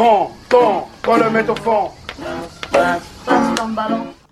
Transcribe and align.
Fond, 0.00 0.28
fond, 0.48 0.84
qu'on 1.02 1.16
le 1.18 1.28
mette 1.28 1.50
au 1.50 1.56
fond. 1.56 1.90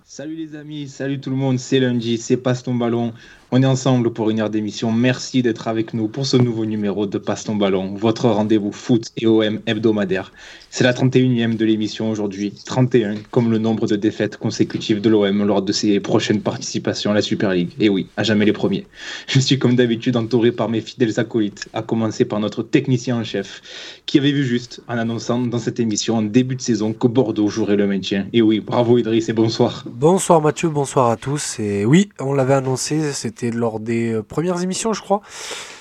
Salut 0.03 0.35
les 0.35 0.55
amis, 0.55 0.87
salut 0.87 1.19
tout 1.21 1.29
le 1.29 1.35
monde, 1.35 1.59
c'est 1.59 1.79
lundi, 1.79 2.17
c'est 2.17 2.37
Passe 2.37 2.63
ton 2.63 2.73
ballon. 2.73 3.13
On 3.51 3.63
est 3.63 3.65
ensemble 3.65 4.13
pour 4.13 4.29
une 4.29 4.41
heure 4.41 4.51
d'émission. 4.51 4.91
Merci 4.91 5.41
d'être 5.41 5.67
avec 5.67 5.95
nous 5.95 6.07
pour 6.07 6.27
ce 6.27 6.37
nouveau 6.37 6.65
numéro 6.65 7.07
de 7.07 7.17
Passe 7.17 7.45
ton 7.45 7.55
ballon, 7.55 7.95
votre 7.95 8.29
rendez-vous 8.29 8.71
foot 8.71 9.07
et 9.17 9.25
OM 9.25 9.59
hebdomadaire. 9.65 10.31
C'est 10.69 10.83
la 10.83 10.93
31e 10.93 11.57
de 11.57 11.65
l'émission 11.65 12.11
aujourd'hui, 12.11 12.53
31 12.65 13.15
comme 13.31 13.49
le 13.49 13.57
nombre 13.57 13.87
de 13.87 13.95
défaites 13.95 14.37
consécutives 14.37 15.01
de 15.01 15.09
l'OM 15.09 15.43
lors 15.43 15.63
de 15.63 15.71
ses 15.71 15.99
prochaines 15.99 16.41
participations 16.41 17.09
à 17.09 17.15
la 17.15 17.23
Super 17.23 17.51
League. 17.51 17.71
Et 17.79 17.89
oui, 17.89 18.05
à 18.17 18.23
jamais 18.23 18.45
les 18.45 18.53
premiers. 18.53 18.85
Je 19.25 19.39
suis 19.39 19.57
comme 19.57 19.75
d'habitude 19.75 20.15
entouré 20.15 20.51
par 20.51 20.69
mes 20.69 20.81
fidèles 20.81 21.19
acolytes, 21.19 21.69
à 21.73 21.81
commencer 21.81 22.25
par 22.25 22.39
notre 22.39 22.61
technicien 22.61 23.17
en 23.17 23.23
chef, 23.23 23.63
qui 24.05 24.19
avait 24.19 24.31
vu 24.31 24.43
juste 24.43 24.83
en 24.87 24.99
annonçant 24.99 25.39
dans 25.39 25.57
cette 25.57 25.79
émission 25.79 26.17
en 26.17 26.21
début 26.21 26.55
de 26.55 26.61
saison 26.61 26.93
que 26.93 27.07
Bordeaux 27.07 27.47
jouerait 27.47 27.77
le 27.77 27.87
maintien. 27.87 28.27
Et 28.31 28.43
oui, 28.43 28.59
bravo 28.59 28.99
Idriss 28.99 29.27
et 29.29 29.33
bonsoir. 29.33 29.85
Bonsoir 29.87 30.39
Mathieu, 30.39 30.69
bonsoir 30.69 31.09
à 31.09 31.17
tous. 31.17 31.59
Et 31.59 31.83
oui, 31.83 32.09
on 32.19 32.33
l'avait 32.33 32.53
annoncé, 32.53 33.11
c'était 33.39 33.55
lors 33.55 33.79
des 33.79 34.13
euh, 34.13 34.23
premières 34.23 34.61
émissions, 34.61 34.93
je 34.93 35.01
crois. 35.01 35.21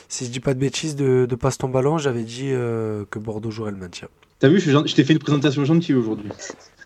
Si 0.09 0.25
je 0.25 0.31
dis 0.31 0.41
pas 0.41 0.55
de 0.55 0.59
bêtises 0.59 0.97
de, 0.97 1.27
de 1.29 1.35
Passe 1.35 1.59
ton 1.59 1.69
ballon, 1.69 1.99
j'avais 1.99 2.23
dit 2.23 2.51
euh, 2.53 3.05
que 3.11 3.19
Bordeaux 3.19 3.51
jouerait 3.51 3.73
le 3.73 3.77
maintien. 3.77 4.09
T'as 4.39 4.49
vu, 4.49 4.61
je, 4.61 4.71
je 4.71 4.95
t'ai 4.95 5.05
fait 5.05 5.13
une 5.13 5.19
présentation 5.19 5.65
gentille 5.65 5.95
aujourd'hui. 5.95 6.31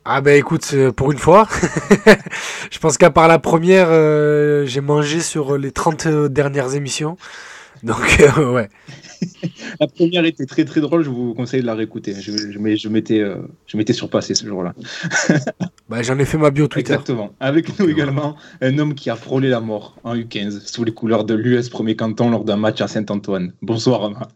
Ah 0.05 0.21
ben 0.21 0.37
écoute, 0.37 0.71
euh, 0.73 0.91
pour 0.91 1.12
une 1.12 1.19
fois, 1.19 1.47
je 2.71 2.79
pense 2.79 2.98
qu'à 2.98 3.11
part 3.11 3.29
la 3.29 3.39
première, 3.39 3.89
euh, 3.91 4.67
j'ai 4.67 4.81
mangé 4.81 5.21
sur 5.21 5.57
les 5.57 5.71
30 5.71 6.09
dernières 6.09 6.75
émissions. 6.75 7.17
Donc 7.83 8.21
euh, 8.21 8.53
ouais. 8.53 8.69
La 9.81 9.87
première 9.87 10.25
était 10.25 10.47
très 10.47 10.65
très 10.65 10.81
drôle, 10.81 11.03
je 11.03 11.11
vous 11.11 11.35
conseille 11.35 11.61
de 11.61 11.67
la 11.67 11.75
réécouter. 11.75 12.15
Je, 12.21 12.33
je, 12.51 12.89
m'étais 12.89 13.21
euh, 13.21 13.37
je 13.67 13.77
m'étais 13.77 13.93
surpassé 13.93 14.34
ce 14.34 14.47
jour-là. 14.47 14.75
Bah, 15.89 16.03
J'en 16.03 16.19
ai 16.19 16.25
fait 16.25 16.39
ma 16.39 16.51
bio 16.51 16.69
Twitter. 16.69 16.93
Exactement. 16.93 17.34
Avec 17.39 17.79
nous 17.79 17.89
également, 17.89 18.37
un 18.62 18.79
homme 18.79 18.95
qui 18.95 19.11
a 19.11 19.17
frôlé 19.17 19.51
la 19.51 19.61
mort 19.61 19.98
en 20.05 20.15
U15 20.17 20.67
sous 20.73 20.84
les 20.84 20.95
couleurs 20.95 21.25
de 21.25 21.34
l'US 21.34 21.69
Premier 21.69 21.97
Canton 21.97 22.31
lors 22.31 22.45
d'un 22.45 22.56
match 22.56 22.81
à 22.81 22.89
Saint-Antoine. 22.89 23.53
Bonsoir 23.61 24.01
Romain. 24.01 24.28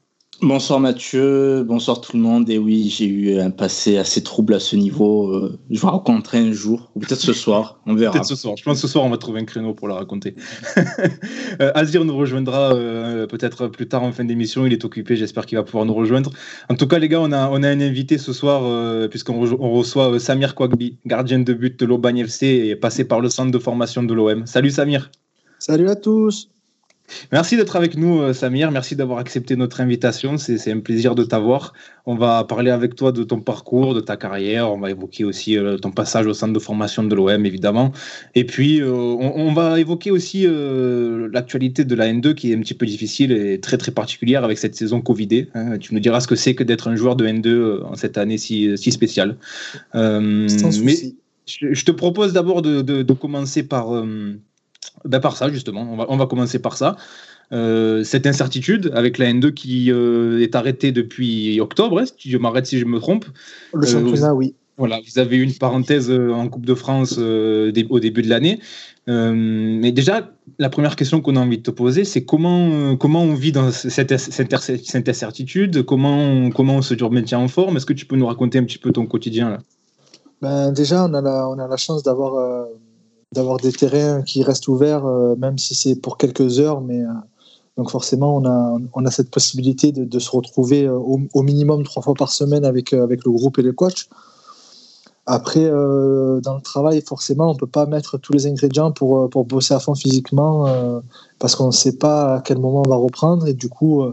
Bonsoir 0.43 0.81
Mathieu, 0.81 1.65
bonsoir 1.65 2.03
tout 2.03 2.15
le 2.15 2.23
monde. 2.23 2.51
Et 2.51 2.59
oui, 2.59 2.93
j'ai 2.95 3.07
eu 3.07 3.41
un 3.41 3.51
passé 3.51 3.97
assez 3.97 4.23
trouble 4.23 4.53
à 4.53 4.61
ce 4.61 4.77
niveau. 4.77 5.29
Euh, 5.33 5.59
Je 5.71 5.81
vais 5.81 5.87
rencontrer 5.89 6.37
un 6.39 6.53
jour, 6.53 6.91
ou 6.95 7.01
peut-être 7.01 7.21
ce 7.21 7.33
soir, 7.33 7.81
on 7.87 7.95
verra. 7.95 8.13
Peut-être 8.13 8.27
ce 8.27 8.37
soir. 8.37 8.55
Je 8.59 8.63
pense 8.63 8.75
que 8.75 8.83
ce 8.83 8.89
soir, 8.89 9.07
on 9.07 9.09
va 9.09 9.17
trouver 9.17 9.41
un 9.41 9.47
créneau 9.47 9.73
pour 9.73 9.89
la 9.89 9.95
raconter. 9.95 10.35
Euh, 11.63 11.73
Azir 11.75 12.05
nous 12.05 12.15
rejoindra 12.15 12.75
euh, 12.75 13.27
peut-être 13.27 13.69
plus 13.69 13.89
tard 13.89 14.03
en 14.03 14.13
fin 14.13 14.25
d'émission. 14.25 14.67
Il 14.67 14.73
est 14.75 14.85
occupé. 14.85 15.17
J'espère 15.17 15.47
qu'il 15.47 15.57
va 15.57 15.65
pouvoir 15.65 15.87
nous 15.87 15.95
rejoindre. 15.95 16.31
En 16.69 16.75
tout 16.75 16.87
cas, 16.87 16.99
les 16.99 17.09
gars, 17.09 17.21
on 17.21 17.33
a, 17.33 17.49
on 17.49 17.63
a 17.63 17.69
un 17.69 17.81
invité 17.81 18.19
ce 18.19 18.35
soir, 18.35 18.63
euh, 18.65 19.09
puisqu'on 19.09 19.41
reçoit 19.41 20.13
euh, 20.13 20.19
Samir 20.19 20.55
Kouagbi, 20.55 20.99
gardien 21.07 21.39
de 21.39 21.53
but 21.55 21.79
de 21.81 21.87
l'Aubagne 21.87 22.19
FC 22.19 22.47
et 22.47 22.77
passé 22.77 23.05
par 23.05 23.21
le 23.21 23.31
centre 23.31 23.51
de 23.53 23.59
formation 23.59 24.03
de 24.03 24.13
l'OM. 24.13 24.47
Salut 24.47 24.71
Samir. 24.71 25.11
Salut 25.59 25.89
à 25.89 25.97
tous. 25.97 26.51
Merci 27.33 27.57
d'être 27.57 27.77
avec 27.77 27.97
nous, 27.97 28.21
euh, 28.21 28.33
Samir. 28.33 28.71
Merci 28.71 28.97
d'avoir 28.97 29.19
accepté 29.19 29.57
notre 29.57 29.81
invitation. 29.81 30.37
C'est 30.39 30.71
un 30.73 30.81
plaisir 30.81 31.15
de 31.15 31.25
t'avoir. 31.25 31.73
On 32.05 32.15
va 32.15 32.45
parler 32.45 32.71
avec 32.71 32.95
toi 32.95 33.13
de 33.13 33.23
ton 33.25 33.41
parcours, 33.41 33.95
de 33.95 34.01
ta 34.01 34.17
carrière. 34.17 34.71
On 34.73 34.79
va 34.79 34.91
évoquer 34.91 35.25
aussi 35.25 35.57
euh, 35.57 35.77
ton 35.77 35.91
passage 35.91 36.27
au 36.27 36.35
centre 36.35 36.53
de 36.53 36.59
formation 36.59 37.03
de 37.05 37.15
l'OM, 37.15 37.45
évidemment. 37.47 37.93
Et 38.35 38.45
puis, 38.45 38.81
euh, 38.81 38.93
on, 38.93 39.33
on 39.37 39.53
va 39.53 39.79
évoquer 39.81 40.11
aussi 40.11 40.45
euh, 40.47 41.29
l'actualité 41.33 41.85
de 41.85 41.95
la 41.95 42.07
N2 42.13 42.35
qui 42.35 42.53
est 42.53 42.57
un 42.57 42.61
petit 42.61 42.75
peu 42.75 42.87
difficile 42.87 43.33
et 43.33 43.61
très, 43.61 43.77
très 43.79 43.93
particulière 43.93 44.45
avec 44.45 44.59
cette 44.59 44.75
saison 44.75 45.01
Covidée. 45.01 45.49
hein. 45.55 45.79
Tu 45.79 45.95
nous 45.95 46.01
diras 46.01 46.21
ce 46.21 46.27
que 46.29 46.37
c'est 46.37 46.55
que 46.55 46.65
d'être 46.65 46.89
un 46.89 46.97
joueur 46.97 47.17
de 47.17 47.27
N2 47.27 47.47
euh, 47.49 47.85
en 47.85 47.95
cette 47.97 48.19
année 48.19 48.39
si, 48.39 48.77
si 48.77 48.93
spéciale. 48.93 49.37
Mais 50.83 50.95
je, 51.47 51.73
je 51.73 51.85
te 51.85 51.93
propose 51.93 52.33
d'abord 52.33 52.63
de, 52.63 52.83
de- 52.83 53.03
de 53.03 53.13
commencer 53.13 53.63
par, 53.63 53.93
ben 55.05 55.21
par 55.21 55.37
ça, 55.37 55.51
justement. 55.51 55.87
On 55.93 55.97
va, 55.97 56.07
on 56.09 56.17
va 56.17 56.27
commencer 56.27 56.59
par 56.59 56.77
ça. 56.77 56.97
Euh, 57.53 58.03
cette 58.03 58.27
incertitude 58.27 58.91
avec 58.95 59.19
la 59.19 59.27
N2 59.33 59.53
qui 59.53 59.93
euh, 59.93 60.43
est 60.43 60.55
arrêtée 60.57 60.91
depuis 60.91 61.61
octobre, 61.61 62.01
hein, 62.01 62.05
si 62.19 62.31
je 62.31 62.39
m'arrête 62.39 62.67
si 62.67 62.79
je 62.79 62.85
me 62.85 62.99
trompe. 62.99 63.25
Le 63.73 63.87
Euh, 63.87 63.91
championnat, 63.91 64.35
oui. 64.35 64.55
Voilà, 64.79 65.01
vous 65.07 65.19
avez 65.19 65.37
eu 65.37 65.43
une 65.43 65.55
parenthèse 65.55 66.11
en 66.11 66.49
Coupe 66.49 66.67
de 66.67 66.75
France 66.75 67.17
au 67.17 67.99
début 68.01 68.21
de 68.23 68.29
l'année. 68.29 68.61
Mais 69.07 69.91
déjà, 69.91 70.33
la 70.59 70.69
première 70.69 70.97
question 70.97 71.23
qu'on 71.23 71.37
a 71.37 71.41
envie 71.41 71.57
de 71.57 71.63
te 71.63 71.71
poser, 71.71 72.05
c'est 72.05 72.25
comment, 72.27 72.95
comment 72.97 73.23
on 73.23 73.33
vit 73.33 73.53
dans 73.53 73.71
cette, 73.71 74.15
cette, 74.19 74.53
incer- 74.53 74.85
cette 74.85 75.09
incertitude? 75.09 75.83
Comment 75.85 76.19
on, 76.19 76.51
comment 76.51 76.77
on 76.77 76.83
se 76.83 76.95
maintient 77.09 77.39
en 77.39 77.49
forme? 77.49 77.79
Est-ce 77.79 77.87
que 77.87 77.95
tu 77.95 78.05
peux 78.05 78.17
nous 78.17 78.27
raconter 78.27 78.59
un 78.59 78.65
petit 78.65 78.77
peu 78.77 78.93
ton 78.93 79.07
quotidien 79.07 79.49
là? 79.49 79.59
Ben, 80.43 80.73
déjà, 80.73 81.07
on 81.07 81.15
a 81.15 81.23
la, 81.23 81.49
on 81.49 81.59
a 81.59 81.67
la 81.67 81.77
chance 81.79 82.03
d'avoir 82.03 82.67
d'avoir 83.33 83.59
des 83.59 83.73
terrains 83.73 84.23
qui 84.23 84.43
restent 84.43 84.69
ouverts, 84.69 85.07
euh, 85.07 85.35
même 85.37 85.59
si 85.59 85.75
c'est 85.75 85.97
pour 85.97 86.17
quelques 86.17 86.61
heures. 86.61 86.81
Mais, 86.81 87.03
euh, 87.03 87.09
donc 87.77 87.91
forcément, 87.91 88.37
on 88.37 88.47
a, 88.47 88.77
on 88.95 89.05
a 89.05 89.11
cette 89.11 89.31
possibilité 89.31 89.93
de, 89.93 90.19
se 90.19 90.31
retrouver 90.31 90.87
euh, 90.87 90.97
au, 90.97 91.43
minimum 91.43 91.83
trois 91.85 92.03
fois 92.03 92.15
par 92.15 92.31
semaine 92.31 92.65
avec, 92.65 92.93
avec 92.93 93.25
le 93.25 93.33
groupe 93.33 93.59
et 93.59 93.63
les 93.63 93.75
coachs. 93.75 94.09
Après, 95.29 95.69
dans 95.69 96.55
le 96.55 96.61
travail, 96.63 97.03
forcément, 97.03 97.51
on 97.51 97.55
ne 97.55 97.59
peut 97.59 97.67
pas 97.67 97.85
mettre 97.87 98.17
tous 98.17 98.33
les 98.33 98.47
ingrédients 98.47 98.93
pour, 98.93 99.29
pour 99.29 99.45
bosser 99.45 99.75
à 99.75 99.81
fond 99.81 99.97
physiquement 99.97 100.73
parce 101.41 101.57
qu'on 101.57 101.67
ne 101.67 101.73
sait 101.73 101.99
pas 101.99 102.37
à 102.37 102.41
quel 102.41 102.59
moment 102.59 102.85
on 102.87 102.89
va 102.89 102.95
reprendre. 102.95 103.49
Et 103.49 103.53
du 103.53 103.69
coup, 103.69 104.05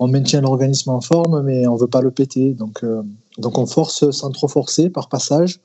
on 0.00 0.08
maintient 0.08 0.40
l'organisme 0.40 0.90
en 0.90 1.00
forme, 1.00 1.42
mais 1.42 1.68
on 1.68 1.74
ne 1.74 1.78
veut 1.78 1.86
pas 1.86 2.00
le 2.00 2.10
péter. 2.10 2.54
Donc, 2.54 2.84
donc 3.38 3.56
on 3.56 3.66
force 3.66 4.10
sans 4.10 4.32
trop 4.32 4.48
forcer 4.48 4.90
par 4.90 5.08
passage 5.08 5.60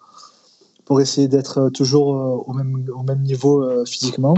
pour 0.86 1.02
essayer 1.02 1.28
d'être 1.28 1.70
toujours 1.70 2.16
euh, 2.16 2.44
au 2.46 2.54
même, 2.54 2.86
au 2.94 3.04
même 3.04 3.22
niveau 3.22 3.64
euh, 3.64 3.86
physiquement. 3.86 4.36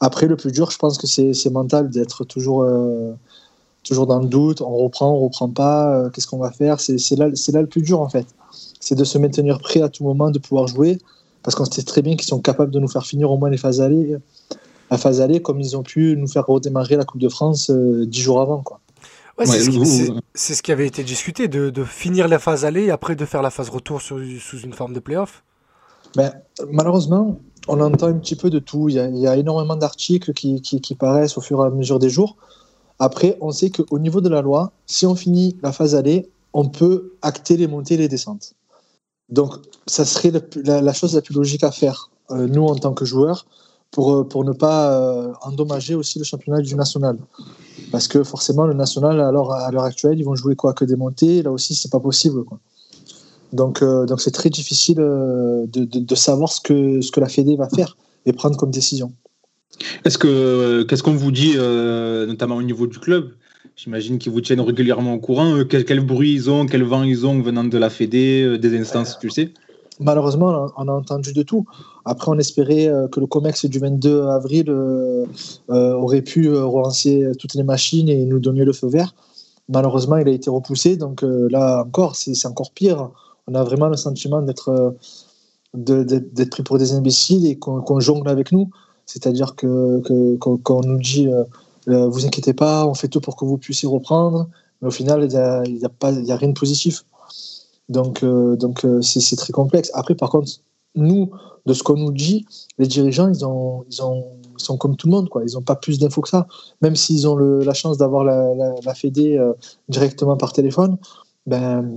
Après, 0.00 0.26
le 0.26 0.36
plus 0.36 0.52
dur, 0.52 0.70
je 0.70 0.78
pense 0.78 0.96
que 0.98 1.06
c'est 1.06 1.50
mental 1.50 1.90
d'être 1.90 2.24
toujours, 2.24 2.62
euh, 2.62 3.12
toujours 3.82 4.06
dans 4.06 4.18
le 4.20 4.26
doute. 4.26 4.62
On 4.62 4.76
reprend, 4.76 5.10
on 5.12 5.18
reprend 5.18 5.48
pas. 5.48 5.94
euh, 5.94 6.10
Qu'est-ce 6.10 6.26
qu'on 6.26 6.38
va 6.38 6.50
faire? 6.50 6.80
C'est 6.80 7.16
là, 7.16 7.28
là 7.28 7.60
le 7.60 7.66
plus 7.66 7.82
dur, 7.82 8.00
en 8.00 8.08
fait. 8.08 8.26
C'est 8.80 8.94
de 8.94 9.04
se 9.04 9.18
maintenir 9.18 9.58
prêt 9.58 9.82
à 9.82 9.88
tout 9.90 10.04
moment, 10.04 10.30
de 10.30 10.38
pouvoir 10.38 10.66
jouer. 10.68 10.98
Parce 11.42 11.54
qu'on 11.54 11.64
sait 11.66 11.82
très 11.82 12.02
bien 12.02 12.16
qu'ils 12.16 12.28
sont 12.28 12.40
capables 12.40 12.70
de 12.70 12.78
nous 12.78 12.88
faire 12.88 13.04
finir 13.04 13.30
au 13.30 13.36
moins 13.38 13.50
les 13.50 13.56
phases 13.56 13.80
allées, 13.80 14.16
la 14.90 14.98
phase 14.98 15.20
allée, 15.20 15.40
comme 15.40 15.60
ils 15.60 15.76
ont 15.76 15.82
pu 15.82 16.16
nous 16.16 16.26
faire 16.28 16.46
redémarrer 16.46 16.96
la 16.96 17.04
Coupe 17.04 17.20
de 17.20 17.28
France 17.28 17.70
euh, 17.70 18.06
dix 18.06 18.20
jours 18.20 18.40
avant. 18.40 18.62
Quoi. 18.62 18.80
Ouais, 19.40 19.46
c'est 19.46 19.52
Ouais, 19.52 19.60
ce, 19.64 19.70
qui- 19.70 19.78
vous- 19.78 19.84
c'est- 19.84 20.12
c'est 20.34 20.54
ce 20.54 20.62
qui 20.62 20.70
avait 20.70 20.86
été 20.86 21.02
discuté, 21.02 21.48
de, 21.48 21.70
de 21.70 21.84
finir 21.84 22.28
la 22.28 22.38
phase 22.38 22.64
aller 22.64 22.84
et 22.84 22.90
après 22.90 23.16
de 23.16 23.24
faire 23.24 23.42
la 23.42 23.50
phase 23.50 23.68
retour 23.70 24.00
sur- 24.02 24.18
sous 24.38 24.58
une 24.60 24.72
forme 24.74 24.92
de 24.92 25.00
playoff. 25.00 25.42
Ben, 26.14 26.32
malheureusement, 26.70 27.38
on 27.68 27.80
entend 27.80 28.08
un 28.08 28.14
petit 28.18 28.36
peu 28.36 28.50
de 28.50 28.58
tout. 28.58 28.88
Il 28.88 28.96
y 28.96 28.98
a, 28.98 29.08
il 29.08 29.18
y 29.18 29.26
a 29.26 29.36
énormément 29.36 29.76
d'articles 29.76 30.32
qui, 30.34 30.60
qui- 30.60 30.80
qui 30.80 30.94
paraissent 30.94 31.38
au 31.38 31.40
fur 31.40 31.62
et 31.64 31.66
à 31.66 31.70
mesure 31.70 31.98
des 31.98 32.10
jours. 32.10 32.36
Après, 32.98 33.38
on 33.40 33.50
sait 33.50 33.70
qu'au 33.70 33.98
niveau 33.98 34.20
de 34.20 34.28
la 34.28 34.42
loi, 34.42 34.72
si 34.86 35.06
on 35.06 35.14
finit 35.14 35.56
la 35.62 35.72
phase 35.72 35.94
aller, 35.94 36.28
on 36.52 36.68
peut 36.68 37.12
acter 37.22 37.56
les 37.56 37.66
montées 37.66 37.94
et 37.94 37.98
les 37.98 38.08
descentes. 38.08 38.52
Donc, 39.30 39.54
ça 39.86 40.04
serait 40.04 40.32
le 40.32 40.40
plus- 40.40 40.62
la, 40.64 40.82
la 40.82 40.92
chose 40.92 41.14
la 41.14 41.22
plus 41.22 41.34
logique 41.34 41.64
à 41.64 41.70
faire, 41.70 42.10
euh, 42.30 42.46
nous, 42.46 42.64
en 42.66 42.74
tant 42.76 42.92
que 42.92 43.04
joueurs, 43.06 43.46
pour, 43.90 44.14
euh, 44.14 44.24
pour 44.24 44.44
ne 44.44 44.52
pas 44.52 44.92
euh, 44.92 45.32
endommager 45.42 45.94
aussi 45.94 46.18
le 46.18 46.24
championnat 46.24 46.60
du 46.60 46.74
national. 46.74 47.16
Parce 47.90 48.06
que 48.08 48.22
forcément, 48.22 48.66
le 48.66 48.74
national, 48.74 49.20
alors, 49.20 49.52
à 49.52 49.70
l'heure 49.70 49.84
actuelle, 49.84 50.18
ils 50.18 50.24
vont 50.24 50.36
jouer 50.36 50.54
quoi 50.56 50.72
que 50.72 50.84
des 50.84 50.96
montées. 50.96 51.42
Là 51.42 51.50
aussi, 51.50 51.74
c'est 51.74 51.90
pas 51.90 52.00
possible. 52.00 52.44
Quoi. 52.44 52.58
Donc, 53.52 53.82
euh, 53.82 54.06
donc 54.06 54.20
c'est 54.20 54.30
très 54.30 54.50
difficile 54.50 54.96
de, 54.96 55.66
de, 55.66 55.98
de 55.98 56.14
savoir 56.14 56.52
ce 56.52 56.60
que, 56.60 57.00
ce 57.00 57.10
que 57.10 57.20
la 57.20 57.28
Fédé 57.28 57.56
va 57.56 57.68
faire 57.68 57.96
et 58.26 58.32
prendre 58.32 58.56
comme 58.56 58.70
décision. 58.70 59.12
Est-ce 60.04 60.18
que 60.18 60.82
qu'est-ce 60.82 61.02
qu'on 61.02 61.14
vous 61.14 61.32
dit, 61.32 61.54
euh, 61.56 62.26
notamment 62.26 62.56
au 62.56 62.62
niveau 62.62 62.86
du 62.86 62.98
club? 62.98 63.32
J'imagine 63.76 64.18
qu'ils 64.18 64.30
vous 64.30 64.42
tiennent 64.42 64.60
régulièrement 64.60 65.14
au 65.14 65.18
courant. 65.18 65.64
Quel, 65.68 65.84
quel 65.84 66.00
bruit 66.00 66.34
ils 66.34 66.50
ont, 66.50 66.66
quel 66.66 66.84
vent 66.84 67.02
ils 67.02 67.26
ont 67.26 67.40
venant 67.40 67.64
de 67.64 67.78
la 67.78 67.88
Fédé, 67.88 68.58
des 68.58 68.78
instances, 68.78 69.18
tu 69.18 69.30
sais? 69.30 69.54
Malheureusement, 69.98 70.70
on 70.76 70.88
a 70.88 70.92
entendu 70.92 71.32
de 71.32 71.42
tout. 71.42 71.64
Après, 72.04 72.30
on 72.30 72.38
espérait 72.38 72.88
euh, 72.88 73.08
que 73.08 73.20
le 73.20 73.26
COMEX 73.26 73.66
du 73.66 73.78
22 73.78 74.22
avril 74.24 74.66
euh, 74.68 75.26
euh, 75.70 75.94
aurait 75.94 76.22
pu 76.22 76.50
relancer 76.50 77.32
toutes 77.38 77.54
les 77.54 77.62
machines 77.62 78.08
et 78.08 78.24
nous 78.24 78.38
donner 78.38 78.64
le 78.64 78.72
feu 78.72 78.88
vert. 78.88 79.14
Malheureusement, 79.68 80.16
il 80.16 80.28
a 80.28 80.32
été 80.32 80.50
repoussé. 80.50 80.96
Donc 80.96 81.22
là 81.22 81.84
encore, 81.86 82.16
c'est 82.16 82.46
encore 82.46 82.72
pire. 82.72 83.10
On 83.46 83.54
a 83.54 83.62
vraiment 83.62 83.88
le 83.88 83.96
sentiment 83.96 84.42
d'être 84.42 84.96
d'être 85.74 86.50
pris 86.50 86.64
pour 86.64 86.78
des 86.78 86.92
imbéciles 86.92 87.46
et 87.46 87.56
qu'on 87.56 87.80
qu'on 87.80 88.00
jongle 88.00 88.28
avec 88.28 88.50
nous. 88.50 88.68
C'est-à-dire 89.06 89.54
que 89.54 90.00
que- 90.00 90.36
qu'on 90.38 90.56
qu'on 90.56 90.80
nous 90.80 90.98
dit 90.98 91.28
vous 91.86 92.26
inquiétez 92.26 92.52
pas, 92.52 92.84
on 92.84 92.94
fait 92.94 93.06
tout 93.06 93.20
pour 93.20 93.36
que 93.36 93.44
vous 93.44 93.58
puissiez 93.58 93.88
reprendre. 93.88 94.48
Mais 94.82 94.88
au 94.88 94.90
final, 94.90 95.22
il 95.22 95.28
n'y 95.28 95.36
a, 95.36 96.32
a, 96.32 96.36
rien 96.36 96.48
de 96.48 96.58
positif. 96.58 97.04
Donc, 97.88 98.24
donc 98.24 98.84
c'est 99.02 99.36
très 99.36 99.52
complexe. 99.52 99.92
Après, 99.94 100.16
par 100.16 100.30
contre, 100.30 100.50
nous, 100.94 101.30
de 101.66 101.72
ce 101.74 101.82
qu'on 101.82 101.96
nous 101.96 102.12
dit, 102.12 102.46
les 102.78 102.86
dirigeants, 102.86 103.28
ils, 103.28 103.44
ont, 103.46 103.84
ils, 103.90 104.02
ont, 104.02 104.24
ils 104.58 104.62
sont 104.62 104.76
comme 104.76 104.96
tout 104.96 105.06
le 105.06 105.12
monde. 105.12 105.28
Quoi. 105.28 105.42
Ils 105.46 105.54
n'ont 105.54 105.62
pas 105.62 105.76
plus 105.76 105.98
d'infos 105.98 106.20
que 106.22 106.28
ça. 106.28 106.46
Même 106.82 106.96
s'ils 106.96 107.28
ont 107.28 107.36
le- 107.36 107.60
la 107.62 107.74
chance 107.74 107.96
d'avoir 107.98 108.24
la, 108.24 108.54
la, 108.54 108.74
la 108.84 108.94
Fédé 108.94 109.36
euh, 109.36 109.52
directement 109.88 110.36
par 110.36 110.52
téléphone, 110.52 110.96
ben, 111.46 111.88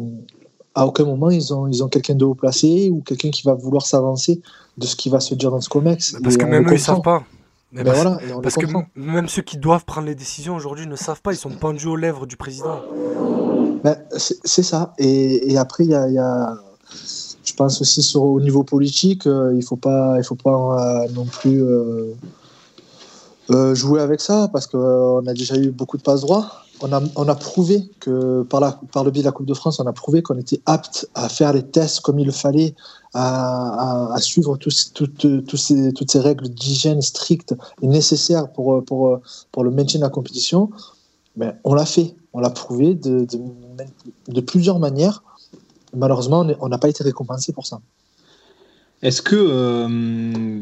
à 0.76 0.88
aucun 0.88 1.06
moment 1.06 1.30
ils 1.30 1.54
ont, 1.54 1.68
ils 1.68 1.84
ont 1.84 1.88
quelqu'un 1.88 2.16
de 2.16 2.26
haut 2.26 2.34
placé 2.36 2.90
ou 2.92 3.02
quelqu'un 3.02 3.30
qui 3.30 3.44
va 3.44 3.54
vouloir 3.54 3.86
s'avancer 3.86 4.42
de 4.78 4.86
ce 4.88 4.96
qui 4.96 5.10
va 5.10 5.20
se 5.20 5.36
dire 5.36 5.52
dans 5.52 5.62
ce 5.62 5.70
COMEX. 5.70 6.16
Parce 6.24 6.36
Et 6.36 6.38
que 6.40 6.46
on 6.46 6.50
même 6.50 6.64
eux, 6.64 6.74
ils 6.74 6.78
comprend. 6.80 6.96
savent 6.96 7.02
pas. 7.02 7.24
Mais 7.72 7.84
Ben 7.84 7.92
parce 7.92 8.04
voilà, 8.04 8.18
et 8.24 8.32
on 8.32 8.36
le 8.38 8.42
parce 8.44 8.56
que 8.56 8.66
même 8.96 9.28
ceux 9.28 9.42
qui 9.42 9.58
doivent 9.58 9.86
prendre 9.86 10.06
les 10.08 10.14
décisions 10.16 10.56
aujourd'hui 10.56 10.86
ne 10.86 10.96
savent 10.96 11.22
pas, 11.24 11.34
ils 11.34 11.38
sont 11.38 11.50
pendus 11.50 11.88
aux 11.88 11.96
lèvres 11.96 12.28
du 12.28 12.38
président. 12.38 12.80
Ben, 13.84 13.98
c'est 14.16 14.62
ça. 14.64 14.94
Et, 15.00 15.52
et 15.52 15.58
après, 15.58 15.84
il 15.84 15.90
y 15.90 15.96
a, 15.96 16.08
il 16.08 16.14
y 16.14 16.18
a- 16.20 16.56
je 17.44 17.54
pense 17.54 17.82
aussi 17.82 18.18
au 18.18 18.40
niveau 18.40 18.64
politique, 18.64 19.28
euh, 19.28 19.54
il 19.56 19.64
faut 19.64 19.76
pas, 19.76 20.16
il 20.18 20.24
faut 20.24 20.36
pas 20.36 21.04
euh, 21.04 21.08
non 21.14 21.26
plus 21.26 21.62
euh, 21.62 22.16
jouer 23.76 24.02
avec 24.02 24.22
ça 24.22 24.50
parce 24.52 24.68
qu'on 24.68 25.26
a 25.28 25.34
déjà 25.34 25.58
eu 25.58 25.72
beaucoup 25.72 25.98
de 25.98 26.04
passe 26.04 26.22
droits. 26.22 26.50
On 26.82 26.92
a, 27.30 27.36
prouvé 27.36 27.90
que 28.02 28.44
par, 28.44 28.60
le 29.06 29.12
biais 29.12 29.22
de 29.22 29.28
la 29.28 29.32
Coupe 29.32 29.46
de 29.46 29.54
France, 29.54 29.80
on 29.80 29.86
a 29.86 29.94
prouvé 29.94 30.22
qu'on 30.22 30.38
était 30.38 30.60
apte 30.66 31.08
à 31.16 31.30
faire 31.30 31.54
les 31.54 31.64
tests 31.64 32.02
comme 32.02 32.20
il 32.20 32.26
le 32.26 32.34
fallait, 32.34 32.76
à, 33.14 34.14
suivre 34.20 34.58
toutes, 34.58 34.74
ces, 35.56 36.20
règles 36.20 36.50
d'hygiène 36.50 37.02
strictes 37.02 37.56
et 37.82 37.88
nécessaires 37.88 38.52
pour, 38.52 38.74
le 38.74 39.72
maintien 39.72 40.02
de 40.02 40.04
la 40.04 40.10
compétition. 40.10 40.72
On 41.64 41.74
l'a 41.74 41.86
fait, 41.86 42.16
on 42.34 42.42
l'a 42.42 42.50
prouvé 42.50 42.96
de 42.96 44.42
plusieurs 44.42 44.80
manières. 44.80 45.24
Malheureusement, 45.96 46.46
on 46.60 46.70
n'a 46.70 46.78
pas 46.78 46.90
été 46.90 47.04
récompensé 47.04 47.54
pour 47.54 47.66
ça. 47.66 47.80
Est-ce 49.04 49.22
que, 49.22 49.36
euh, 49.36 50.60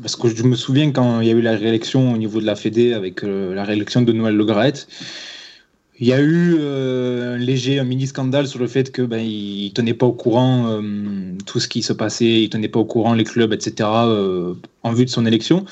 parce 0.00 0.16
que 0.16 0.28
je 0.28 0.42
me 0.44 0.56
souviens 0.56 0.90
quand 0.92 1.20
il 1.20 1.28
y 1.28 1.30
a 1.30 1.34
eu 1.34 1.42
la 1.42 1.56
réélection 1.56 2.14
au 2.14 2.16
niveau 2.16 2.40
de 2.40 2.46
la 2.46 2.56
Fédé 2.56 2.94
avec 2.94 3.22
euh, 3.22 3.54
la 3.54 3.64
réélection 3.64 4.00
de 4.00 4.12
Noël 4.12 4.34
Le 4.34 4.44
Graët, 4.46 4.88
il 6.00 6.08
y 6.08 6.12
a 6.14 6.20
eu 6.20 6.56
euh, 6.58 7.34
un 7.34 7.36
léger, 7.36 7.78
un 7.78 7.84
mini 7.84 8.06
scandale 8.06 8.48
sur 8.48 8.58
le 8.58 8.66
fait 8.66 8.90
que 8.90 9.02
ben 9.02 9.22
tenait 9.74 9.92
pas 9.92 10.06
au 10.06 10.12
courant 10.12 10.80
tout 11.44 11.60
ce 11.60 11.68
qui 11.68 11.82
se 11.82 11.92
passait, 11.92 12.42
il 12.42 12.48
tenait 12.48 12.68
pas 12.68 12.80
au 12.80 12.86
courant 12.86 13.12
les 13.12 13.24
clubs, 13.24 13.52
etc. 13.52 13.88
en 13.88 14.92
vue 14.92 15.04
de 15.04 15.10
son 15.10 15.26
élection. 15.26 15.66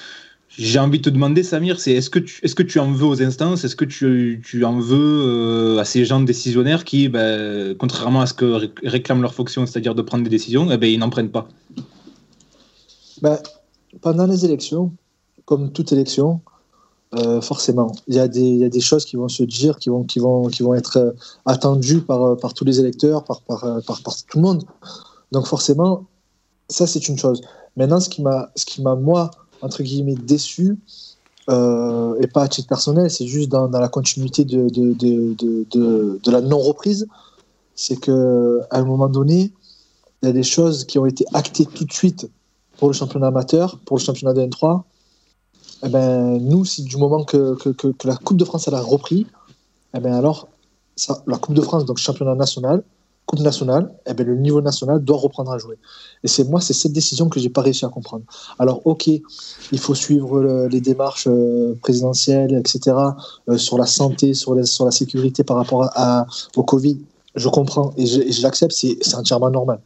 J'ai 0.58 0.78
envie 0.80 0.98
de 0.98 1.04
te 1.04 1.10
demander, 1.10 1.42
Samir, 1.42 1.78
c'est 1.78 1.92
est-ce 1.92 2.10
que 2.10 2.18
tu 2.18 2.40
est-ce 2.44 2.54
que 2.56 2.64
tu 2.64 2.80
en 2.80 2.90
veux 2.92 3.06
aux 3.06 3.22
instances, 3.22 3.64
est-ce 3.64 3.76
que 3.76 3.84
tu, 3.84 4.42
tu 4.44 4.64
en 4.64 4.80
veux 4.80 4.98
euh, 4.98 5.78
à 5.78 5.84
ces 5.84 6.04
gens 6.04 6.20
décisionnaires 6.20 6.84
qui, 6.84 7.08
ben, 7.08 7.74
contrairement 7.78 8.20
à 8.20 8.26
ce 8.26 8.34
que 8.34 8.44
ré- 8.44 8.72
réclament 8.82 9.22
leur 9.22 9.32
fonction, 9.32 9.64
c'est-à-dire 9.64 9.94
de 9.94 10.02
prendre 10.02 10.24
des 10.24 10.30
décisions, 10.30 10.68
eh 10.70 10.76
ben, 10.76 10.90
ils 10.90 10.98
n'en 10.98 11.08
prennent 11.08 11.30
pas? 11.30 11.46
Ben, 13.22 13.38
pendant 14.00 14.26
les 14.26 14.44
élections, 14.44 14.92
comme 15.44 15.72
toute 15.72 15.92
élection, 15.92 16.40
euh, 17.14 17.40
forcément, 17.40 17.92
il 18.08 18.16
y, 18.16 18.18
a 18.18 18.26
des- 18.26 18.40
y 18.56 18.64
a 18.64 18.68
des 18.68 18.80
choses 18.80 19.04
qui 19.04 19.16
vont 19.16 19.28
se 19.28 19.44
dire, 19.44 19.78
qui 19.78 19.88
vont, 19.88 20.02
qui 20.02 20.18
vont, 20.18 20.48
qui 20.48 20.62
vont 20.64 20.74
être 20.74 20.96
euh, 20.96 21.12
attendues 21.46 22.00
par, 22.00 22.36
par 22.36 22.54
tous 22.54 22.64
les 22.64 22.80
électeurs, 22.80 23.24
par, 23.24 23.40
par, 23.42 23.60
par, 23.86 24.02
par 24.02 24.14
tout 24.28 24.38
le 24.38 24.42
monde. 24.42 24.64
Donc 25.30 25.46
forcément, 25.46 26.06
ça 26.68 26.88
c'est 26.88 27.08
une 27.08 27.18
chose. 27.18 27.40
Maintenant, 27.76 28.00
ce 28.00 28.08
qui 28.08 28.22
m'a 28.82 28.94
moi, 28.96 29.30
entre 29.62 29.82
guillemets, 29.82 30.14
déçu, 30.14 30.78
euh, 31.48 32.14
et 32.20 32.26
pas 32.26 32.42
à 32.42 32.48
titre 32.48 32.68
personnel, 32.68 33.10
c'est 33.10 33.26
juste 33.26 33.48
dans, 33.48 33.68
la 33.68 33.88
continuité 33.88 34.44
de, 34.44 34.68
de, 34.68 34.92
de, 34.92 36.20
de, 36.22 36.30
la 36.30 36.40
non-reprise, 36.40 37.08
c'est 37.74 37.96
que 37.96 38.60
à 38.70 38.78
un 38.78 38.84
moment 38.84 39.08
donné, 39.08 39.52
il 40.22 40.26
y 40.26 40.28
a 40.28 40.32
des 40.32 40.42
choses 40.42 40.84
qui 40.84 40.98
ont 40.98 41.06
été 41.06 41.24
actées 41.32 41.66
tout 41.66 41.84
de 41.84 41.92
suite 41.92 42.30
pour 42.76 42.88
le 42.88 42.94
championnat 42.94 43.28
amateur, 43.28 43.78
pour 43.84 43.96
le 43.96 44.02
championnat 44.02 44.34
de 44.34 44.42
N3. 44.42 44.82
Eh 45.82 45.88
ben, 45.88 46.38
nous, 46.38 46.64
si 46.64 46.82
du 46.82 46.96
moment 46.98 47.24
que, 47.24 47.54
que, 47.56 47.70
que- 47.70 48.06
la 48.06 48.16
Coupe 48.16 48.36
de 48.36 48.44
France 48.44 48.68
elle 48.68 48.74
a 48.74 48.82
repris, 48.82 49.26
eh 49.94 50.00
ben 50.00 50.12
alors, 50.12 50.48
la 51.26 51.38
Coupe 51.38 51.54
de 51.54 51.62
France, 51.62 51.84
donc 51.86 51.96
championnat 51.98 52.34
national, 52.34 52.82
Coupe 53.30 53.40
nationale, 53.52 53.94
eh 54.06 54.12
ben, 54.14 54.26
le 54.26 54.34
niveau 54.34 54.60
national 54.60 54.98
doit 55.04 55.16
reprendre 55.18 55.52
à 55.52 55.58
jouer. 55.58 55.78
Et 56.24 56.28
c'est 56.28 56.42
moi, 56.42 56.60
c'est 56.60 56.72
cette 56.72 56.92
décision 56.92 57.28
que 57.28 57.38
j'ai 57.38 57.48
pas 57.48 57.62
réussi 57.62 57.84
à 57.84 57.88
comprendre. 57.88 58.24
Alors, 58.58 58.84
ok, 58.86 59.06
il 59.06 59.78
faut 59.78 59.94
suivre 59.94 60.40
le- 60.40 60.66
les 60.66 60.80
démarches 60.80 61.28
euh, 61.28 61.78
présidentielles, 61.80 62.52
etc., 62.56 62.96
euh, 63.48 63.56
sur 63.56 63.78
la 63.78 63.86
santé, 63.86 64.34
sur, 64.34 64.56
la 64.56 64.90
sécurité 64.90 65.44
par 65.44 65.56
rapport 65.58 65.84
à, 65.84 65.90
à- 66.22 66.26
au 66.56 66.64
Covid. 66.64 66.98
Je 67.36 67.48
comprends 67.48 67.92
et 67.96 68.04
je, 68.04 68.20
je 68.32 68.42
l'accepte, 68.42 68.72
c'est 68.72 69.14
entièrement 69.14 69.50
normal. 69.50 69.78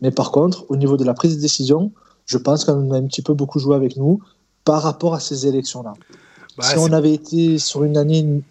Mais 0.00 0.12
par 0.12 0.30
contre, 0.30 0.64
au 0.68 0.76
niveau 0.76 0.96
de 0.96 1.02
la 1.04 1.14
prise 1.14 1.34
de 1.36 1.40
décision, 1.40 1.90
je 2.24 2.38
pense 2.38 2.64
qu'on 2.64 2.92
a 2.92 2.98
un 2.98 3.06
petit 3.08 3.22
peu 3.22 3.34
beaucoup 3.34 3.58
joué 3.58 3.74
avec 3.74 3.96
nous 3.96 4.20
par 4.64 4.82
rapport 4.82 5.14
à 5.14 5.18
ces 5.18 5.48
élections-là. 5.48 5.94
Bah, 6.56 6.62
si 6.62 6.78
on 6.78 6.92
avait 6.92 7.14
été 7.14 7.58
sur 7.58 7.82
une 7.82 7.96
année 7.96 8.42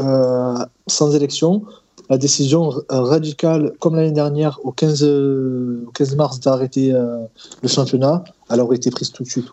euh, 0.00 0.56
sans 0.86 1.14
élection, 1.14 1.62
la 2.10 2.18
décision 2.18 2.70
radicale, 2.88 3.72
comme 3.80 3.96
l'année 3.96 4.12
dernière, 4.12 4.60
au 4.64 4.72
15, 4.72 5.02
euh, 5.04 5.84
au 5.86 5.90
15 5.90 6.16
mars, 6.16 6.40
d'arrêter 6.40 6.92
euh, 6.92 7.24
le 7.62 7.68
championnat, 7.68 8.24
elle 8.50 8.60
aurait 8.60 8.76
été 8.76 8.90
prise 8.90 9.10
tout 9.10 9.22
de 9.22 9.28
suite. 9.28 9.46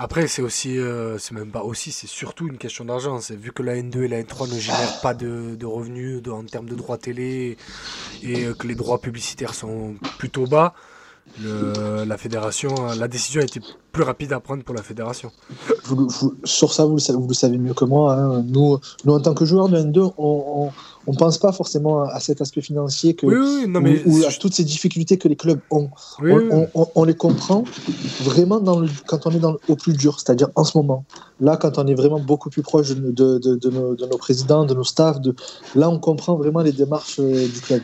Après, 0.00 0.28
c'est 0.28 0.42
aussi, 0.42 0.78
euh, 0.78 1.18
c'est 1.18 1.34
même 1.34 1.50
pas 1.50 1.62
aussi, 1.62 1.90
c'est 1.90 2.06
surtout 2.06 2.46
une 2.46 2.58
question 2.58 2.84
d'argent. 2.84 3.18
Vu 3.30 3.52
que 3.52 3.62
la 3.62 3.74
N2 3.74 4.02
et 4.02 4.08
la 4.08 4.22
N3 4.22 4.54
ne 4.54 4.58
génèrent 4.58 5.00
pas 5.00 5.14
de, 5.14 5.64
revenus 5.64 6.22
en 6.28 6.44
termes 6.44 6.68
de 6.68 6.76
droits 6.76 6.98
télé 6.98 7.56
et 8.22 8.44
que 8.56 8.68
les 8.68 8.76
droits 8.76 9.00
publicitaires 9.00 9.54
sont 9.54 9.96
plutôt 10.18 10.46
bas. 10.46 10.74
la 11.42 12.16
fédération, 12.16 12.72
la 12.96 13.08
décision 13.08 13.40
a 13.40 13.44
été 13.44 13.60
plus 13.98 14.04
rapide 14.04 14.32
à 14.32 14.38
prendre 14.38 14.62
pour 14.62 14.76
la 14.76 14.82
fédération. 14.84 15.32
Vous- 15.86 16.06
vous- 16.08 16.34
sur 16.44 16.72
ça, 16.72 16.84
vous 16.84 16.94
le, 16.94 17.00
savez, 17.00 17.18
vous 17.18 17.26
le 17.26 17.34
savez 17.34 17.58
mieux 17.58 17.74
que 17.74 17.84
moi. 17.84 18.14
hein. 18.14 18.44
Nous, 18.46 18.78
nous, 19.04 19.12
en 19.12 19.18
tant 19.18 19.34
que 19.34 19.44
joueurs 19.44 19.68
de 19.68 19.76
N2, 19.76 20.12
on 20.16 20.70
ne 21.08 21.16
pense 21.16 21.38
pas 21.38 21.50
forcément 21.50 22.02
à 22.02 22.20
cet 22.20 22.40
aspect 22.40 22.60
financier 22.60 23.14
que, 23.14 23.26
Oui, 23.26 23.34
oui, 23.36 23.64
non, 23.66 23.80
mais. 23.80 24.04
ou, 24.06 24.20
ou 24.20 24.24
à 24.24 24.30
toutes 24.30 24.54
ces 24.54 24.62
difficultés 24.62 25.18
que 25.18 25.26
les 25.26 25.34
clubs 25.34 25.58
ont. 25.72 25.88
Oui, 26.20 26.30
on, 26.94 27.04
les 27.04 27.14
comprend 27.16 27.64
vraiment 28.20 28.60
dans 28.60 28.78
le- 28.78 28.88
quand 29.08 29.26
on 29.26 29.30
est 29.32 29.40
dans 29.40 29.52
le- 29.52 29.60
au 29.68 29.74
plus 29.74 29.94
dur, 29.94 30.20
c'est-à-dire 30.20 30.48
en 30.54 30.62
ce 30.62 30.78
moment. 30.78 31.04
Là, 31.40 31.56
quand 31.56 31.76
on 31.78 31.86
est 31.88 31.94
vraiment 31.94 32.20
beaucoup 32.20 32.50
plus 32.50 32.62
proche 32.62 32.90
de, 32.90 33.10
de- 33.10 33.38
de- 33.38 33.56
de 33.56 33.70
nos, 33.70 33.96
de 33.96 34.06
nos 34.06 34.18
présidents, 34.18 34.64
de 34.64 34.74
nos 34.74 34.84
staffs, 34.84 35.20
de, 35.20 35.34
là, 35.74 35.88
on 35.90 35.98
comprend 35.98 36.36
vraiment 36.36 36.60
les 36.60 36.72
démarches 36.72 37.18
euh, 37.18 37.46
du 37.48 37.60
club. 37.60 37.82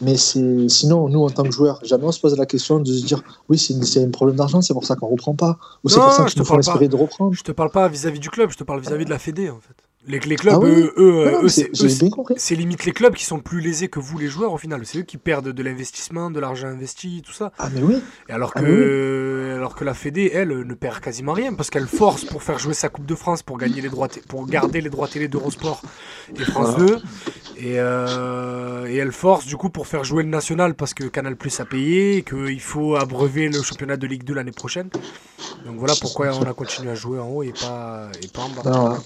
Mais 0.00 0.16
sinon, 0.16 1.08
nous, 1.08 1.22
en 1.22 1.30
tant 1.30 1.42
que 1.44 1.52
joueurs, 1.52 1.78
jamais 1.84 2.04
on 2.04 2.12
se 2.12 2.20
pose 2.20 2.36
la 2.36 2.46
question 2.46 2.80
de 2.80 2.92
se 2.92 3.04
dire 3.04 3.22
oui, 3.48 3.58
c'est 3.58 4.02
un 4.02 4.10
problème 4.10 4.36
d'argent, 4.36 4.60
c'est 4.62 4.74
pour 4.74 4.84
ça 4.84 4.94
qu'on 4.96 5.08
reprend 5.08 5.34
pas. 5.36 5.58
Ou 5.84 5.88
c'est 5.88 6.00
pour 6.00 6.12
ça 6.12 6.26
je 6.26 6.32
qu'il 6.32 6.40
nous 6.40 6.44
te 6.44 6.48
parle 6.48 6.60
espérer 6.60 6.88
de 6.88 6.96
reprendre. 6.96 7.34
Je 7.34 7.42
te 7.42 7.52
parle 7.52 7.70
pas 7.70 7.88
vis-à-vis 7.88 8.20
du 8.20 8.30
club, 8.30 8.50
je 8.50 8.56
te 8.56 8.64
parle 8.64 8.80
vis-à-vis 8.80 9.04
de 9.04 9.10
la 9.10 9.18
Fédé 9.18 9.50
en 9.50 9.60
fait. 9.60 9.85
Les, 10.06 10.20
les 10.20 10.36
clubs, 10.36 10.54
Ah 10.54 10.58
oui, 10.58 10.88
eux, 10.96 11.48
c'est 11.48 12.54
limite 12.54 12.84
les 12.84 12.92
clubs 12.92 13.14
qui 13.14 13.24
sont 13.24 13.40
plus 13.40 13.60
lésés 13.60 13.88
que 13.88 13.98
vous 13.98 14.18
les 14.18 14.28
joueurs 14.28 14.52
au 14.52 14.58
final. 14.58 14.82
C'est 14.84 14.98
eux 14.98 15.02
qui 15.02 15.16
perdent 15.16 15.48
de 15.48 15.62
l'investissement, 15.62 16.30
de 16.30 16.38
l'argent 16.38 16.68
investi, 16.68 17.22
tout 17.24 17.32
ça. 17.32 17.52
Ah, 17.58 17.68
mais 17.74 17.82
oui. 17.82 17.96
Et 18.28 18.32
alors 18.32 18.52
Ah 18.54 18.60
que, 18.60 19.54
alors 19.56 19.74
que 19.74 19.84
la 19.84 19.94
Fédé, 19.94 20.30
elle, 20.32 20.60
ne 20.60 20.74
perd 20.74 21.00
quasiment 21.00 21.32
rien 21.32 21.54
parce 21.54 21.70
qu'elle 21.70 21.86
force 21.88 22.24
pour 22.24 22.42
faire 22.42 22.58
jouer 22.58 22.74
sa 22.74 22.88
Coupe 22.88 23.06
de 23.06 23.14
France, 23.14 23.42
pour 23.42 23.58
gagner 23.58 23.80
les 23.80 23.88
droits, 23.88 24.08
pour 24.28 24.46
garder 24.46 24.80
les 24.80 24.90
droits 24.90 25.08
télé 25.08 25.28
d'Eurosport 25.28 25.82
et 26.38 26.44
France 26.44 26.76
2, 26.76 26.98
et, 27.56 27.80
euh, 27.80 28.86
et 28.86 28.96
elle 28.96 29.12
force 29.12 29.46
du 29.46 29.56
coup 29.56 29.70
pour 29.70 29.86
faire 29.86 30.04
jouer 30.04 30.22
le 30.22 30.28
national 30.28 30.74
parce 30.74 30.94
que 30.94 31.04
Canal 31.04 31.36
Plus 31.36 31.58
a 31.60 31.64
payé, 31.64 32.22
qu'il 32.22 32.60
faut 32.60 32.96
abreuver 32.96 33.48
le 33.48 33.60
championnat 33.62 33.96
de 33.96 34.06
Ligue 34.06 34.24
2 34.24 34.34
l'année 34.34 34.52
prochaine. 34.52 34.88
Donc 35.64 35.76
voilà 35.78 35.94
pourquoi 36.00 36.28
on 36.36 36.42
a 36.42 36.52
continué 36.52 36.90
à 36.90 36.94
jouer 36.94 37.18
en 37.18 37.28
haut 37.28 37.42
et 37.42 37.52
pas, 37.52 38.08
et 38.22 38.28
pas 38.28 38.42
en 38.42 38.50
bas. 38.50 38.98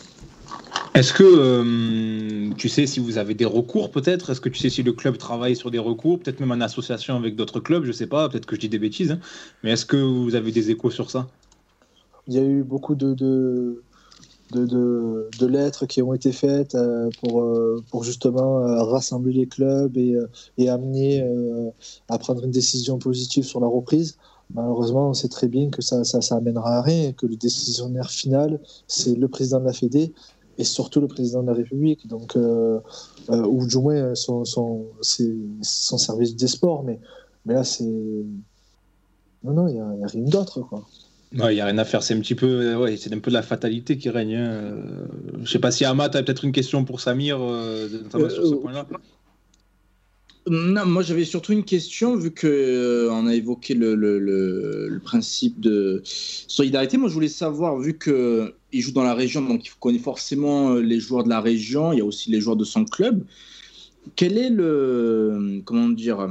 Est-ce 0.95 1.13
que 1.13 1.25
euh, 1.25 2.53
tu 2.57 2.69
sais 2.69 2.87
si 2.87 3.01
vous 3.01 3.17
avez 3.17 3.35
des 3.35 3.45
recours 3.45 3.91
peut-être? 3.91 4.31
Est-ce 4.31 4.41
que 4.41 4.49
tu 4.49 4.59
sais 4.59 4.71
si 4.71 4.83
le 4.83 4.93
club 4.93 5.19
travaille 5.19 5.55
sur 5.57 5.71
des 5.71 5.79
recours? 5.79 6.19
Peut-être 6.19 6.41
même 6.41 6.51
en 6.51 6.61
association 6.61 7.17
avec 7.17 7.37
d'autres 7.37 7.61
clubs, 7.61 7.85
je 7.85 7.93
sais 7.93 8.07
pas, 8.07 8.29
peut-être 8.29 8.47
que 8.47 8.57
je 8.57 8.61
dis 8.61 8.69
des 8.69 8.79
bêtises. 8.79 9.13
hein. 9.13 9.21
Mais 9.63 9.71
est-ce 9.71 9.87
que 9.87 9.97
vous 9.97 10.35
avez 10.35 10.53
des 10.53 10.71
échos 10.71 10.91
sur 10.91 11.11
ça? 11.11 11.29
Il 12.27 12.35
y 12.35 12.39
a 12.39 12.43
eu 12.43 12.63
beaucoup 12.65 12.97
de, 12.97 13.83
lettres 15.41 15.87
qui 15.87 16.03
ont 16.03 16.13
été 16.13 16.33
faites 16.33 16.75
euh, 16.75 17.09
pour, 17.23 17.41
euh, 17.41 17.83
pour 17.91 18.05
justement 18.05 18.61
rassembler 18.85 19.33
les 19.33 19.47
clubs 19.47 19.97
et, 19.97 20.69
amener 20.69 21.25
à 22.09 22.19
prendre 22.19 22.45
une 22.45 22.51
décision 22.51 22.99
positive 22.99 23.45
sur 23.45 23.61
la 23.61 23.69
reprise. 23.69 24.19
Malheureusement, 24.53 25.11
on 25.11 25.15
sait 25.15 25.29
très 25.29 25.47
bien 25.47 25.71
que 25.71 25.81
ça, 25.81 26.03
ça, 26.03 26.19
à 26.37 26.83
rien 26.83 27.09
et 27.11 27.13
que 27.13 27.27
le 27.27 27.37
décisionnaire 27.37 28.11
final, 28.11 28.61
c'est 28.89 29.15
le 29.17 29.29
président 29.29 29.61
de 29.61 29.65
la 29.67 29.73
Fédé 29.73 30.13
et 30.61 30.65
surtout 30.65 31.01
le 31.01 31.09
président 31.09 31.43
de 31.43 31.49
la 31.49 31.55
République, 31.55 32.07
donc, 32.07 32.37
euh, 32.37 32.79
euh, 33.31 33.43
ou 33.55 33.67
du 33.67 33.79
moins 33.79 34.15
son, 34.15 34.45
son, 34.45 34.87
son 35.63 35.99
service 35.99 36.37
des 36.37 36.47
sports. 36.49 36.83
Mais, 36.85 36.99
mais 37.47 37.55
là, 37.55 37.65
c'est. 37.65 37.85
Non, 39.45 39.53
non, 39.55 39.69
il 39.69 39.75
n'y 39.75 39.81
a, 39.81 39.89
il 39.97 40.01
y 40.01 40.05
a 40.05 40.07
rien 40.07 40.25
d'autre. 40.25 40.61
quoi. 40.61 40.83
Il 41.33 41.39
n'y 41.39 41.61
a 41.61 41.67
rien 41.67 41.79
à 41.79 41.85
faire, 41.85 42.03
c'est 42.03 42.13
un 42.15 42.21
petit 42.21 42.35
peu, 42.35 42.47
euh, 42.47 42.77
ouais, 42.79 42.97
c'est 42.97 43.13
un 43.15 43.19
peu 43.21 43.31
de 43.31 43.37
la 43.37 43.43
fatalité 43.43 43.97
qui 43.97 44.11
règne. 44.11 44.35
hein. 44.35 44.51
Euh, 44.51 45.07
Je 45.45 45.51
sais 45.51 45.61
pas 45.61 45.71
si 45.71 45.85
Amat 45.85 46.05
a 46.15 46.23
peut-être 46.23 46.45
une 46.45 46.53
question 46.53 46.85
pour 46.85 47.01
Samir, 47.01 47.39
euh, 47.41 47.89
notamment 48.03 48.29
sur 48.29 48.47
ce 48.47 48.55
Euh, 48.55 48.61
point-là. 48.61 48.87
Non, 50.49 50.87
moi 50.87 51.03
j'avais 51.03 51.27
surtout 51.27 51.53
une 51.53 51.65
question, 51.65 52.17
vu 52.17 52.31
que 52.31 52.47
euh, 52.47 53.13
a 53.13 53.35
évoqué 53.35 53.75
le, 53.75 55.01
principe 55.05 55.61
de 55.61 56.03
solidarité. 56.05 56.97
Moi 56.97 57.09
je 57.09 57.15
voulais 57.15 57.29
savoir, 57.29 57.79
vu 57.79 57.99
qu'il 57.99 58.81
joue 58.81 58.93
dans 58.93 59.03
la 59.03 59.15
région, 59.15 59.43
donc 59.43 59.67
il 59.67 59.73
connaît 59.79 59.99
forcément 59.99 60.73
euh, 60.73 60.81
les 60.81 60.99
joueurs 60.99 61.25
de 61.25 61.29
la 61.29 61.41
région, 61.41 61.93
il 61.93 61.99
y 61.99 62.01
a 62.01 62.05
aussi 62.05 62.31
les 62.31 62.41
joueurs 62.41 62.57
de 62.57 62.65
son 62.65 62.85
club. 62.85 63.25
quelle 64.17 64.39
est 64.39 64.51
le 64.51 65.63
comment 65.65 65.89
dire 65.91 66.29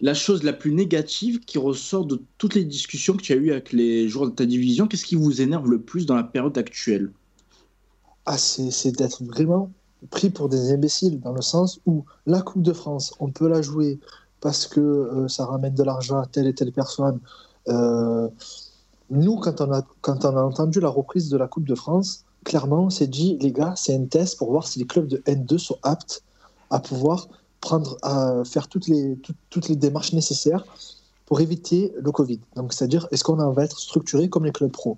la 0.00 0.14
chose 0.14 0.42
la 0.42 0.52
plus 0.52 0.72
négative 0.72 1.40
qui 1.40 1.58
ressort 1.58 2.04
de 2.06 2.20
toutes 2.38 2.54
les 2.54 2.64
discussions 2.64 3.16
que 3.16 3.22
tu 3.22 3.32
as 3.32 3.36
eues 3.36 3.50
avec 3.50 3.72
les 3.72 4.08
joueurs 4.08 4.30
de 4.30 4.34
ta 4.36 4.46
division? 4.46 4.86
Qu'est-ce 4.86 5.06
qui 5.06 5.16
vous 5.16 5.40
énerve 5.42 5.70
le 5.70 5.80
plus 5.80 6.06
dans 6.06 6.16
la 6.16 6.24
période 6.24 6.56
actuelle? 6.58 7.10
Ah, 8.26 8.38
c'est 8.38 8.92
d'être 8.96 9.24
vraiment 9.24 9.72
pris 10.10 10.30
pour 10.30 10.48
des 10.48 10.72
imbéciles, 10.72 11.20
dans 11.20 11.32
le 11.32 11.42
sens 11.42 11.80
où 11.86 12.04
la 12.26 12.42
Coupe 12.42 12.62
de 12.62 12.72
France, 12.72 13.14
on 13.20 13.30
peut 13.30 13.48
la 13.48 13.62
jouer 13.62 13.98
parce 14.40 14.66
que 14.66 14.80
euh, 14.80 15.28
ça 15.28 15.46
ramène 15.46 15.74
de 15.74 15.82
l'argent 15.82 16.18
à 16.18 16.26
telle 16.26 16.46
et 16.46 16.54
telle 16.54 16.72
personne. 16.72 17.20
Euh, 17.68 18.28
nous, 19.10 19.36
quand 19.36 19.60
on, 19.60 19.72
a, 19.72 19.82
entendu 20.42 20.80
la 20.80 20.88
reprise 20.88 21.28
de 21.28 21.36
la 21.36 21.48
Coupe 21.48 21.66
de 21.66 21.74
France, 21.74 22.24
clairement, 22.44 22.84
on 22.84 22.90
s'est 22.90 23.06
dit, 23.06 23.38
les 23.40 23.52
gars, 23.52 23.74
c'est 23.76 23.94
un 23.94 24.04
test 24.04 24.38
pour 24.38 24.50
voir 24.50 24.66
si 24.66 24.78
les 24.78 24.86
clubs 24.86 25.06
de 25.06 25.18
N2 25.26 25.58
sont 25.58 25.78
aptes 25.82 26.22
à 26.70 26.80
pouvoir 26.80 27.28
prendre, 27.60 27.96
à 28.02 28.44
faire 28.44 28.68
toutes 28.68 28.88
les, 28.88 29.18
toutes 29.50 29.68
les 29.68 29.76
démarches 29.76 30.12
nécessaires 30.12 30.64
pour 31.24 31.40
éviter 31.40 31.92
le 31.98 32.12
Covid. 32.12 32.40
Donc, 32.54 32.72
c'est-à-dire, 32.72 33.08
est-ce 33.10 33.24
qu'on 33.24 33.36
va 33.36 33.64
être 33.64 33.78
structuré 33.78 34.28
comme 34.28 34.44
les 34.44 34.52
clubs 34.52 34.70
pro? 34.70 34.96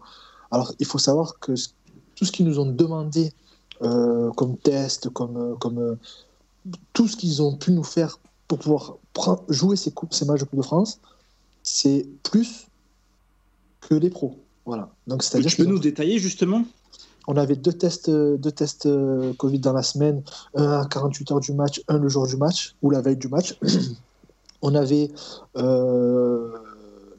Alors, 0.50 0.72
il 0.78 0.86
faut 0.86 0.98
savoir 0.98 1.38
que 1.38 1.52
tout 2.14 2.24
ce 2.24 2.32
qu'ils 2.32 2.46
nous 2.46 2.58
ont 2.58 2.70
demandé 2.70 3.32
comme 3.80 4.56
test, 4.62 5.08
comme, 5.10 5.56
comme 5.58 5.96
tout 6.92 7.08
ce 7.08 7.16
qu'ils 7.16 7.42
ont 7.42 7.56
pu 7.56 7.72
nous 7.72 7.84
faire 7.84 8.18
pour 8.46 8.58
pouvoir 8.58 9.42
jouer 9.48 9.76
ces, 9.76 9.90
coupes, 9.90 10.14
ces 10.14 10.24
matchs 10.24 10.40
de 10.40 10.44
Coupe 10.44 10.58
de 10.58 10.64
France, 10.64 11.00
c'est 11.62 12.06
plus 12.22 12.66
que 13.80 13.94
les 13.94 14.10
pros. 14.10 14.36
Voilà. 14.64 14.90
Donc, 15.06 15.22
c'est-à-dire 15.22 15.50
tu 15.50 15.56
peux 15.56 15.64
nous 15.64 15.78
détailler 15.78 16.18
justement? 16.18 16.64
On 17.26 17.36
avait 17.36 17.56
deux 17.56 17.74
tests, 17.74 18.08
deux 18.10 18.52
tests 18.52 18.86
euh, 18.86 19.34
Covid 19.34 19.60
dans 19.60 19.74
la 19.74 19.82
semaine, 19.82 20.22
un 20.54 20.80
à 20.80 20.86
48 20.86 21.32
heures 21.32 21.40
du 21.40 21.52
match, 21.52 21.82
un 21.88 21.98
le 21.98 22.08
jour 22.08 22.26
du 22.26 22.36
match, 22.36 22.74
ou 22.80 22.90
la 22.90 23.02
veille 23.02 23.18
du 23.18 23.28
match. 23.28 23.58
on 24.62 24.74
avait 24.74 25.10
euh, 25.56 26.48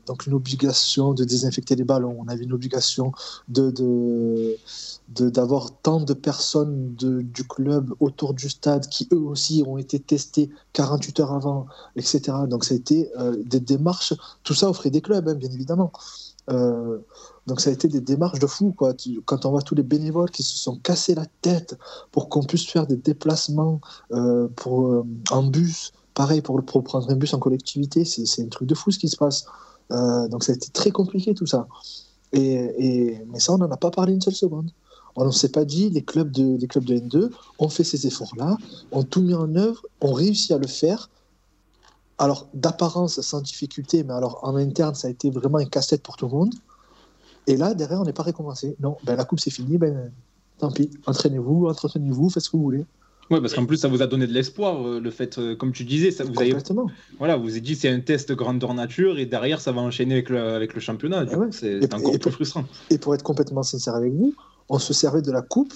donc 0.09 0.25
une 0.25 0.33
obligation 0.33 1.13
de 1.13 1.23
désinfecter 1.23 1.75
les 1.75 1.83
ballons, 1.83 2.17
on 2.19 2.27
avait 2.29 2.43
une 2.43 2.53
obligation 2.53 3.11
de, 3.47 3.69
de 3.69 4.57
d'avoir 5.07 5.71
tant 5.83 5.99
de 5.99 6.13
personnes 6.13 6.95
du 6.95 7.43
club 7.47 7.93
autour 7.99 8.33
du 8.33 8.49
stade 8.49 8.87
qui 8.87 9.07
eux 9.13 9.19
aussi 9.19 9.63
ont 9.67 9.77
été 9.77 9.99
testés 9.99 10.49
48 10.73 11.19
heures 11.19 11.33
avant, 11.33 11.67
etc. 11.95 12.21
Donc 12.47 12.65
ça 12.65 12.73
a 12.73 12.77
été 12.77 13.11
euh, 13.19 13.35
des 13.45 13.59
démarches, 13.59 14.15
tout 14.43 14.55
ça 14.55 14.67
offrait 14.67 14.89
des 14.89 15.01
clubs, 15.01 15.27
hein, 15.27 15.35
bien 15.35 15.51
évidemment. 15.51 15.91
Euh, 16.49 16.97
donc 17.45 17.61
ça 17.61 17.69
a 17.69 17.73
été 17.73 17.87
des 17.87 18.01
démarches 18.01 18.39
de 18.39 18.47
fou. 18.47 18.73
Quoi. 18.75 18.93
Quand 19.25 19.45
on 19.45 19.51
voit 19.51 19.61
tous 19.61 19.75
les 19.75 19.83
bénévoles 19.83 20.31
qui 20.31 20.41
se 20.41 20.57
sont 20.57 20.77
cassés 20.77 21.13
la 21.13 21.25
tête 21.41 21.77
pour 22.11 22.29
qu'on 22.29 22.43
puisse 22.43 22.67
faire 22.67 22.87
des 22.87 22.97
déplacements 22.97 23.79
euh, 24.11 24.47
pour, 24.55 25.05
en 25.29 25.43
bus, 25.43 25.93
pareil 26.15 26.41
pour, 26.41 26.63
pour, 26.63 26.83
prendre 26.83 27.09
un 27.11 27.15
bus 27.15 27.33
en 27.33 27.39
collectivité, 27.39 28.05
c'est 28.05 28.41
un 28.41 28.47
truc 28.47 28.67
de 28.67 28.75
fou 28.75 28.89
ce 28.89 28.97
qui 28.97 29.09
se 29.09 29.17
passe. 29.17 29.45
Donc 29.89 30.43
ça 30.43 30.51
a 30.51 30.55
été 30.55 30.69
très 30.69 30.91
compliqué 30.91 31.33
tout 31.33 31.47
ça. 31.47 31.67
Et 32.33 33.17
mais 33.27 33.39
ça, 33.39 33.53
on 33.53 33.57
n'en 33.57 33.71
a 33.71 33.77
pas 33.77 33.91
parlé 33.91 34.13
une 34.13 34.21
seule 34.21 34.35
seconde. 34.35 34.71
On 35.15 35.25
ne 35.25 35.31
s'est 35.31 35.49
pas 35.49 35.65
dit, 35.65 35.89
les 35.89 36.01
clubs, 36.01 36.31
de, 36.31 36.55
les 36.57 36.67
clubs 36.67 36.85
de 36.85 36.95
N2 36.95 37.29
ont 37.57 37.69
fait 37.69 37.83
ces 37.83 38.07
efforts-là, 38.07 38.57
ont 38.91 39.03
tout 39.03 39.21
mis 39.21 39.33
en 39.33 39.53
œuvre, 39.55 39.81
ont 40.01 40.13
réussi 40.13 40.53
à 40.53 40.57
le 40.57 40.67
faire. 40.67 41.09
Alors, 42.17 42.47
d'apparence, 42.53 43.19
sans 43.21 43.41
difficulté, 43.41 44.03
mais 44.03 44.13
alors 44.13 44.39
en 44.43 44.55
interne, 44.55 44.95
ça 44.95 45.07
a 45.07 45.11
été 45.11 45.29
vraiment 45.29 45.57
un 45.57 45.65
casse-tête 45.65 46.03
pour 46.03 46.15
tout 46.15 46.27
le 46.27 46.31
monde. 46.31 46.53
Et 47.47 47.57
là, 47.57 47.73
derrière, 47.73 48.01
on 48.01 48.05
n'est 48.05 48.13
pas 48.13 48.23
récompensé. 48.23 48.75
Non, 48.79 48.97
ben, 49.03 49.15
la 49.15 49.25
coupe, 49.25 49.39
c'est 49.39 49.49
fini, 49.49 49.77
ben, 49.77 50.11
tant 50.57 50.71
pis, 50.71 50.89
entraînez-vous, 51.05 51.67
entretenez-vous, 51.67 52.29
faites 52.29 52.43
ce 52.43 52.49
que 52.49 52.57
vous 52.57 52.63
voulez. 52.63 52.85
Oui, 53.29 53.41
parce 53.41 53.53
qu'en 53.53 53.65
plus, 53.65 53.77
ça 53.77 53.87
vous 53.87 54.01
a 54.01 54.07
donné 54.07 54.25
de 54.25 54.33
l'espoir, 54.33 54.85
euh, 54.85 54.99
le 54.99 55.11
fait, 55.11 55.37
euh, 55.37 55.55
comme 55.55 55.71
tu 55.71 55.83
disais, 55.83 56.09
ça 56.11 56.23
vous 56.23 56.39
avez, 56.39 56.55
voilà, 57.19 57.37
vous 57.37 57.51
avez 57.51 57.61
dit 57.61 57.75
c'est 57.75 57.89
un 57.89 57.99
test 57.99 58.31
grandeur 58.31 58.73
nature 58.73 59.19
et 59.19 59.25
derrière, 59.25 59.61
ça 59.61 59.71
va 59.71 59.81
enchaîner 59.81 60.15
avec 60.15 60.29
le, 60.29 60.39
avec 60.39 60.73
le 60.73 60.79
championnat. 60.79 61.25
Eh 61.31 61.51
c'est 61.51 61.93
encore 61.93 62.17
plus 62.17 62.31
frustrant. 62.31 62.65
Et 62.89 62.97
pour 62.97 63.13
être 63.13 63.23
complètement 63.23 63.63
sincère 63.63 63.95
avec 63.95 64.13
vous, 64.13 64.33
on 64.67 64.79
se 64.79 64.93
servait 64.93 65.21
de 65.21 65.31
la 65.31 65.41
coupe 65.41 65.73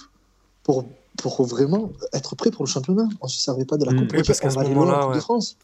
pour, 0.63 0.85
pour 1.17 1.43
vraiment 1.45 1.91
être 2.13 2.35
prêt 2.35 2.49
pour 2.49 2.63
le 2.63 2.69
championnat. 2.69 3.07
On 3.21 3.27
ne 3.27 3.31
se 3.31 3.39
servait 3.39 3.65
pas 3.65 3.77
de 3.77 3.85
la 3.85 3.91
mm. 3.91 3.97
coupe. 3.97 4.13
Oui, 4.13 4.23
parce 4.25 4.39
qu'à 4.39 4.49
ce 4.49 4.59
moment-là, 4.59 5.09
ouais. 5.09 5.17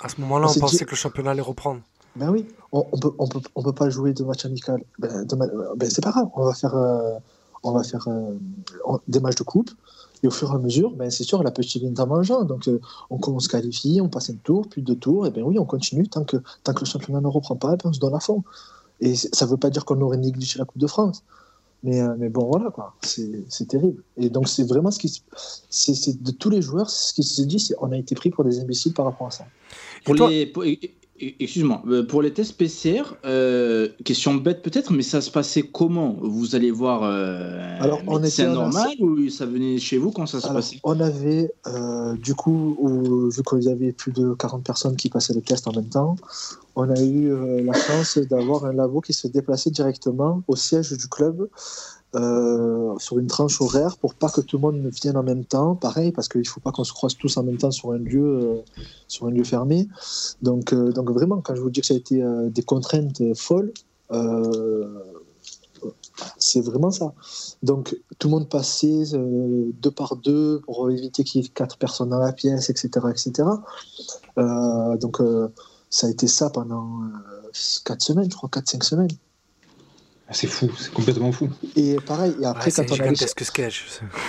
à 0.03 0.09
ce 0.09 0.21
moment-là, 0.21 0.47
on, 0.55 0.59
pensait 0.59 0.85
que 0.85 0.91
le 0.91 0.95
championnat 0.95 1.31
allait 1.31 1.41
reprendre. 1.41 1.81
Ben 2.15 2.29
oui, 2.29 2.45
on 2.71 2.85
ne 2.93 2.99
peut, 2.99 3.11
on 3.17 3.27
peut, 3.27 3.39
on 3.55 3.63
peut, 3.63 3.73
pas 3.73 3.89
jouer 3.89 4.13
de 4.13 4.23
match 4.23 4.45
amical. 4.45 4.83
Ben, 4.97 5.25
ben, 5.25 5.89
c'est 5.89 6.03
pas 6.03 6.11
grave, 6.11 6.27
on 6.35 6.43
va 6.43 6.53
faire, 6.53 6.75
euh, 6.75 7.17
on 7.63 7.71
va 7.71 7.83
faire 7.83 8.07
euh, 8.07 8.97
des 9.07 9.19
matchs 9.19 9.37
de 9.37 9.43
coupe. 9.43 9.71
Et 10.23 10.27
au 10.27 10.31
fur 10.31 10.51
et 10.51 10.55
à 10.55 10.57
mesure, 10.57 10.91
ben, 10.91 11.09
c'est 11.09 11.23
sûr, 11.23 11.41
la 11.43 11.51
petite 11.51 11.81
ligne 11.81 11.95
en 11.97 12.07
mangeant. 12.07 12.43
Donc, 12.43 12.67
euh, 12.67 12.79
on, 13.09 13.17
commence 13.17 13.45
à 13.45 13.51
qualifier, 13.51 14.01
on 14.01 14.09
passe 14.09 14.29
un 14.29 14.35
tour, 14.43 14.67
puis 14.69 14.81
deux 14.81 14.95
tours, 14.95 15.27
et 15.27 15.31
bien 15.31 15.43
oui, 15.43 15.57
on 15.59 15.65
continue 15.65 16.07
tant 16.07 16.23
que, 16.23 16.37
tant 16.63 16.73
que 16.73 16.81
le 16.81 16.85
championnat 16.85 17.21
ne 17.21 17.27
reprend 17.27 17.55
pas, 17.55 17.75
ben, 17.75 17.89
on 17.89 17.93
se 17.93 17.99
donne 17.99 18.15
à 18.15 18.19
fond. 18.19 18.43
Et 19.01 19.15
ça 19.15 19.45
ne 19.45 19.51
veut 19.51 19.57
pas 19.57 19.69
dire 19.69 19.85
qu'on 19.85 20.01
aurait 20.01 20.17
négligé 20.17 20.59
la 20.59 20.65
Coupe 20.65 20.81
de 20.81 20.87
France. 20.87 21.23
Mais, 21.83 22.01
euh, 22.01 22.15
mais 22.17 22.27
bon, 22.27 22.45
voilà, 22.45 22.69
quoi. 22.71 22.93
C'est 23.01 23.67
terrible. 23.67 24.03
Et 24.17 24.29
donc, 24.29 24.49
c'est 24.49 24.67
vraiment 24.67 24.91
ce 24.91 24.99
qui. 24.99 25.23
C'est 25.69 26.21
de 26.21 26.31
tous 26.31 26.49
les 26.49 26.61
joueurs, 26.61 26.89
ce 26.89 27.13
qui 27.13 27.23
se 27.23 27.41
dit, 27.41 27.59
c'est 27.59 27.75
on 27.79 27.91
a 27.91 27.97
été 27.97 28.15
pris 28.15 28.29
pour 28.29 28.43
des 28.43 28.59
imbéciles 28.59 28.93
par 28.93 29.05
rapport 29.05 29.27
à 29.27 29.31
ça. 29.31 29.45
Pour 30.03 30.15
les, 30.27 30.51
Excuse-moi, 31.21 31.81
euh, 31.87 32.05
pour 32.05 32.21
les 32.21 32.31
tests 32.31 32.53
PCR, 32.53 33.03
euh, 33.25 33.89
question 34.05 34.35
bête 34.35 34.61
peut-être, 34.61 34.91
mais 34.93 35.03
ça 35.03 35.19
se 35.19 35.29
passait 35.29 35.63
comment 35.63 36.15
Vous 36.21 36.55
allez 36.55 36.71
voir 36.71 37.01
euh, 37.03 37.77
Alors, 37.81 38.01
on 38.07 38.23
était 38.23 38.47
normal 38.47 38.91
ou 38.99 39.29
ça 39.29 39.45
venait 39.45 39.79
chez 39.79 39.97
vous 39.97 40.11
quand 40.11 40.25
ça 40.25 40.39
se 40.39 40.47
passait 40.47 40.79
On 40.83 40.99
avait, 40.99 41.51
du 42.21 42.35
coup, 42.35 43.29
vu 43.29 43.43
qu'il 43.43 43.63
y 43.63 43.69
avait 43.69 43.91
plus 43.91 44.11
de 44.11 44.33
40 44.33 44.63
personnes 44.63 44.95
qui 44.95 45.09
passaient 45.09 45.33
le 45.33 45.41
test 45.41 45.67
en 45.67 45.73
même 45.73 45.89
temps, 45.89 46.15
on 46.75 46.89
a 46.89 47.01
eu 47.01 47.31
la 47.65 47.73
chance 47.73 48.17
d'avoir 48.17 48.65
un 48.65 48.73
labo 48.73 49.01
qui 49.01 49.13
se 49.13 49.27
déplaçait 49.27 49.71
directement 49.71 50.41
au 50.47 50.55
siège 50.55 50.93
du 50.93 51.07
club 51.07 51.49
euh, 52.15 52.97
sur 52.97 53.19
une 53.19 53.27
tranche 53.27 53.61
horaire 53.61 53.95
pour 53.97 54.15
pas 54.15 54.29
que 54.29 54.41
tout 54.41 54.57
le 54.57 54.61
monde 54.61 54.89
vienne 55.01 55.15
en 55.15 55.21
même 55.21 55.45
temps. 55.45 55.75
Pareil, 55.75 56.11
parce 56.11 56.27
qu'il 56.27 56.47
faut 56.47 56.59
pas 56.59 56.71
qu'on 56.71 56.83
se 56.83 56.91
croise 56.91 57.15
tous 57.15 57.37
en 57.37 57.43
même 57.43 57.57
temps 57.57 57.69
sur 57.69 57.91
un 57.91 57.99
lieu, 57.99 58.23
euh, 58.23 58.61
sur 59.07 59.27
un 59.27 59.31
lieu 59.31 59.43
fermé. 59.43 59.87
Donc, 60.41 60.73
euh, 60.73 60.91
donc 60.91 61.11
vraiment, 61.11 61.39
quand 61.41 61.53
je 61.53 61.61
vous 61.61 61.69
dis 61.69 61.81
que 61.81 61.87
ça 61.87 61.93
a 61.93 61.97
été 61.97 62.23
des 62.49 62.63
contraintes 62.63 63.21
folles, 63.35 63.71
c'est 66.39 66.61
vraiment 66.61 66.89
ça. 66.89 67.13
Donc 67.61 67.95
tout 68.17 68.27
le 68.27 68.31
monde 68.31 68.49
passait 68.49 69.03
deux 69.13 69.91
par 69.91 70.15
deux 70.15 70.61
pour 70.61 70.89
éviter 70.89 71.23
qu'il 71.23 71.41
y 71.41 71.45
ait 71.45 71.49
quatre 71.49 71.77
personnes 71.77 72.09
dans 72.09 72.19
la 72.19 72.33
pièce, 72.33 72.71
etc. 72.71 72.89
etc. 73.11 73.47
donc 74.99 75.21
ça 75.91 76.07
a 76.07 76.09
été 76.09 76.27
ça 76.27 76.49
pendant 76.49 77.01
quatre 77.85 78.01
semaines, 78.01 78.29
je 78.31 78.35
crois, 78.35 78.49
quatre, 78.49 78.67
cinq 78.67 78.83
semaines. 78.83 79.09
C'est 80.31 80.47
fou, 80.47 80.69
c'est 80.77 80.93
complètement 80.93 81.31
fou. 81.31 81.49
Et 81.75 81.95
pareil, 82.05 82.35
et 82.39 82.45
après, 82.45 82.71
quand 82.71 82.83
on 82.91 82.99
avait... 82.99 83.13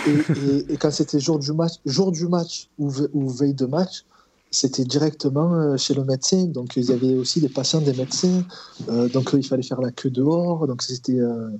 et, 0.06 0.72
et, 0.72 0.76
quand 0.78 0.90
c'était 0.90 1.20
jour 1.20 1.38
du 1.38 1.52
match, 1.52 1.74
jour 1.84 2.10
du 2.10 2.26
match 2.26 2.68
ou, 2.78 2.90
veille 3.28 3.54
de 3.54 3.66
match, 3.66 4.04
c'était 4.50 4.84
directement 4.84 5.54
euh, 5.54 5.76
chez 5.76 5.94
le 5.94 6.04
médecin. 6.04 6.46
Donc, 6.46 6.76
il 6.76 6.84
y 6.84 6.92
avait 6.92 7.14
aussi 7.14 7.40
des 7.40 7.50
patients 7.50 7.80
des 7.80 7.92
médecins. 7.92 8.42
Euh, 8.88 9.08
donc, 9.08 9.30
il 9.34 9.46
fallait 9.46 9.62
faire 9.62 9.80
la 9.80 9.90
queue 9.90 10.10
dehors. 10.10 10.66
Donc, 10.66 10.82
c'était 10.82 11.18
euh, 11.18 11.50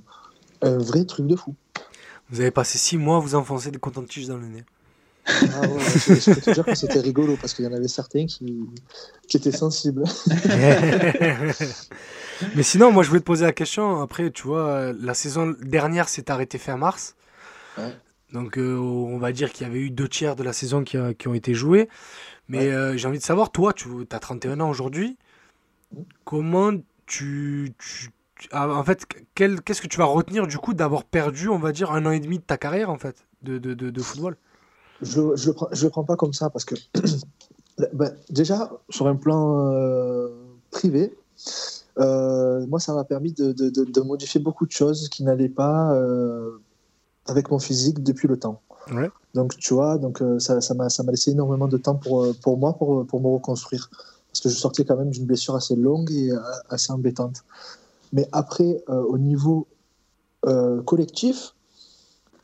un 0.61 0.77
vrai 0.77 1.05
truc 1.05 1.27
de 1.27 1.35
fou. 1.35 1.53
Vous 2.29 2.41
avez 2.41 2.51
passé 2.51 2.77
six 2.77 2.97
mois 2.97 3.17
à 3.17 3.19
vous 3.19 3.35
enfoncer 3.35 3.69
des 3.69 3.79
contents-tiges 3.79 4.27
dans 4.27 4.37
le 4.37 4.47
nez. 4.47 4.63
Ah 5.27 5.61
ouais, 5.61 5.83
je, 5.95 6.33
peux 6.33 6.41
te 6.41 6.51
dire 6.51 6.65
que 6.65 6.75
c'était 6.75 6.99
rigolo 6.99 7.37
parce 7.39 7.53
qu'il 7.53 7.65
y 7.65 7.67
en 7.67 7.73
avait 7.73 7.87
certains 7.87 8.25
qui, 8.25 8.67
qui 9.27 9.37
étaient 9.37 9.51
sensibles. 9.51 10.03
Mais 12.55 12.63
sinon, 12.63 12.91
moi, 12.91 13.03
je 13.03 13.09
voulais 13.09 13.19
te 13.19 13.25
poser 13.25 13.45
la 13.45 13.53
question. 13.53 14.01
Après, 14.01 14.31
tu 14.31 14.43
vois, 14.43 14.93
la 14.99 15.13
saison 15.13 15.55
dernière 15.61 16.09
s'est 16.09 16.31
arrêtée 16.31 16.57
fin 16.57 16.75
mars. 16.75 17.15
Donc, 18.33 18.57
euh, 18.57 18.77
on 18.77 19.17
va 19.17 19.31
dire 19.31 19.51
qu'il 19.51 19.67
y 19.67 19.69
avait 19.69 19.79
eu 19.79 19.91
deux 19.91 20.07
tiers 20.07 20.35
de 20.35 20.43
la 20.43 20.53
saison 20.53 20.83
qui, 20.83 20.97
qui 21.19 21.27
ont 21.27 21.33
été 21.33 21.53
joués. 21.53 21.87
Mais 22.47 22.71
euh, 22.71 22.97
j'ai 22.97 23.07
envie 23.07 23.19
de 23.19 23.23
savoir, 23.23 23.51
toi, 23.51 23.73
tu 23.73 23.87
as 24.11 24.19
31 24.19 24.59
ans 24.59 24.69
aujourd'hui. 24.69 25.17
Comment 26.25 26.71
tu, 27.05 27.73
ah, 28.51 28.69
en 28.69 28.83
fait, 28.83 29.05
qu'est-ce 29.35 29.81
que 29.81 29.87
tu 29.87 29.97
vas 29.97 30.05
retenir 30.05 30.47
du 30.47 30.57
coup 30.57 30.73
d'avoir 30.73 31.03
perdu, 31.03 31.49
on 31.49 31.59
va 31.59 31.71
dire, 31.71 31.91
un 31.91 32.05
an 32.05 32.11
et 32.11 32.19
demi 32.19 32.39
de 32.39 32.43
ta 32.43 32.57
carrière 32.57 32.89
en 32.89 32.97
fait 32.97 33.27
de, 33.43 33.57
de, 33.57 33.73
de, 33.73 34.01
football? 34.01 34.37
Je 35.01 35.19
ne 35.19 35.45
le, 35.45 35.53
prends, 35.53 35.67
je 35.71 35.83
le 35.83 35.89
prends 35.89 36.03
pas 36.03 36.15
comme 36.15 36.33
ça 36.33 36.49
parce 36.49 36.65
que 36.65 36.75
ben, 37.93 38.13
déjà 38.29 38.71
sur 38.89 39.07
un 39.07 39.15
plan 39.15 39.71
euh, 39.73 40.29
privé, 40.69 41.17
euh, 41.99 42.65
moi, 42.67 42.79
ça 42.79 42.93
m'a 42.93 43.03
permis 43.03 43.33
de, 43.33 43.51
de, 43.51 43.69
de, 43.69 44.01
modifier 44.01 44.39
beaucoup 44.39 44.65
de 44.65 44.71
choses 44.71 45.09
qui 45.09 45.23
n'allaient 45.23 45.49
pas 45.49 45.93
euh, 45.93 46.59
avec 47.25 47.51
mon 47.51 47.59
physique 47.59 48.01
depuis 48.03 48.27
le 48.27 48.37
temps. 48.37 48.61
Donc, 49.33 49.55
tu 49.57 49.73
vois, 49.73 49.97
donc, 49.97 50.21
ça, 50.39 50.59
ça 50.61 50.73
m'a 50.73 51.11
laissé 51.11 51.31
énormément 51.31 51.67
de 51.67 51.77
temps 51.77 51.95
pour, 51.95 52.27
pour 52.41 52.57
moi, 52.57 52.73
pour, 52.73 53.05
pour 53.05 53.21
me 53.21 53.27
reconstruire. 53.27 53.89
Parce 54.31 54.41
que 54.41 54.49
je 54.49 54.55
sortais 54.55 54.83
quand 54.85 54.97
même 54.97 55.09
d'une 55.11 55.25
blessure 55.25 55.55
assez 55.55 55.75
longue 55.75 56.11
et 56.11 56.31
assez 56.69 56.91
embêtante. 56.91 57.43
Mais 58.11 58.27
après, 58.31 58.83
au 58.87 59.17
niveau 59.17 59.67
collectif, 60.85 61.53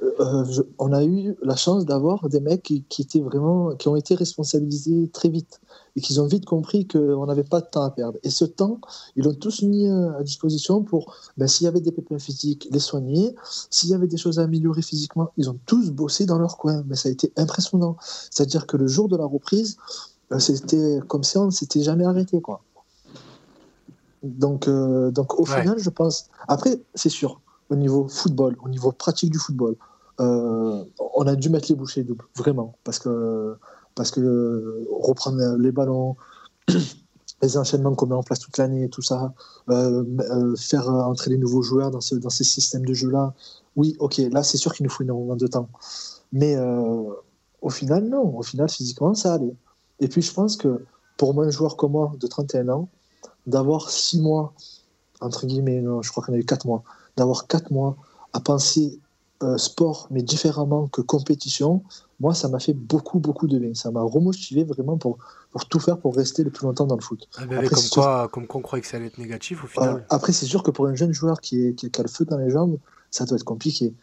euh, 0.02 0.46
je- 0.46 0.62
on 0.78 0.94
a 0.94 1.04
eu 1.04 1.36
la 1.42 1.56
chance 1.56 1.86
d'avoir 1.86 2.30
des 2.30 2.40
mecs 2.40 2.62
qui, 2.64 2.84
qui 2.84 3.02
étaient 3.02 3.20
vraiment, 3.20 3.76
qui 3.76 3.88
ont 3.88 3.96
été 3.96 4.14
responsabilisés 4.16 5.10
très 5.12 5.30
vite 5.30 5.60
et 5.96 6.02
qui 6.02 6.20
ont 6.20 6.28
vite 6.28 6.46
compris 6.46 6.88
qu'on 6.88 7.26
n'avait 7.26 7.44
pas 7.44 7.62
de 7.62 7.66
temps 7.66 7.82
à 7.82 7.90
perdre. 7.90 8.20
Et 8.24 8.30
ce 8.30 8.46
temps, 8.46 8.80
ils 9.16 9.24
l'ont 9.24 9.34
tous 9.34 9.64
mis 9.64 9.88
euh, 9.88 10.18
à 10.20 10.24
disposition 10.24 10.84
pour, 10.84 11.16
ben, 11.38 11.48
s'il 11.48 11.66
y 11.66 11.68
avait 11.68 11.82
des 11.82 11.92
pépins 11.92 12.20
physiques, 12.20 12.68
les 12.72 12.80
soigner. 12.80 13.34
S'il 13.72 13.90
y 13.90 13.96
avait 13.96 14.08
des 14.08 14.18
choses 14.18 14.38
à 14.38 14.44
améliorer 14.44 14.84
physiquement, 14.84 15.30
ils 15.38 15.50
ont 15.50 15.58
tous 15.66 15.90
bossé 15.92 16.26
dans 16.28 16.38
leur 16.38 16.58
coin. 16.58 16.84
Mais 16.88 16.96
ça 16.96 17.10
a 17.10 17.12
été 17.12 17.34
impressionnant. 17.36 17.98
C'est-à-dire 18.30 18.68
que 18.68 18.78
le 18.78 18.86
jour 18.88 19.08
de 19.08 19.18
la 19.18 19.26
reprise, 19.26 19.78
euh, 20.32 20.38
c'était 20.40 21.00
comme 21.08 21.24
si 21.24 21.38
on 21.40 21.46
ne 21.46 21.52
s'était 21.52 21.82
jamais 21.82 22.06
arrêté, 22.06 22.40
quoi. 22.42 22.62
Donc, 24.24 24.68
euh, 24.68 25.10
donc 25.12 25.40
au 25.40 25.44
Ouais. 25.44 25.62
final, 25.62 25.78
je 25.80 25.90
pense. 25.90 26.28
Après, 26.48 26.82
c'est 26.96 27.10
sûr, 27.10 27.42
au 27.70 27.76
niveau 27.76 28.08
football, 28.08 28.56
au 28.64 28.70
niveau 28.70 28.92
pratique 28.92 29.32
du 29.32 29.40
football, 29.40 29.76
euh, 30.20 30.84
on 31.16 31.28
a 31.28 31.36
dû 31.36 31.50
mettre 31.50 31.70
les 31.70 31.76
bouchées 31.76 32.04
doubles, 32.04 32.26
vraiment, 32.36 32.76
parce 32.84 33.00
que 33.00 33.56
parce 33.96 34.12
que 34.12 34.20
euh, 34.20 34.88
reprendre 34.92 35.58
les 35.58 35.72
ballons, 35.72 36.16
les 37.42 37.58
enchaînements 37.58 37.96
qu'on 37.96 38.08
met 38.08 38.16
en 38.16 38.24
place 38.24 38.40
toute 38.40 38.58
l'année, 38.58 38.90
tout 38.90 39.02
ça, 39.02 39.34
euh, 39.70 40.56
faire 40.56 40.90
entrer 40.90 41.32
les 41.32 41.38
nouveaux 41.38 41.62
joueurs 41.62 41.92
dans, 41.92 42.02
ce, 42.02 42.16
dans 42.16 42.30
ces 42.30 42.44
systèmes 42.44 42.86
de 42.86 42.94
jeu-là, 42.94 43.34
oui, 43.76 43.96
ok, 44.00 44.18
là 44.32 44.44
c'est 44.44 44.58
sûr 44.58 44.74
qu'il 44.74 44.86
nous 44.86 44.90
faut 44.90 45.04
énormément 45.04 45.36
de 45.36 45.48
temps. 45.48 45.70
Mais 46.32 46.58
au 47.62 47.70
final, 47.70 48.06
non, 48.08 48.38
au 48.38 48.44
final, 48.44 48.70
physiquement, 48.70 49.14
ça 49.14 49.36
allait. 49.36 49.56
Et 50.00 50.08
puis 50.08 50.22
je 50.22 50.34
pense 50.34 50.58
que 50.58 50.84
pour 51.18 51.40
un 51.42 51.50
joueur 51.50 51.78
comme 51.78 51.94
moi 51.94 52.14
de 52.20 52.28
31 52.28 52.70
ans, 52.70 52.90
d'avoir 53.48 53.90
6 53.90 54.22
mois, 54.22 54.54
entre 55.22 55.48
guillemets, 55.48 55.84
je 56.02 56.10
crois 56.12 56.24
qu'on 56.24 56.34
a 56.34 56.38
eu 56.38 56.46
4 56.46 56.68
mois, 56.68 56.84
d'avoir 57.18 57.48
4 57.48 57.72
mois 57.72 57.98
à 58.34 58.40
penser 58.40 59.00
euh, 59.44 59.58
sport, 59.58 60.08
mais 60.10 60.22
différemment 60.24 60.88
que 60.88 61.02
compétition, 61.02 61.84
moi, 62.20 62.34
ça 62.34 62.48
m'a 62.48 62.60
fait 62.60 62.74
beaucoup, 62.74 63.20
beaucoup 63.20 63.48
de 63.48 63.60
bien. 63.60 63.74
Ça 63.76 63.92
m'a 63.92 64.02
remotivé 64.02 64.64
vraiment 64.64 64.98
pour, 64.98 65.18
pour 65.52 65.66
tout 65.66 65.80
faire 65.80 66.00
pour 66.00 66.16
rester 66.16 66.44
le 66.44 66.50
plus 66.50 66.66
longtemps 66.66 66.86
dans 66.88 66.96
le 66.96 67.02
foot. 67.02 67.28
Ah, 67.38 67.46
ben, 67.46 67.58
Après, 67.58 67.70
comme, 67.70 67.78
sûr- 67.80 68.02
quoi, 68.02 68.28
comme 68.32 68.48
quoi 68.48 68.60
on 68.60 68.64
croyait 68.64 68.82
que 68.82 68.88
ça 68.88 68.98
allait 68.98 69.08
être 69.08 69.18
négatif 69.20 69.64
au 69.64 69.68
Voilà. 69.76 69.92
final. 69.92 70.06
Après, 70.10 70.32
c'est 70.34 70.46
sûr 70.48 70.64
que 70.64 70.72
pour 70.72 70.88
un 70.88 70.96
jeune 70.96 71.12
joueur 71.14 71.42
qui, 71.42 71.66
est, 71.68 71.74
qui, 71.76 71.92
qui 71.92 72.00
a 72.00 72.04
le 72.04 72.10
feu 72.10 72.26
dans 72.26 72.38
les 72.38 72.50
jambes, 72.50 72.78
ça 73.12 73.26
doit 73.26 73.36
être 73.38 73.44
compliqué. 73.44 73.94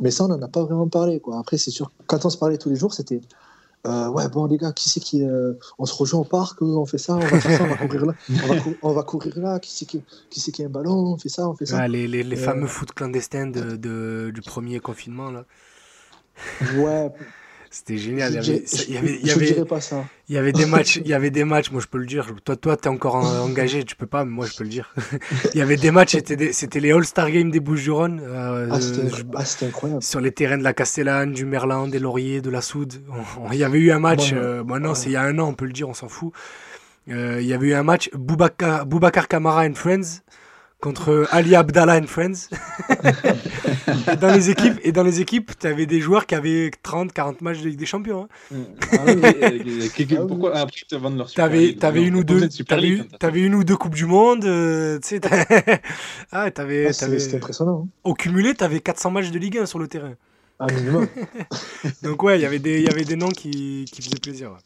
Mais 0.00 0.10
ça, 0.12 0.24
on 0.24 0.28
n'en 0.28 0.40
a 0.42 0.48
pas 0.48 0.62
vraiment 0.62 0.88
parlé. 0.88 1.18
Quoi. 1.20 1.38
Après, 1.38 1.58
c'est 1.58 1.70
sûr, 1.72 1.90
quand 2.06 2.24
on 2.24 2.30
se 2.30 2.38
parlait 2.38 2.58
tous 2.58 2.70
les 2.70 2.76
jours, 2.76 2.94
c'était 2.94 3.20
euh, 3.86 4.08
Ouais, 4.08 4.28
bon, 4.28 4.46
les 4.46 4.56
gars, 4.56 4.72
qui 4.72 4.88
c'est 4.88 5.00
qui. 5.00 5.22
euh, 5.22 5.54
on 5.78 5.86
se 5.86 5.94
rejoint 5.94 6.20
au 6.20 6.24
parc, 6.24 6.60
on 6.62 6.86
fait 6.86 6.98
ça, 6.98 7.14
on 7.16 7.20
va 7.20 7.40
faire 7.40 7.56
ça, 7.58 7.64
on 7.64 7.68
va 7.68 7.76
courir 7.76 8.06
là, 8.06 8.14
on 8.44 8.46
va, 8.54 8.60
cou- 8.60 8.76
on 8.82 8.92
va 8.92 9.02
courir 9.02 9.38
là, 9.38 9.58
qui 9.60 9.70
c'est 9.72 9.84
qui, 9.86 10.02
qui, 10.30 10.52
qui 10.52 10.62
a 10.62 10.66
un 10.66 10.68
ballon, 10.70 10.92
on 11.14 11.18
fait 11.18 11.28
ça, 11.28 11.48
on 11.48 11.54
fait 11.54 11.66
ça. 11.66 11.86
Les 11.88 12.06
les, 12.08 12.22
les 12.22 12.36
Euh, 12.36 12.44
fameux 12.44 12.66
foot 12.66 12.92
clandestins 12.92 13.46
de, 13.46 13.76
de- 13.76 14.30
du 14.34 14.40
premier 14.42 14.80
confinement, 14.80 15.30
là. 15.30 15.44
Ouais, 16.76 17.10
C'était 17.76 17.98
génial. 17.98 18.30
Il 18.30 18.34
y 18.36 18.38
avait, 18.38 18.64
je- 18.64 18.84
il 18.86 18.94
y 18.94 18.96
avait, 18.96 19.14
il 19.20 19.26
y 19.26 19.30
je 19.30 19.34
avait- 19.34 19.46
dirais 19.46 19.64
pas 19.64 19.80
ça. 19.80 20.04
il 20.28 20.34
y 20.36 20.38
avait 20.38 20.52
des 20.52 20.64
matchs, 20.64 20.96
il 21.04 21.08
y 21.08 21.12
avait 21.12 21.30
des 21.32 21.42
matchs, 21.42 21.72
moi 21.72 21.80
je 21.80 21.88
peux 21.88 21.98
le 21.98 22.06
dire. 22.06 22.32
Toi, 22.44 22.54
toi, 22.54 22.76
t'es 22.76 22.88
encore 22.88 23.16
en- 23.16 23.40
engagé, 23.40 23.82
tu 23.82 23.96
peux 23.96 24.06
pas, 24.06 24.24
mais 24.24 24.30
moi 24.30 24.46
je 24.46 24.56
peux 24.56 24.62
le 24.62 24.70
dire. 24.70 24.94
Il 25.54 25.58
y 25.58 25.60
avait 25.60 25.76
des 25.76 25.90
matchs, 25.90 26.16
c'était 26.52 26.78
les 26.80 26.92
All-Star 26.92 27.32
Games 27.32 27.50
des 27.50 27.58
Bouches-du-Rhône. 27.58 28.20
euh, 28.22 28.68
Ah, 28.70 28.80
c'était 28.80 29.08
ah, 29.34 29.44
c'était 29.44 29.66
incroyable. 29.66 30.02
sur 30.04 30.20
les 30.20 30.30
terrains 30.30 30.56
de 30.58 30.62
la 30.62 30.72
Castellane, 30.72 31.32
du 31.32 31.44
Merlan, 31.46 31.88
des 31.88 31.98
Lauriers, 31.98 32.40
de 32.40 32.50
la 32.50 32.60
Soude. 32.60 32.94
Il 33.52 33.58
y 33.58 33.64
avait 33.64 33.80
eu 33.80 33.90
un 33.90 33.98
match, 33.98 34.30
Ouais. 34.30 34.38
euh, 34.38 34.62
Ouais. 34.62 34.94
c'est 34.94 35.06
il 35.06 35.12
y 35.12 35.16
a 35.16 35.22
un 35.22 35.36
an, 35.40 35.48
on 35.48 35.54
peut 35.54 35.66
le 35.66 35.72
dire, 35.72 35.88
on 35.88 35.94
s'en 35.94 36.08
fout. 36.08 36.32
Euh, 37.10 37.38
il 37.40 37.46
y 37.48 37.52
avait 37.52 37.66
eu 37.70 37.74
un 37.74 37.82
match 37.82 38.08
Boubacar, 38.14 38.86
Boubacar 38.86 39.26
Kamara 39.26 39.64
and 39.66 39.74
Friends 39.74 40.22
contre 40.84 41.26
Ali 41.30 41.54
Abdallah 41.56 41.96
and 41.98 42.06
Friends. 42.06 42.50
et 44.12 44.16
dans 44.16 44.32
les 44.34 44.50
équipes, 44.50 44.78
et 44.82 44.92
dans 44.92 45.02
les 45.02 45.20
équipes, 45.20 45.52
tu 45.58 45.66
avais 45.66 45.86
des 45.86 46.00
joueurs 46.00 46.26
qui 46.26 46.34
avaient 46.34 46.70
30, 46.82 47.12
40 47.12 47.40
matchs 47.40 47.60
de 47.62 47.68
Ligue 47.70 47.78
des 47.78 47.86
Champions. 47.86 48.28
hein. 48.52 48.56
Ah 48.92 48.96
oui, 49.06 49.12
euh, 49.24 49.88
Ah. 50.18 50.26
Pourquoi 50.28 50.56
après 50.56 50.76
ils 50.82 50.86
te 50.86 50.94
vendent 50.96 51.16
leur 51.16 51.28
Super 51.30 51.44
T'avais, 51.46 51.74
t'avais 51.74 52.02
une 52.04 52.16
ou 52.16 52.24
deux, 52.24 52.48
t'avais, 52.68 52.88
eu- 52.88 53.04
t'avais 53.18 53.40
une 53.40 53.54
ou 53.54 53.64
deux 53.64 53.76
coupes 53.76 53.94
du 53.94 54.04
monde. 54.06 54.44
euh, 54.44 54.98
tu 55.00 55.08
sais, 55.08 55.20
ah, 56.32 56.50
t'avais, 56.50 56.86
Ah, 56.88 56.92
c'était 56.92 57.06
t'avais- 57.06 57.18
c'était 57.18 57.36
impressionnant. 57.36 57.86
hein. 57.86 57.88
au 58.04 58.14
cumulé, 58.14 58.54
t'avais 58.54 58.80
400 58.80 59.10
matchs 59.10 59.30
de 59.30 59.38
Ligue 59.38 59.58
1 59.58 59.66
sur 59.66 59.78
le 59.78 59.88
terrain. 59.88 60.12
Un 60.60 60.66
minimum. 60.66 61.08
Donc 62.02 62.22
ouais, 62.22 62.38
il 62.38 62.42
y 62.42 62.46
avait 62.46 62.58
des, 62.60 62.78
il 62.80 62.84
y 62.84 62.88
avait 62.90 63.04
des 63.04 63.16
noms 63.16 63.30
qui, 63.30 63.86
qui 63.90 64.02
faisaient 64.02 64.20
plaisir. 64.22 64.50
ouais. 64.50 64.58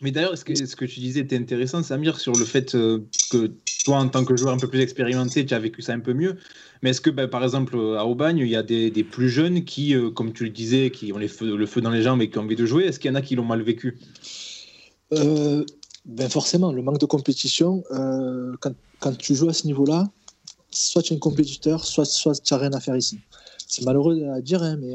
Mais 0.00 0.12
d'ailleurs, 0.12 0.36
ce 0.36 0.44
que, 0.44 0.84
tu 0.86 1.00
disais 1.00 1.20
était 1.20 1.36
intéressant, 1.36 1.82
Samir, 1.82 2.18
sur 2.18 2.32
le 2.32 2.44
fait 2.46 2.74
euh, 2.74 3.00
que 3.30 3.52
toi, 3.84 3.98
en 3.98 4.08
tant 4.08 4.24
que 4.24 4.34
joueur 4.34 4.54
un 4.54 4.56
peu 4.56 4.68
plus 4.68 4.80
expérimenté, 4.80 5.44
tu 5.44 5.52
as 5.52 5.58
vécu 5.58 5.82
ça 5.82 5.92
un 5.92 6.00
peu 6.00 6.14
mieux. 6.14 6.36
Mais 6.82 6.90
est-ce 6.90 7.02
que, 7.02 7.10
bah, 7.10 7.28
par 7.28 7.44
exemple, 7.44 7.76
à 7.98 8.06
Aubagne, 8.06 8.38
il 8.38 8.48
y 8.48 8.56
a 8.56 8.62
des, 8.62 8.90
plus 9.04 9.28
jeunes 9.28 9.64
qui, 9.64 9.94
euh, 9.94 10.10
comme 10.10 10.32
tu 10.32 10.44
le 10.44 10.50
disais, 10.50 10.90
qui 10.90 11.12
ont 11.12 11.18
le 11.18 11.66
feu 11.66 11.80
dans 11.82 11.90
les 11.90 12.02
jambes 12.02 12.22
et 12.22 12.30
qui 12.30 12.38
ont 12.38 12.42
envie 12.42 12.56
de 12.56 12.64
jouer 12.64 12.84
Est-ce 12.84 12.98
qu'il 12.98 13.10
y 13.10 13.12
en 13.12 13.14
a 13.14 13.22
qui 13.22 13.34
l'ont 13.34 13.44
mal 13.44 13.60
vécu? 13.60 13.98
Euh, 15.12 15.66
ben 16.06 16.30
forcément, 16.30 16.72
le 16.72 16.80
manque 16.80 16.98
de 16.98 17.06
compétition, 17.06 17.82
quand, 18.60 19.18
tu 19.18 19.34
joues 19.34 19.50
à 19.50 19.52
ce 19.52 19.66
niveau-là, 19.66 20.08
soit 20.70 21.02
tu 21.02 21.12
es 21.12 21.16
un 21.16 21.18
compétiteur, 21.18 21.84
soit, 21.84 22.06
tu 22.06 22.54
n'as 22.54 22.58
rien 22.58 22.72
à 22.72 22.80
faire 22.80 22.96
ici. 22.96 23.18
C'est 23.66 23.84
malheureux 23.84 24.24
à 24.34 24.40
dire, 24.40 24.62
hein, 24.62 24.78
mais 24.80 24.94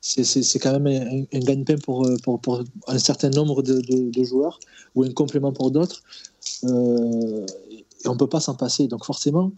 c'est- 0.00 0.58
quand 0.58 0.78
même 0.78 0.86
un, 0.86 1.36
un 1.36 1.40
gagne-pain 1.40 1.74
euh, 1.88 2.16
pour, 2.22 2.40
pour 2.40 2.62
un 2.88 2.98
certain 2.98 3.30
nombre 3.30 3.62
de, 3.62 3.80
de- 3.80 4.24
joueurs 4.24 4.58
ou 4.94 5.04
un 5.04 5.10
complément 5.12 5.52
pour 5.52 5.70
d'autres. 5.70 6.02
Euh, 6.64 7.46
et 7.70 8.08
on 8.08 8.14
ne 8.14 8.18
peut 8.18 8.28
pas 8.28 8.40
s'en 8.40 8.54
passer. 8.56 8.88
Donc 8.88 9.04
forcément, 9.04 9.52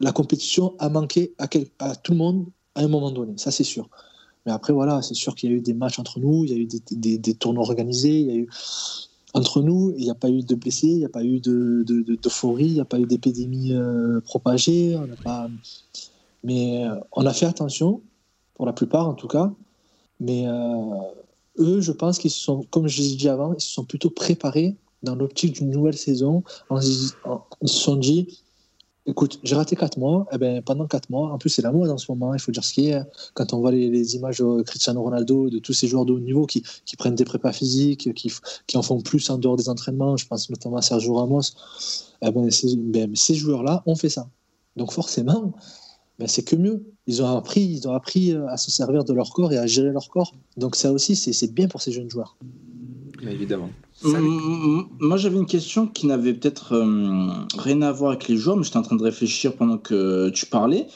la 0.00 0.12
compétition 0.12 0.74
a 0.78 0.88
manqué 0.88 1.34
à, 1.38 1.48
quel- 1.48 1.68
à 1.78 1.96
tout 1.96 2.12
le 2.12 2.18
monde 2.18 2.46
à 2.74 2.82
un 2.82 2.88
moment 2.88 3.10
donné, 3.10 3.34
ça 3.36 3.50
c'est 3.50 3.64
sûr. 3.64 3.88
Mais 4.46 4.52
après, 4.52 4.72
voilà, 4.72 5.02
c'est 5.02 5.14
sûr 5.14 5.34
qu'il 5.36 5.50
y 5.50 5.54
a 5.54 5.56
eu 5.56 5.60
des 5.62 5.74
matchs 5.74 5.98
entre 5.98 6.20
nous, 6.20 6.44
il 6.44 6.50
y 6.52 6.54
a 6.54 6.58
eu 6.58 6.66
des, 6.66 7.18
des- 7.18 7.34
tournois 7.34 7.64
organisés, 7.64 8.20
il 8.20 8.26
y 8.28 8.30
a 8.32 8.34
eu 8.36 8.48
entre 9.34 9.62
nous, 9.62 9.92
il 9.96 10.04
n'y 10.04 10.10
a 10.10 10.14
pas 10.14 10.30
eu 10.30 10.42
de 10.42 10.54
blessés, 10.56 10.88
il 10.88 10.98
n'y 10.98 11.04
a 11.04 11.08
pas 11.08 11.24
eu 11.24 11.40
de, 11.40 11.84
de- 11.86 12.16
d'euphorie, 12.16 12.66
il 12.66 12.74
n'y 12.74 12.80
a 12.80 12.84
pas 12.84 12.98
eu 13.00 13.06
d'épidémie 13.06 13.72
euh, 13.74 14.20
propagée. 14.22 14.96
On 14.98 15.06
n'a 15.06 15.16
pas... 15.16 15.48
Mais 16.42 16.84
on 17.12 17.26
a 17.26 17.32
fait 17.32 17.46
attention, 17.46 18.02
pour 18.60 18.66
la 18.66 18.74
plupart 18.74 19.08
en 19.08 19.14
tout 19.14 19.26
cas. 19.26 19.50
Mais 20.20 20.46
euh, 20.46 20.52
eux, 21.58 21.80
je 21.80 21.92
pense 21.92 22.18
qu'ils 22.18 22.30
se 22.30 22.40
sont, 22.40 22.66
comme 22.68 22.88
je 22.88 23.00
l'ai 23.00 23.16
dit 23.16 23.26
avant, 23.26 23.54
ils 23.54 23.60
se 23.62 23.70
sont 23.70 23.86
plutôt 23.86 24.10
préparés 24.10 24.76
dans 25.02 25.14
l'optique 25.14 25.54
d'une 25.54 25.70
nouvelle 25.70 25.96
saison. 25.96 26.42
En, 26.68 26.78
ils 26.78 27.08
se 27.68 27.78
sont 27.78 27.96
dit, 27.96 28.42
écoute, 29.06 29.40
j'ai 29.44 29.54
raté 29.54 29.76
4 29.76 29.96
mois, 29.98 30.26
eh 30.30 30.36
ben, 30.36 30.60
pendant 30.60 30.86
4 30.86 31.08
mois, 31.08 31.32
en 31.32 31.38
plus 31.38 31.48
c'est 31.48 31.62
la 31.62 31.72
mode 31.72 31.88
en 31.88 31.96
ce 31.96 32.12
moment, 32.12 32.34
il 32.34 32.38
faut 32.38 32.52
dire 32.52 32.62
ce 32.62 32.74
qui 32.74 32.88
est. 32.88 32.96
hein. 32.96 33.06
Quand 33.32 33.54
on 33.54 33.60
voit 33.60 33.72
les, 33.72 34.14
images 34.16 34.40
de 34.40 34.60
Cristiano 34.60 35.00
Ronaldo, 35.04 35.48
de 35.48 35.58
tous 35.58 35.72
ces 35.72 35.88
joueurs 35.88 36.04
de 36.04 36.12
haut 36.12 36.20
niveau 36.20 36.44
qui, 36.44 36.62
prennent 36.98 37.14
des 37.14 37.24
prépas 37.24 37.52
physiques, 37.52 38.12
qui, 38.12 38.76
en 38.76 38.82
font 38.82 39.00
plus 39.00 39.30
en 39.30 39.38
dehors 39.38 39.56
des 39.56 39.70
entraînements, 39.70 40.18
je 40.18 40.26
pense 40.26 40.50
notamment 40.50 40.76
à 40.76 40.82
Sergio 40.82 41.14
Ramos, 41.14 41.54
eh 42.20 42.30
ben, 42.30 42.50
ces, 42.50 42.76
ben, 42.76 43.16
ces 43.16 43.34
joueurs-là 43.36 43.82
ont 43.86 43.96
fait 43.96 44.10
ça. 44.10 44.28
Donc 44.76 44.92
forcément, 44.92 45.54
ben, 46.20 46.28
c'est 46.28 46.44
que 46.44 46.54
mieux. 46.54 46.84
Ils 47.06 47.22
ont 47.22 47.36
appris, 47.36 47.62
ils 47.62 47.88
ont 47.88 47.94
appris 47.94 48.32
euh, 48.32 48.46
à 48.48 48.56
se 48.58 48.70
servir 48.70 49.04
de 49.04 49.12
leur 49.14 49.30
corps 49.30 49.52
et 49.52 49.58
à 49.58 49.66
gérer 49.66 49.90
leur 49.90 50.08
corps. 50.10 50.34
Donc 50.58 50.76
ça 50.76 50.92
aussi, 50.92 51.16
c'est 51.16 51.32
c'est 51.32 51.52
bien 51.52 51.66
pour 51.66 51.80
ces 51.80 51.92
jeunes 51.92 52.10
joueurs. 52.10 52.36
Évidemment. 53.28 53.70
Salut. 53.94 54.28
Mm, 54.28 54.78
mm, 54.78 54.88
Moi, 55.00 55.16
j'avais 55.16 55.36
une 55.38 55.46
question 55.46 55.86
qui 55.86 56.06
n'avait 56.06 56.34
peut-être 56.34 56.74
euh, 56.74 57.28
rien 57.58 57.82
à 57.82 57.90
voir 57.92 58.12
avec 58.12 58.28
les 58.28 58.36
joueurs, 58.36 58.56
mais 58.56 58.64
j'étais 58.64 58.76
en 58.78 58.82
train 58.82 58.96
de 58.96 59.02
réfléchir 59.02 59.56
pendant 59.56 59.78
que 59.78 60.28
tu 60.30 60.46
parlais. 60.46 60.86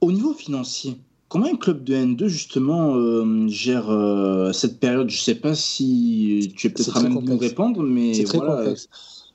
Au 0.00 0.12
niveau 0.12 0.32
financier, 0.32 0.96
comment 1.28 1.46
un 1.46 1.56
club 1.56 1.84
de 1.84 1.94
N2 1.94 2.26
justement 2.26 2.94
euh, 2.96 3.48
gère 3.48 3.90
euh, 3.90 4.52
cette 4.52 4.80
période? 4.80 5.10
Je 5.10 5.20
sais 5.20 5.34
pas 5.34 5.54
si 5.54 6.52
tu 6.56 6.66
es 6.66 6.70
peut-être 6.70 6.96
à 6.96 7.02
même 7.02 7.16
de 7.20 7.30
nous 7.30 7.38
répondre, 7.38 7.82
mais 7.82 8.14
C'est 8.14 8.24
très 8.24 8.38
voilà. 8.38 8.56
complexe. 8.56 8.88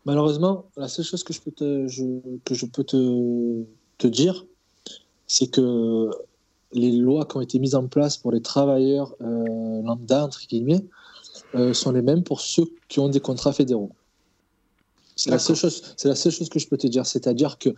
Malheureusement, 0.05 0.65
la 0.77 0.87
seule 0.87 1.05
chose 1.05 1.23
que 1.23 1.33
je 1.33 1.41
peux 1.41 1.51
te, 1.51 1.87
je- 1.87 2.37
que 2.45 2.53
je 2.55 2.65
peux 2.67 2.83
te, 2.83 3.63
te 3.97 4.07
dire, 4.07 4.45
c'est 5.27 5.47
que 5.47 6.09
les 6.71 6.91
lois 6.91 7.25
qui 7.25 7.37
ont 7.37 7.41
été 7.41 7.59
mises 7.59 7.75
en 7.75 7.87
place 7.87 8.17
pour 8.17 8.31
les 8.31 8.41
travailleurs 8.41 9.15
euh, 9.21 9.81
lambda, 9.83 10.25
entre 10.25 10.41
guillemets, 10.47 10.85
euh, 11.55 11.73
sont 11.73 11.91
les 11.91 12.01
mêmes 12.01 12.23
pour 12.23 12.41
ceux 12.41 12.65
qui 12.87 12.99
ont 12.99 13.09
des 13.09 13.19
contrats 13.21 13.53
fédéraux. 13.53 13.91
C'est 15.15 15.29
la, 15.29 15.39
seule 15.39 15.55
chose, 15.55 15.81
c'est 15.95 16.09
la 16.09 16.15
seule 16.15 16.33
chose 16.33 16.49
que 16.49 16.59
je 16.59 16.67
peux 16.67 16.75
te 16.77 16.87
dire. 16.87 17.05
C'est-à-dire 17.05 17.57
que, 17.57 17.69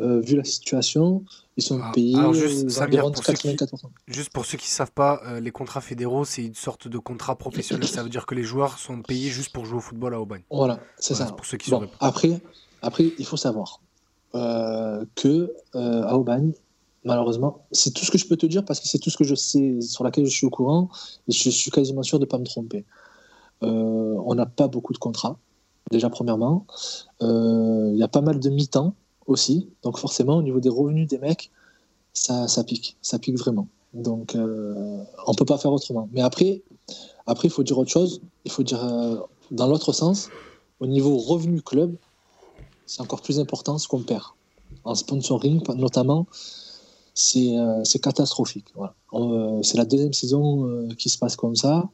euh, 0.00 0.20
vu 0.20 0.34
la 0.34 0.42
situation, 0.42 1.24
ils 1.56 1.62
sont 1.62 1.78
Ah, 1.80 1.92
payés 1.94 2.16
juste, 2.34 2.64
pour 2.76 3.24
ceux 3.24 3.34
qui- 3.34 3.48
84%. 3.54 3.90
Juste 4.08 4.30
pour 4.32 4.44
ceux 4.44 4.58
qui 4.58 4.68
savent 4.68 4.90
pas, 4.90 5.38
les 5.40 5.52
contrats 5.52 5.80
fédéraux, 5.80 6.24
c'est 6.24 6.44
une 6.44 6.56
sorte 6.56 6.88
de 6.88 6.98
contrat 6.98 7.36
professionnel. 7.38 7.86
Ça 7.88 8.02
veut 8.02 8.08
dire 8.08 8.26
que 8.26 8.34
les 8.34 8.42
joueurs 8.42 8.78
sont 8.78 9.00
payés 9.02 9.30
juste 9.30 9.52
pour 9.52 9.64
jouer 9.64 9.78
au 9.78 9.80
football 9.80 10.14
à 10.14 10.20
Aubagne. 10.20 10.42
Voilà, 10.50 10.80
c'est 10.98 11.14
Voilà, 11.14 11.28
ça. 11.30 11.36
pour 11.36 11.46
ceux 11.46 11.58
qui 11.58 11.70
Bon, 11.70 11.76
sauraient 11.76 11.86
pas. 11.86 11.96
après, 12.00 12.40
après, 12.82 13.12
il 13.16 13.24
faut 13.24 13.36
savoir 13.36 13.80
que 14.32 15.54
à 15.74 16.16
Aubagne, 16.18 16.52
malheureusement, 17.04 17.64
c'est 17.72 17.92
tout 17.92 18.04
ce 18.04 18.10
que 18.10 18.18
je 18.18 18.26
peux 18.26 18.36
te 18.36 18.46
dire 18.46 18.64
parce 18.64 18.80
que 18.80 18.88
c'est 18.88 18.98
tout 18.98 19.10
ce 19.10 19.16
que 19.16 19.24
je 19.24 19.34
sais, 19.34 19.80
sur 19.80 20.04
laquelle 20.04 20.24
je 20.26 20.30
suis 20.30 20.46
au 20.46 20.50
courant 20.50 20.88
et 21.28 21.32
je 21.32 21.50
suis 21.50 21.70
quasiment 21.70 22.02
sûr 22.02 22.18
de 22.18 22.24
ne 22.24 22.28
pas 22.28 22.38
me 22.38 22.44
tromper. 22.44 22.84
Euh, 23.62 24.16
on 24.24 24.34
n'a 24.34 24.46
pas 24.46 24.68
beaucoup 24.68 24.92
de 24.92 24.98
contrats, 24.98 25.38
déjà 25.90 26.10
premièrement. 26.10 26.66
Euh, 27.22 27.90
Il 27.92 27.98
y 27.98 28.02
a 28.02 28.08
pas 28.08 28.20
mal 28.20 28.40
de 28.40 28.50
mi-temps 28.50 28.94
aussi, 29.26 29.68
donc 29.82 29.98
forcément, 29.98 30.36
au 30.36 30.42
niveau 30.42 30.60
des 30.60 30.68
revenus 30.68 31.08
des 31.08 31.18
mecs, 31.18 31.50
ça, 32.12 32.46
pique, 32.64 32.96
ça 33.02 33.18
pique 33.18 33.38
vraiment. 33.38 33.68
Donc, 33.92 34.34
euh, 34.34 35.02
on 35.26 35.32
ne 35.32 35.36
peut 35.36 35.44
pas 35.44 35.58
faire 35.58 35.72
autrement. 35.72 36.08
Mais 36.12 36.20
après, 36.20 36.62
après, 37.26 37.48
il 37.48 37.50
faut 37.50 37.62
dire 37.62 37.78
autre 37.78 37.90
chose. 37.90 38.20
Il 38.44 38.50
faut 38.50 38.62
dire, 38.62 38.80
dans 39.50 39.66
l'autre 39.66 39.92
sens, 39.92 40.28
au 40.80 40.86
niveau 40.86 41.16
revenu 41.16 41.62
club, 41.62 41.96
c'est 42.86 43.00
encore 43.00 43.22
plus 43.22 43.40
important 43.40 43.78
ce 43.78 43.88
qu'on 43.88 44.02
perd. 44.02 44.24
En 44.84 44.94
sponsoring, 44.94 45.62
notamment, 45.76 46.26
c'est 47.14 47.56
euh, 47.56 47.82
catastrophique. 48.02 48.66
Voilà. 48.74 48.94
Euh, 49.14 49.62
c'est 49.62 49.78
la 49.78 49.84
deuxième 49.84 50.12
saison 50.12 50.66
euh, 50.66 50.88
qui 50.98 51.08
se 51.08 51.16
passe 51.16 51.36
comme 51.36 51.54
ça. 51.54 51.88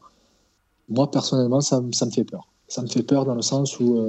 Moi, 0.89 1.11
personnellement, 1.11 1.61
ça, 1.61 1.83
ça, 1.93 2.07
me 2.07 2.11
fait 2.11 2.25
peur. 2.25 2.49
Ça 2.67 2.83
me 2.83 2.89
fait 2.89 3.03
peur 3.03 3.25
dans 3.27 3.35
le 3.35 3.43
sens 3.43 3.79
où, 3.79 4.03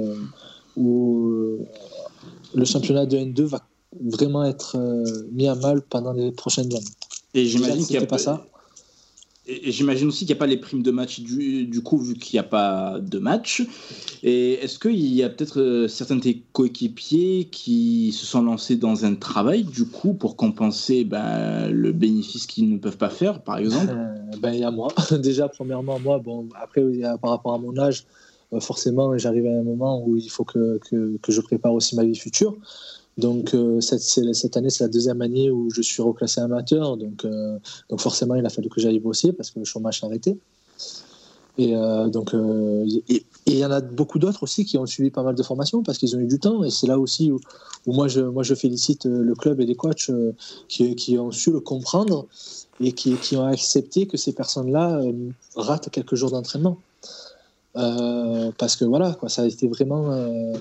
où 0.76 1.58
le 2.54 2.64
championnat 2.64 3.06
de 3.06 3.18
N2 3.18 3.42
va 3.42 3.60
vraiment 4.00 4.44
être 4.44 4.76
mis 5.30 5.46
à 5.46 5.54
mal 5.54 5.82
pendant 5.82 6.12
les 6.12 6.32
prochaines 6.32 6.74
années. 6.74 6.84
Et 7.34 7.46
j'imagine 7.46 7.86
qu'il 7.86 7.98
n'y 7.98 8.02
a 8.02 8.06
pas 8.06 8.18
ça. 8.18 8.44
J'imagine 9.44 10.06
aussi 10.06 10.20
qu'il 10.24 10.34
n'y 10.34 10.38
a 10.38 10.40
pas 10.40 10.46
les 10.46 10.56
primes 10.56 10.84
de 10.84 10.92
match 10.92 11.20
du, 11.20 11.82
coup, 11.82 11.98
vu 11.98 12.14
qu'il 12.14 12.36
n'y 12.36 12.40
a 12.40 12.48
pas 12.48 13.00
de 13.00 13.18
match. 13.18 13.66
Et 14.22 14.52
est-ce 14.54 14.78
qu'il 14.78 15.12
y 15.12 15.24
a 15.24 15.30
peut-être 15.30 15.60
euh, 15.60 15.88
certains 15.88 16.14
de 16.16 16.20
tes 16.20 16.44
coéquipiers 16.52 17.48
qui 17.50 18.12
se 18.12 18.24
sont 18.24 18.42
lancés 18.42 18.76
dans 18.76 19.04
un 19.04 19.16
travail, 19.16 19.64
du 19.64 19.84
coup, 19.84 20.14
pour 20.14 20.36
compenser 20.36 21.02
ben, 21.02 21.68
le 21.68 21.90
bénéfice 21.90 22.46
qu'ils 22.46 22.70
ne 22.70 22.78
peuvent 22.78 22.98
pas 22.98 23.10
faire, 23.10 23.42
par 23.42 23.58
exemple? 23.58 23.90
Euh, 23.90 24.36
ben, 24.38 24.52
Il 24.52 24.60
y 24.60 24.64
a 24.64 24.70
moi. 24.70 24.88
Déjà, 25.10 25.48
premièrement, 25.48 25.98
moi, 25.98 26.20
bon, 26.20 26.48
après, 26.62 26.82
par 27.20 27.32
rapport 27.32 27.54
à 27.54 27.58
mon 27.58 27.76
âge, 27.78 28.04
euh, 28.52 28.60
forcément, 28.60 29.18
j'arrive 29.18 29.46
à 29.46 29.58
un 29.58 29.64
moment 29.64 30.04
où 30.06 30.16
il 30.16 30.30
faut 30.30 30.44
que, 30.44 30.78
que 30.88 31.32
je 31.32 31.40
prépare 31.40 31.72
aussi 31.72 31.96
ma 31.96 32.04
vie 32.04 32.14
future. 32.14 32.56
Donc 33.18 33.54
euh, 33.54 33.80
cette, 33.80 34.00
cette, 34.00 34.56
année, 34.56 34.70
c'est 34.70 34.84
la 34.84 34.88
deuxième 34.88 35.20
année 35.20 35.50
où 35.50 35.70
je 35.70 35.82
suis 35.82 36.02
reclassé 36.02 36.40
amateur. 36.40 36.96
Donc, 36.96 37.24
euh, 37.24 37.58
donc 37.90 38.00
forcément, 38.00 38.34
il 38.34 38.46
a 38.46 38.48
fallu 38.48 38.68
que 38.68 38.80
j'aille 38.80 39.00
bosser 39.00 39.32
parce 39.32 39.50
que 39.50 39.58
le 39.58 39.64
chômage 39.64 40.00
s'est 40.00 40.06
arrêté. 40.06 40.38
Et 41.58 41.76
euh, 41.76 42.08
donc, 42.08 42.32
il 42.32 43.54
y 43.54 43.64
en 43.64 43.70
a 43.70 43.82
beaucoup 43.82 44.18
d'autres 44.18 44.42
aussi 44.44 44.64
qui 44.64 44.78
ont 44.78 44.86
suivi 44.86 45.10
pas 45.10 45.22
mal 45.22 45.34
de 45.34 45.42
formations 45.42 45.82
parce 45.82 45.98
qu'ils 45.98 46.16
ont 46.16 46.20
eu 46.20 46.26
du 46.26 46.38
temps. 46.38 46.64
Et 46.64 46.70
c'est 46.70 46.86
là 46.86 46.98
aussi 46.98 47.30
où, 47.30 47.38
où, 47.86 47.92
moi, 47.92 48.08
je, 48.08 48.20
moi, 48.20 48.42
je 48.42 48.54
félicite 48.54 49.04
le 49.04 49.34
club 49.34 49.60
et 49.60 49.66
les 49.66 49.74
coachs 49.74 50.10
qui, 50.68 50.96
qui 50.96 51.18
ont 51.18 51.30
su 51.30 51.52
le 51.52 51.60
comprendre 51.60 52.26
et 52.80 52.92
qui, 52.92 53.16
qui 53.16 53.36
ont 53.36 53.44
accepté 53.44 54.06
que 54.06 54.16
ces 54.16 54.32
personnes-là 54.32 55.02
ratent 55.54 55.90
quelques 55.90 56.14
jours 56.14 56.30
d'entraînement. 56.30 56.78
Euh, 57.76 58.50
parce 58.58 58.76
que 58.76 58.84
voilà, 58.84 59.16
ça 59.28 59.42
a 59.42 59.46
été 59.46 59.66
vraiment, 59.66 60.10
euh, 60.10 60.52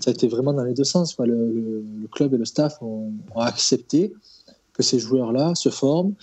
ça 0.00 0.10
a 0.10 0.12
été 0.12 0.28
vraiment 0.28 0.52
dans 0.52 0.64
les 0.64 0.74
deux 0.74 0.84
sens. 0.84 1.16
Le, 1.18 1.84
club 2.12 2.34
et 2.34 2.36
le 2.36 2.44
staff 2.44 2.80
ont, 2.80 3.12
accepté 3.36 4.12
que 4.72 4.82
ces 4.82 4.98
joueurs-là 4.98 5.54
se 5.54 5.68
forment, 5.68 6.14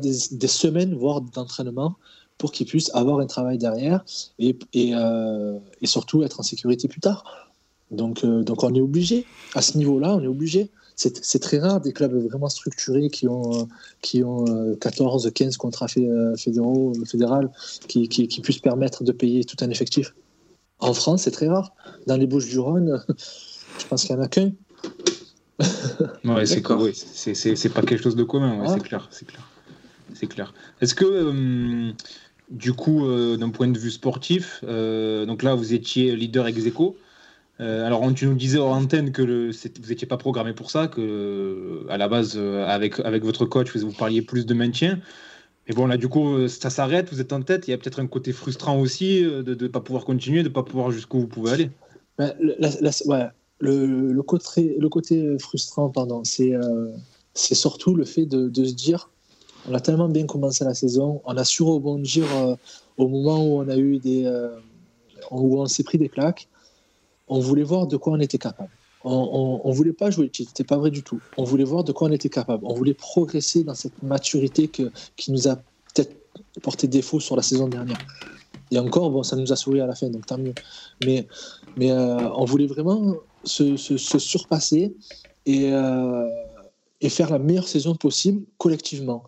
des, 0.00 0.16
des 0.32 0.48
semaines, 0.48 0.94
voire 0.94 1.20
d'entraînement, 1.20 1.96
pour 2.38 2.52
qu'ils 2.52 2.66
puissent 2.66 2.90
avoir 2.94 3.20
un 3.20 3.26
travail 3.26 3.58
derrière 3.58 4.04
et, 4.38 4.56
euh, 4.76 5.58
surtout 5.84 6.22
être 6.22 6.40
en 6.40 6.42
sécurité 6.42 6.88
plus 6.88 7.00
tard. 7.00 7.24
Donc 7.90 8.20
on 8.24 8.74
est 8.74 8.80
obligé, 8.80 9.26
à 9.54 9.62
ce 9.62 9.76
niveau-là, 9.76 10.14
on 10.14 10.22
est 10.22 10.28
obligé 10.28 10.70
c'est 11.00 11.38
très 11.38 11.58
rare 11.58 11.80
des 11.80 11.92
clubs 11.92 12.14
vraiment 12.28 12.48
structurés 12.48 13.08
qui 13.08 13.26
ont, 13.26 13.68
qui 14.02 14.22
ont 14.22 14.76
14, 14.80 15.26
euh, 15.26 15.30
15 15.30 15.56
contrats 15.56 15.86
euh, 15.96 16.36
fédéraux, 16.36 16.92
fédéral, 17.06 17.50
qui, 17.88 18.08
qui, 18.08 18.28
qui, 18.28 18.40
puissent 18.40 18.58
permettre 18.58 19.02
de 19.02 19.12
payer 19.12 19.44
tout 19.44 19.56
un 19.64 19.70
effectif. 19.70 20.14
En 20.78 20.92
France, 20.92 21.22
c'est 21.22 21.30
très 21.30 21.48
rare. 21.48 21.72
Dans 22.06 22.16
les 22.16 22.26
Bouches-du-Rhône, 22.26 23.02
je 23.78 23.86
pense 23.86 24.04
qu'il 24.04 24.14
n'y 24.14 24.20
en 24.20 24.24
a 24.24 24.28
qu'un. 24.28 24.52
ouais, 26.24 26.46
c'est 26.46 26.66
oui, 26.72 26.92
c'est 26.94 27.68
pas 27.68 27.82
quelque 27.82 28.02
chose 28.02 28.16
de 28.16 28.24
commun, 28.24 28.60
ouais, 28.60 28.68
c'est 28.68 28.82
clair, 28.82 29.08
c'est 29.10 29.26
clair, 29.26 29.48
c'est 30.14 30.26
clair. 30.26 30.54
Est-ce 30.80 30.94
que 30.94 31.04
euh, 31.04 31.92
du 32.50 32.72
coup, 32.72 33.06
euh, 33.06 33.36
d'un 33.36 33.50
point 33.50 33.68
de 33.68 33.78
vue 33.78 33.90
sportif, 33.90 34.64
euh, 34.64 35.26
donc 35.26 35.42
là 35.42 35.54
vous 35.54 35.72
étiez 35.74 36.16
leader 36.16 36.46
ex 36.46 36.66
aequo, 36.66 36.96
euh, 37.60 37.84
alors, 37.86 38.02
tu 38.14 38.26
nous 38.26 38.34
disais 38.34 38.58
hors 38.58 38.72
antenne 38.72 39.12
que 39.12 39.22
vous 39.22 39.88
n'étiez 39.88 40.06
pas 40.06 40.16
programmé 40.16 40.54
pour 40.54 40.70
ça, 40.70 40.88
que 40.88 41.84
à 41.90 41.98
la 41.98 42.08
base, 42.08 42.34
euh, 42.36 42.64
avec, 42.66 42.98
votre 43.22 43.44
coach, 43.44 43.76
vous, 43.76 43.92
parliez 43.92 44.22
plus 44.22 44.46
de 44.46 44.54
maintien. 44.54 44.98
Mais 45.68 45.74
bon, 45.74 45.86
là, 45.86 45.98
du 45.98 46.08
coup, 46.08 46.36
euh, 46.36 46.48
ça 46.48 46.70
s'arrête, 46.70 47.12
vous 47.12 47.20
êtes 47.20 47.34
en 47.34 47.42
tête. 47.42 47.68
Il 47.68 47.72
y 47.72 47.74
a 47.74 47.78
peut-être 47.78 48.00
un 48.00 48.06
côté 48.06 48.32
frustrant 48.32 48.80
aussi 48.80 49.22
de 49.22 49.54
ne 49.54 49.68
pas 49.68 49.80
pouvoir 49.80 50.06
continuer, 50.06 50.42
de 50.42 50.48
ne 50.48 50.54
pas 50.54 50.62
pouvoir 50.62 50.90
jusqu'où 50.90 51.20
vous 51.20 51.26
pouvez 51.26 51.50
aller. 51.50 51.70
Ouais, 52.18 52.32
le, 53.58 54.22
côté, 54.22 55.36
frustrant, 55.38 55.90
pardon, 55.90 56.22
c'est 56.24 56.54
surtout 57.34 57.94
le 57.94 58.06
fait 58.06 58.24
de, 58.24 58.48
de, 58.48 58.64
se 58.64 58.72
dire 58.72 59.10
on 59.68 59.74
a 59.74 59.80
tellement 59.80 60.08
bien 60.08 60.24
commencé 60.24 60.64
la 60.64 60.72
saison, 60.72 61.20
on 61.26 61.36
a 61.36 61.44
su 61.44 61.62
rebondir 61.62 62.24
au 62.96 63.06
moment 63.06 63.44
où 63.44 63.60
on 63.60 63.68
a 63.68 63.76
eu 63.76 63.98
des. 63.98 64.26
où 65.30 65.60
on 65.60 65.66
s'est 65.66 65.84
pris 65.84 65.98
des 65.98 66.08
claques 66.08 66.48
on 67.30 67.40
voulait 67.40 67.62
voir 67.62 67.86
de 67.86 67.96
quoi 67.96 68.12
on 68.12 68.20
était 68.20 68.38
capable. 68.38 68.70
On 69.02 69.62
ne 69.64 69.72
voulait 69.72 69.94
pas 69.94 70.10
jouer 70.10 70.24
le 70.24 70.30
titre, 70.30 70.50
c'était 70.50 70.66
pas 70.66 70.76
vrai 70.76 70.90
du 70.90 71.02
tout. 71.02 71.20
On 71.38 71.44
voulait 71.44 71.64
voir 71.64 71.84
de 71.84 71.92
quoi 71.92 72.08
on 72.08 72.12
était 72.12 72.28
capable. 72.28 72.62
On 72.66 72.74
voulait 72.74 72.92
progresser 72.92 73.64
dans 73.64 73.74
cette 73.74 74.02
maturité 74.02 74.68
qui 74.68 75.32
nous 75.32 75.48
a 75.48 75.56
peut-être 75.56 76.14
porté 76.60 76.86
défaut 76.86 77.18
sur 77.18 77.34
la 77.34 77.42
saison 77.42 77.66
dernière. 77.66 77.98
Et 78.70 78.78
encore, 78.78 79.10
bon, 79.10 79.22
ça 79.22 79.36
nous 79.36 79.52
a 79.52 79.56
souri 79.56 79.80
à 79.80 79.86
la 79.86 79.94
fin, 79.94 80.08
donc 80.10 80.26
tant 80.26 80.38
mieux. 80.38 80.54
Mais, 81.04 81.26
mais 81.76 81.90
euh, 81.90 82.30
on 82.34 82.44
voulait 82.44 82.66
vraiment 82.66 83.14
se, 83.44 83.76
se, 83.76 83.96
surpasser 83.96 84.94
et, 85.46 85.72
euh, 85.72 86.26
et 87.00 87.08
faire 87.08 87.30
la 87.30 87.38
meilleure 87.38 87.68
saison 87.68 87.94
possible 87.94 88.44
collectivement. 88.58 89.24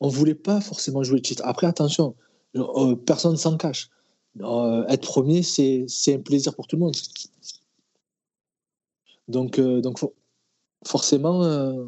On 0.00 0.06
ne 0.08 0.12
voulait 0.12 0.34
pas 0.34 0.60
forcément 0.60 1.02
jouer 1.02 1.16
le 1.16 1.22
titre. 1.22 1.42
Après, 1.44 1.66
attention, 1.66 2.14
euh, 2.56 2.96
personne 2.96 3.36
s'en 3.36 3.56
cache. 3.56 3.90
être 4.88 5.06
premier, 5.06 5.42
c'est 5.42 5.86
un 6.08 6.18
plaisir 6.18 6.54
pour 6.54 6.66
tout 6.66 6.76
le 6.76 6.80
monde. 6.80 6.96
Donc, 9.28 9.58
euh, 9.58 9.80
donc 9.80 9.98
forcément. 10.84 11.44
Euh... 11.44 11.84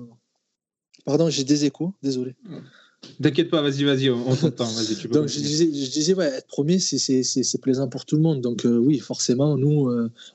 Pardon, 1.05 1.31
j'ai 1.31 1.45
des 1.45 1.65
échos, 1.65 1.95
désolé. 2.03 2.35
T'inquiète 3.23 3.49
pas, 3.49 3.63
vas-y, 3.63 3.85
vas-y, 3.85 4.11
on 4.11 4.35
t'entend. 4.35 4.65
Vas 4.65 5.09
donc, 5.11 5.29
je 5.29 5.39
disais, 5.39 5.67
je 5.67 5.91
disais 5.91 6.15
ouais, 6.15 6.27
être 6.27 6.49
premier, 6.49 6.79
c'est 6.79 7.61
plaisant 7.63 7.89
pour 7.89 8.05
tout 8.05 8.17
le 8.17 8.23
monde. 8.23 8.41
Donc, 8.41 8.67
euh, 8.67 8.77
oui, 8.77 8.99
forcément, 8.99 9.57
nous, 9.57 9.89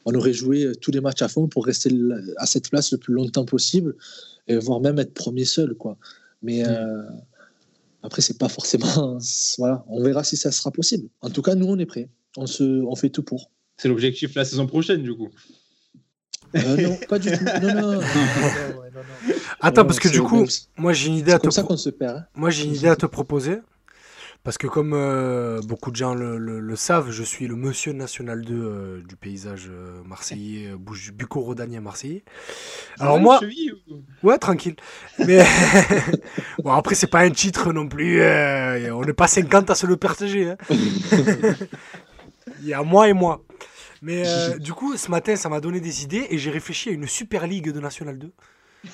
on 0.06 0.16
aurait 0.16 0.34
joué 0.34 0.72
tous 0.82 0.92
les 0.92 1.02
matchs 1.02 1.22
à 1.22 1.28
fond 1.28 1.48
pour 1.48 1.66
rester 1.66 1.92
à 2.38 2.46
cette 2.46 2.70
place 2.70 2.92
le 2.94 2.98
plus 2.98 3.14
longtemps 3.14 3.46
possible, 3.46 3.96
et 4.48 4.58
voire 4.58 4.80
même 4.80 4.98
être 4.98 5.14
premier 5.14 5.46
seul. 5.46 5.76
Quoi. 5.76 5.98
Mais 6.42 6.64
mm. 6.64 7.22
après, 8.02 8.22
c'est 8.22 8.38
pas 8.38 8.50
forcément. 8.50 9.20
voilà, 9.58 9.84
on 9.90 10.02
verra 10.02 10.24
si 10.24 10.38
ça 10.38 10.52
sera 10.52 10.72
possible. 10.72 11.10
En 11.22 11.30
tout 11.30 11.42
cas, 11.42 11.56
nous, 11.56 11.68
on 11.68 11.78
est 11.78 11.86
prêts. 11.86 12.10
On, 12.38 12.48
se, 12.48 12.64
on 12.64 12.96
fait 12.96 13.10
tout 13.10 13.24
pour. 13.24 13.52
C'est 13.78 13.90
l'objectif 13.90 14.34
la 14.36 14.46
saison 14.46 14.66
prochaine, 14.66 15.04
du 15.04 15.14
coup. 15.14 15.30
Euh, 16.56 16.78
non, 16.78 16.98
pas 17.10 17.20
du 17.20 17.32
tout. 17.32 17.44
Non, 17.62 17.94
non. 17.94 18.02
Attends, 19.60 19.86
parce 19.86 20.00
que 20.00 20.10
du 20.10 20.22
coup, 20.22 20.46
moi 20.78 20.94
j'ai 20.94 21.08
une 21.08 21.16
idée 21.16 21.32
à 21.32 21.40
te. 21.40 21.50
ça 21.50 21.64
qu'on 21.64 21.78
se 21.78 21.90
perd. 21.90 22.18
Hein. 22.18 22.26
Moi 22.36 22.50
j'ai 22.50 22.66
une 22.66 22.76
idée 22.76 22.90
à 22.90 22.96
te 22.96 23.06
proposer. 23.06 23.60
Parce 24.44 24.58
que 24.58 24.68
comme 24.68 24.92
euh, 24.94 25.62
beaucoup 25.62 25.90
de 25.90 25.96
gens 25.96 26.14
le, 26.14 26.38
le, 26.38 26.76
savent, 26.76 27.12
je 27.12 27.24
suis 27.24 27.48
le 27.48 27.56
monsieur 27.56 27.94
national 27.94 28.42
2 28.44 28.54
euh, 28.54 29.02
du 29.08 29.16
paysage 29.16 29.70
euh, 29.72 30.04
marseillais, 30.04 30.74
bucco-rodanien 31.14 31.80
marseillais. 31.80 32.26
Alors 33.00 33.22
moi, 33.22 33.40
ouais, 34.22 34.38
tranquille. 34.38 34.76
Mais 35.20 35.46
bon, 36.64 36.74
après 36.74 36.94
c'est 36.94 37.08
pas 37.08 37.22
un 37.22 37.30
titre 37.30 37.72
non 37.72 37.88
plus. 37.88 38.22
on 38.22 39.06
n'est 39.06 39.14
pas 39.14 39.28
50 39.28 39.70
à 39.70 39.76
se 39.76 39.88
le 39.88 39.96
partager. 39.96 40.50
Hein. 40.50 40.58
Il 42.62 42.68
y 42.68 42.74
a 42.74 42.84
moi 42.84 43.08
et 43.08 43.14
moi. 43.14 43.42
Mais 44.04 44.24
euh, 44.28 44.60
du 44.60 44.74
coup, 44.74 44.96
ce 44.98 45.10
matin, 45.10 45.36
ça 45.36 45.50
m'a 45.50 45.60
donné 45.62 45.80
des 45.80 46.04
idées 46.04 46.28
et 46.30 46.38
j'ai 46.38 46.52
réfléchi 46.52 46.90
à 46.90 46.92
une 46.92 47.08
Super 47.08 47.48
League 47.48 47.72
de 47.72 47.80
National 47.80 48.20
2. 48.20 48.32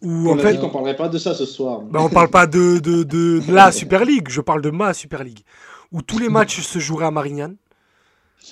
Où, 0.00 0.30
on 0.30 0.34
en 0.34 0.38
fait, 0.38 0.58
qu'on 0.58 0.70
parlerait 0.70 0.96
pas 0.96 1.08
de 1.08 1.18
ça 1.18 1.34
ce 1.34 1.44
soir. 1.44 1.80
Ben, 1.82 2.00
on 2.00 2.08
parle 2.08 2.30
pas 2.30 2.46
de, 2.46 2.78
de, 2.78 3.02
de, 3.04 3.42
la 3.48 3.70
Super 3.72 4.04
League, 4.04 4.28
je 4.28 4.40
parle 4.40 4.62
de 4.62 4.70
ma 4.70 4.94
Super 4.94 5.22
League. 5.22 5.40
Où 5.92 6.02
tous 6.02 6.18
les 6.18 6.28
matchs 6.28 6.60
se 6.60 6.78
joueraient 6.78 7.06
à 7.06 7.10
Marignane. 7.10 7.56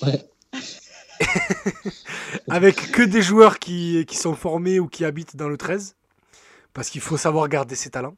Ouais. 0.01 0.29
Avec 2.49 2.91
que 2.91 3.01
des 3.01 3.21
joueurs 3.21 3.59
qui, 3.59 4.05
qui 4.05 4.15
sont 4.15 4.35
formés 4.35 4.79
ou 4.79 4.87
qui 4.87 5.03
habitent 5.03 5.35
dans 5.35 5.49
le 5.49 5.57
13. 5.57 5.95
Parce 6.73 6.89
qu'il 6.89 7.01
faut 7.01 7.17
savoir 7.17 7.49
garder 7.49 7.75
ses 7.75 7.89
talents. 7.89 8.15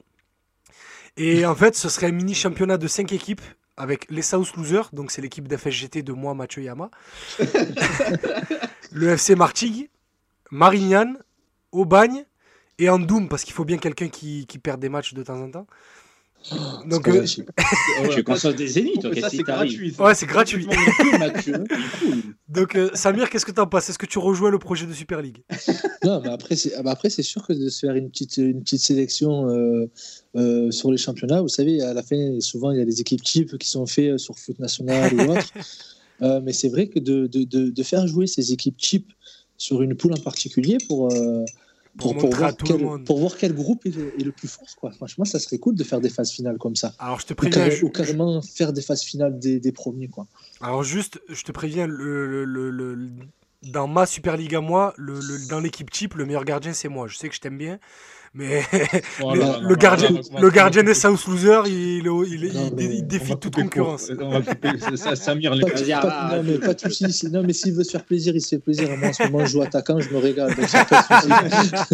Et 1.17 1.45
en 1.45 1.55
fait, 1.55 1.75
ce 1.75 1.89
serait 1.89 2.07
un 2.07 2.11
mini 2.11 2.35
championnat 2.35 2.77
de 2.77 2.87
5 2.87 3.11
équipes 3.13 3.41
avec 3.77 4.09
les 4.09 4.21
South 4.21 4.55
Losers, 4.55 4.89
donc 4.93 5.11
c'est 5.11 5.21
l'équipe 5.21 5.47
d'FSGT 5.47 6.03
de 6.03 6.13
moi, 6.13 6.33
Mathieu 6.33 6.63
Yama, 6.63 6.91
le 8.91 9.09
FC 9.09 9.35
Martigues, 9.35 9.89
Marignane, 10.51 11.17
Aubagne 11.71 12.25
et 12.77 12.89
Andoum, 12.89 13.27
parce 13.29 13.43
qu'il 13.43 13.53
faut 13.53 13.65
bien 13.65 13.77
quelqu'un 13.77 14.09
qui, 14.09 14.45
qui 14.45 14.59
perd 14.59 14.79
des 14.79 14.89
matchs 14.89 15.13
de 15.13 15.23
temps 15.23 15.41
en 15.41 15.49
temps. 15.49 15.67
Donc, 16.85 17.07
euh, 17.07 17.25
conscience 18.25 18.55
des 18.55 18.67
zéniths, 18.67 19.07
c'est 19.29 19.37
gratuit. 19.43 19.93
ça. 19.93 20.03
Ouais, 20.03 20.15
c'est 20.15 20.25
gratuit. 20.25 20.67
Donc 22.49 22.75
euh, 22.75 22.89
Samir, 22.93 23.29
qu'est-ce 23.29 23.45
que 23.45 23.51
t'en 23.51 23.65
penses? 23.65 23.89
Est-ce 23.89 23.97
que 23.97 24.05
tu 24.05 24.19
rejoins 24.19 24.51
le 24.51 24.59
projet 24.59 24.85
de 24.85 24.93
Super 24.93 25.21
League? 25.21 25.43
Non, 26.03 26.19
mais 26.21 26.29
après, 26.29 26.57
c'est 26.57 26.73
ah 26.75 26.83
bah 26.83 26.91
après, 26.91 27.09
c'est 27.09 27.23
sûr 27.23 27.47
que 27.47 27.53
de 27.53 27.69
se 27.69 27.79
faire 27.79 27.95
une 27.95 28.09
petite, 28.09 28.35
une 28.35 28.61
petite 28.61 28.81
sélection 28.81 29.47
euh, 29.47 29.89
euh, 30.35 30.69
sur 30.69 30.91
les 30.91 30.97
championnats, 30.97 31.41
vous 31.41 31.47
savez, 31.47 31.81
à 31.81 31.93
la 31.93 32.03
fin, 32.03 32.41
souvent, 32.41 32.71
il 32.71 32.77
y 32.77 32.81
a 32.81 32.85
des 32.85 32.99
équipes 32.99 33.23
types 33.23 33.57
qui 33.57 33.69
sont 33.69 33.85
faites 33.85 34.17
sur 34.17 34.37
foot 34.37 34.59
national 34.59 35.13
ou 35.13 35.31
autre. 35.31 35.47
Euh, 36.21 36.41
mais 36.43 36.51
c'est 36.51 36.67
vrai 36.67 36.87
que 36.87 36.99
de, 36.99 37.27
de, 37.27 37.43
de, 37.43 37.69
de 37.69 37.83
faire 37.83 38.05
jouer 38.05 38.27
ces 38.27 38.51
équipes 38.51 38.77
types 38.77 39.13
sur 39.57 39.81
une 39.81 39.95
poule 39.95 40.13
en 40.13 40.21
particulier 40.21 40.77
pour, 40.89 41.13
euh, 41.13 41.45
Pour 41.97 42.17
voir 42.17 42.55
quel, 42.57 43.03
pour 43.05 43.19
voir 43.19 43.37
quel 43.37 43.53
groupe 43.53 43.85
est 43.85 43.95
le, 43.95 44.19
est 44.19 44.23
le 44.23 44.31
plus 44.31 44.47
fort. 44.47 44.65
Quoi. 44.79 44.91
Franchement, 44.91 45.25
ça 45.25 45.37
serait 45.37 45.59
cool 45.59 45.75
de 45.75 45.83
faire 45.83 46.01
des 46.01 46.09
phases 46.09 46.31
finales 46.31 46.57
comme 46.57 46.75
ça. 46.75 46.93
Alors 46.97 47.19
je 47.19 47.27
te 47.27 47.33
Ou, 47.33 47.35
préviens, 47.35 47.65
carré- 47.65 47.75
je- 47.75 47.85
ou 47.85 47.89
carrément 47.89 48.41
faire 48.41 48.73
des 48.73 48.81
phases 48.81 49.03
finales 49.03 49.37
des, 49.37 49.59
des 49.59 49.71
premiers. 49.71 50.07
Quoi. 50.07 50.25
alors 50.61 50.83
juste, 50.83 51.19
je 51.29 51.43
te 51.43 51.51
préviens, 51.51 51.85
le, 51.85 52.45
le- 52.45 53.09
dans 53.71 53.87
ma 53.87 54.05
Super 54.05 54.35
League 54.37 54.55
à 54.55 54.59
moi, 54.61 54.93
dans 55.49 55.59
l'équipe 55.59 55.89
type, 55.91 56.15
le 56.15 56.25
meilleur 56.25 56.43
gardien 56.45 56.73
c'est 56.73 56.89
moi. 56.89 57.07
Je 57.07 57.15
sais 57.15 57.29
que 57.29 57.35
je 57.35 57.39
t'aime 57.39 57.57
bien, 57.57 57.79
mais 58.33 58.63
Oh 59.21 59.33
le, 59.33 59.39
là 59.39 59.45
là, 59.47 59.59
le 59.61 59.69
là, 59.69 59.75
gardien, 59.75 60.09
le 60.41 60.49
gardien 60.49 60.83
des 60.83 60.93
South 60.93 61.25
Losers, 61.27 61.67
il, 61.67 61.73
il, 61.73 61.97
il- 61.99 62.53
Non, 62.53 62.67
il- 62.69 62.73
mais 62.75 62.85
il 62.95 63.03
on 63.03 63.07
défie 63.07 63.37
toute 63.37 63.53
concurrence. 63.55 64.07
court. 64.07 64.17
On 64.21 64.29
va 64.29 64.41
couper. 64.41 64.69
ça- 64.79 64.97
ça- 64.97 65.15
Samir, 65.15 65.53
les 65.53 65.61
Pas, 65.61 66.01
pas- 66.01 66.35
non, 66.37 66.43
mais 66.43 66.57
pas 66.57 66.73
de 66.73 66.79
soucis. 66.79 67.29
Non, 67.29 67.43
mais 67.43 67.53
s'il 67.53 67.73
veut 67.73 67.83
se 67.83 67.91
faire 67.91 68.03
plaisir, 68.05 68.33
il 68.35 68.41
se 68.41 68.49
fait 68.49 68.59
plaisir. 68.59 68.89
Moi, 68.97 69.09
en 69.09 69.13
ce 69.13 69.23
moment, 69.23 69.45
je 69.45 69.51
joue 69.51 69.61
attaquant, 69.61 69.99
je 69.99 70.09
me 70.09 70.17
régale. 70.17 70.55
Donc, 70.55 70.67
pas. 70.89 71.05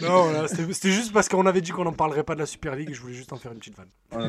Non, 0.00 0.24
voilà, 0.24 0.48
c'était 0.48 0.90
juste 0.90 1.12
parce 1.12 1.28
qu'on 1.28 1.46
avait 1.46 1.60
dit 1.60 1.70
qu'on 1.70 1.84
n'en 1.84 1.92
parlerait 1.92 2.24
pas 2.24 2.34
de 2.34 2.40
la 2.40 2.46
Super 2.46 2.74
League 2.74 2.90
je 2.92 3.00
voulais 3.00 3.14
juste 3.14 3.32
en 3.32 3.36
faire 3.36 3.52
une 3.52 3.58
petite 3.58 3.76
vanne. 3.76 3.86
On 4.10 4.28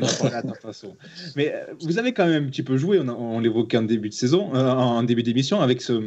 en 0.50 0.54
façon. 0.54 0.94
Mais 1.34 1.52
euh, 1.52 1.72
vous 1.82 1.98
avez 1.98 2.12
quand 2.12 2.26
même 2.26 2.44
un 2.44 2.46
petit 2.48 2.62
peu 2.62 2.76
joué, 2.76 3.00
on, 3.00 3.40
l'évoquait 3.40 3.78
en 3.78 3.82
début 3.82 4.08
de 4.08 4.14
saison, 4.14 4.54
euh, 4.54 4.70
en 4.70 5.02
début 5.02 5.22
d'émission, 5.24 5.60
avec 5.60 5.82
ce, 5.82 6.00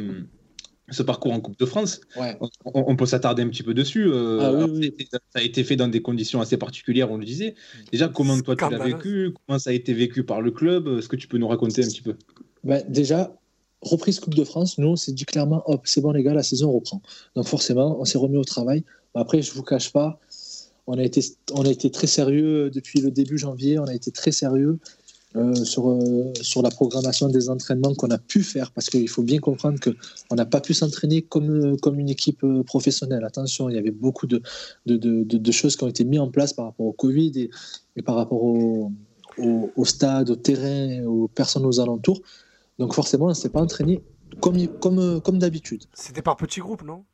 ce 0.90 1.02
parcours 1.02 1.32
en 1.32 1.40
Coupe 1.40 1.58
de 1.58 1.66
France. 1.66 2.00
Ouais. 2.16 2.36
On, 2.40 2.48
on 2.64 2.96
peut 2.96 3.06
s'attarder 3.06 3.42
un 3.42 3.48
petit 3.48 3.62
peu 3.62 3.74
dessus. 3.74 4.06
euh, 4.08 4.38
Ah 4.40 4.50
oui, 4.52 4.56
alors, 4.64 4.70
oui. 4.70 4.84
c'était- 4.98 5.04
Ça 5.10 5.18
a 5.40 5.42
été 5.42 5.64
fait 5.64 5.76
dans 5.76 5.88
des 5.88 6.00
conditions 6.02 6.40
assez 6.40 6.56
particulières, 6.56 7.10
on 7.10 7.16
le 7.18 7.24
disait. 7.24 7.54
Déjà, 7.92 8.08
comment 8.08 8.40
toi 8.40 8.56
tu 8.56 8.64
l'as 8.70 8.78
vécu? 8.78 9.34
Comment 9.46 9.58
ça 9.58 9.70
a 9.70 9.72
été 9.72 9.92
vécu 9.94 10.24
par 10.24 10.40
le 10.40 10.50
club? 10.50 10.88
Est-ce 10.98 11.08
que 11.08 11.16
tu 11.16 11.28
peux 11.28 11.38
nous 11.38 11.48
raconter 11.48 11.84
un 11.84 11.88
petit 11.88 12.02
peu? 12.02 12.14
Ben, 12.64 12.82
déjà, 12.88 13.36
reprise 13.82 14.18
Coupe 14.20 14.34
de 14.34 14.44
France, 14.44 14.78
nous, 14.78 14.88
on 14.88 14.96
s'est 14.96 15.12
dit 15.12 15.24
clairement, 15.24 15.62
hop, 15.66 15.82
c'est 15.84 16.00
bon 16.00 16.10
les 16.12 16.22
gars, 16.22 16.34
la 16.34 16.42
saison 16.42 16.72
reprend. 16.72 17.00
Donc 17.36 17.46
forcément, 17.46 18.00
on 18.00 18.04
s'est 18.04 18.18
remis 18.18 18.36
au 18.36 18.44
travail. 18.44 18.84
Après, 19.14 19.42
je 19.42 19.52
vous 19.52 19.62
cache 19.62 19.92
pas, 19.92 20.18
on 20.86 20.96
a 20.98 21.02
été, 21.02 21.20
on 21.52 21.62
a 21.64 21.68
été 21.70 21.90
très 21.90 22.06
sérieux 22.06 22.70
depuis 22.70 23.00
le 23.00 23.10
début 23.10 23.36
janvier, 23.38 23.78
on 23.78 23.84
a 23.84 23.94
été 23.94 24.10
très 24.10 24.32
sérieux 24.32 24.78
euh, 25.36 25.54
sur, 25.54 25.90
euh, 25.90 26.32
sur 26.40 26.62
la 26.62 26.70
programmation 26.70 27.28
des 27.28 27.50
entraînements 27.50 27.94
qu'on 27.94 28.10
a 28.10 28.16
pu 28.16 28.42
faire, 28.42 28.70
parce 28.70 28.88
qu'il 28.88 29.08
faut 29.10 29.22
bien 29.22 29.40
comprendre 29.40 29.78
qu'on 29.78 30.34
n'a 30.34 30.46
pas 30.46 30.62
pu 30.62 30.72
s'entraîner 30.72 31.20
comme, 31.20 31.50
euh, 31.50 31.76
comme 31.76 31.98
une 31.98 32.08
équipe 32.08 32.44
professionnelle. 32.64 33.24
Attention, 33.24 33.68
il 33.68 33.76
y 33.76 33.78
avait 33.78 33.90
beaucoup 33.90 34.26
de, 34.26 34.40
de, 34.86 34.96
de, 34.96 35.52
choses 35.52 35.76
qui 35.76 35.84
ont 35.84 35.88
été 35.88 36.04
mises 36.04 36.20
en 36.20 36.30
place 36.30 36.54
par 36.54 36.64
rapport 36.64 36.86
au 36.86 36.92
Covid 36.92 37.32
et, 37.36 37.50
et 37.96 38.02
par 38.02 38.14
rapport 38.14 38.42
au, 38.42 38.90
au, 39.36 39.84
stade, 39.84 40.30
au 40.30 40.36
terrain, 40.36 41.04
aux 41.04 41.28
personnes 41.28 41.66
aux 41.66 41.78
alentours. 41.78 42.22
Donc 42.78 42.94
forcément, 42.94 43.26
on 43.26 43.30
ne 43.30 43.34
s'est 43.34 43.50
pas 43.50 43.60
entraîné 43.60 44.02
comme, 44.40 44.66
comme, 44.78 45.20
comme 45.20 45.38
d'habitude. 45.38 45.84
C'était 45.92 46.22
par 46.22 46.36
petits 46.36 46.60
groupes, 46.60 46.84
non? 46.84 47.04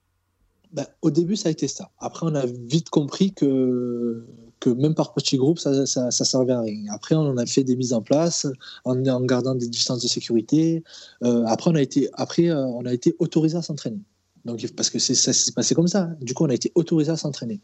Ben, 0.75 0.87
au 1.03 1.11
début, 1.13 1.37
ça 1.37 1.49
a 1.49 1.53
été 1.53 1.69
ça. 1.69 1.93
Après, 2.01 2.27
on 2.29 2.35
a 2.35 2.45
vite 2.47 2.91
compris 2.91 3.33
que, 3.33 4.27
même 4.67 4.97
par 4.97 5.15
petits 5.15 5.37
groupes, 5.37 5.61
ça 5.61 5.87
ça, 5.87 6.11
servait 6.11 6.53
à 6.53 6.63
rien. 6.63 6.93
Après, 6.93 7.15
on 7.15 7.37
a 7.37 7.47
fait 7.47 7.63
des 7.63 7.77
mises 7.77 7.93
en 7.93 8.03
place 8.03 8.49
en, 8.85 8.97
gardant 9.21 9.55
des 9.55 9.69
distances 9.69 10.03
de 10.03 10.09
sécurité. 10.09 10.83
Euh, 11.23 11.45
après, 11.47 11.71
on 11.71 11.77
a 11.77 11.81
été, 11.81 12.09
après 12.15 12.51
euh, 12.51 12.67
on 12.67 12.85
a 12.87 12.93
été 12.93 13.15
autorisé 13.21 13.57
à 13.57 13.63
s'entraîner. 13.63 14.01
Donc, 14.45 14.67
parce 14.73 14.91
que 14.91 14.99
ça 14.99 15.33
s'est 15.33 15.53
passé 15.53 15.77
comme 15.77 15.87
ça. 15.87 16.11
Du 16.21 16.35
coup, 16.35 16.45
on 16.45 16.51
a 16.51 16.55
été 16.55 16.73
autorisé 16.75 17.13
à 17.13 17.17
s'entraîner. 17.17 17.61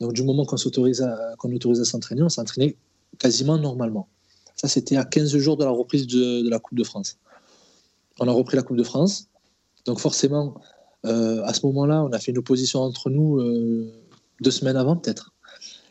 Donc, 0.00 0.12
du 0.12 0.24
moment 0.24 0.44
qu'on 0.44 0.56
s'autorise 0.56 1.00
à, 1.00 1.36
qu'on 1.38 1.50
à 1.54 1.84
s'entraîner, 1.84 2.22
on 2.22 2.28
s'entraînait 2.28 2.76
quasiment 3.20 3.56
normalement. 3.56 4.08
Ça, 4.56 4.66
c'était 4.66 4.96
à 4.96 5.04
15 5.04 5.36
jours 5.36 5.56
de 5.56 5.64
la 5.64 5.70
reprise 5.70 6.08
de 6.08 6.48
la 6.50 6.58
Coupe 6.58 6.76
de 6.76 6.84
France. 6.84 7.18
On 8.18 8.26
a 8.26 8.32
repris 8.32 8.56
la 8.56 8.62
Coupe 8.64 8.76
de 8.76 8.82
France. 8.82 9.28
Donc, 9.86 10.00
forcément, 10.00 10.54
euh, 11.08 11.42
à 11.44 11.54
ce 11.54 11.64
moment-là, 11.66 12.02
on 12.04 12.12
a 12.12 12.18
fait 12.18 12.32
une 12.32 12.38
opposition 12.38 12.80
entre 12.80 13.10
nous 13.10 13.38
euh, 13.40 13.90
deux 14.40 14.50
semaines 14.50 14.76
avant, 14.76 14.96
peut-être. 14.96 15.32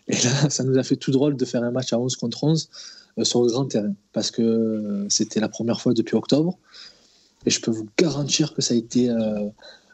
Et 0.07 0.13
là, 0.13 0.49
ça 0.49 0.63
nous 0.63 0.77
a 0.77 0.83
fait 0.83 0.95
tout 0.95 1.11
drôle 1.11 1.35
de 1.35 1.45
faire 1.45 1.63
un 1.63 1.71
match 1.71 1.93
à 1.93 1.99
11 1.99 2.15
contre 2.15 2.43
11 2.43 2.69
euh, 3.17 3.23
sur 3.23 3.41
le 3.43 3.47
grand 3.49 3.65
terrain, 3.65 3.93
parce 4.13 4.31
que 4.31 5.05
c'était 5.09 5.39
la 5.39 5.49
première 5.49 5.81
fois 5.81 5.93
depuis 5.93 6.15
octobre. 6.15 6.57
Et 7.45 7.49
je 7.49 7.61
peux 7.61 7.71
vous 7.71 7.87
garantir 7.97 8.53
que 8.53 8.61
ça 8.61 8.73
a 8.73 8.77
été 8.77 9.09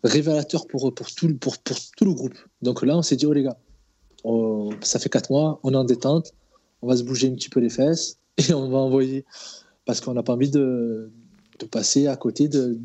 révélateur 0.03 0.65
pour, 0.65 0.93
pour, 0.93 1.11
tout, 1.13 1.27
le- 1.27 1.35
pour, 1.35 1.57
pour 1.59 1.77
tout 1.97 2.05
le 2.05 2.13
groupe. 2.13 2.37
Donc 2.61 2.83
là, 2.83 2.97
on 2.97 3.01
s'est 3.01 3.15
dit, 3.15 3.25
oh 3.25 3.33
les 3.33 3.43
gars, 3.43 3.57
ça 4.81 4.99
fait 4.99 5.09
quatre 5.09 5.29
mois, 5.29 5.59
on 5.63 5.73
est 5.73 5.77
en 5.77 5.83
détente, 5.83 6.33
on 6.81 6.87
va 6.87 6.97
se 6.97 7.03
bouger 7.03 7.29
un 7.29 7.35
petit 7.35 7.49
peu 7.49 7.59
les 7.59 7.69
fesses 7.69 8.17
et 8.37 8.53
on 8.53 8.69
va 8.69 8.79
envoyer, 8.79 9.25
parce 9.85 10.01
qu'on 10.01 10.13
n'a 10.13 10.23
pas 10.23 10.33
envie 10.33 10.49
de, 10.49 11.11
de 11.59 11.65
passer 11.65 12.07
à 12.07 12.15
côté 12.15 12.47
d'une 12.47 12.79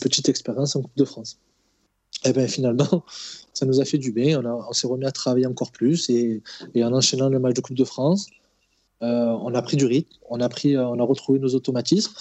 petite 0.00 0.28
expérience 0.28 0.76
en 0.76 0.82
Coupe 0.82 0.96
de 0.96 1.04
France. 1.04 1.38
Et 2.24 2.32
bien 2.32 2.46
finalement, 2.46 3.04
ça 3.52 3.66
nous 3.66 3.80
a 3.80 3.84
fait 3.84 3.98
du 3.98 4.12
bien. 4.12 4.42
On, 4.44 4.72
s'est 4.72 4.86
remis 4.86 5.06
à 5.06 5.12
travailler 5.12 5.46
encore 5.46 5.72
plus 5.72 6.08
et, 6.10 6.42
en 6.76 6.92
enchaînant 6.92 7.28
le 7.28 7.38
match 7.38 7.54
de 7.54 7.60
Coupe 7.60 7.76
de 7.76 7.84
France, 7.84 8.28
euh, 9.02 9.36
on 9.42 9.52
a 9.54 9.62
pris 9.62 9.76
du 9.76 9.86
rythme, 9.86 10.12
on 10.30 10.40
a, 10.40 10.48
pris, 10.48 10.76
euh, 10.76 10.86
on 10.86 11.00
a 11.00 11.02
retrouvé 11.02 11.40
nos 11.40 11.54
automatismes, 11.56 12.12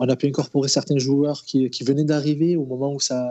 on 0.00 0.08
a 0.08 0.16
pu 0.16 0.26
incorporer 0.26 0.68
certains 0.68 0.98
joueurs 0.98 1.44
qui, 1.44 1.70
qui 1.70 1.84
venaient 1.84 2.04
d'arriver 2.04 2.56
au 2.56 2.64
moment 2.64 2.92
où 2.92 2.98
ça, 2.98 3.30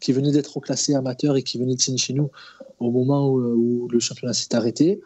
qui 0.00 0.12
venaient 0.12 0.32
d'être 0.32 0.56
reclassés 0.56 0.94
amateurs 0.94 1.36
et 1.36 1.42
qui 1.42 1.58
venaient 1.58 1.74
de 1.74 1.80
signer 1.80 1.98
chez 1.98 2.14
nous 2.14 2.30
au 2.78 2.90
moment 2.90 3.28
où, 3.28 3.38
où 3.38 3.88
le 3.88 4.00
championnat 4.00 4.32
s'est 4.32 4.54
arrêté. 4.54 5.02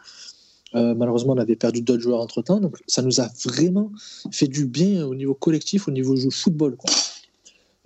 Euh, 0.75 0.95
malheureusement, 0.95 1.33
on 1.33 1.37
avait 1.37 1.55
perdu 1.55 1.81
d'autres 1.81 2.01
joueurs 2.01 2.19
entre 2.19 2.41
temps, 2.41 2.59
donc 2.59 2.77
ça 2.87 3.01
nous 3.01 3.21
a 3.21 3.29
vraiment 3.45 3.91
fait 4.31 4.47
du 4.47 4.65
bien 4.65 5.05
au 5.05 5.13
niveau 5.13 5.35
collectif, 5.35 5.87
au 5.87 5.91
niveau 5.91 6.15
jeu 6.15 6.29
football. 6.31 6.77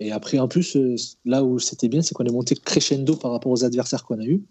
Et 0.00 0.12
après, 0.12 0.38
en 0.38 0.46
plus, 0.48 0.76
euh, 0.76 0.94
là 1.24 1.42
où 1.44 1.58
c'était 1.58 1.88
bien, 1.88 2.02
c'est 2.02 2.14
qu'on 2.14 2.24
est 2.24 2.30
monté 2.32 2.54
crescendo 2.54 3.16
par 3.16 3.32
rapport 3.32 3.50
aux 3.50 3.64
adversaires 3.64 4.04
qu'on 4.04 4.20
a 4.20 4.24
eus. 4.24 4.42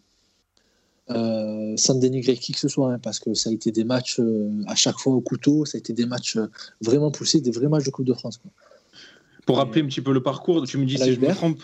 Euh, 1.10 1.78
sans 1.78 1.96
dénigrer 1.96 2.36
qui 2.36 2.52
que 2.52 2.60
ce 2.60 2.68
soit, 2.68 2.92
hein, 2.92 3.00
parce 3.00 3.20
que 3.20 3.34
ça 3.34 3.50
a 3.50 3.54
été 3.54 3.72
des 3.72 3.86
matchs 3.86 4.20
euh, 4.20 4.50
à 4.68 4.76
chaque 4.76 4.98
fois 5.00 5.14
au 5.14 5.22
couteau, 5.22 5.64
ça 5.64 5.78
a 5.78 5.80
été 5.80 5.94
des 5.94 6.06
matchs 6.06 6.36
euh, 6.36 6.48
vraiment 6.82 7.12
poussés, 7.12 7.40
des 7.40 7.52
vrais 7.52 7.70
matchs 7.70 7.86
de 7.86 7.92
Coupe 7.92 8.06
de 8.06 8.14
France. 8.14 8.36
quoi. 8.38 8.52
Pour 9.46 9.56
rappeler 9.56 9.84
un 9.84 9.86
petit 9.86 10.02
peu 10.02 10.12
le 10.12 10.22
parcours, 10.22 10.68
tu 10.68 10.78
me 10.78 10.86
dis 10.86 10.98
La 10.98 11.06
si 11.06 11.14
je 11.14 11.22
me 11.22 11.34
trompe, 11.34 11.62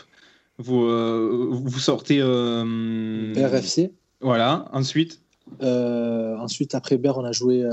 vous, 0.60 0.84
euh, 0.86 1.50
vous 1.52 1.80
sortez. 1.80 2.19
euh, 2.22 3.34
PRFC. 3.34 3.91
Voilà, 4.22 4.69
ensuite. 4.72 5.19
Euh, 5.62 6.38
ensuite, 6.38 6.74
après 6.74 6.98
Ber, 6.98 7.17
on 7.17 7.26
a 7.26 7.34
joué, 7.34 7.65
euh, 7.65 7.72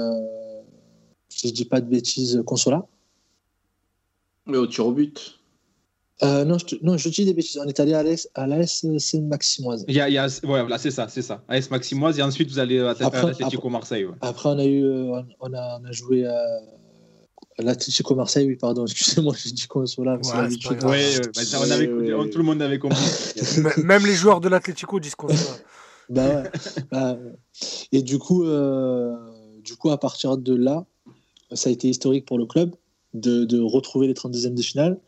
si 1.28 1.46
je 1.50 1.54
dis 1.54 1.64
pas 1.66 1.80
de 1.80 1.88
bêtises, 1.88 2.42
Consola. 2.44 2.84
Mais 4.46 4.56
au 4.56 4.66
tir 4.66 4.86
au 4.86 4.92
but. 4.92 5.39
Euh, 6.22 6.44
non, 6.44 6.58
je, 6.58 6.66
te- 6.66 6.84
non, 6.84 6.96
je 6.98 7.08
dis 7.08 7.24
des 7.24 7.32
bêtises. 7.34 7.58
On 7.64 7.66
est 7.68 7.80
allé 7.80 7.94
à 7.94 8.02
l'AS 8.02 8.28
à 8.34 8.46
l'AS 8.46 8.84
Saint-Maximoise. 8.98 9.84
Il 9.88 9.94
y 9.94 10.00
a, 10.00 10.08
il 10.08 10.12
y 10.14 10.18
a- 10.18 10.26
ouais, 10.26 10.60
voilà, 10.60 10.76
c'est 10.78 10.90
ça, 10.90 11.08
c'est 11.08 11.22
ça. 11.22 11.42
AS 11.48 11.70
Maximoise, 11.70 12.18
et 12.18 12.22
ensuite 12.22 12.50
vous 12.50 12.58
allez 12.58 12.78
à 12.78 12.90
Après- 13.00 13.26
l'Atlético 13.26 13.68
Marseille. 13.70 14.04
ouais. 14.04 14.14
Après, 14.20 14.48
on 14.50 14.58
a, 14.58 14.64
eu, 14.64 14.84
euh, 14.84 15.20
on 15.40 15.52
a, 15.54 15.80
on 15.80 15.84
a 15.86 15.92
joué 15.92 16.26
à, 16.26 16.44
l'Atlético 17.58 18.14
Marseille. 18.14 18.46
Oui, 18.46 18.56
pardon, 18.56 18.84
excusez-moi, 18.86 19.34
j'ai 19.42 19.50
dit 19.52 19.66
Consola. 19.66 20.16
mais 20.16 20.22
c'est 20.22 20.84
Ouais, 20.84 21.00
c'est 21.00 21.20
pas 21.22 21.30
bah, 21.36 21.44
ça, 21.44 21.58
on 21.60 21.70
avait, 21.70 21.86
tout 22.30 22.38
le 22.38 22.44
monde 22.44 22.60
avait 22.62 22.78
compris. 22.78 22.98
Même 23.84 24.04
les 24.06 24.14
joueurs 24.14 24.40
de 24.40 24.48
l'Atlético 24.48 25.00
disent 25.00 25.14
qu'on 25.14 25.28
se 25.28 25.44
Bah 26.10 26.26
ouais. 26.42 26.50
Bah, 26.90 27.12
ouais. 27.14 27.32
et 27.92 28.02
du 28.02 28.18
coup, 28.18 28.44
euh, 28.44 29.14
du 29.62 29.76
coup, 29.76 29.90
à 29.90 29.98
partir 29.98 30.36
de 30.36 30.54
là, 30.56 30.84
ça 31.52 31.68
a 31.70 31.72
été 31.72 31.88
historique 31.88 32.26
pour 32.26 32.36
le 32.36 32.46
club 32.46 32.74
de, 33.14 33.44
de 33.44 33.60
retrouver 33.60 34.06
les 34.08 34.14
32e 34.14 34.54
de 34.54 34.62
finale. 34.62 34.98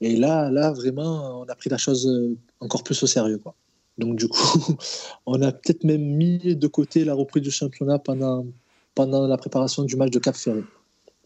Et 0.00 0.16
là, 0.16 0.50
là, 0.50 0.72
vraiment, 0.72 1.40
on 1.40 1.44
a 1.44 1.54
pris 1.54 1.70
la 1.70 1.78
chose 1.78 2.06
euh, 2.06 2.36
encore 2.60 2.84
plus 2.84 3.02
au 3.02 3.06
sérieux. 3.06 3.40
Donc, 3.98 4.16
du 4.16 4.28
coup, 4.28 4.38
on 5.26 5.42
a 5.42 5.52
peut-être 5.52 5.84
même 5.84 6.02
mis 6.02 6.56
de 6.56 6.66
côté 6.68 7.04
la 7.04 7.14
reprise 7.14 7.42
du 7.42 7.50
championnat 7.50 7.98
pendant, 7.98 8.46
pendant 8.94 9.26
la 9.26 9.36
préparation 9.36 9.82
du 9.82 9.96
match 9.96 10.10
de 10.10 10.18
Cap 10.18 10.36
Ferré. 10.36 10.62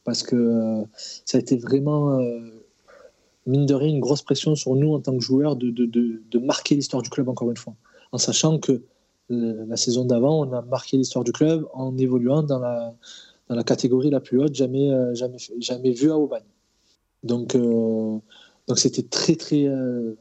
Parce 0.05 0.23
que 0.23 0.35
euh, 0.35 0.85
ça 1.25 1.39
a 1.39 1.41
été 1.41 1.57
vraiment, 1.57 2.19
euh, 2.19 2.41
mine 3.47 3.67
de 3.67 3.75
rien, 3.75 3.89
une 3.89 4.01
grosse 4.01 4.23
pression 4.23 4.57
sur 4.57 4.75
nous 4.75 4.95
en 4.95 5.01
tant 5.01 5.17
que 5.17 5.23
joueurs 5.23 5.55
de, 5.55 5.71
de, 5.71 5.87
de, 5.87 6.39
marquer 6.39 6.75
l'histoire 6.75 7.03
du 7.03 7.11
club 7.11 7.29
encore 7.29 7.51
une 7.51 7.57
fois. 7.57 7.75
En 8.11 8.19
sachant 8.19 8.59
que 8.59 8.83
euh, 9.31 9.65
la 9.69 9.77
saison 9.77 10.05
d'avant, 10.05 10.41
on 10.41 10.53
a 10.53 10.63
marqué 10.63 10.97
l'histoire 10.97 11.25
du 11.25 11.33
club 11.33 11.67
en 11.73 11.97
évoluant 11.99 12.43
dans 12.43 12.59
la, 12.59 12.95
dans 13.49 13.55
la 13.55 13.63
catégorie 13.63 14.11
la 14.11 14.21
plus 14.21 14.41
haute 14.41 14.55
jamais, 14.55 14.91
jamais, 15.15 15.39
jamais 15.61 15.93
vue 15.93 16.11
à 16.11 16.19
Aubagne. 16.19 16.43
Donc, 17.23 17.57
donc 18.69 18.79
c'était 18.79 19.03
très, 19.03 19.37
très. 19.37 19.65
euh, 19.67 20.15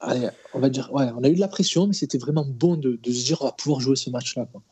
allez, 0.00 0.28
on 0.52 0.60
va 0.60 0.68
dire, 0.68 0.92
ouais, 0.92 1.06
on 1.16 1.24
a 1.24 1.28
eu 1.28 1.34
de 1.34 1.40
la 1.40 1.48
pression, 1.48 1.86
mais 1.86 1.92
c'était 1.94 2.18
vraiment 2.18 2.44
bon 2.46 2.76
de, 2.76 2.98
de 3.02 3.12
se 3.12 3.24
dire 3.24 3.42
on 3.42 3.46
va 3.46 3.52
pouvoir 3.52 3.80
jouer 3.80 3.96
ce 3.96 4.10
match-là. 4.10 4.46
quoi. 4.50 4.62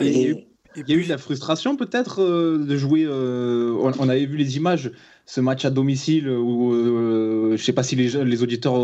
Et, 0.00 0.06
Et- 0.22 0.30
et 0.30 0.46
Il 0.76 0.88
y 0.90 0.92
a 0.92 0.96
eu 0.96 1.04
de 1.04 1.08
la 1.08 1.16
frustration 1.18 1.74
peut-être 1.76 2.20
euh, 2.22 2.58
de 2.58 2.76
jouer. 2.76 3.04
euh, 3.06 3.72
on, 3.80 3.92
on 3.98 4.08
avait 4.10 4.26
vu 4.26 4.36
les 4.36 4.56
images, 4.58 4.92
ce 5.24 5.40
match 5.40 5.64
à 5.64 5.70
domicile 5.70 6.28
où 6.28 6.72
je 6.74 7.52
ne 7.52 7.56
sais 7.56 7.72
pas 7.72 7.82
si 7.82 7.96
les, 7.96 8.42
auditeurs 8.42 8.76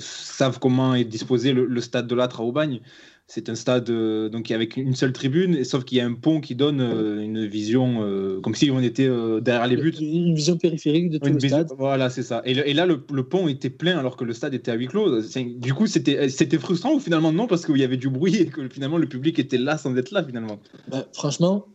savent 0.00 0.58
comment 0.58 0.94
est 0.94 1.04
disposé 1.04 1.52
le, 1.52 1.66
le 1.66 1.80
stade 1.80 2.06
de 2.06 2.14
l'Atre 2.14 2.40
à 2.40 2.44
Aubagne. 2.44 2.80
C'est 3.32 3.48
un 3.48 3.54
stade 3.54 3.88
euh, 3.90 4.28
donc 4.28 4.50
avec 4.50 4.76
une 4.76 4.96
seule 4.96 5.12
tribune, 5.12 5.54
et 5.54 5.62
sauf 5.62 5.84
qu'il 5.84 5.98
y 5.98 6.00
a 6.00 6.04
un 6.04 6.14
pont 6.14 6.40
qui 6.40 6.56
donne 6.56 6.80
euh, 6.80 7.20
une 7.20 7.46
vision 7.46 8.02
euh, 8.02 8.40
comme 8.40 8.56
si 8.56 8.72
on 8.72 8.80
était 8.80 9.06
euh, 9.06 9.40
derrière 9.40 9.68
les 9.68 9.76
buts. 9.76 9.94
Une 10.00 10.34
vision 10.34 10.56
périphérique 10.58 11.10
de 11.10 11.18
tout 11.18 11.26
Une 11.28 11.34
le 11.34 11.40
stade. 11.48 11.68
Voilà, 11.78 12.10
c'est 12.10 12.24
ça. 12.24 12.42
Et, 12.44 12.54
le- 12.54 12.68
et 12.68 12.74
là, 12.74 12.86
le, 12.86 13.06
le 13.12 13.22
pont 13.22 13.46
était 13.46 13.70
plein 13.70 13.96
alors 13.98 14.16
que 14.16 14.24
le 14.24 14.32
stade 14.32 14.52
était 14.52 14.72
à 14.72 14.74
huis 14.74 14.88
clos. 14.88 15.20
Du 15.60 15.72
coup, 15.74 15.86
c'était 15.86 16.58
frustrant 16.58 16.94
ou 16.94 16.98
finalement 16.98 17.30
non 17.32 17.46
parce 17.46 17.64
qu'il 17.64 17.76
y 17.76 17.84
avait 17.84 17.96
du 17.96 18.08
bruit 18.08 18.34
et 18.34 18.46
que 18.46 18.68
finalement 18.68 18.98
le 18.98 19.08
public 19.08 19.38
était 19.38 19.58
là 19.58 19.78
sans 19.78 19.96
être 19.96 20.10
là 20.10 20.24
finalement? 20.24 20.58
Ben, 20.88 21.04
franchement, 21.12 21.66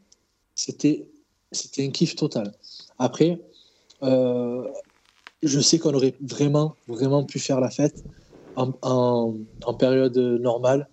c'était 0.56 1.08
c'était 1.54 1.86
un 1.86 1.92
kiff 1.92 2.18
total. 2.18 2.52
Après, 3.00 3.40
je 4.02 5.60
sais 5.62 5.80
qu'on 5.80 5.94
aurait 5.94 6.18
vraiment, 6.20 6.76
vraiment 6.88 7.24
pu 7.24 7.40
faire 7.40 7.62
la 7.62 7.70
fête 7.70 8.04
en, 8.56 8.74
en- 8.82 9.38
en 9.66 9.74
période 9.74 10.18
normale. 10.18 10.90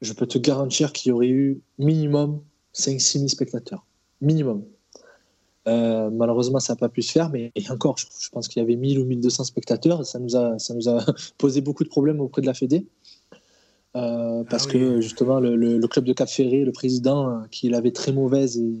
Je 0.00 0.12
peux 0.12 0.26
te 0.26 0.38
garantir 0.38 0.92
qu'il 0.92 1.10
y 1.10 1.12
aurait 1.12 1.28
eu 1.28 1.60
minimum 1.78 2.40
5-6 2.74 3.18
000 3.18 3.28
spectateurs. 3.28 3.84
Minimum. 4.20 4.64
Euh, 5.68 6.08
malheureusement, 6.10 6.58
ça 6.58 6.72
n'a 6.72 6.76
pas 6.78 6.88
pu 6.88 7.02
se 7.02 7.12
faire, 7.12 7.28
mais 7.30 7.52
et 7.54 7.70
encore, 7.70 7.98
je, 7.98 8.06
je 8.18 8.30
pense 8.30 8.48
qu'il 8.48 8.60
y 8.60 8.62
avait 8.64 8.76
1000 8.76 8.98
ou 8.98 9.04
1200 9.04 9.44
spectateurs. 9.44 10.06
Ça 10.06 10.18
nous 10.18 10.36
a, 10.36 10.58
ça 10.58 10.74
nous 10.74 10.88
a 10.88 11.04
posé 11.38 11.60
beaucoup 11.60 11.84
de 11.84 11.88
problèmes 11.88 12.20
auprès 12.20 12.40
de 12.42 12.46
la 12.46 12.54
Fédé. 12.54 12.86
Euh, 13.96 14.44
parce 14.44 14.66
Ah 14.68 14.70
que 14.72 15.00
justement, 15.00 15.40
le, 15.40 15.56
le- 15.56 15.76
le 15.76 15.88
club 15.88 16.04
de 16.04 16.12
Cap 16.12 16.28
Ferré, 16.28 16.64
le 16.64 16.72
président, 16.72 17.28
euh, 17.28 17.42
qui 17.50 17.68
l'avait 17.68 17.90
très 17.90 18.12
mauvaise, 18.12 18.56
et, 18.56 18.72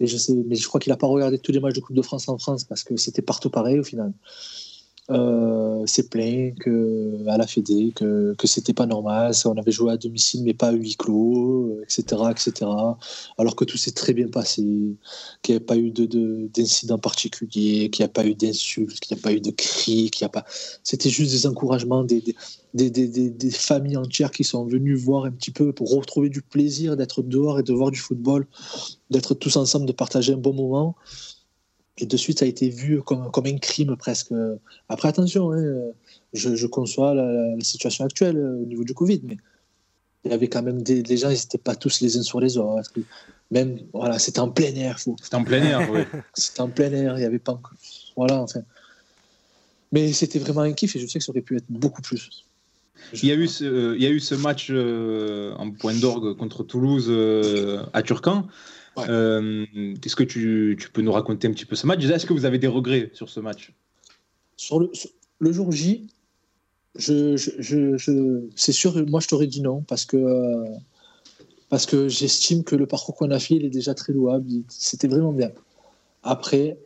et 0.00 0.06
je 0.06 0.16
sais, 0.16 0.32
mais 0.46 0.54
je 0.54 0.66
crois 0.68 0.80
qu'il 0.80 0.90
n'a 0.92 0.96
pas 0.96 1.06
regardé 1.08 1.38
tous 1.38 1.52
les 1.52 1.60
matchs 1.60 1.74
de 1.74 1.80
Coupe 1.80 1.96
de 1.96 2.02
France 2.02 2.28
en 2.28 2.38
France 2.38 2.64
parce 2.64 2.84
que 2.84 2.96
c'était 2.96 3.22
partout 3.22 3.50
pareil 3.50 3.78
au 3.78 3.84
final. 3.84 4.12
Euh, 5.10 5.84
s'est 5.86 6.08
plaint 6.08 6.54
que, 6.58 7.28
à 7.28 7.36
la 7.36 7.46
Fédé 7.46 7.92
que, 7.94 8.34
que 8.38 8.46
c'était 8.46 8.72
pas 8.72 8.86
normal, 8.86 9.32
on 9.44 9.52
avait 9.58 9.70
joué 9.70 9.92
à 9.92 9.98
domicile 9.98 10.42
mais 10.44 10.54
pas 10.54 10.68
à 10.68 10.72
huis 10.72 10.96
clos, 10.96 11.68
euh, 11.68 11.82
etc., 11.86 12.32
etc. 12.32 12.96
Alors 13.36 13.54
que 13.54 13.66
tout 13.66 13.76
s'est 13.76 13.90
très 13.92 14.14
bien 14.14 14.28
passé, 14.28 14.62
qu'il 15.42 15.54
n'y 15.54 15.56
a 15.58 15.60
pas 15.60 15.76
eu 15.76 15.90
de, 15.90 16.06
de- 16.06 16.48
d'incident 16.54 16.98
particulier, 16.98 17.90
qu'il 17.90 18.02
n'y 18.02 18.06
a 18.06 18.08
pas 18.08 18.24
eu 18.26 18.34
d'insultes, 18.34 18.98
qu'il 19.00 19.14
n'y 19.14 19.20
a 19.20 19.22
pas 19.22 19.32
eu 19.34 19.40
de 19.40 19.50
cris, 19.50 20.10
qu'il 20.10 20.24
a 20.24 20.28
pas. 20.30 20.44
C'était 20.82 21.10
juste 21.10 21.32
des 21.32 21.46
encouragements, 21.46 22.02
des, 22.04 22.22
des- 22.72 22.90
des- 22.90 23.30
des 23.30 23.50
familles 23.50 23.98
entières 23.98 24.30
qui 24.30 24.44
sont 24.44 24.64
venues 24.64 24.94
voir 24.94 25.24
un 25.26 25.30
petit 25.32 25.50
peu 25.50 25.72
pour 25.72 25.90
retrouver 25.94 26.30
du 26.30 26.40
plaisir 26.42 26.96
d'être 26.96 27.22
dehors 27.22 27.58
et 27.58 27.62
de 27.62 27.72
voir 27.74 27.90
du 27.90 27.98
football, 28.00 28.46
d'être 29.10 29.34
tous 29.34 29.56
ensemble, 29.56 29.86
de 29.86 29.92
partager 29.92 30.32
un 30.32 30.38
bon 30.38 30.54
moment. 30.54 30.96
Et 31.98 32.06
de 32.06 32.16
suite, 32.16 32.40
ça 32.40 32.44
a 32.44 32.48
été 32.48 32.68
vu 32.68 33.02
comme, 33.02 33.30
comme 33.30 33.46
un 33.46 33.58
crime 33.58 33.96
presque. 33.96 34.32
Après, 34.88 35.08
attention, 35.08 35.52
hein, 35.52 35.92
je, 36.32 36.56
je 36.56 36.66
conçois 36.66 37.14
la, 37.14 37.60
situation 37.60 38.04
actuelle 38.04 38.36
euh, 38.36 38.62
au 38.62 38.66
niveau 38.66 38.84
du 38.84 38.94
Covid, 38.94 39.20
mais 39.24 39.36
il 40.24 40.30
y 40.30 40.34
avait 40.34 40.48
quand 40.48 40.62
même 40.62 40.82
des, 40.82 41.16
gens, 41.16 41.30
ils 41.30 41.34
n'étaient 41.34 41.58
pas 41.58 41.76
tous 41.76 42.00
les 42.00 42.16
uns 42.16 42.22
sur 42.22 42.40
les 42.40 42.56
autres. 42.56 42.92
Même, 43.50 43.78
voilà, 43.92 44.18
c'était 44.18 44.40
en 44.40 44.48
plein 44.48 44.74
air, 44.74 44.98
faut, 44.98 45.16
C'était 45.22 45.36
en 45.36 45.44
plein 45.44 45.62
air, 45.62 45.88
oui. 45.90 46.00
c'était 46.34 46.62
en 46.62 46.68
plein 46.68 46.90
air, 46.92 47.14
il 47.16 47.20
n'y 47.20 47.26
avait 47.26 47.38
pas 47.38 47.52
encore. 47.52 47.74
Voilà, 48.16 48.40
enfin. 48.40 48.60
Mais 49.92 50.12
c'était 50.12 50.40
vraiment 50.40 50.62
un 50.62 50.72
kiff 50.72 50.96
et 50.96 50.98
je 50.98 51.06
sais 51.06 51.18
que 51.18 51.24
ça 51.24 51.30
aurait 51.30 51.42
pu 51.42 51.56
être 51.56 51.66
beaucoup 51.68 52.02
plus. 52.02 52.44
Il 53.12 53.28
y 53.28 53.32
a 53.32 53.34
eu 53.34 53.46
ce, 53.46 53.64
euh, 53.64 53.96
il 53.96 54.02
y 54.02 54.06
a 54.06 54.10
eu 54.10 54.20
ce 54.20 54.34
match 54.34 54.68
euh, 54.70 55.54
en 55.56 55.70
point 55.70 55.94
d'orgue 55.94 56.36
contre 56.36 56.64
Toulouse 56.64 57.06
euh, 57.08 57.84
à 57.92 58.02
Turcan. 58.02 58.46
Ouais. 58.96 59.04
Euh, 59.08 59.66
Est-ce 60.04 60.14
que 60.16 60.22
tu, 60.22 60.76
tu 60.80 60.90
peux 60.90 61.02
nous 61.02 61.12
raconter 61.12 61.48
un 61.48 61.52
petit 61.52 61.64
peu 61.66 61.74
ce 61.76 61.86
match? 61.86 62.04
Est-ce 62.04 62.26
que 62.26 62.32
vous 62.32 62.44
avez 62.44 62.58
des 62.58 62.68
regrets 62.68 63.10
sur 63.12 63.28
ce 63.28 63.40
match? 63.40 63.72
Sur 64.56 64.78
le, 64.80 64.90
sur- 64.92 65.10
le 65.40 65.52
jour 65.52 65.72
J, 65.72 66.06
je, 66.96 67.36
je, 67.36 67.50
je- 67.58 67.96
je- 67.96 68.42
c'est 68.54 68.72
sûr, 68.72 69.04
moi 69.08 69.18
je 69.20 69.26
t'aurais 69.26 69.48
dit 69.48 69.60
non 69.62 69.82
parce 69.82 70.04
que, 70.04 70.16
euh, 70.16 70.64
parce 71.70 71.86
que 71.86 72.08
j'estime 72.08 72.62
que 72.62 72.76
le 72.76 72.86
parcours 72.86 73.16
qu'on 73.16 73.32
a 73.32 73.40
fait 73.40 73.56
il 73.56 73.64
est 73.64 73.70
déjà 73.70 73.94
très 73.94 74.12
louable. 74.12 74.46
C'était 74.68 75.08
vraiment 75.08 75.32
bien. 75.32 75.50
Après, 76.22 76.78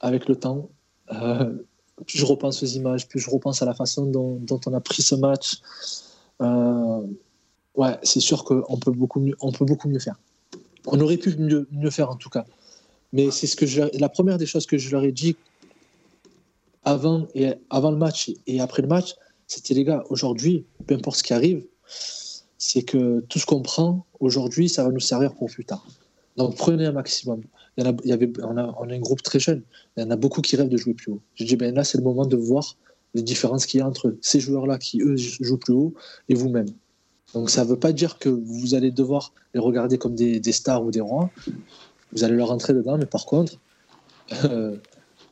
avec 0.00 0.28
le 0.28 0.34
temps, 0.34 0.68
euh, 1.12 1.54
plus 2.06 2.18
je 2.18 2.24
repense 2.24 2.60
aux 2.64 2.66
images, 2.66 3.06
plus 3.08 3.20
je 3.20 3.30
repense 3.30 3.62
à 3.62 3.66
la 3.66 3.74
façon 3.74 4.06
dont, 4.06 4.36
dont 4.40 4.60
on 4.66 4.72
a 4.74 4.80
pris 4.80 5.02
ce 5.02 5.14
match. 5.14 5.60
euh, 6.40 7.06
ouais, 7.76 7.96
c'est 8.02 8.18
sûr 8.20 8.42
qu'on 8.44 8.78
peut 8.78 8.90
beaucoup 8.90 9.20
mieux, 9.20 9.36
on 9.40 9.52
peut 9.52 9.64
beaucoup 9.64 9.88
mieux 9.88 10.00
faire. 10.00 10.16
On 10.86 11.00
aurait 11.00 11.16
pu 11.16 11.36
mieux, 11.36 11.90
faire 11.90 12.10
en 12.10 12.16
tout 12.16 12.30
cas. 12.30 12.44
Mais 13.12 13.30
c'est 13.30 13.46
ce 13.46 13.56
que 13.56 13.66
je, 13.66 13.82
la 13.98 14.08
première 14.08 14.38
des 14.38 14.46
choses 14.46 14.66
que 14.66 14.78
je 14.78 14.90
leur 14.90 15.04
ai 15.04 15.12
dit 15.12 15.36
avant, 16.84 17.26
et, 17.34 17.52
avant 17.70 17.90
le 17.90 17.96
match 17.96 18.32
et 18.46 18.60
après 18.60 18.82
le 18.82 18.88
match, 18.88 19.14
c'était 19.46 19.74
les 19.74 19.84
gars, 19.84 20.02
aujourd'hui, 20.08 20.64
peu 20.86 20.94
importe 20.94 21.18
ce 21.18 21.22
qui 21.22 21.34
arrive, 21.34 21.64
c'est 22.58 22.82
que 22.82 23.20
tout 23.28 23.38
ce 23.38 23.46
qu'on 23.46 23.62
prend 23.62 24.06
aujourd'hui, 24.20 24.68
ça 24.68 24.84
va 24.84 24.90
nous 24.90 25.00
servir 25.00 25.34
pour 25.34 25.50
plus 25.50 25.64
tard. 25.64 25.86
Donc 26.36 26.56
prenez 26.56 26.86
un 26.86 26.92
maximum. 26.92 27.42
Il 27.76 27.84
y 27.84 28.12
a, 28.12 28.16
on 28.44 28.56
a 28.56 28.94
un 28.94 28.98
groupe 28.98 29.22
très 29.22 29.40
jeune, 29.40 29.62
il 29.96 30.02
y 30.02 30.06
en 30.06 30.10
a 30.10 30.16
beaucoup 30.16 30.40
qui 30.40 30.56
rêvent 30.56 30.68
de 30.68 30.76
jouer 30.76 30.94
plus 30.94 31.12
haut. 31.12 31.20
Je 31.34 31.44
dis, 31.44 31.56
ben 31.56 31.74
là, 31.74 31.84
c'est 31.84 31.98
le 31.98 32.04
moment 32.04 32.26
de 32.26 32.36
voir 32.36 32.76
les 33.14 33.22
différences 33.22 33.66
qu'il 33.66 33.80
y 33.80 33.82
a 33.82 33.86
entre 33.86 34.16
ces 34.20 34.40
joueurs-là 34.40 34.78
qui, 34.78 35.00
eux, 35.02 35.16
jouent 35.16 35.58
plus 35.58 35.74
haut 35.74 35.94
et 36.28 36.34
vous-même. 36.34 36.68
Donc 37.34 37.50
ça 37.50 37.64
ne 37.64 37.68
veut 37.70 37.78
pas 37.78 37.92
dire 37.92 38.18
que 38.18 38.28
vous 38.28 38.74
allez 38.74 38.90
devoir 38.90 39.32
les 39.54 39.60
regarder 39.60 39.98
comme 39.98 40.14
des, 40.14 40.38
des 40.40 40.52
stars 40.52 40.84
ou 40.84 40.90
des 40.90 41.00
rois. 41.00 41.30
Vous 42.12 42.24
allez 42.24 42.34
leur 42.36 42.48
rentrer 42.48 42.74
dedans, 42.74 42.98
mais 42.98 43.06
par 43.06 43.24
contre, 43.24 43.54
euh, 44.44 44.76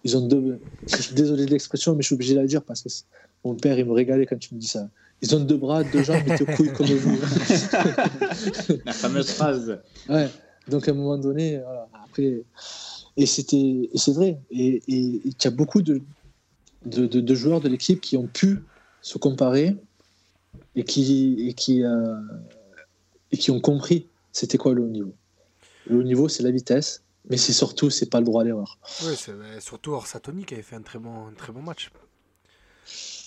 ils 0.05 0.17
ont 0.17 0.27
deux. 0.27 0.61
Je 0.87 1.03
suis 1.03 1.15
désolé 1.15 1.45
de 1.47 1.51
l'expression, 1.51 1.95
mais 1.95 2.03
je 2.03 2.07
suis 2.07 2.15
obligé 2.15 2.35
de 2.35 2.41
la 2.41 2.47
dire 2.47 2.63
parce 2.65 2.83
que 2.83 2.89
mon 3.45 3.55
père, 3.55 3.79
il 3.79 3.85
me 3.85 3.93
régalait 3.93 4.27
quand 4.27 4.39
tu 4.39 4.55
me 4.55 4.61
dis 4.61 4.67
ça. 4.67 4.89
Ils 5.23 5.37
ont 5.37 5.41
deux 5.41 5.57
bras, 5.59 5.85
deux 5.85 6.03
jambes, 6.03 6.23
mais 6.27 6.37
te 6.37 6.45
couilles 6.45 6.73
comme 6.73 6.87
vous. 6.87 7.19
La 8.87 8.93
fameuse 8.93 9.31
phrase. 9.31 9.79
Ouais. 10.09 10.29
Donc 10.69 10.89
à 10.89 10.93
un 10.93 10.95
moment 10.95 11.19
donné, 11.19 11.59
voilà, 11.59 11.89
après, 12.05 12.43
et 13.17 13.27
c'était, 13.27 13.91
et 13.93 13.99
c'est 13.99 14.13
vrai, 14.13 14.41
et 14.51 14.83
il 14.89 15.23
y 15.27 15.47
a 15.47 15.51
beaucoup 15.51 15.83
de, 15.83 16.01
de, 16.87 17.07
de- 17.07 17.21
de 17.21 17.35
joueurs 17.35 17.61
de 17.61 17.69
l'équipe 17.69 18.01
qui 18.01 18.17
ont 18.17 18.27
pu 18.27 18.65
se 19.03 19.19
comparer 19.19 19.77
et 20.77 20.85
qui, 20.85 21.49
et 21.49 21.55
qui, 21.55 21.85
euh, 21.85 22.17
et 23.33 23.37
qui 23.37 23.51
ont 23.51 23.61
compris 23.61 24.07
c'était 24.33 24.59
quoi 24.59 24.75
le 24.75 24.83
haut 24.83 24.89
niveau. 24.89 25.15
Le 25.87 25.99
haut 25.99 26.03
niveau, 26.03 26.29
c'est 26.29 26.43
la 26.43 26.51
vitesse, 26.51 27.03
mais 27.29 27.37
c'est 27.37 27.53
surtout, 27.53 27.91
c'est 27.91 28.11
pas 28.11 28.21
le 28.21 28.27
droit 28.27 28.43
à 28.43 28.45
l'erreur. 28.45 28.79
Bah, 29.03 29.61
surtout 29.61 29.93
Orsatoni 29.93 30.45
qui 30.45 30.55
avait 30.55 30.63
fait 30.63 30.77
un 30.77 30.83
très 30.83 30.99
bon, 30.99 31.27
un 31.27 31.33
très 31.33 31.53
bon 31.53 31.63
match. 31.63 31.91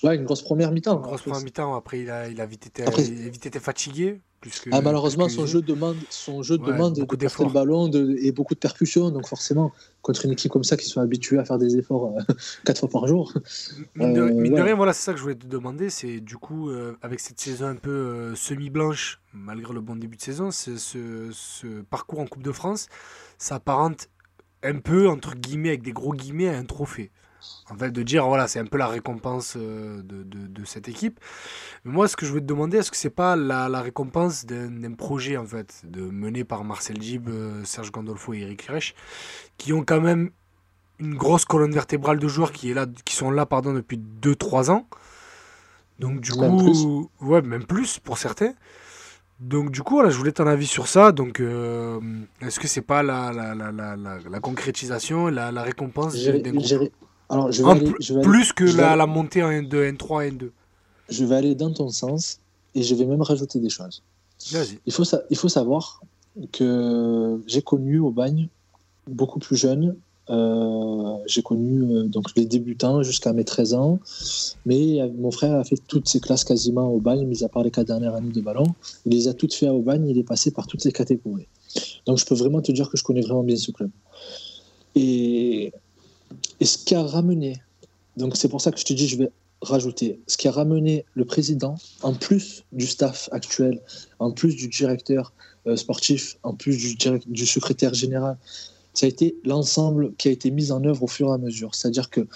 Ouais, 0.04 0.16
une 0.16 0.26
grosse 0.26 0.42
première 0.42 0.72
mi-temps. 0.72 0.98
Grosse 0.98 1.20
Après, 1.22 1.32
première 1.32 1.46
mi-temps, 1.46 1.76
après 1.76 2.02
il 2.02 2.10
a, 2.10 2.28
il 2.28 2.42
a 2.42 2.46
vite 2.46 2.68
été, 2.68 2.84
Après- 2.84 3.04
il 3.04 3.26
a 3.26 3.30
vite 3.30 3.46
été 3.46 3.60
fatigué. 3.60 4.20
Plus 4.42 4.60
que, 4.60 4.70
Ah, 4.74 4.82
malheureusement, 4.82 5.28
que 5.28 5.32
son 5.32 5.46
jeu 5.46 5.62
demande, 5.62 5.96
son 6.10 6.44
jeu 6.44 6.58
Ouais, 6.58 6.68
demande 6.68 6.96
de 6.96 7.00
beaucoup 7.00 7.16
porter 7.16 7.28
d'efforts. 7.28 7.48
le 7.48 7.54
ballon 7.54 7.88
de- 7.88 8.18
et 8.20 8.34
beaucoup 8.34 8.54
de 8.54 8.60
percussions. 8.60 9.10
Donc 9.10 9.26
forcément, 9.26 9.72
contre 10.02 10.26
une 10.26 10.34
équipe 10.34 10.52
comme 10.52 10.66
ça 10.66 10.76
qui 10.76 10.86
sont 10.86 11.00
habitués 11.00 11.38
à 11.40 11.46
faire 11.46 11.58
des 11.58 11.78
efforts 11.78 12.14
euh, 12.18 12.22
quatre 12.66 12.80
fois 12.82 12.90
par 12.90 13.08
jour, 13.08 13.32
Mine 13.96 14.14
de, 14.14 14.20
Euh, 14.24 14.34
mine 14.34 14.52
de 14.52 14.58
ouais. 14.58 14.64
rien, 14.64 14.76
voilà, 14.76 14.92
c'est 14.92 15.04
ça 15.04 15.14
que 15.14 15.18
je 15.18 15.24
voulais 15.24 15.36
te 15.36 15.48
demander. 15.48 15.90
C'est 15.90 16.20
du 16.20 16.36
coup, 16.36 16.70
euh, 16.70 16.98
avec 17.02 17.22
cette 17.22 17.40
saison 17.40 17.68
un 17.68 17.76
peu 17.76 17.90
euh, 17.90 18.36
semi-blanche, 18.36 19.22
malgré 19.34 19.74
le 19.74 19.80
bon 19.80 19.96
début 19.96 20.18
de 20.18 20.22
saison, 20.22 20.52
ce, 20.52 20.76
ce- 20.76 21.30
ce 21.32 21.82
parcours 21.84 22.20
en 22.20 22.26
Coupe 22.28 22.44
de 22.44 22.52
France 22.52 22.88
s'apparente 23.38 24.10
un 24.62 24.80
peu, 24.80 25.08
entre 25.08 25.36
guillemets, 25.36 25.70
avec 25.70 25.84
des 25.84 25.94
gros 25.94 26.14
guillemets, 26.14 26.50
à 26.50 26.58
un 26.58 26.66
trophée. 26.66 27.12
En 27.70 27.78
fait, 27.78 27.92
de 27.92 28.04
dire, 28.04 28.28
voilà, 28.28 28.48
c'est 28.48 28.60
un 28.60 28.66
peu 28.66 28.78
la 28.78 28.88
récompense 28.88 29.56
euh, 29.58 30.02
de, 30.04 30.24
de- 30.24 30.48
de 30.48 30.66
cette 30.66 30.88
équipe. 30.90 31.20
Mais 31.86 31.92
moi, 31.94 32.08
ce 32.08 32.16
que 32.16 32.26
je 32.26 32.32
voulais 32.32 32.42
te 32.42 32.48
demander, 32.48 32.78
est-ce 32.78 32.92
que 32.92 32.98
c'est 32.98 33.10
pas 33.10 33.36
la, 33.36 33.70
la 33.70 33.82
récompense 33.82 34.46
d'un 34.46 34.94
projet, 34.94 35.38
en 35.38 35.46
fait, 35.46 35.82
de, 35.86 36.02
mené 36.02 36.44
par 36.44 36.64
Marcel 36.64 37.02
Gib, 37.02 37.30
euh, 37.30 37.64
Serge 37.64 37.92
Gandolfo 37.92 38.34
et 38.34 38.40
Eric 38.42 38.64
Reich, 38.64 38.96
qui 39.58 39.74
ont 39.74 39.84
quand 39.84 40.02
même 40.02 40.32
une 41.00 41.16
grosse 41.16 41.46
colonne 41.46 41.72
vertébrale 41.74 42.20
de 42.20 42.28
joueurs 42.28 42.52
qui, 42.52 42.72
est 42.72 42.74
là, 42.74 42.86
qui 43.06 43.16
sont 43.16 43.32
là 43.32 43.46
pardon, 43.46 43.74
depuis 43.74 43.98
2-3 44.22 44.70
ans. 44.72 44.88
Donc 46.00 46.22
du 46.22 46.32
Même 46.38 46.58
coup, 46.58 47.10
ouais, 47.22 47.42
même 47.42 47.66
plus 47.66 48.00
pour 48.00 48.18
certains. 48.18 48.54
Donc 49.40 49.72
du 49.72 49.82
coup, 49.84 49.96
voilà, 49.96 50.10
je 50.10 50.18
voulais 50.18 50.32
ton 50.32 50.48
avis 50.48 50.68
sur 50.68 50.88
ça. 50.88 51.12
Donc 51.12 51.40
euh, 51.40 52.00
est-ce 52.42 52.60
que 52.60 52.68
c'est 52.68 52.82
pas 52.82 53.04
la, 53.04 53.32
la, 53.34 53.54
la, 53.56 53.96
la, 53.96 54.40
concrétisation, 54.40 55.28
la, 55.28 55.52
récompense 55.64 56.22
d'un 56.24 56.42
groupe? 56.54 56.84
Alors 57.34 57.52
je 57.52 57.62
vais, 57.64 57.68
En 57.70 57.72
aller, 57.72 57.86
pl- 57.86 57.96
je, 58.00 58.14
vais 58.14 58.20
aller, 58.22 58.30
Plus 58.30 58.54
que 58.54 58.66
je 58.68 58.76
vais 58.76 58.82
la, 58.82 58.90
aller- 58.92 58.98
la 59.00 59.06
montée 59.08 59.44
en 59.44 59.50
N2, 59.50 59.96
N3, 59.98 60.32
N2. 60.32 60.50
je 61.10 61.26
vais 61.26 61.36
aller 61.36 61.56
dans 61.56 61.72
ton 61.74 61.90
sens 61.90 62.40
et 62.76 62.84
je 62.84 62.96
vais 62.96 63.06
même 63.06 63.22
rajouter 63.22 63.60
des 63.60 63.70
choses. 63.70 64.02
Il 64.86 64.92
faut, 64.94 65.04
il 65.30 65.38
faut 65.38 65.50
savoir 65.50 66.02
que 66.52 67.42
j'ai 67.48 67.62
connu 67.62 68.00
au 68.00 68.10
bagne 68.12 68.48
beaucoup 69.08 69.40
plus 69.40 69.58
jeune 69.58 69.96
Euh, 70.30 71.18
j'ai 71.28 71.42
connu 71.44 71.74
euh, 71.84 72.04
donc 72.08 72.26
les 72.38 72.46
débutants 72.46 73.04
jusqu'à 73.04 73.34
mes 73.34 73.44
13 73.44 73.74
ans, 73.74 74.00
mais 74.66 75.02
euh, 75.02 75.10
mon 75.24 75.32
frère 75.32 75.54
a 75.60 75.66
fait 75.66 75.76
toutes 75.86 76.08
ses 76.08 76.22
classes 76.22 76.46
quasiment 76.46 76.88
au 76.88 77.02
bagne, 77.02 77.26
mis 77.28 77.44
à 77.44 77.50
part 77.50 77.62
les 77.68 77.72
quatre 77.72 77.88
dernières 77.88 78.16
années 78.16 78.32
de 78.32 78.40
ballon. 78.40 78.68
Il 79.06 79.12
les 79.18 79.28
a 79.28 79.34
toutes 79.34 79.54
fait 79.54 79.68
au 79.68 79.82
bagne, 79.82 80.08
il 80.08 80.18
est 80.18 80.24
passé 80.34 80.52
par 80.52 80.66
toutes 80.66 80.86
les 80.86 80.94
catégories. 80.94 81.50
Donc 82.06 82.20
je 82.20 82.26
peux 82.26 82.36
vraiment 82.36 82.62
te 82.62 82.72
dire 82.72 82.88
que 82.90 82.96
je 82.96 83.04
connais 83.04 83.20
vraiment 83.28 83.44
bien 83.44 83.58
ce 83.58 83.72
club. 83.72 83.92
Et, 84.96 85.74
et 86.60 86.66
ce 86.66 86.78
qui 86.78 86.96
a 86.96 87.04
ramené, 87.04 87.62
donc 88.18 88.38
c'est 88.38 88.50
pour 88.50 88.62
ça 88.62 88.72
que 88.72 88.80
je 88.80 88.86
te 88.86 88.94
dis, 88.94 89.08
je 89.08 89.18
vais 89.18 89.32
rajouter, 89.62 90.20
ce 90.28 90.38
qui 90.38 90.48
a 90.48 90.52
ramené 90.52 91.06
le 91.14 91.26
président, 91.26 91.76
en 92.02 92.14
plus 92.14 92.64
du 92.72 92.86
staff 92.86 93.30
actuel, 93.32 93.82
en 94.20 94.32
plus 94.32 94.56
du 94.56 94.68
directeur 94.68 95.34
sportif, 95.76 96.38
en 96.44 96.54
plus 96.54 96.78
du, 96.78 97.20
du 97.26 97.46
secrétaire 97.46 97.94
général, 97.94 98.38
ça 98.94 99.06
a 99.06 99.10
été 99.10 99.36
l'ensemble 99.44 100.14
qui 100.16 100.28
a 100.28 100.32
été 100.32 100.52
mis 100.52 100.72
en 100.72 100.84
œuvre 100.84 101.04
au 101.04 101.08
fur 101.08 101.30
et 101.30 101.34
à 101.34 101.38
mesure. 101.38 101.74
C'est-à-dire 101.74 102.10
que 102.10 102.28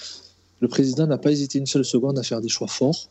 le 0.60 0.68
président 0.68 1.06
n'a 1.06 1.18
pas 1.18 1.32
hésité 1.32 1.60
une 1.60 1.68
seule 1.68 1.86
seconde 1.86 2.18
à 2.18 2.24
faire 2.24 2.42
des 2.42 2.50
choix 2.50 2.68
forts 2.68 3.10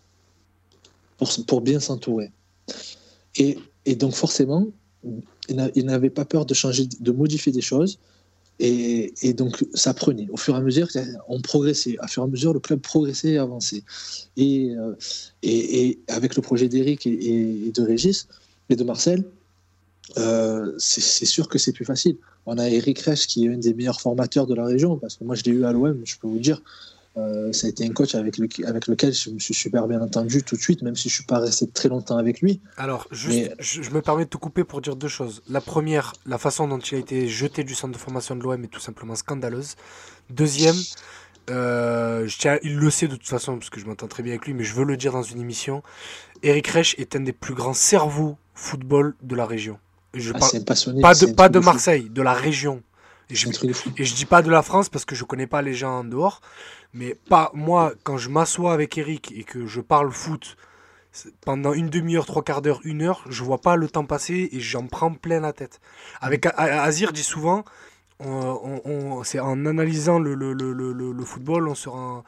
pour, 1.16 1.28
pour 1.46 1.60
bien 1.60 1.78
s'entourer. 1.78 2.32
Et, 3.36 3.58
et, 3.84 3.94
donc 3.94 4.14
forcément, 4.14 4.66
il 5.48 5.84
n'avait 5.84 6.10
pas 6.10 6.24
peur 6.24 6.44
de 6.44 6.54
changer, 6.54 6.88
de 6.98 7.12
modifier 7.12 7.52
des 7.52 7.60
choses. 7.60 7.98
Et, 8.58 9.34
donc 9.34 9.64
ça 9.74 9.92
prenait. 9.92 10.28
Au 10.30 10.36
fur 10.36 10.54
et 10.54 10.58
à 10.58 10.60
mesure, 10.60 10.88
on 11.28 11.40
progressait. 11.40 11.96
Au 12.02 12.06
fur 12.06 12.22
et 12.22 12.26
à 12.26 12.28
mesure, 12.28 12.52
le 12.54 12.60
club 12.60 12.80
progressait 12.80 13.32
et 13.32 13.38
avançait. 13.38 13.82
Et, 14.36 14.74
euh, 14.74 15.92
avec 16.08 16.36
le 16.36 16.42
projet 16.42 16.68
d'Eric 16.68 17.06
et, 17.06 17.70
de 17.74 17.82
Régis 17.82 18.28
et 18.70 18.76
de 18.76 18.84
Marcel, 18.84 19.24
euh, 20.18 20.72
c'est 20.78 21.26
sûr 21.26 21.48
que 21.48 21.58
c'est 21.58 21.72
plus 21.72 21.84
facile. 21.84 22.16
On 22.46 22.58
a 22.58 22.68
Eric 22.68 23.00
Resch 23.00 23.26
qui 23.26 23.46
est 23.46 23.52
un 23.52 23.58
des 23.58 23.74
meilleurs 23.74 24.00
formateurs 24.00 24.46
de 24.46 24.54
la 24.54 24.64
région, 24.64 24.96
parce 24.96 25.16
que 25.16 25.24
moi 25.24 25.34
je 25.34 25.42
l'ai 25.42 25.50
eu 25.50 25.64
à 25.64 25.72
l'OM, 25.72 26.00
je 26.04 26.16
peux 26.16 26.28
vous 26.28 26.38
dire. 26.38 26.62
Euh, 27.16 27.50
ça 27.52 27.66
a 27.66 27.70
été 27.70 27.84
un 27.86 27.92
coach 27.92 28.14
avec, 28.14 28.36
le, 28.36 28.46
avec 28.66 28.88
lequel 28.88 29.14
je 29.14 29.30
me 29.30 29.38
suis 29.38 29.54
super 29.54 29.86
bien 29.88 30.02
entendu 30.02 30.42
tout 30.42 30.56
de 30.56 30.60
suite, 30.60 30.82
même 30.82 30.96
si 30.96 31.08
je 31.08 31.14
ne 31.14 31.16
suis 31.16 31.24
pas 31.24 31.38
resté 31.38 31.66
très 31.66 31.88
longtemps 31.88 32.18
avec 32.18 32.42
lui. 32.42 32.60
Alors, 32.76 33.06
juste, 33.10 33.54
je, 33.58 33.90
me 33.90 34.02
permets 34.02 34.24
de 34.24 34.30
te 34.30 34.36
couper 34.36 34.64
pour 34.64 34.82
dire 34.82 34.96
deux 34.96 35.08
choses. 35.08 35.42
La 35.48 35.62
première, 35.62 36.12
la 36.26 36.36
façon 36.36 36.68
dont 36.68 36.78
il 36.78 36.94
a 36.96 36.98
été 36.98 37.26
jeté 37.26 37.64
du 37.64 37.74
centre 37.74 37.94
de 37.94 37.98
formation 37.98 38.36
de 38.36 38.42
l'OM 38.42 38.62
est 38.62 38.68
tout 38.68 38.80
simplement 38.80 39.14
scandaleuse. 39.14 39.76
Deuxième, 40.28 40.76
euh, 41.48 42.26
je 42.26 42.38
tiens, 42.38 42.58
il 42.62 42.76
le 42.76 42.90
sait 42.90 43.08
de 43.08 43.16
toute 43.16 43.28
façon, 43.28 43.56
parce 43.56 43.70
que 43.70 43.80
je 43.80 43.86
m'entends 43.86 44.08
très 44.08 44.22
bien 44.22 44.32
avec 44.32 44.46
lui, 44.46 44.52
mais 44.52 44.64
je 44.64 44.74
veux 44.74 44.84
le 44.84 44.98
dire 44.98 45.12
dans 45.12 45.22
une 45.22 45.40
émission. 45.40 45.82
Eric 46.42 46.66
Resch 46.68 46.94
est 46.98 47.16
un 47.16 47.20
des 47.20 47.32
plus 47.32 47.54
grands 47.54 47.74
cerveaux 47.74 48.36
football 48.54 49.14
de 49.22 49.34
la 49.34 49.46
région. 49.46 49.78
Je 50.12 50.32
ah, 50.34 50.38
pas 51.00 51.14
de, 51.14 51.32
pas 51.32 51.48
de 51.48 51.58
Marseille, 51.58 52.08
de 52.10 52.22
la 52.22 52.32
région. 52.32 52.82
Et 53.28 53.34
je, 53.34 53.48
et 53.96 54.04
je 54.04 54.14
dis 54.14 54.24
pas 54.24 54.42
de 54.42 54.50
la 54.50 54.62
France 54.62 54.88
parce 54.88 55.04
que 55.04 55.14
je 55.14 55.24
connais 55.24 55.46
pas 55.46 55.62
les 55.62 55.74
gens 55.74 56.00
en 56.00 56.04
dehors. 56.04 56.40
Mais 56.92 57.14
pas 57.14 57.50
moi, 57.54 57.92
quand 58.04 58.18
je 58.18 58.28
m'assois 58.28 58.72
avec 58.72 58.96
Eric 58.98 59.32
et 59.36 59.44
que 59.44 59.66
je 59.66 59.80
parle 59.80 60.12
foot 60.12 60.56
pendant 61.40 61.72
une 61.72 61.88
demi-heure, 61.88 62.26
trois 62.26 62.42
quarts 62.42 62.62
d'heure, 62.62 62.80
une 62.84 63.02
heure, 63.02 63.24
je 63.28 63.42
vois 63.42 63.60
pas 63.60 63.76
le 63.76 63.88
temps 63.88 64.04
passer 64.04 64.48
et 64.52 64.60
j'en 64.60 64.86
prends 64.86 65.12
plein 65.12 65.40
la 65.40 65.52
tête. 65.52 65.80
Avec 66.20 66.46
Azir 66.56 67.12
dit 67.12 67.22
souvent, 67.22 67.64
on, 68.20 68.80
on, 68.84 69.24
c'est 69.24 69.40
en 69.40 69.66
analysant 69.66 70.18
le, 70.18 70.34
le, 70.34 70.52
le, 70.52 70.72
le, 70.72 71.24
football, 71.24 71.68
on, 71.68 72.22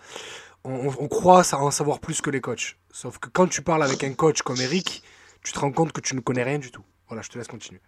on, 0.64 0.94
on, 0.98 1.08
croit 1.08 1.42
en 1.54 1.70
savoir 1.70 2.00
plus 2.00 2.20
que 2.20 2.30
les 2.30 2.40
coachs. 2.40 2.76
Sauf 2.90 3.18
que 3.18 3.28
quand 3.28 3.46
tu 3.46 3.62
parles 3.62 3.82
avec 3.82 4.04
un 4.04 4.12
coach 4.12 4.42
comme 4.42 4.60
Eric, 4.60 5.02
tu 5.42 5.52
te 5.52 5.58
rends 5.58 5.72
compte 5.72 5.92
que 5.92 6.00
tu 6.00 6.14
ne 6.14 6.20
connais 6.20 6.42
rien 6.42 6.58
du 6.58 6.70
tout. 6.70 6.84
Voilà, 7.08 7.22
je 7.22 7.28
te 7.28 7.38
laisse 7.38 7.48
continuer. 7.48 7.80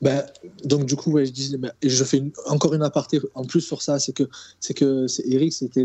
Ben, 0.00 0.24
donc 0.64 0.86
du 0.86 0.96
coup, 0.96 1.18
je 1.18 1.30
disais, 1.30 1.56
ben, 1.56 1.72
je 1.82 2.04
fais 2.04 2.22
encore 2.46 2.74
une 2.74 2.82
aparté 2.82 3.20
en 3.34 3.44
plus 3.44 3.60
sur 3.60 3.82
ça, 3.82 3.98
c'est 3.98 4.12
que 4.12 4.24
c'est 4.58 4.74
que 4.74 5.06
Eric, 5.26 5.52
c'était, 5.52 5.84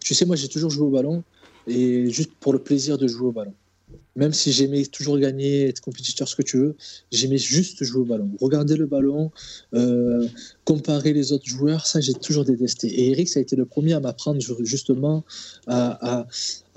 tu 0.00 0.14
sais, 0.14 0.26
moi 0.26 0.36
j'ai 0.36 0.48
toujours 0.48 0.70
joué 0.70 0.86
au 0.86 0.90
ballon 0.90 1.22
et 1.66 2.10
juste 2.10 2.32
pour 2.40 2.52
le 2.52 2.58
plaisir 2.58 2.98
de 2.98 3.06
jouer 3.06 3.28
au 3.28 3.32
ballon 3.32 3.54
même 4.18 4.32
si 4.32 4.50
j'aimais 4.50 4.84
toujours 4.84 5.16
gagner, 5.16 5.68
être 5.68 5.80
compétiteur, 5.80 6.26
ce 6.26 6.34
que 6.34 6.42
tu 6.42 6.58
veux, 6.58 6.76
j'aimais 7.12 7.38
juste 7.38 7.84
jouer 7.84 8.00
au 8.00 8.04
ballon. 8.04 8.28
Regarder 8.40 8.76
le 8.76 8.86
ballon, 8.86 9.30
euh, 9.74 10.26
comparer 10.64 11.12
les 11.12 11.32
autres 11.32 11.46
joueurs, 11.46 11.86
ça 11.86 12.00
j'ai 12.00 12.14
toujours 12.14 12.44
détesté. 12.44 12.88
Et 12.88 13.10
Eric, 13.12 13.28
ça 13.28 13.38
a 13.38 13.42
été 13.42 13.54
le 13.54 13.64
premier 13.64 13.92
à 13.92 14.00
m'apprendre 14.00 14.40
justement 14.64 15.24
à, 15.68 16.26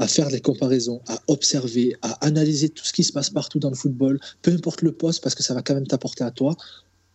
faire 0.08 0.30
des 0.30 0.40
comparaisons, 0.40 1.02
à 1.08 1.20
observer, 1.28 1.96
à 2.04 2.12
analyser 2.26 2.70
tout 2.70 2.86
ce 2.86 2.94
qui 2.94 3.04
se 3.04 3.12
passe 3.12 3.32
partout 3.32 3.58
dans 3.58 3.70
le 3.70 3.76
football, 3.76 4.20
peu 4.44 4.52
importe 4.52 4.84
le 4.84 4.92
poste, 4.92 5.24
parce 5.24 5.34
que 5.34 5.42
ça 5.42 5.56
va 5.56 5.64
quand 5.64 5.74
même 5.74 5.88
t'apporter 5.88 6.24
à 6.24 6.30
toi 6.30 6.56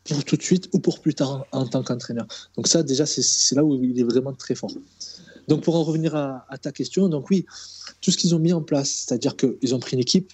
pour 0.03 0.25
tout 0.25 0.37
de 0.37 0.43
suite 0.43 0.69
ou 0.73 0.81
pour 0.81 1.01
plus 1.01 1.15
tard 1.15 1.47
en, 1.53 1.67
tant 1.67 1.85
qu'entraîneur. 1.85 2.27
Donc 2.57 2.67
ça, 2.67 2.83
déjà, 2.83 3.07
c'est 3.07 3.55
là 3.55 3.65
où 3.65 3.83
il 3.83 3.99
est 4.01 4.05
vraiment 4.05 4.33
très 4.33 4.57
fort. 4.57 4.73
Donc 5.49 5.63
pour 5.63 5.77
en 5.77 5.85
revenir 5.85 6.15
à, 6.15 6.59
ta 6.61 6.73
question, 6.73 7.09
donc 7.09 7.31
oui, 7.31 7.47
tout 8.01 8.11
ce 8.11 8.17
qu'ils 8.17 8.35
ont 8.35 8.39
mis 8.39 8.53
en 8.53 8.63
place, 8.63 9.05
c'est-à-dire 9.07 9.37
qu'ils 9.37 9.75
ont 9.75 9.79
pris 9.79 9.95
une 9.95 10.03
équipe 10.03 10.33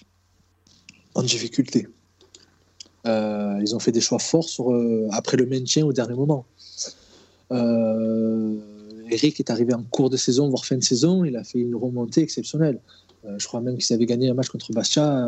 en 1.15 1.21
difficulté. 1.21 1.87
Euh, 3.05 3.59
ils 3.61 3.75
ont 3.75 3.79
fait 3.79 3.91
des 3.91 4.01
choix 4.01 4.19
forts 4.19 4.47
sur, 4.47 4.71
euh, 4.71 5.07
après 5.11 5.37
le 5.37 5.45
maintien 5.45 5.85
au 5.85 5.93
dernier 5.93 6.15
moment. 6.15 6.45
Euh, 7.51 8.57
Eric 9.09 9.39
est 9.39 9.51
arrivé 9.51 9.73
en 9.73 9.83
cours 9.83 10.09
de 10.09 10.17
saison, 10.17 10.49
voire 10.49 10.65
fin 10.65 10.77
de 10.77 10.83
saison, 10.83 11.23
il 11.23 11.35
a 11.35 11.43
fait 11.43 11.59
une 11.59 11.75
remontée 11.75 12.21
exceptionnelle. 12.21 12.79
je 13.37 13.45
crois 13.45 13.61
même 13.61 13.77
qu'ils 13.77 13.93
avaient 13.93 14.05
gagné 14.05 14.29
un 14.29 14.33
match 14.33 14.49
contre 14.49 14.71
Bastia 14.71 15.27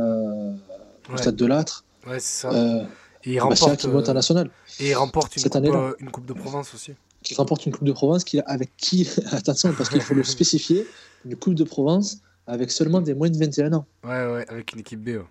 au 1.14 1.18
stade 1.18 1.36
de 1.36 1.46
l'Âtre. 1.46 1.84
Ouais, 2.08 2.20
c'est 2.20 2.48
ça. 2.48 2.88
et 3.24 3.34
il 3.34 3.40
remporte, 3.40 3.82
qui 3.82 3.88
monte 3.88 4.10
national. 4.10 4.50
Et 4.80 4.90
il 4.90 4.94
remporte 4.96 5.36
une, 5.36 5.44
Cette 5.44 5.54
coupe, 5.54 5.96
une 6.00 6.10
Coupe 6.10 6.26
de 6.26 6.34
Provence 6.34 6.74
aussi 6.74 6.94
qui 7.26 7.36
remporte 7.36 7.66
une 7.66 7.74
Coupe 7.74 7.84
de 7.84 7.92
Provence 7.92 8.24
qui, 8.24 8.40
avec 8.46 8.72
qui, 8.78 9.10
attention, 9.32 9.74
parce 9.78 9.90
qu'il 9.90 10.02
faut 10.02 10.14
le 10.14 10.24
spécifier, 10.36 10.88
une 11.26 11.36
Coupe 11.36 11.56
de 11.56 11.66
Provence 11.66 12.20
avec 12.48 12.72
seulement 12.72 13.02
des 13.02 13.14
moins 13.14 13.30
de 13.30 13.38
21 13.38 13.74
ans. 13.74 13.86
Ouais, 14.04 14.10
ouais, 14.10 14.46
avec 14.48 14.72
une 14.74 14.80
équipe 14.80 15.04
B. 15.04 15.22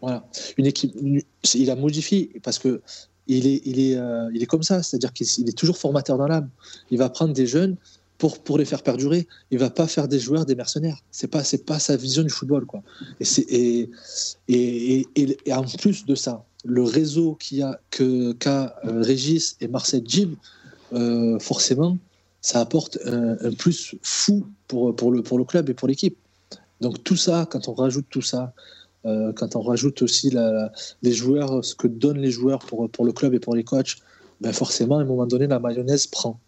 Voilà, 0.00 0.24
une 0.56 0.66
équipe. 0.66 0.94
il 1.54 1.70
a 1.70 1.76
modifié 1.76 2.30
parce 2.42 2.58
que 2.58 2.80
il 3.26 3.46
est, 3.46 3.60
il 3.64 3.78
est, 3.78 3.96
euh, 3.96 4.30
il 4.32 4.42
est 4.42 4.46
comme 4.46 4.62
ça, 4.62 4.82
c'est-à-dire 4.82 5.12
qu'il 5.12 5.48
est 5.48 5.56
toujours 5.56 5.76
formateur 5.76 6.16
dans 6.16 6.26
l'âme. 6.26 6.48
Il 6.90 6.98
va 6.98 7.10
prendre 7.10 7.34
des 7.34 7.46
jeunes 7.46 7.76
pour, 8.16 8.38
pour 8.38 8.56
les 8.56 8.64
faire 8.64 8.82
perdurer. 8.82 9.26
Il 9.50 9.58
va 9.58 9.68
pas 9.68 9.86
faire 9.86 10.08
des 10.08 10.18
joueurs 10.18 10.46
des 10.46 10.54
mercenaires. 10.54 10.98
C'est 11.10 11.28
pas, 11.28 11.44
c'est 11.44 11.66
pas 11.66 11.78
sa 11.78 11.96
vision 11.96 12.22
du 12.22 12.30
football, 12.30 12.64
quoi. 12.64 12.82
Et, 13.20 13.24
c'est, 13.26 13.44
et, 13.48 13.90
et, 14.48 15.06
et, 15.14 15.52
en 15.52 15.64
plus 15.64 16.06
de 16.06 16.14
ça, 16.14 16.44
le 16.64 16.82
réseau 16.82 17.34
qu'il 17.34 17.62
a 17.62 17.78
que 17.90 18.32
qu'a 18.32 18.76
euh, 18.84 19.02
Régis 19.02 19.56
et 19.60 19.68
Marcel 19.68 20.02
Jim, 20.06 20.30
euh, 20.92 21.38
forcément, 21.38 21.98
ça 22.40 22.60
apporte 22.60 22.98
un, 23.04 23.52
plus 23.52 23.96
fou 24.02 24.46
pour, 24.66 24.94
pour, 24.94 25.10
le, 25.10 25.22
pour 25.22 25.38
le 25.38 25.44
club 25.44 25.68
et 25.70 25.74
pour 25.74 25.88
l'équipe. 25.88 26.16
Donc 26.80 27.02
tout 27.04 27.16
ça, 27.16 27.46
quand 27.50 27.68
on 27.68 27.74
rajoute 27.74 28.06
tout 28.10 28.22
ça, 28.22 28.52
euh, 29.06 29.32
quand 29.32 29.56
on 29.56 29.60
rajoute 29.60 30.02
aussi 30.02 30.34
les 31.02 31.12
joueurs, 31.12 31.64
ce 31.64 31.74
que 31.74 31.86
donnent 31.86 32.18
les 32.18 32.30
joueurs 32.30 32.60
pour, 32.60 32.88
pour 32.90 33.04
le 33.04 33.12
club 33.12 33.34
et 33.34 33.40
pour 33.40 33.54
les 33.54 33.64
coachs, 33.64 33.96
ben 34.40 34.52
forcément, 34.52 34.98
à 34.98 35.02
un 35.02 35.04
moment 35.04 35.26
donné, 35.26 35.46
la 35.46 35.58
mayonnaise 35.58 36.06
prend. 36.06 36.38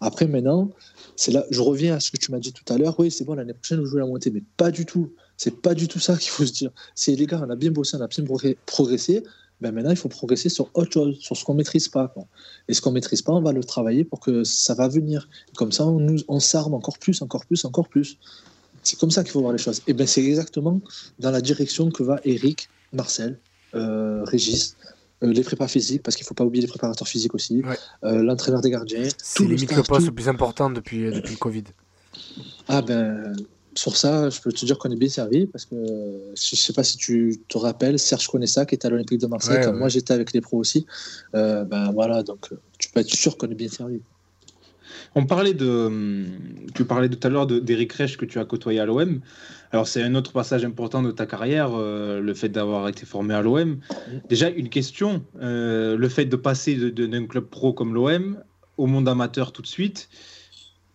Après, 0.00 0.26
maintenant, 0.26 0.70
c'est 1.16 1.32
là, 1.32 1.44
je 1.50 1.60
reviens 1.60 1.96
à 1.96 2.00
ce 2.00 2.10
que 2.10 2.16
tu 2.16 2.30
m'as 2.32 2.38
dit 2.38 2.52
tout 2.52 2.64
à 2.72 2.78
l'heure. 2.78 2.98
Oui, 2.98 3.10
c'est 3.10 3.24
bon, 3.24 3.34
l'année 3.34 3.52
prochaine, 3.52 3.80
vous 3.80 3.86
jouez 3.86 4.00
la 4.00 4.06
montée, 4.06 4.30
mais 4.30 4.42
pas 4.56 4.70
du 4.70 4.86
tout. 4.86 5.12
C'est 5.36 5.60
pas 5.60 5.74
du 5.74 5.88
tout 5.88 5.98
ça 5.98 6.16
qu'il 6.16 6.30
faut 6.30 6.46
se 6.46 6.52
dire. 6.52 6.70
C'est 6.94 7.14
les 7.14 7.26
gars, 7.26 7.42
on 7.46 7.50
a 7.50 7.56
bien 7.56 7.70
bossé, 7.70 7.98
on 7.98 8.00
a 8.00 8.06
bien 8.06 8.24
progressé 8.64 9.22
ben 9.60 9.72
maintenant 9.72 9.90
il 9.90 9.96
faut 9.96 10.08
progresser 10.08 10.48
sur 10.48 10.70
autre 10.74 10.92
chose, 10.92 11.18
sur 11.20 11.36
ce 11.36 11.44
qu'on 11.44 11.54
maîtrise 11.54 11.88
pas. 11.88 12.08
Quoi. 12.08 12.26
Et 12.68 12.74
ce 12.74 12.80
qu'on 12.80 12.92
maîtrise 12.92 13.22
pas, 13.22 13.32
on 13.32 13.42
va 13.42 13.52
le 13.52 13.62
travailler 13.62 14.04
pour 14.04 14.20
que 14.20 14.44
ça 14.44 14.74
va 14.74 14.88
venir. 14.88 15.28
Comme 15.56 15.72
ça, 15.72 15.86
on, 15.86 16.00
nous, 16.00 16.18
on 16.28 16.40
s'arme 16.40 16.74
encore 16.74 16.98
plus, 16.98 17.20
encore 17.22 17.44
plus, 17.46 17.64
encore 17.64 17.88
plus. 17.88 18.18
C'est 18.82 18.98
comme 18.98 19.10
ça 19.10 19.22
qu'il 19.22 19.32
faut 19.32 19.40
voir 19.40 19.52
les 19.52 19.58
choses. 19.58 19.82
Et 19.86 19.92
ben 19.92 20.06
c'est 20.06 20.24
exactement 20.24 20.80
dans 21.18 21.30
la 21.30 21.40
direction 21.40 21.90
que 21.90 22.02
va 22.02 22.20
Eric, 22.24 22.68
Marcel, 22.92 23.38
euh, 23.74 24.24
Régis, 24.24 24.76
euh, 25.22 25.32
les 25.32 25.42
prépas 25.42 25.68
physiques, 25.68 26.02
parce 26.02 26.16
qu'il 26.16 26.24
ne 26.24 26.28
faut 26.28 26.34
pas 26.34 26.44
oublier 26.44 26.62
les 26.62 26.68
préparateurs 26.68 27.06
physiques 27.06 27.34
aussi, 27.34 27.62
euh, 28.04 28.22
l'entraîneur 28.22 28.62
des 28.62 28.70
gardiens. 28.70 29.08
C'est 29.18 29.44
les 29.44 29.56
micro-postes 29.56 30.06
le 30.06 30.12
plus 30.12 30.28
important 30.28 30.70
depuis, 30.70 31.10
depuis 31.10 31.34
le 31.34 31.38
Covid. 31.38 31.64
Ah 32.68 32.82
ben, 32.82 33.36
sur 33.80 33.96
ça, 33.96 34.28
je 34.28 34.42
peux 34.42 34.52
te 34.52 34.66
dire 34.66 34.76
qu'on 34.76 34.90
est 34.90 34.96
bien 34.96 35.08
servi 35.08 35.46
parce 35.46 35.64
que 35.64 35.74
je 36.34 36.54
sais 36.54 36.74
pas 36.74 36.84
si 36.84 36.98
tu 36.98 37.40
te 37.48 37.56
rappelles, 37.56 37.98
Serge 37.98 38.28
ça 38.44 38.66
qui 38.66 38.74
était 38.74 38.86
à 38.86 38.90
l'Olympique 38.90 39.18
de 39.18 39.26
Marseille, 39.26 39.66
moi 39.72 39.88
j'étais 39.88 40.12
avec 40.12 40.34
les 40.34 40.42
pros 40.42 40.58
aussi. 40.58 40.84
Euh, 41.34 41.64
ben 41.64 41.90
voilà, 41.92 42.22
donc 42.22 42.50
tu 42.76 42.90
peux 42.90 43.00
être 43.00 43.08
sûr 43.08 43.38
qu'on 43.38 43.48
est 43.48 43.54
bien 43.54 43.70
servi. 43.70 44.02
On 45.14 45.24
parlait 45.24 45.54
de, 45.54 46.26
tu 46.74 46.84
parlais 46.84 47.08
tout 47.08 47.26
à 47.26 47.30
l'heure 47.30 47.46
d'Eric 47.46 47.94
Reich 47.94 48.18
que 48.18 48.26
tu 48.26 48.38
as 48.38 48.44
côtoyé 48.44 48.80
à 48.80 48.84
l'OM. 48.84 49.22
Alors 49.72 49.88
c'est 49.88 50.02
un 50.02 50.14
autre 50.14 50.32
passage 50.32 50.62
important 50.62 51.02
de 51.02 51.10
ta 51.10 51.24
carrière, 51.24 51.70
euh, 51.72 52.20
le 52.20 52.34
fait 52.34 52.50
d'avoir 52.50 52.86
été 52.86 53.06
formé 53.06 53.32
à 53.32 53.40
l'OM. 53.40 53.78
Déjà 54.28 54.50
une 54.50 54.68
question, 54.68 55.24
euh, 55.40 55.96
le 55.96 56.08
fait 56.10 56.26
de 56.26 56.36
passer 56.36 56.76
d'un 56.76 57.26
club 57.26 57.44
pro 57.44 57.72
comme 57.72 57.94
l'OM 57.94 58.42
au 58.76 58.86
monde 58.86 59.08
amateur 59.08 59.52
tout 59.52 59.62
de 59.62 59.66
suite. 59.66 60.10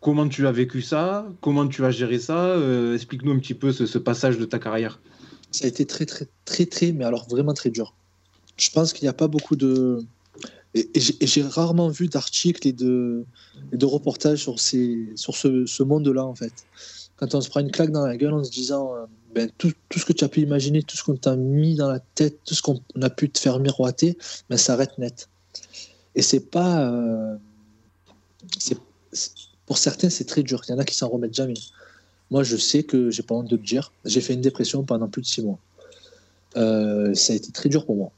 Comment 0.06 0.30
tu 0.30 0.46
as 0.46 0.52
vécu 0.52 0.84
ça 0.84 1.26
Comment 1.42 1.68
tu 1.68 1.84
as 1.84 1.90
géré 1.90 2.20
ça 2.20 2.50
euh, 2.50 2.94
Explique-nous 2.94 3.32
un 3.32 3.40
petit 3.40 3.56
peu 3.56 3.72
ce, 3.72 3.98
passage 3.98 4.38
de 4.38 4.46
ta 4.46 4.60
carrière. 4.60 5.00
Ça 5.50 5.66
a 5.66 5.68
été 5.68 5.88
très, 5.88 6.06
très, 6.06 6.28
très, 6.46 6.68
très, 6.68 6.92
mais 6.92 7.06
alors 7.06 7.28
vraiment 7.28 7.56
très 7.56 7.72
dur. 7.72 7.96
Je 8.56 8.70
pense 8.70 8.94
qu'il 8.94 9.06
n'y 9.06 9.10
a 9.10 9.14
pas 9.14 9.28
beaucoup 9.28 9.56
de. 9.56 10.04
Et, 10.76 10.88
j'ai 10.94 11.42
rarement 11.42 11.90
vu 11.90 12.08
d'articles 12.08 12.68
et 12.68 12.72
de, 12.72 13.26
reportages 13.82 14.44
sur, 14.44 14.60
ce, 14.60 15.66
ce 15.66 15.82
monde-là, 15.82 16.24
en 16.24 16.36
fait. 16.36 16.54
Quand 17.16 17.34
on 17.34 17.42
se 17.42 17.50
prend 17.50 17.62
une 17.62 17.72
claque 17.72 17.90
dans 17.90 18.06
la 18.06 18.16
gueule 18.16 18.34
en 18.34 18.44
se 18.44 18.52
disant 18.52 18.94
euh, 18.94 19.06
ben, 19.34 19.50
tout, 19.58 19.72
tout, 19.90 19.98
ce 19.98 20.06
que 20.06 20.14
tu 20.14 20.24
as 20.24 20.30
pu 20.30 20.42
imaginer, 20.42 20.84
tout 20.84 20.98
ce 20.98 21.04
qu'on 21.04 21.16
t'a 21.16 21.36
mis 21.36 21.78
dans 21.78 21.90
la 21.90 22.00
tête, 22.14 22.42
tout 22.46 22.54
ce 22.54 22.62
qu'on 22.62 22.80
a 23.02 23.10
pu 23.10 23.32
te 23.32 23.40
faire 23.40 23.58
miroiter, 23.58 24.20
ben, 24.52 24.58
ça 24.58 24.74
arrête 24.74 25.00
net. 25.00 25.30
Et 26.14 26.22
c'est 26.22 26.52
pas. 26.52 26.92
Euh, 26.92 27.38
pour 29.66 29.78
certains, 29.78 30.10
c'est 30.10 30.26
très 30.26 30.44
dur. 30.44 30.62
Il 30.68 30.72
y 30.72 30.74
en 30.74 30.80
a 30.80 30.86
qui 30.86 30.96
s'en 30.96 31.10
remettent 31.10 31.34
jamais. 31.34 31.56
Moi, 32.32 32.44
je 32.44 32.56
sais 32.56 32.84
que 32.84 33.10
j'ai 33.10 33.24
pas 33.24 33.36
honte 33.36 33.50
de 33.50 33.56
le 33.56 33.64
dire. 33.64 33.92
J'ai 34.04 34.22
fait 34.22 34.34
une 34.34 34.42
dépression 34.42 34.84
pendant 34.84 35.08
plus 35.08 35.22
de 35.22 35.28
six 35.28 35.42
mois. 35.42 35.60
Euh, 36.58 37.14
ça 37.14 37.34
a 37.34 37.36
été 37.36 37.52
très 37.52 37.70
dur 37.70 37.86
pour 37.86 37.96
moi 37.96 38.12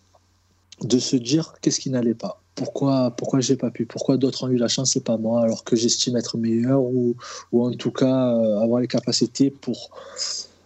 de 0.82 1.00
se 1.00 1.16
dire 1.16 1.56
qu'est-ce 1.62 1.80
qui 1.80 1.90
n'allait 1.90 2.14
pas. 2.14 2.40
Pourquoi, 2.54 3.12
pourquoi 3.12 3.40
j'ai 3.40 3.56
pas 3.56 3.72
pu? 3.72 3.86
Pourquoi 3.86 4.18
d'autres 4.18 4.44
ont 4.44 4.50
eu 4.50 4.58
la 4.58 4.68
chance 4.68 4.96
et 4.96 5.02
pas 5.02 5.18
moi 5.18 5.42
Alors 5.42 5.64
que 5.64 5.76
j'estime 5.76 6.16
être 6.18 6.38
meilleur 6.38 6.82
ou, 6.82 7.16
ou 7.52 7.66
en 7.66 7.72
tout 7.72 7.92
cas 7.92 8.34
euh, 8.36 8.60
avoir 8.60 8.80
les 8.80 8.88
capacités 8.88 9.50
pour 9.50 9.90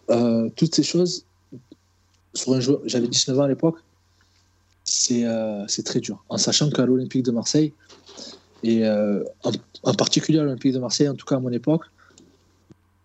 euh, 0.10 0.50
toutes 0.56 0.76
ces 0.76 0.84
choses. 0.84 1.24
Sur 2.34 2.54
un 2.54 2.60
j'avais 2.86 3.08
19 3.08 3.40
ans 3.40 3.44
à 3.44 3.48
l'époque. 3.48 3.78
C'est 4.84 5.26
c'est 5.68 5.84
très 5.84 6.00
dur. 6.00 6.24
En 6.28 6.38
sachant 6.38 6.70
qu'à 6.70 6.86
l'Olympique 6.86 7.24
de 7.24 7.32
Marseille, 7.32 7.72
et 8.64 8.88
en, 8.88 9.52
en, 9.84 9.94
particulier 9.94 10.40
à 10.40 10.44
l'Olympique 10.44 10.74
de 10.74 10.80
Marseille, 10.80 11.10
en 11.10 11.16
tout 11.16 11.26
cas 11.26 11.38
à 11.38 11.40
mon 11.40 11.52
époque, 11.52 11.84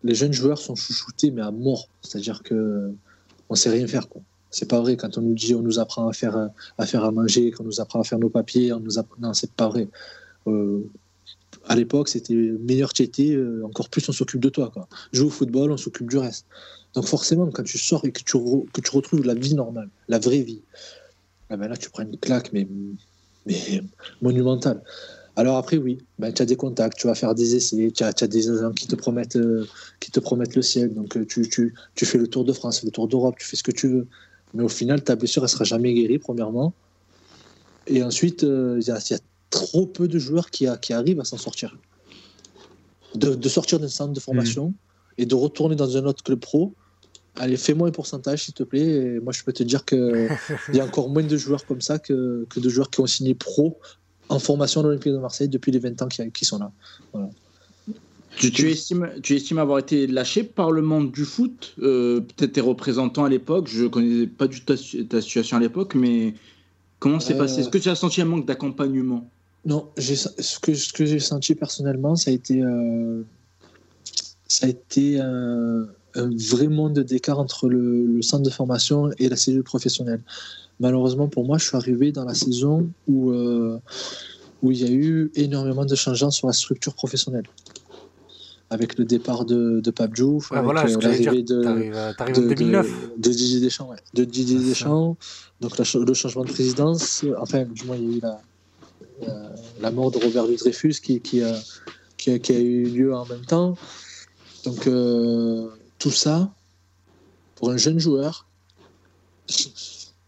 les 0.04 0.14
jeunes 0.14 0.32
joueurs 0.32 0.58
sont 0.58 0.74
chouchoutés, 0.74 1.30
mais 1.30 1.42
à 1.42 1.50
mort. 1.50 1.88
C'est-à-dire 2.02 2.42
que 2.42 2.92
on 3.48 3.54
sait 3.54 3.70
rien 3.70 3.86
faire. 3.86 4.08
Quoi. 4.08 4.22
C'est 4.50 4.68
pas 4.68 4.80
vrai 4.80 4.96
quand 4.96 5.18
on 5.18 5.22
nous 5.22 5.34
dit 5.34 5.54
on 5.54 5.62
nous 5.62 5.78
apprend 5.78 6.08
à 6.08 6.12
faire 6.12 6.50
à 6.78 6.86
faire 6.86 7.04
à 7.04 7.10
manger, 7.10 7.50
qu'on 7.50 7.64
nous 7.64 7.80
apprend 7.80 8.00
à 8.00 8.04
faire 8.04 8.18
nos 8.18 8.30
papiers, 8.30 8.72
on 8.72 8.80
nous 8.80 8.98
apprend... 8.98 9.16
non 9.20 9.34
c'est 9.34 9.50
pas 9.52 9.68
vrai. 9.68 9.88
Euh, 10.46 10.88
à 11.68 11.74
l'époque 11.74 12.08
c'était 12.08 12.34
meilleur 12.34 12.92
t'étais, 12.92 13.32
euh, 13.32 13.64
encore 13.64 13.88
plus 13.88 14.08
on 14.08 14.12
s'occupe 14.12 14.40
de 14.40 14.48
toi 14.48 14.70
quoi. 14.72 14.88
Joue 15.12 15.26
au 15.26 15.30
football, 15.30 15.72
on 15.72 15.76
s'occupe 15.76 16.08
du 16.08 16.18
reste. 16.18 16.46
Donc 16.94 17.04
forcément 17.06 17.50
quand 17.50 17.64
tu 17.64 17.78
sors 17.78 18.04
et 18.04 18.12
que 18.12 18.22
tu, 18.22 18.38
que 18.72 18.80
tu 18.80 18.90
retrouves 18.96 19.24
la 19.24 19.34
vie 19.34 19.54
normale, 19.54 19.90
la 20.08 20.18
vraie 20.18 20.42
vie, 20.42 20.62
ah 21.50 21.56
ben 21.56 21.68
là 21.68 21.76
tu 21.76 21.90
prends 21.90 22.04
une 22.04 22.16
claque 22.16 22.52
mais 22.52 22.66
monumentale. 24.22 24.82
Alors 25.38 25.58
après, 25.58 25.76
oui, 25.76 25.98
ben, 26.18 26.32
tu 26.32 26.40
as 26.40 26.46
des 26.46 26.56
contacts, 26.56 26.96
tu 26.96 27.06
vas 27.06 27.14
faire 27.14 27.34
des 27.34 27.54
essais, 27.54 27.92
tu 27.94 28.02
as, 28.02 28.12
des 28.26 28.50
agents 28.50 28.72
qui 28.72 28.86
te 28.86 28.96
promettent, 28.96 29.36
euh, 29.36 29.66
qui 30.00 30.10
te 30.10 30.18
promettent 30.18 30.56
le 30.56 30.62
ciel. 30.62 30.94
Donc 30.94 31.14
euh, 31.16 31.26
tu, 31.26 31.46
tu, 31.48 31.74
tu, 31.94 32.06
fais 32.06 32.16
le 32.16 32.26
tour 32.26 32.44
de 32.44 32.54
France, 32.54 32.82
le 32.82 32.90
tour 32.90 33.06
d'Europe, 33.06 33.36
tu 33.38 33.46
fais 33.46 33.56
ce 33.56 33.62
que 33.62 33.70
tu 33.70 33.86
veux. 33.86 34.06
Mais 34.54 34.62
au 34.62 34.68
final, 34.68 35.04
ta 35.04 35.14
blessure, 35.14 35.42
elle 35.42 35.50
sera 35.50 35.64
jamais 35.64 35.92
guérie, 35.92 36.18
premièrement. 36.18 36.72
Et 37.86 38.02
ensuite, 38.02 38.44
euh, 38.44 38.80
il 38.80 38.88
y, 38.88 38.90
a 38.90 39.18
trop 39.50 39.84
peu 39.84 40.08
de 40.08 40.18
joueurs 40.18 40.50
qui, 40.50 40.66
qui 40.80 40.94
arrivent 40.94 41.20
à 41.20 41.24
s'en 41.24 41.36
sortir. 41.36 41.76
De, 43.14 43.34
de 43.34 43.48
sortir 43.48 43.78
d'un 43.78 43.88
centre 43.88 44.14
de 44.14 44.20
formation 44.20 44.68
mmh. 44.68 44.74
et 45.18 45.26
de 45.26 45.34
retourner 45.34 45.76
dans 45.76 45.98
un 45.98 46.04
autre 46.06 46.22
club 46.22 46.40
pro. 46.40 46.72
Allez, 47.36 47.58
fais-moi 47.58 47.88
un 47.88 47.92
pourcentage, 47.92 48.44
s'il 48.44 48.54
te 48.54 48.62
plaît. 48.62 48.86
Et 48.86 49.20
moi, 49.20 49.34
je 49.34 49.44
peux 49.44 49.52
te 49.52 49.62
dire 49.62 49.84
qu'il 49.84 50.30
y 50.72 50.80
a 50.80 50.84
encore 50.84 51.10
moins 51.10 51.22
de 51.22 51.36
joueurs 51.36 51.66
comme 51.66 51.82
ça 51.82 51.98
que, 51.98 52.46
que 52.48 52.58
de 52.58 52.68
joueurs 52.70 52.88
qui 52.88 53.00
ont 53.00 53.06
signé 53.06 53.34
pro 53.34 53.78
en 54.28 54.38
formation 54.38 54.80
à 54.80 54.84
l'Olympique 54.84 55.12
de 55.12 55.18
Marseille 55.18 55.48
depuis 55.48 55.72
les 55.72 55.78
20 55.78 56.02
ans 56.02 56.08
qui, 56.08 56.44
sont 56.44 56.58
là. 56.58 56.72
Tu, 58.36 58.70
estimes, 58.70 59.10
tu 59.22 59.34
estimes 59.36 59.58
avoir 59.58 59.78
été 59.78 60.06
lâché 60.06 60.44
par 60.44 60.70
le 60.70 60.82
monde 60.82 61.10
du 61.10 61.24
foot 61.24 61.74
euh, 61.80 62.20
Peut-être 62.20 62.52
tes 62.52 62.60
représentants 62.60 63.24
à 63.24 63.28
l'époque, 63.28 63.68
je 63.68 63.84
ne 63.84 63.88
connais 63.88 64.26
pas 64.26 64.46
du 64.46 64.60
tout 64.62 64.74
ta, 64.74 65.20
situation 65.20 65.56
à 65.56 65.60
l'époque, 65.60 65.94
mais 65.94 66.34
comment 66.98 67.20
c'est 67.20 67.38
passé? 67.38 67.60
Est-ce 67.60 67.70
que 67.70 67.78
tu 67.78 67.88
as 67.88 67.94
senti 67.94 68.20
un 68.20 68.26
manque 68.26 68.46
d'accompagnement? 68.46 69.28
Non, 69.64 69.88
ce 69.96 70.58
que, 70.60 70.74
ce 70.74 70.92
que 70.92 71.06
j'ai 71.06 71.18
senti 71.18 71.54
personnellement, 71.54 72.14
ça 72.14 72.30
a 72.30 72.34
été, 72.34 72.62
euh, 72.62 73.22
ça 74.46 74.66
a 74.66 74.68
été 74.68 75.20
un, 76.16 76.30
vrai 76.50 76.68
monde 76.68 76.98
d'écart 77.00 77.38
entre 77.38 77.68
le, 77.68 78.06
le, 78.06 78.22
centre 78.22 78.42
de 78.42 78.50
formation 78.50 79.10
et 79.18 79.28
la 79.28 79.36
cellule 79.36 79.62
professionnelle. 79.62 80.22
Malheureusement 80.80 81.28
pour 81.28 81.44
moi, 81.44 81.58
je 81.58 81.66
suis 81.66 81.76
arrivé 81.76 82.12
dans 82.12 82.24
la 82.24 82.34
saison 82.34 82.88
où, 83.08 83.30
euh, 83.30 83.78
où 84.62 84.72
il 84.72 84.80
y 84.80 84.84
a 84.84 84.90
eu 84.90 85.30
énormément 85.34 85.84
de 85.84 85.94
changements 85.94 86.30
sur 86.30 86.46
la 86.46 86.52
structure 86.52 86.94
professionnelle. 86.94 87.46
Avec 88.68 88.98
le 88.98 89.04
départ 89.04 89.44
de, 89.44 89.80
de 89.80 89.90
Pape 89.92 90.14
Diouf, 90.14 90.50
avec 90.50 90.64
voilà, 90.64 90.84
euh, 90.86 90.96
l'arrivée 91.00 91.42
de, 91.44 91.62
de, 91.62 92.48
2009. 92.48 93.10
de, 93.16 93.30
Didier 93.30 93.60
Deschamps. 93.60 93.88
Ouais. 93.90 93.96
De 94.12 94.24
Didier 94.24 94.58
Deschamps, 94.58 95.16
donc 95.60 95.78
le 95.78 96.14
changement 96.14 96.44
de 96.44 96.50
présidence, 96.50 97.24
enfin, 97.38 97.64
du 97.64 97.84
moins, 97.84 97.96
il 97.96 98.02
y 98.02 98.14
a 98.14 98.16
eu 98.16 98.20
la, 98.20 98.40
la, 99.24 99.54
la 99.80 99.90
mort 99.92 100.10
de 100.10 100.18
Robert 100.18 100.48
Dreyfus 100.48 100.94
qui, 101.00 101.20
qui, 101.20 101.42
a, 101.42 101.54
qui, 102.16 102.32
a, 102.32 102.38
qui, 102.40 102.52
a, 102.52 102.58
eu 102.58 102.84
lieu 102.86 103.14
en 103.14 103.24
même 103.26 103.44
temps. 103.44 103.76
Donc, 104.64 104.88
euh, 104.88 105.68
tout 106.06 106.12
ça, 106.12 106.52
pour 107.56 107.70
un 107.70 107.76
jeune 107.76 107.98
joueur, 107.98 108.46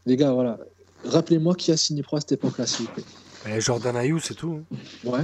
les 0.06 0.16
gars, 0.16 0.32
voilà. 0.32 0.58
Rappelez-moi 1.04 1.54
qui 1.54 1.70
a 1.70 1.76
signé 1.76 2.02
pro 2.02 2.16
à 2.16 2.20
cette 2.20 2.32
époque-là, 2.32 2.66
s'il 2.66 2.86
vous 2.86 2.92
plaît. 2.94 3.60
Jordan 3.60 3.94
Ayou, 3.94 4.18
c'est 4.18 4.34
tout. 4.34 4.58
Hein. 4.72 4.76
Ouais. 5.04 5.20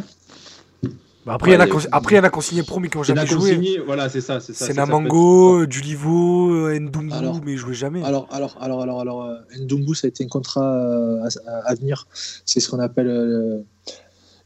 Bah 1.26 1.34
après, 1.34 1.50
il 1.50 1.54
y, 1.54 1.56
en 1.56 1.60
a 1.60 1.66
après, 1.90 2.14
il 2.14 2.18
y 2.18 2.20
en 2.20 2.24
a 2.24 2.30
consigné 2.30 2.62
pro, 2.62 2.78
mais 2.78 2.88
qui 2.88 2.96
n'ont 2.98 3.02
jamais 3.02 3.26
joué. 3.26 3.82
Voilà, 3.84 4.08
c'est 4.08 4.20
ça. 4.20 4.38
C'est 4.38 4.74
Namango, 4.74 5.66
Dulivo, 5.66 6.70
Ndumbu, 6.70 7.40
mais 7.44 7.54
ils 7.54 7.58
jouaient 7.58 7.74
jamais. 7.74 8.04
Alors, 8.04 8.28
alors, 8.30 8.56
alors, 8.60 8.80
alors, 8.80 9.00
alors 9.00 9.22
euh, 9.24 9.34
Ndumbu, 9.58 9.96
ça 9.96 10.06
a 10.06 10.08
été 10.08 10.22
un 10.22 10.28
contrat 10.28 10.72
euh, 10.72 11.28
à, 11.64 11.74
venir. 11.74 12.06
C'est 12.44 12.60
ce 12.60 12.70
qu'on 12.70 12.78
appelle. 12.78 13.08
Euh, 13.08 13.58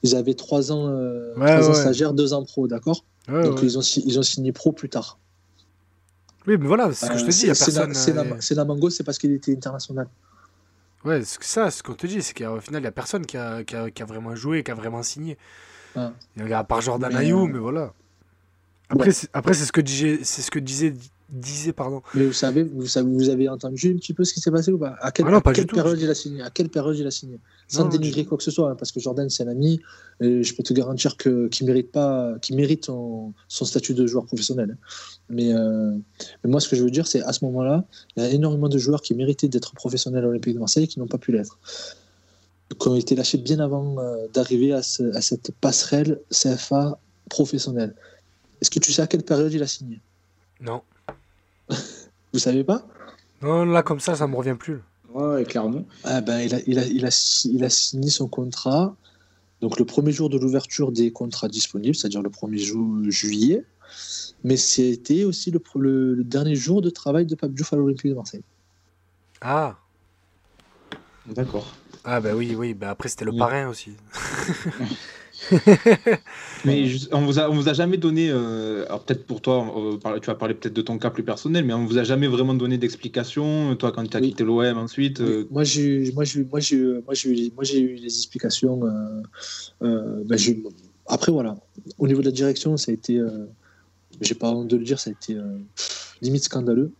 ils 0.02 0.16
avaient 0.16 0.32
trois 0.32 0.72
ans, 0.72 0.90
trois 1.36 1.68
ans 1.68 1.74
stagiaires, 1.74 2.14
deux 2.14 2.32
ans 2.32 2.44
pro, 2.44 2.66
d'accord? 2.66 3.04
Donc 3.28 3.58
Ils, 3.62 3.76
ont, 3.76 3.82
ils 3.82 4.18
ont 4.18 4.22
signé 4.22 4.52
pro 4.52 4.72
plus 4.72 4.88
tard. 4.88 5.18
Oui, 6.48 6.56
mais 6.58 6.66
voilà, 6.66 6.90
c'est 6.94 7.06
ce 7.06 7.12
que 7.12 7.18
je 7.18 7.24
te 7.26 7.30
dis. 7.30 8.40
C'est 8.40 8.54
Namango, 8.54 8.88
c'est 8.88 9.04
parce 9.04 9.18
qu'il 9.18 9.32
était 9.32 9.52
international. 9.52 10.08
Ouais, 11.04 11.22
c'est 11.22 11.42
ça, 11.44 11.70
ce 11.70 11.82
qu'on 11.82 11.92
te 11.92 12.06
dit, 12.06 12.22
c'est 12.22 12.32
qu'au 12.32 12.60
final, 12.60 12.80
il 12.80 12.84
n'y 12.84 12.88
a 12.88 12.92
personne 12.92 13.26
qui 13.26 13.36
a, 13.36 13.62
qui, 13.62 13.76
a, 13.76 13.90
qui 13.90 14.02
a, 14.02 14.06
vraiment 14.06 14.34
joué, 14.34 14.64
qui 14.64 14.70
a 14.70 14.74
vraiment 14.74 15.02
signé. 15.02 15.36
Ah. 15.94 16.12
Il 16.36 16.48
y 16.48 16.52
a 16.52 16.58
à 16.58 16.64
part 16.64 16.80
Jordan 16.80 17.14
Ayou, 17.14 17.44
euh, 17.44 17.50
mais 17.52 17.58
voilà. 17.58 17.92
Après, 18.88 19.12
c'est 19.12 19.64
ce 19.66 19.72
que 19.72 19.82
disait, 19.82 20.20
c'est 20.22 20.40
ce 20.40 20.50
que 20.50 20.58
disait 20.58 20.94
disait 21.28 21.72
pardon. 21.72 22.02
Mais 22.14 22.26
vous 22.26 22.32
savez, 22.32 22.62
vous 22.62 22.86
savez, 22.86 23.10
vous 23.10 23.28
avez 23.28 23.48
entendu 23.48 23.92
un 23.92 23.96
petit 23.96 24.14
peu 24.14 24.24
ce 24.24 24.32
qui 24.32 24.40
s'est 24.40 24.50
passé 24.50 24.72
ou 24.72 24.78
pas? 24.78 24.96
À 25.00 25.10
quelle, 25.10 25.26
ah 25.28 25.40
période 25.40 26.00
il 26.00 26.08
a 26.08 26.14
signé? 26.14 26.42
À 26.42 26.50
quelle 26.50 26.68
période 26.68 26.96
il 26.96 27.06
a 27.06 27.10
signé? 27.10 27.38
Sans 27.68 27.86
dénigrer 27.86 28.24
quoi 28.24 28.38
que 28.38 28.44
ce 28.44 28.50
soit, 28.50 28.70
hein, 28.70 28.76
parce 28.76 28.92
que 28.92 29.00
Jordan 29.00 29.28
c'est 29.28 29.42
un 29.42 29.48
ami. 29.48 29.80
Et 30.20 30.42
je 30.42 30.54
peux 30.54 30.62
te 30.62 30.72
garantir 30.72 31.16
que 31.16 31.48
qu'il 31.48 31.66
mérite 31.66 31.92
pas, 31.92 32.34
qu'il 32.40 32.56
mérite 32.56 32.86
son, 32.86 33.34
statut 33.48 33.94
de 33.94 34.06
joueur 34.06 34.24
professionnel. 34.24 34.72
Hein. 34.72 34.86
Mais, 35.28 35.52
euh, 35.52 35.92
mais, 36.42 36.50
moi, 36.50 36.60
ce 36.60 36.68
que 36.68 36.76
je 36.76 36.82
veux 36.82 36.90
dire, 36.90 37.06
c'est 37.06 37.22
à 37.22 37.32
ce 37.32 37.44
moment-là, 37.44 37.84
il 38.16 38.22
y 38.22 38.26
a 38.26 38.30
énormément 38.30 38.68
de 38.68 38.78
joueurs 38.78 39.02
qui 39.02 39.14
méritaient 39.14 39.48
d'être 39.48 39.74
professionnels 39.74 40.24
à 40.24 40.26
l'Olympique 40.26 40.54
de 40.54 40.58
Marseille 40.58 40.84
et 40.84 40.88
qui 40.88 40.98
n'ont 40.98 41.06
pas 41.06 41.18
pu 41.18 41.32
l'être 41.32 41.58
qui 42.78 42.88
ont 42.88 42.96
été 42.96 43.14
lâchés 43.14 43.38
bien 43.38 43.60
avant 43.60 43.98
euh, 43.98 44.26
d'arriver 44.34 44.72
à, 44.72 44.78
à, 44.78 45.20
cette 45.22 45.52
passerelle 45.52 46.20
CFA 46.30 46.98
professionnelle. 47.30 47.94
Est-ce 48.60 48.70
que 48.70 48.78
tu 48.78 48.92
sais 48.92 49.00
à 49.00 49.06
quelle 49.06 49.22
période 49.22 49.52
il 49.52 49.62
a 49.62 49.66
signé? 49.66 50.00
Non. 50.60 50.82
Vous 52.32 52.38
savez 52.38 52.64
pas? 52.64 52.86
Non, 53.42 53.64
là, 53.64 53.82
comme 53.82 54.00
ça, 54.00 54.16
ça 54.16 54.26
me 54.26 54.36
revient 54.36 54.56
plus. 54.58 54.80
Ouais, 55.12 55.44
clairement. 55.44 55.84
Ah 56.04 56.20
ben, 56.20 56.40
il, 56.40 56.54
a, 56.54 56.58
il, 56.66 56.78
a, 56.78 56.86
il, 56.86 57.06
a, 57.06 57.44
il 57.44 57.64
a 57.64 57.70
signé 57.70 58.10
son 58.10 58.28
contrat 58.28 58.94
donc 59.60 59.78
le 59.78 59.84
premier 59.84 60.12
jour 60.12 60.30
de 60.30 60.38
l'ouverture 60.38 60.92
des 60.92 61.10
contrats 61.10 61.48
disponibles, 61.48 61.94
c'est-à-dire 61.94 62.22
le 62.22 62.30
1er 62.30 63.10
juillet, 63.10 63.64
mais 64.44 64.56
c'était 64.56 65.24
aussi 65.24 65.50
le, 65.50 65.60
le, 66.14 66.24
dernier 66.24 66.54
jour 66.54 66.80
de 66.80 66.90
travail 66.90 67.26
de 67.26 67.34
Pape 67.34 67.52
Diouf 67.52 67.72
à 67.72 67.76
l'Olympique 67.76 68.10
de 68.10 68.14
Marseille. 68.14 68.42
Ah 69.40 69.76
D'accord. 71.26 71.74
Ah 72.04 72.20
bah 72.20 72.34
oui, 72.34 72.54
oui, 72.56 72.72
bah 72.72 72.90
après 72.90 73.08
c'était 73.08 73.24
le 73.24 73.36
parrain 73.36 73.68
aussi. 73.68 73.92
mais 76.64 76.90
on 77.12 77.20
vous 77.24 77.38
a, 77.38 77.48
on 77.48 77.54
vous 77.54 77.68
a 77.68 77.72
jamais 77.72 77.96
donné, 77.96 78.28
euh, 78.30 78.84
alors 78.86 79.04
peut-être 79.04 79.24
pour 79.24 79.40
toi, 79.40 79.72
tu 80.20 80.26
vas 80.26 80.34
parler 80.34 80.54
peut-être 80.54 80.74
de 80.74 80.82
ton 80.82 80.98
cas 80.98 81.10
plus 81.10 81.22
personnel, 81.22 81.64
mais 81.64 81.72
on 81.72 81.86
vous 81.86 81.98
a 81.98 82.04
jamais 82.04 82.26
vraiment 82.26 82.54
donné 82.54 82.78
d'explication, 82.78 83.74
toi 83.76 83.92
quand 83.92 84.06
tu 84.08 84.16
as 84.16 84.20
quitté 84.20 84.44
l'OM 84.44 84.78
ensuite. 84.78 85.20
Euh, 85.20 85.46
moi 85.50 85.64
j'ai, 85.64 86.12
moi 86.12 86.24
j'ai, 86.24 86.44
moi 86.44 86.60
j'ai, 86.60 87.02
moi 87.54 87.64
j'ai 87.64 87.80
eu, 87.80 87.94
les 87.94 88.06
explications. 88.06 88.80
Euh, 89.82 90.24
ben, 90.24 90.38
après 91.06 91.32
voilà, 91.32 91.56
au 91.98 92.06
niveau 92.06 92.20
de 92.20 92.26
la 92.26 92.32
direction, 92.32 92.76
ça 92.76 92.90
a 92.90 92.94
été, 92.94 93.20
j'ai 94.20 94.34
pas 94.34 94.50
honte 94.50 94.68
de 94.68 94.76
le 94.76 94.84
dire, 94.84 94.98
ça 94.98 95.10
a 95.10 95.12
été 95.12 95.36
limite 96.20 96.44
scandaleux. 96.44 96.90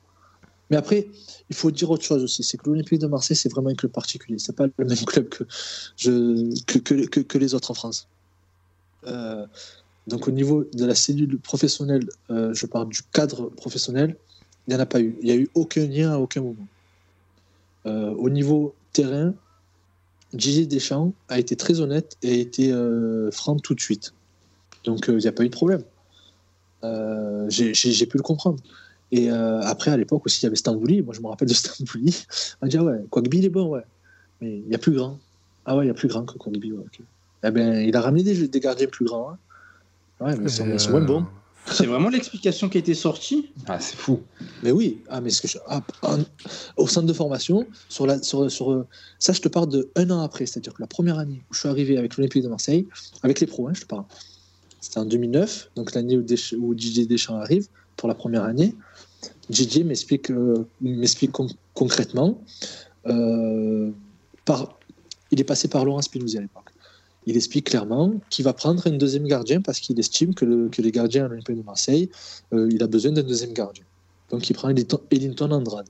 Mais 0.70 0.76
après, 0.76 1.08
il 1.50 1.56
faut 1.56 1.70
dire 1.70 1.90
autre 1.90 2.04
chose 2.04 2.22
aussi, 2.22 2.42
c'est 2.42 2.58
que 2.58 2.68
l'Olympique 2.68 3.00
de 3.00 3.06
Marseille, 3.06 3.36
c'est 3.36 3.50
vraiment 3.50 3.70
un 3.70 3.74
club 3.74 3.92
particulier. 3.92 4.38
C'est 4.38 4.54
pas 4.54 4.66
le 4.66 4.84
même 4.84 4.96
club 5.06 5.28
que, 5.28 5.44
je, 5.96 6.62
que, 6.66 6.78
que, 6.78 7.20
que 7.20 7.38
les 7.38 7.54
autres 7.54 7.70
en 7.70 7.74
France. 7.74 8.08
Euh, 9.06 9.46
donc 10.06 10.26
au 10.26 10.30
niveau 10.30 10.64
de 10.72 10.84
la 10.84 10.94
cellule 10.94 11.38
professionnelle, 11.38 12.08
euh, 12.30 12.52
je 12.54 12.66
parle 12.66 12.88
du 12.88 13.02
cadre 13.12 13.50
professionnel, 13.50 14.16
il 14.66 14.70
n'y 14.74 14.76
en 14.76 14.80
a 14.80 14.86
pas 14.86 15.00
eu. 15.00 15.16
Il 15.20 15.26
n'y 15.26 15.32
a 15.32 15.36
eu 15.36 15.48
aucun 15.54 15.86
lien 15.86 16.12
à 16.12 16.18
aucun 16.18 16.40
moment. 16.40 16.66
Euh, 17.86 18.10
au 18.14 18.30
niveau 18.30 18.74
terrain, 18.92 19.34
Didier 20.32 20.66
Deschamps 20.66 21.12
a 21.28 21.38
été 21.38 21.56
très 21.56 21.80
honnête 21.80 22.16
et 22.22 22.30
a 22.30 22.34
été 22.34 22.72
franc 23.32 23.56
tout 23.56 23.74
de 23.74 23.80
suite. 23.80 24.12
Donc 24.84 25.06
il 25.08 25.16
n'y 25.16 25.26
a 25.26 25.32
pas 25.32 25.44
eu 25.44 25.48
de 25.48 25.54
problème. 25.54 25.82
J'ai 27.48 28.06
pu 28.06 28.16
le 28.18 28.22
comprendre. 28.22 28.58
Et 29.10 29.30
après, 29.30 29.90
à 29.90 29.96
l'époque 29.96 30.26
aussi, 30.26 30.40
il 30.40 30.44
y 30.44 30.46
avait 30.46 30.56
Stambouli. 30.56 31.00
Moi, 31.00 31.14
je 31.14 31.22
me 31.22 31.28
rappelle 31.28 31.48
de 31.48 31.54
Stambouli. 31.54 32.26
On 32.62 32.66
dit, 32.66 32.76
ah 32.76 32.84
ouais, 32.84 32.98
Quagby, 33.10 33.38
il 33.38 33.46
est 33.46 33.50
bon, 33.50 33.68
ouais. 33.68 33.84
Mais 34.42 34.58
il 34.58 34.68
y 34.68 34.74
a 34.74 34.78
plus 34.78 34.92
grand. 34.92 35.18
Ah 35.64 35.76
ouais, 35.76 35.86
il 35.86 35.88
y 35.88 35.90
a 35.90 35.94
plus 35.94 36.08
grand 36.08 36.24
que 36.24 36.36
Quagby, 36.36 36.72
ouais. 36.72 36.84
Eh 37.44 37.50
ben, 37.50 37.80
il 37.86 37.94
a 37.96 38.00
ramené 38.00 38.22
des, 38.22 38.48
des 38.48 38.60
gardiens 38.60 38.86
plus 38.88 39.04
grands. 39.04 39.30
hein. 39.30 39.38
Ouais, 40.20 40.36
mais 40.36 40.44
ils 40.46 40.50
sont, 40.50 40.66
ils 40.72 40.80
sont 40.80 40.90
moins 40.90 41.00
bons. 41.00 41.26
C'est 41.70 41.86
vraiment 41.86 42.08
l'explication 42.08 42.68
qui 42.68 42.78
a 42.78 42.80
été 42.80 42.94
sortie? 42.94 43.50
Ah, 43.66 43.78
c'est 43.78 43.94
fou. 43.96 44.20
Mais 44.62 44.70
oui, 44.72 45.02
ah, 45.10 45.20
mais 45.20 45.28
ce 45.30 45.42
que 45.42 45.48
je- 45.48 45.58
ah, 45.66 45.82
en- 46.02 46.18
au 46.78 46.86
centre 46.88 47.06
de 47.06 47.12
formation, 47.12 47.66
sur 47.90 48.06
la, 48.06 48.20
sur, 48.22 48.50
sur, 48.50 48.72
euh, 48.72 48.86
ça, 49.18 49.32
je 49.34 49.40
te 49.42 49.48
parle 49.48 49.68
de 49.68 49.90
un 49.94 50.10
an 50.10 50.20
après, 50.22 50.46
c'est-à-dire 50.46 50.72
que 50.72 50.80
la 50.82 50.86
première 50.88 51.18
année 51.18 51.42
où 51.50 51.54
je 51.54 51.60
suis 51.60 51.68
arrivé 51.68 51.98
avec 51.98 52.16
l'Olympique 52.16 52.42
de 52.42 52.48
Marseille, 52.48 52.88
avec 53.22 53.38
les 53.40 53.46
pros, 53.46 53.68
hein, 53.68 53.72
je 53.74 53.82
te 53.82 53.86
parle, 53.86 54.04
c'était 54.80 54.98
en 54.98 55.04
2009, 55.04 55.70
donc 55.76 55.94
l'année 55.94 56.16
où, 56.16 56.22
Desch- 56.22 56.56
où 56.56 56.74
Didier 56.74 57.04
Deschamps 57.06 57.36
arrive 57.36 57.68
pour 57.96 58.08
la 58.08 58.14
première 58.14 58.44
année. 58.44 58.74
Didier 59.50 59.84
m'explique 59.84 60.30
euh, 60.30 60.66
m'explique 60.80 61.32
con- 61.32 61.48
concrètement, 61.74 62.42
euh, 63.06 63.90
par, 64.46 64.78
il 65.30 65.38
est 65.40 65.44
passé 65.44 65.68
par 65.68 65.84
Laurent 65.84 66.00
Spinozzi 66.02 66.38
à 66.38 66.40
l'époque. 66.40 66.67
Il 67.28 67.36
explique 67.36 67.66
clairement 67.66 68.14
qu'il 68.30 68.46
va 68.46 68.54
prendre 68.54 68.86
un 68.86 68.92
deuxième 68.92 69.26
gardien 69.26 69.60
parce 69.60 69.80
qu'il 69.80 70.00
estime 70.00 70.34
que, 70.34 70.46
le- 70.46 70.70
que 70.70 70.80
les 70.80 70.90
gardiens 70.90 71.26
à 71.26 71.28
l'Olympique 71.28 71.58
de 71.58 71.62
Marseille, 71.62 72.08
euh, 72.54 72.70
il 72.72 72.82
a 72.82 72.86
besoin 72.86 73.12
d'un 73.12 73.22
deuxième 73.22 73.52
gardien. 73.52 73.84
Donc 74.30 74.48
il 74.48 74.54
prend 74.54 74.70
Ellington 74.70 75.50
Andrade. 75.50 75.88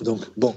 Donc 0.00 0.22
bon, 0.36 0.56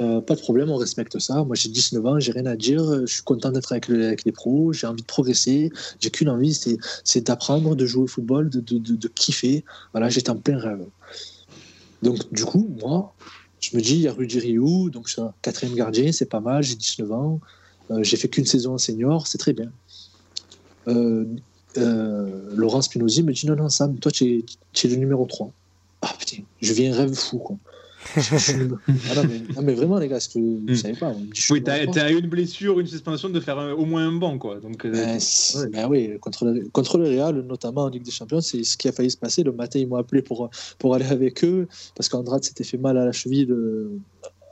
euh, 0.00 0.20
pas 0.20 0.34
de 0.34 0.40
problème, 0.40 0.70
on 0.70 0.76
respecte 0.76 1.16
ça. 1.20 1.44
Moi 1.44 1.54
j'ai 1.54 1.68
19 1.68 2.04
ans, 2.04 2.18
j'ai 2.18 2.32
rien 2.32 2.46
à 2.46 2.56
dire, 2.56 2.82
euh, 2.82 3.06
je 3.06 3.14
suis 3.14 3.22
content 3.22 3.52
d'être 3.52 3.70
avec, 3.70 3.88
avec 3.88 4.24
les 4.24 4.32
pros, 4.32 4.72
j'ai 4.72 4.88
envie 4.88 5.02
de 5.02 5.06
progresser, 5.06 5.70
j'ai 6.00 6.10
qu'une 6.10 6.28
envie, 6.28 6.52
c'est, 6.52 7.20
d'apprendre, 7.20 7.76
de 7.76 7.86
jouer 7.86 8.02
au 8.02 8.08
football, 8.08 8.50
de, 8.50 9.08
kiffer. 9.14 9.64
Voilà, 9.92 10.08
j'étais 10.08 10.30
en 10.30 10.36
plein 10.36 10.58
rêve. 10.58 10.84
Donc 12.02 12.18
du 12.32 12.44
coup, 12.44 12.68
moi, 12.80 13.14
je 13.60 13.76
me 13.76 13.82
dis, 13.82 13.94
il 13.94 14.00
y 14.00 14.08
a 14.08 14.12
Rudy 14.12 14.40
Rioux, 14.40 14.90
donc 14.90 15.06
je 15.06 15.12
suis 15.12 15.22
un 15.22 15.32
quatrième 15.42 15.76
gardien, 15.76 16.10
c'est 16.10 16.28
pas 16.28 16.40
mal, 16.40 16.64
j'ai 16.64 16.74
19 16.74 17.12
ans, 17.12 17.40
j'ai 18.02 18.16
fait 18.16 18.28
qu'une 18.28 18.46
saison 18.46 18.74
en 18.74 18.78
senior, 18.78 19.26
c'est 19.26 19.38
très 19.38 19.52
bien. 19.52 19.70
Euh, 20.88 21.24
euh, 21.78 22.50
Laurent 22.54 22.82
Spinozzi 22.82 23.22
me 23.22 23.32
dit, 23.32 23.46
non, 23.46 23.56
non, 23.56 23.68
Sam, 23.68 23.98
toi 23.98 24.10
tu 24.10 24.24
es, 24.24 24.44
tu 24.72 24.86
es 24.86 24.90
le 24.90 24.96
numéro 24.96 25.24
3. 25.26 25.50
Ah 26.02 26.12
putain, 26.18 26.42
je 26.60 26.72
un 26.86 26.94
rêve 26.96 27.14
fou, 27.14 27.38
quoi. 27.38 27.56
Ah 28.16 29.14
non, 29.14 29.22
mais, 29.28 29.54
non, 29.54 29.62
mais 29.62 29.74
vraiment, 29.74 29.98
les 29.98 30.08
gars, 30.08 30.18
c'est 30.20 30.32
que 30.32 30.38
vous 30.38 30.62
Mm. 30.66 30.74
savez 30.76 30.94
pas. 30.94 31.14
Oui, 31.50 31.62
t'as 31.62 32.10
une 32.10 32.28
blessure, 32.28 32.80
une 32.80 32.86
suspension 32.86 33.28
de 33.28 33.38
faire 33.40 33.58
un- 33.58 33.72
au 33.72 33.84
moins 33.84 34.08
un 34.08 34.12
banc, 34.12 34.38
quoi. 34.38 34.58
Donc, 34.58 34.84
euh, 34.86 34.90
Ben, 34.92 35.18
ouais. 35.18 35.68
ben 35.68 35.88
oui, 35.88 36.18
contre 36.20 36.46
le, 36.46 36.68
contre 36.70 36.96
le 36.98 37.04
Real, 37.08 37.40
notamment 37.42 37.82
en 37.82 37.88
Ligue 37.88 38.02
des 38.02 38.10
Champions, 38.10 38.40
c'est 38.40 38.64
ce 38.64 38.76
qui 38.78 38.88
a 38.88 38.92
failli 38.92 39.10
se 39.10 39.18
passer. 39.18 39.42
Le 39.42 39.52
matin, 39.52 39.78
ils 39.78 39.86
m'ont 39.86 39.96
appelé 39.96 40.22
pour, 40.22 40.48
pour 40.78 40.94
aller 40.94 41.04
avec 41.06 41.44
eux 41.44 41.68
parce 41.94 42.08
qu'Andrade 42.08 42.42
s'était 42.42 42.64
fait 42.64 42.78
mal 42.78 42.96
à 42.96 43.04
la 43.04 43.12
cheville 43.12 43.44
le- 43.44 43.92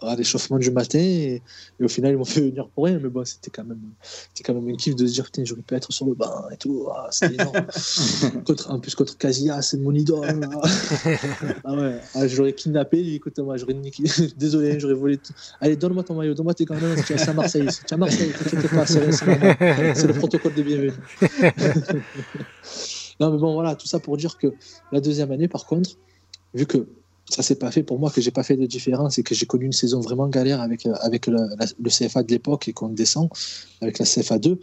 à 0.02 0.16
l'échauffement 0.16 0.58
du 0.58 0.70
matin 0.70 0.98
et, 0.98 1.42
et 1.80 1.84
au 1.84 1.88
final, 1.88 2.12
ils 2.12 2.16
m'ont 2.16 2.24
fait 2.24 2.40
venir 2.40 2.68
pour 2.68 2.84
rien. 2.84 2.98
Mais 2.98 3.08
bon, 3.08 3.24
c'était 3.24 3.50
quand 3.50 3.64
même, 3.64 3.80
c'était 4.02 4.44
quand 4.44 4.54
même 4.54 4.72
un 4.72 4.76
kiff 4.76 4.94
de 4.94 5.06
se 5.06 5.12
dire 5.12 5.24
putain, 5.24 5.44
j'aurais 5.44 5.62
pu 5.62 5.74
être 5.74 5.92
sur 5.92 6.06
le 6.06 6.14
banc 6.14 6.48
et 6.50 6.56
tout. 6.56 6.88
Ah, 6.94 7.08
c'était 7.10 7.34
énorme. 7.34 7.66
contre, 8.46 8.70
en 8.70 8.78
plus, 8.78 8.94
contre 8.94 9.16
Casillas, 9.16 9.62
c'est 9.62 9.78
mon 9.78 9.92
idole. 9.92 10.48
ah 11.64 11.74
ouais, 11.74 12.00
ah, 12.14 12.28
j'aurais 12.28 12.52
kidnappé. 12.52 13.02
lui, 13.02 13.16
Écoute, 13.16 13.38
moi, 13.38 13.56
j'aurais 13.56 13.74
niqué. 13.74 14.04
Désolé, 14.36 14.78
j'aurais 14.78 14.94
volé 14.94 15.18
tout. 15.18 15.32
Allez, 15.60 15.76
donne-moi 15.76 16.04
ton 16.04 16.14
maillot, 16.14 16.34
donne-moi 16.34 16.54
tes 16.54 16.64
gants. 16.64 16.76
Non, 16.76 16.94
c'est 17.04 17.28
à 17.28 17.32
Marseille. 17.32 17.68
C'est 17.70 17.92
à 17.92 17.96
Marseille. 17.96 18.32
T'inquiète 18.32 18.70
pas, 18.70 18.86
c'est. 18.86 19.12
C'est 19.12 20.06
le 20.06 20.14
protocole 20.14 20.54
de 20.54 20.62
bienvenue. 20.62 20.92
non, 23.20 23.30
mais 23.32 23.38
bon, 23.38 23.54
voilà, 23.54 23.74
tout 23.74 23.86
ça 23.86 23.98
pour 23.98 24.16
dire 24.16 24.36
que 24.38 24.48
la 24.92 25.00
deuxième 25.00 25.32
année, 25.32 25.48
par 25.48 25.66
contre, 25.66 25.90
vu 26.54 26.66
que 26.66 26.86
ça 27.28 27.42
s'est 27.42 27.56
pas 27.56 27.70
fait 27.70 27.82
pour 27.82 27.98
moi, 27.98 28.10
que 28.10 28.20
j'ai 28.20 28.30
pas 28.30 28.42
fait 28.42 28.56
de 28.56 28.66
différence 28.66 29.18
et 29.18 29.22
que 29.22 29.34
j'ai 29.34 29.46
connu 29.46 29.66
une 29.66 29.72
saison 29.72 30.00
vraiment 30.00 30.28
galère 30.28 30.60
avec, 30.60 30.86
euh, 30.86 30.94
avec 31.00 31.26
le, 31.26 31.36
la- 31.58 31.66
le 31.78 31.90
CFA 31.90 32.22
de 32.22 32.30
l'époque 32.30 32.68
et 32.68 32.72
qu'on 32.72 32.88
descend 32.88 33.28
avec 33.80 33.98
la 33.98 34.04
CFA 34.06 34.38
2, 34.38 34.58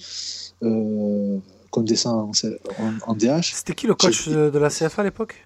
euh, 0.63 1.37
qu'on 1.71 1.81
descend 1.81 2.31
en, 2.77 2.83
en- 2.83 2.97
en 3.11 3.13
DH, 3.15 3.53
C'était 3.53 3.75
qui 3.75 3.85
le 3.87 3.93
coach 3.95 4.27
de, 4.27 4.49
de 4.49 4.57
la 4.59 4.69
CFA 4.69 5.01
à 5.01 5.05
l'époque? 5.05 5.45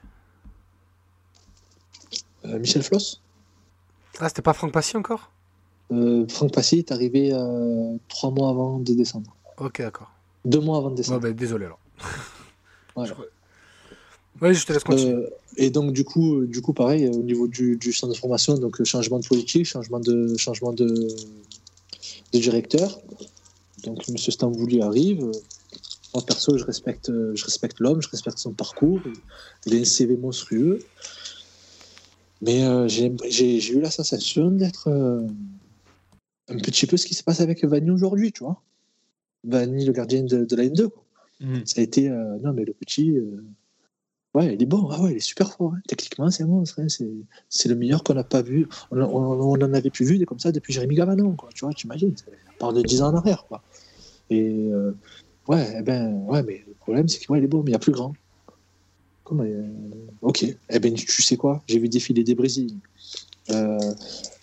Euh, 2.45 2.57
Michel 2.59 2.83
Floss. 2.83 3.21
Ah, 4.19 4.29
c'était 4.29 4.41
pas 4.41 4.53
Franck 4.53 4.71
Passy 4.71 4.95
encore? 4.97 5.29
Euh, 5.91 6.25
Franck 6.29 6.53
Passy 6.53 6.79
est 6.79 6.91
arrivé 6.91 7.31
trois 8.07 8.31
mois 8.31 8.49
avant 8.49 8.79
de 8.79 8.93
descendre. 8.93 9.35
Ok, 9.57 9.79
d'accord. 9.81 10.11
Deux 10.45 10.59
mois 10.61 10.77
avant 10.77 10.87
de 10.87 10.91
Ouais, 10.93 10.97
descendre. 10.97 11.19
bah, 11.21 11.31
désolé 11.31 11.65
alors. 11.65 11.79
Voilà. 12.95 13.13
Ouais, 13.13 13.25
je 13.25 13.38
te 14.39 14.73
laisse 14.73 14.83
continuer. 14.83 15.13
Euh, 15.13 15.29
et 15.57 15.69
donc 15.69 15.93
du 15.93 16.03
coup, 16.03 16.37
euh, 16.41 16.47
du 16.47 16.61
coup, 16.61 16.73
pareil, 16.73 17.05
euh, 17.05 17.11
au 17.11 17.23
niveau 17.23 17.47
du, 17.47 17.77
du 17.77 17.91
centre 17.93 18.13
de 18.13 18.17
formation, 18.17 18.57
donc 18.57 18.83
changement 18.83 19.19
de 19.19 19.27
politique, 19.27 19.65
changement 19.65 19.99
de 19.99 20.35
changement 20.37 20.73
de, 20.73 20.87
de 20.87 22.39
directeur. 22.39 22.99
Donc 23.83 24.07
M. 24.09 24.17
Stambouli 24.17 24.81
arrive. 24.81 25.29
Moi 26.13 26.23
perso, 26.25 26.57
je 26.57 26.63
respecte, 26.65 27.11
je 27.11 27.45
respecte 27.45 27.79
l'homme, 27.79 28.01
je 28.01 28.09
respecte 28.09 28.39
son 28.39 28.51
parcours. 28.53 28.99
Il 29.65 29.75
a 29.75 29.79
un 29.79 29.85
CV 29.85 30.17
monstrueux. 30.17 30.79
Mais 32.41 32.63
euh, 32.63 32.87
j'ai 32.87 33.71
eu 33.73 33.81
la 33.81 33.91
sensation 33.91 34.49
d'être 34.49 34.87
euh, 34.87 35.27
un 36.47 36.57
petit 36.57 36.87
peu 36.87 36.97
ce 36.97 37.05
qui 37.05 37.13
se 37.13 37.23
passe 37.23 37.41
avec 37.41 37.63
Vanny 37.65 37.91
aujourd'hui, 37.91 38.31
tu 38.31 38.43
vois. 38.43 38.61
Vanny, 39.43 39.85
le 39.85 39.91
gardien 39.91 40.23
de, 40.23 40.45
de 40.45 40.55
la 40.55 40.63
N2. 40.65 40.87
quoi. 40.87 41.03
Mhm. 41.41 41.65
Ça 41.65 41.81
a 41.81 41.83
été. 41.83 42.09
euh, 42.09 42.37
non, 42.43 42.53
mais 42.53 42.65
le 42.65 42.73
petit. 42.73 43.13
Ouais, 44.33 44.55
il 44.55 44.61
est 44.63 44.65
bon. 44.65 44.89
Ah 44.91 45.01
ouais, 45.01 45.11
il 45.11 45.17
est 45.17 45.21
super 45.21 45.51
fort. 45.51 45.73
hein. 45.73 45.79
Techniquement, 45.87 46.29
c'est 46.31 46.43
un 46.43 46.47
monstre. 46.47 46.79
hein. 46.81 46.87
C'est, 47.49 47.69
le 47.69 47.75
meilleur 47.75 48.03
qu'on 48.03 48.13
n'a 48.13 48.23
pas 48.23 48.41
vu. 48.41 48.67
On, 48.91 48.99
on, 49.01 49.41
on 49.41 49.53
en 49.61 49.73
avait 49.73 49.89
plus 49.89 50.05
vu 50.05 50.17
des 50.17 50.25
comme 50.25 50.39
ça 50.39 50.51
depuis 50.51 50.73
Jérémy 50.73 50.95
Gavanon. 50.95 51.35
Quoi. 51.35 51.49
Tu 51.53 51.65
vois, 51.65 51.73
tu 51.73 51.87
imagines. 51.87 52.15
Parle 52.59 52.75
de 52.75 52.81
10 52.81 53.01
ans 53.01 53.09
en 53.13 53.15
arrière. 53.15 53.45
Quoi. 53.47 53.61
Et 54.29 54.41
euh, 54.71 54.95
ouais, 55.47 55.75
eh 55.79 55.81
ben, 55.81 56.13
ouais, 56.27 56.43
mais 56.43 56.63
le 56.67 56.73
problème, 56.73 57.07
c'est 57.07 57.19
qu'il 57.19 57.31
ouais, 57.31 57.41
est 57.41 57.47
bon, 57.47 57.63
mais 57.63 57.71
il 57.71 57.73
y 57.73 57.75
a 57.75 57.79
plus 57.79 57.91
grand. 57.91 58.13
Comment 59.23 59.43
euh, 59.43 59.63
Ok. 60.21 60.45
Eh 60.69 60.79
ben, 60.79 60.93
tu 60.93 61.21
sais 61.21 61.37
quoi? 61.37 61.63
J'ai 61.67 61.79
vu 61.79 61.89
défiler 61.89 62.23
des 62.23 62.35
Brésiliens. 62.35 62.77
Euh, 63.51 63.77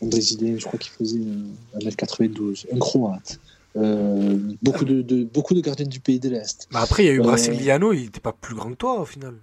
un 0.02 0.06
Brésilien, 0.06 0.56
je 0.58 0.64
crois 0.64 0.78
qu'il 0.78 0.90
faisait 0.92 1.20
euh, 1.20 1.78
1m92. 1.80 2.66
Un 2.72 2.78
Croate. 2.78 3.38
Euh, 3.76 4.38
beaucoup, 4.62 4.84
de, 4.84 5.02
de- 5.02 5.24
beaucoup 5.24 5.52
de 5.54 5.60
gardiens 5.60 5.86
du 5.86 6.00
pays 6.00 6.18
de 6.18 6.30
l'Est. 6.30 6.66
Après, 6.72 7.04
il 7.04 7.06
y 7.06 7.10
a 7.10 7.12
eu 7.12 7.20
Brasiliano, 7.20 7.92
il 7.92 8.06
était 8.06 8.20
pas 8.20 8.32
plus 8.32 8.54
grand 8.54 8.70
que 8.70 8.76
toi 8.76 9.00
au 9.00 9.04
final. 9.04 9.34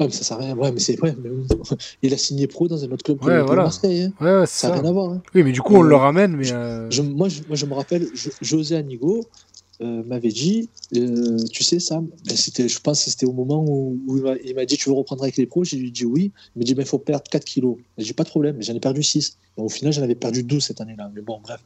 Ouais, 0.00 0.06
mais 0.06 0.12
ça 0.12 0.24
sert 0.24 0.38
à 0.38 0.40
rien. 0.40 0.56
Ouais, 0.56 0.72
mais 0.72 0.80
c'est 0.80 0.98
ouais, 1.02 1.14
mais 1.22 1.30
il 2.02 2.12
a 2.14 2.16
signé 2.16 2.46
pro 2.46 2.66
dans 2.68 2.82
un 2.82 2.90
autre 2.90 3.04
club 3.04 3.18
que 3.20 3.26
Ouais, 3.26 3.36
le 3.36 3.42
voilà. 3.44 3.62
Marseille. 3.64 4.02
hein. 4.02 4.12
Ouais, 4.40 4.46
Ça 4.46 4.68
n'a 4.68 4.74
rien 4.80 4.84
à 4.88 4.92
voir. 4.92 5.12
hein. 5.12 5.22
Oui, 5.34 5.42
mais 5.42 5.52
du 5.52 5.60
coup, 5.60 5.74
on 5.74 5.84
Euh, 5.84 5.88
le 5.88 5.94
ramène, 5.96 6.36
mais. 6.36 6.50
euh, 6.50 6.90
Je, 6.90 7.02
moi, 7.02 7.28
je, 7.28 7.42
moi, 7.46 7.54
je 7.56 7.66
me 7.66 7.74
rappelle, 7.74 8.08
Jo- 8.14 8.30
José 8.40 8.76
Anigo 8.76 9.28
euh, 9.82 10.02
m'avait 10.04 10.28
dit, 10.30 10.70
euh, 10.96 11.36
tu 11.52 11.64
sais, 11.64 11.78
Sam, 11.80 12.08
ben, 12.26 12.36
c'était, 12.36 12.68
je 12.68 12.80
pense 12.80 13.04
que 13.04 13.10
c'était 13.10 13.26
au 13.26 13.32
moment 13.32 13.62
où, 13.66 13.98
où 14.06 14.16
il 14.16 14.22
m'a- 14.22 14.36
il 14.62 14.66
dit, 14.66 14.76
tu 14.78 14.88
veux 14.88 14.94
reprendre 14.94 15.22
avec 15.22 15.36
les 15.36 15.46
pros? 15.46 15.64
J'ai 15.64 15.76
dit 15.90 16.04
oui. 16.06 16.32
Il 16.56 16.58
m'a 16.60 16.64
dit, 16.64 16.72
il 16.72 16.74
ben, 16.74 16.84
faut 16.86 16.98
perdre 16.98 17.24
4 17.30 17.44
kilos. 17.44 17.76
J'ai 17.98 18.04
dit, 18.06 18.12
pas 18.14 18.24
de 18.24 18.28
problème, 18.30 18.56
mais 18.56 18.62
j'en 18.62 18.74
ai 18.74 18.80
perdu 18.80 19.02
6. 19.02 19.36
Donc, 19.58 19.66
au 19.66 19.68
final, 19.70 19.92
j'en 19.92 20.02
avais 20.02 20.14
perdu 20.14 20.42
12 20.44 20.64
cette 20.64 20.80
année-là. 20.80 21.10
Mais 21.14 21.20
bon, 21.20 21.40
bref. 21.42 21.60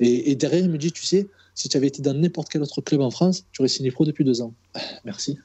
Et, 0.00 0.30
et 0.32 0.34
derrière, 0.34 0.64
il 0.64 0.70
me 0.70 0.78
dit, 0.78 0.90
tu 0.92 1.04
sais, 1.06 1.28
si 1.54 1.68
tu 1.68 1.76
avais 1.76 1.86
été 1.88 2.02
dans 2.02 2.14
n'importe 2.14 2.48
quel 2.50 2.62
autre 2.62 2.80
club 2.80 3.00
en 3.00 3.10
France, 3.10 3.44
tu 3.52 3.62
aurais 3.62 3.68
signé 3.68 3.90
pro 3.90 4.04
depuis 4.04 4.24
deux 4.24 4.40
ans. 4.42 4.54
Ah, 4.74 4.80
Merci. 5.04 5.38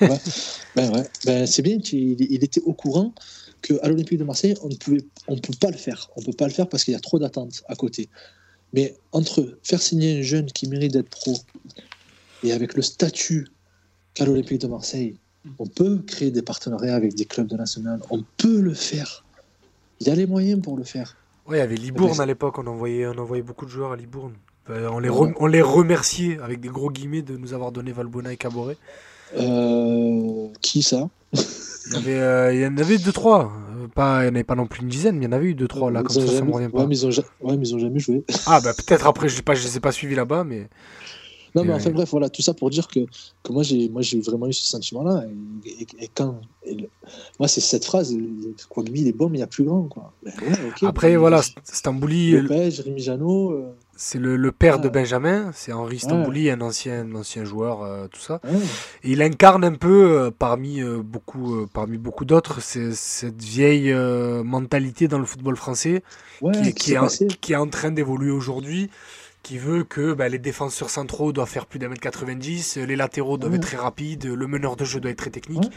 Ouais. 0.00 0.08
Ben 0.74 0.90
ouais, 0.90 1.06
ben 1.26 1.46
c'est 1.46 1.60
bien. 1.62 1.78
qu'il- 1.80 2.12
Il, 2.20 2.32
il 2.32 2.44
était 2.44 2.62
au 2.62 2.72
courant 2.72 3.12
qu'à 3.60 3.86
l'Olympique 3.88 4.18
de 4.18 4.24
Marseille, 4.24 4.54
on 4.62 4.68
ne 4.68 4.74
pouvait, 4.74 5.04
on 5.28 5.36
peut 5.36 5.52
pas 5.60 5.70
le 5.70 5.76
faire. 5.76 6.08
On 6.16 6.22
peut 6.22 6.32
pas 6.32 6.46
le 6.46 6.52
faire 6.52 6.66
parce 6.68 6.84
qu'il 6.84 6.92
y 6.92 6.96
a 6.96 7.00
trop 7.00 7.18
d'attentes 7.18 7.62
à 7.68 7.74
côté. 7.74 8.08
Mais 8.72 8.94
entre 9.12 9.58
faire 9.62 9.82
signer 9.82 10.18
un 10.18 10.22
jeune 10.22 10.46
qui 10.46 10.66
mérite 10.68 10.92
d'être 10.94 11.10
pro 11.10 11.34
et 12.42 12.52
avec 12.52 12.74
le 12.74 12.80
statut 12.82 13.48
qu'a 14.14 14.24
l'Olympique 14.24 14.62
de 14.62 14.66
Marseille, 14.66 15.16
on 15.58 15.66
peut 15.66 15.98
créer 16.06 16.30
des 16.30 16.40
partenariats 16.42 16.94
avec 16.96 17.14
des 17.14 17.24
clubs 17.26 17.46
de 17.48 17.56
national. 17.56 18.00
On 18.10 18.24
peut 18.38 18.60
le 18.60 18.72
faire. 18.74 19.24
Il 20.00 20.06
y 20.06 20.10
a 20.10 20.14
les 20.14 20.26
moyens 20.26 20.62
pour 20.62 20.76
le 20.78 20.84
faire. 20.84 21.16
Ouais, 21.46 21.56
il 21.58 21.60
y 21.60 21.62
avait 21.62 21.74
Libourne 21.76 22.18
à 22.20 22.26
l'époque, 22.26 22.58
on 22.58 22.66
envoyait, 22.66 23.06
on 23.06 23.18
envoyait 23.18 23.42
beaucoup 23.42 23.66
de 23.66 23.70
joueurs 23.70 23.92
à 23.92 23.96
Libourne. 23.96 24.34
Euh, 24.70 24.88
on, 24.88 25.00
les 25.00 25.10
on 25.10 25.46
les 25.46 25.60
remerciait, 25.60 26.38
avec 26.38 26.60
des 26.60 26.68
gros 26.68 26.88
guillemets, 26.90 27.22
de 27.22 27.36
nous 27.36 27.52
avoir 27.52 27.72
donné 27.72 27.92
Valbona 27.92 28.32
et 28.32 28.36
Caboret. 28.36 28.76
Euh, 29.36 30.48
qui 30.60 30.82
ça 30.82 31.08
Il 31.34 31.92
y, 31.92 31.96
avait, 31.96 32.20
euh, 32.20 32.54
il 32.54 32.60
y 32.60 32.66
en 32.66 32.76
avait 32.76 32.98
deux, 32.98 33.12
trois. 33.12 33.52
Pas, 33.94 34.20
il 34.20 34.24
n'y 34.26 34.30
en 34.30 34.34
avait 34.36 34.44
pas 34.44 34.54
non 34.54 34.66
plus 34.66 34.82
une 34.82 34.88
dizaine, 34.88 35.16
mais 35.18 35.24
il 35.26 35.28
y 35.28 35.28
en 35.28 35.32
avait 35.36 35.46
eu 35.46 35.54
deux, 35.54 35.66
trois 35.68 35.90
là, 35.90 36.00
Ils 36.00 36.02
comme 36.04 36.26
ça, 36.26 36.32
ça 36.32 36.44
me 36.44 36.52
revient 36.52 36.66
ouais, 36.66 36.70
pas. 36.72 36.86
mais 36.86 36.94
ils 36.96 37.06
ont 37.06 37.10
ja- 37.10 37.22
ouais, 37.42 37.56
mais 37.56 37.66
ils 37.68 37.74
ont 37.74 37.78
jamais 37.78 37.98
joué. 37.98 38.24
Ah, 38.46 38.60
bah 38.62 38.72
peut-être 38.74 39.06
après, 39.06 39.28
je 39.28 39.34
ne 39.42 39.54
les 39.54 39.76
ai 39.76 39.80
pas 39.80 39.92
suivis 39.92 40.14
là-bas, 40.14 40.44
mais. 40.44 40.68
Non, 41.54 41.64
mais 41.64 41.74
enfin 41.74 41.90
bref, 41.90 42.08
voilà, 42.10 42.30
tout 42.30 42.40
ça 42.40 42.54
pour 42.54 42.70
dire 42.70 42.88
que, 42.88 43.00
que 43.42 43.52
moi, 43.52 43.62
j'ai, 43.62 43.90
moi, 43.90 44.00
j'ai 44.00 44.20
vraiment 44.20 44.46
eu 44.46 44.54
ce 44.54 44.64
sentiment-là. 44.64 45.24
Et, 45.66 45.70
et- 45.82 46.04
et 46.04 46.08
quand. 46.14 46.40
et 46.64 46.74
le- 46.74 46.88
moi, 47.38 47.46
c'est 47.48 47.60
cette 47.60 47.84
phrase 47.84 48.16
Quagby, 48.70 49.02
il 49.02 49.08
est 49.08 49.12
bon, 49.12 49.28
mais 49.28 49.36
il 49.38 49.40
y 49.40 49.44
a 49.44 49.48
plus 49.48 49.64
grand, 49.64 49.82
quoi. 49.82 50.14
Ben 50.24 50.32
ouais, 50.46 50.52
ok. 50.68 50.82
Après, 50.84 51.14
voilà, 51.16 51.42
Stambouli, 51.64 52.30
Lopez, 52.40 52.70
Jérémy 52.70 53.02
Janot. 53.02 53.50
euh, 53.52 53.74
C'est 54.04 54.18
le, 54.18 54.34
le 54.36 54.50
père 54.50 54.80
de 54.80 54.88
Benjamin, 54.88 55.52
c'est 55.54 55.72
Henri 55.72 56.00
Stambouli, 56.00 56.50
un 56.50 56.60
ancien, 56.60 57.02
un 57.02 57.14
ancien 57.14 57.44
joueur, 57.44 57.82
euh, 57.82 58.08
tout 58.08 58.18
ça. 58.20 58.40
Ouais. 58.42 58.58
Et 59.04 59.12
il 59.12 59.22
incarne 59.22 59.62
un 59.64 59.74
peu, 59.74 60.10
euh, 60.10 60.30
parmi, 60.36 60.82
euh, 60.82 61.00
beaucoup, 61.04 61.68
parmi 61.72 61.98
beaucoup 61.98 62.24
d'autres, 62.24 62.60
cette 62.60 63.40
vieille 63.40 63.94
mentalité 64.44 65.06
dans 65.06 65.18
le 65.20 65.24
football 65.24 65.54
français 65.56 66.02
Ouais, 66.40 66.52
qui, 66.52 66.62
qui 66.62 66.74
qui 66.74 66.86
s'est 66.88 66.94
est, 66.94 66.98
en, 66.98 67.02
passé. 67.02 67.28
qui 67.40 67.52
est 67.52 67.56
en 67.56 67.68
train 67.68 67.92
d'évoluer 67.92 68.32
aujourd'hui, 68.32 68.90
qui 69.44 69.56
veut 69.58 69.84
que 69.84 70.14
bah, 70.14 70.28
les 70.28 70.38
défenseurs 70.40 70.90
centraux 70.90 71.32
doivent 71.32 71.48
faire 71.48 71.66
plus 71.66 71.78
d'un 71.78 71.88
mètre 71.88 72.00
90, 72.00 72.78
les 72.78 72.96
latéraux 72.96 73.38
doivent 73.38 73.54
être 73.54 73.62
très 73.62 73.76
rapides, 73.76 74.24
le 74.26 74.46
meneur 74.48 74.74
de 74.74 74.84
jeu 74.84 74.98
doit 74.98 75.12
être 75.12 75.18
très 75.18 75.30
technique. 75.30 75.70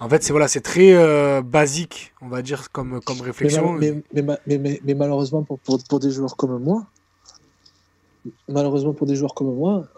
En 0.00 0.08
fait, 0.08 0.24
c'est 0.24 0.32
voilà, 0.32 0.48
c'est 0.48 0.62
très 0.62 0.94
euh, 0.94 1.42
basique, 1.42 2.12
on 2.20 2.28
va 2.28 2.42
dire, 2.42 2.72
comme, 2.72 3.00
comme 3.00 3.20
réflexion. 3.20 3.72
mais, 3.74 4.02
mais, 4.12 4.22
ma- 4.22 4.38
mais, 4.48 4.58
mais- 4.58 4.80
mais 4.84 4.94
malheureusement, 4.94 5.44
pour, 5.44 5.60
pour, 5.60 5.78
pour 5.88 6.00
des 6.00 6.10
joueurs 6.10 6.34
comme 6.36 6.60
moi, 6.60 6.86
malheureusement 8.48 8.94
pour 8.94 9.06
des 9.06 9.16
joueurs 9.16 9.34
comme 9.34 9.54
moi, 9.54 9.88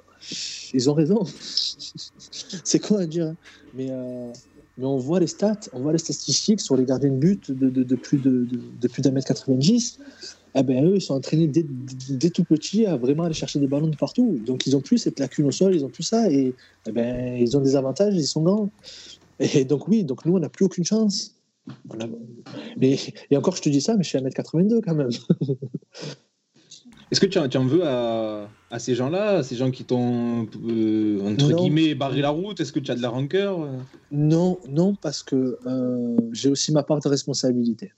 ils 0.73 0.91
ont 0.91 0.95
raison. 0.95 1.25
c'est 2.65 2.79
con 2.79 2.97
à 2.97 3.07
dire, 3.07 3.27
hein. 3.27 3.37
mais, 3.75 3.91
euh, 3.91 4.33
mais 4.79 4.87
on 4.87 4.97
voit 4.97 5.21
les 5.21 5.27
stats, 5.27 5.61
on 5.73 5.81
voit 5.81 5.93
les 5.93 5.99
statistiques 5.99 6.61
sur 6.61 6.77
les 6.77 6.85
gardiens 6.85 7.11
de 7.11 7.17
but 7.17 7.51
de, 7.51 7.69
de, 7.69 7.95
plus 7.97 8.19
de, 8.19 8.47
de, 8.81 9.03
d'un 9.03 9.11
mètre 9.11 9.29
90. 9.29 9.99
Eh 10.57 10.63
ben, 10.63 10.85
eux, 10.85 10.97
ils 10.97 11.01
sont 11.01 11.15
entraînés 11.15 11.49
dès, 11.49 11.65
dès- 11.65 12.31
tout 12.31 12.45
petit 12.45 12.87
à 12.87 12.97
vraiment 12.97 13.25
aller 13.25 13.35
chercher 13.35 13.59
des 13.59 13.67
ballons 13.67 13.89
de 13.89 13.97
partout. 13.97 14.39
Donc, 14.47 14.67
ils 14.67 14.77
ont 14.77 14.81
plus 14.81 14.99
cette 14.99 15.19
lacune 15.19 15.47
au 15.47 15.51
sol, 15.51 15.75
ils 15.75 15.85
ont 15.85 15.89
plus 15.89 16.05
ça, 16.05 16.31
et 16.31 16.55
eh 16.87 16.93
ben, 16.93 17.37
ils 17.37 17.57
ont 17.57 17.61
des 17.61 17.75
avantages, 17.75 18.15
ils 18.15 18.27
sont 18.27 18.43
grands. 18.43 18.71
Et 19.41 19.65
donc, 19.65 19.89
oui, 19.89 20.05
donc 20.05 20.25
nous, 20.25 20.37
on 20.37 20.39
n'a 20.39 20.49
plus 20.49 20.65
aucune 20.65 20.85
chance. 20.85 21.35
On 21.91 21.97
et 22.81 23.37
encore, 23.37 23.57
je 23.57 23.63
te 23.63 23.69
dis 23.69 23.81
ça, 23.81 23.97
mais 23.97 24.05
je 24.05 24.11
suis 24.11 24.19
à 24.19 24.21
1m82 24.21 24.81
quand 24.83 24.95
même. 24.95 25.09
Est-ce 27.11 27.21
que 27.21 27.27
tu 27.27 27.39
en, 27.39 27.49
tu 27.49 27.57
en 27.59 27.67
veux 27.67 27.87
à, 27.87 28.49
à 28.71 28.79
ces 28.79 28.95
gens-là, 28.95 29.39
à 29.39 29.43
ces 29.43 29.57
gens 29.57 29.71
qui 29.71 29.85
t'ont, 29.85 30.47
euh, 30.67 31.21
entre 31.27 31.51
Non. 31.51 31.57
guillemets, 31.57 31.95
barré 31.95 32.21
la 32.21 32.31
route? 32.31 32.61
Est-ce 32.61 32.73
que 32.73 32.81
tu 32.81 32.91
as 32.91 32.95
de 32.97 33.03
la 33.03 33.11
rancœur? 33.11 33.69
Non, 34.11 34.59
non, 34.69 34.95
parce 34.95 35.23
que 35.23 35.59
euh, 35.67 36.17
j'ai 36.33 36.49
aussi 36.49 36.73
ma 36.73 36.83
part 36.83 37.01
de 37.01 37.09
responsabilité. 37.09 37.93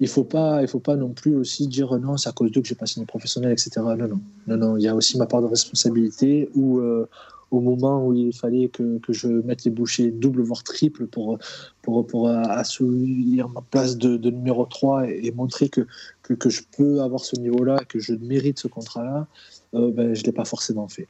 Il 0.00 0.08
faut 0.08 0.24
pas, 0.24 0.62
il 0.62 0.68
faut 0.68 0.80
pas 0.80 0.96
non 0.96 1.10
plus 1.10 1.36
aussi 1.36 1.68
dire 1.68 1.92
euh, 1.94 1.98
non, 1.98 2.16
c'est 2.16 2.28
à 2.28 2.32
cause 2.32 2.50
d'eux 2.50 2.60
que 2.60 2.66
j'ai 2.66 2.74
pas 2.74 2.86
signé 2.86 3.06
professionnel, 3.06 3.52
etc. 3.52 3.70
Non, 3.76 3.96
non, 3.96 4.20
non, 4.48 4.56
non. 4.56 4.76
Il 4.76 4.82
y 4.82 4.88
a 4.88 4.96
aussi 4.96 5.16
ma 5.16 5.26
part 5.26 5.42
de 5.42 5.46
responsabilité 5.46 6.50
où 6.56 6.80
euh, 6.80 7.08
au 7.52 7.60
moment 7.60 8.04
où 8.04 8.14
il 8.14 8.34
fallait 8.34 8.68
que, 8.68 8.98
que 8.98 9.12
je 9.12 9.28
mette 9.28 9.64
les 9.64 9.70
bouchées 9.70 10.10
double 10.10 10.42
voire 10.42 10.64
triple 10.64 11.06
pour 11.06 11.38
pour 11.82 12.06
pour 12.06 12.28
assouvir 12.28 13.48
ma 13.50 13.60
place 13.60 13.96
de, 13.96 14.16
de 14.16 14.30
numéro 14.30 14.64
3 14.64 15.08
et, 15.08 15.30
montrer 15.32 15.68
que, 15.68 15.86
que 16.22 16.50
je 16.50 16.62
peux 16.76 17.02
avoir 17.02 17.24
ce 17.24 17.36
niveau-là, 17.36 17.78
que 17.88 17.98
je 17.98 18.14
mérite 18.14 18.58
ce 18.58 18.68
contrat-là, 18.68 19.26
euh, 19.74 19.90
ben 19.90 20.14
je 20.14 20.24
l'ai 20.24 20.32
pas 20.32 20.44
forcément 20.44 20.88
fait. 20.88 21.08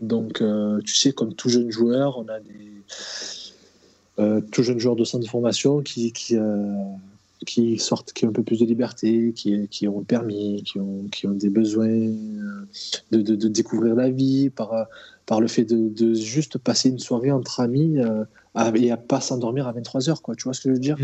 Donc, 0.00 0.40
euh, 0.40 0.80
tu 0.80 0.94
sais, 0.94 1.12
comme 1.12 1.34
tout 1.34 1.48
jeune 1.48 1.70
joueur, 1.70 2.18
on 2.18 2.28
a 2.28 2.40
des 2.40 2.70
euh, 4.18 4.40
tout 4.52 4.62
jeune 4.62 4.78
joueur 4.78 4.96
de 4.96 5.04
centre 5.04 5.24
de 5.24 5.28
formation 5.28 5.82
qui, 5.82 6.12
qui, 6.12 6.36
qui 7.44 7.78
sortent, 7.78 8.12
qui 8.12 8.24
ont 8.26 8.30
un 8.30 8.32
peu 8.32 8.42
plus 8.42 8.58
de 8.60 8.64
liberté, 8.66 9.32
qui, 9.34 9.68
qui 9.68 9.86
ont 9.88 9.98
le 9.98 10.04
permis, 10.04 10.62
qui 10.64 10.78
ont, 10.80 11.04
qui 11.12 11.26
ont 11.26 11.32
des 11.32 11.50
besoins 11.50 11.88
euh, 11.88 12.66
de, 13.12 13.20
de, 13.22 13.34
de 13.34 13.48
découvrir 13.48 13.94
la 13.94 14.10
vie 14.10 14.50
par, 14.50 14.72
euh, 14.72 14.84
par 15.26 15.40
le 15.40 15.46
fait 15.48 15.64
de, 15.64 15.88
de 15.88 16.14
juste 16.14 16.58
passer 16.58 16.88
une 16.90 16.98
soirée 16.98 17.30
entre 17.30 17.60
amis 17.60 17.98
euh, 17.98 18.24
à- 18.54 18.72
et 18.76 18.90
à 18.90 18.96
pas 18.96 19.20
s'endormir 19.20 19.66
à 19.66 19.72
23h, 19.72 20.20
quoi. 20.20 20.34
Tu 20.34 20.44
vois 20.44 20.54
ce 20.54 20.60
que 20.60 20.68
je 20.70 20.74
veux 20.74 20.80
dire? 20.80 20.96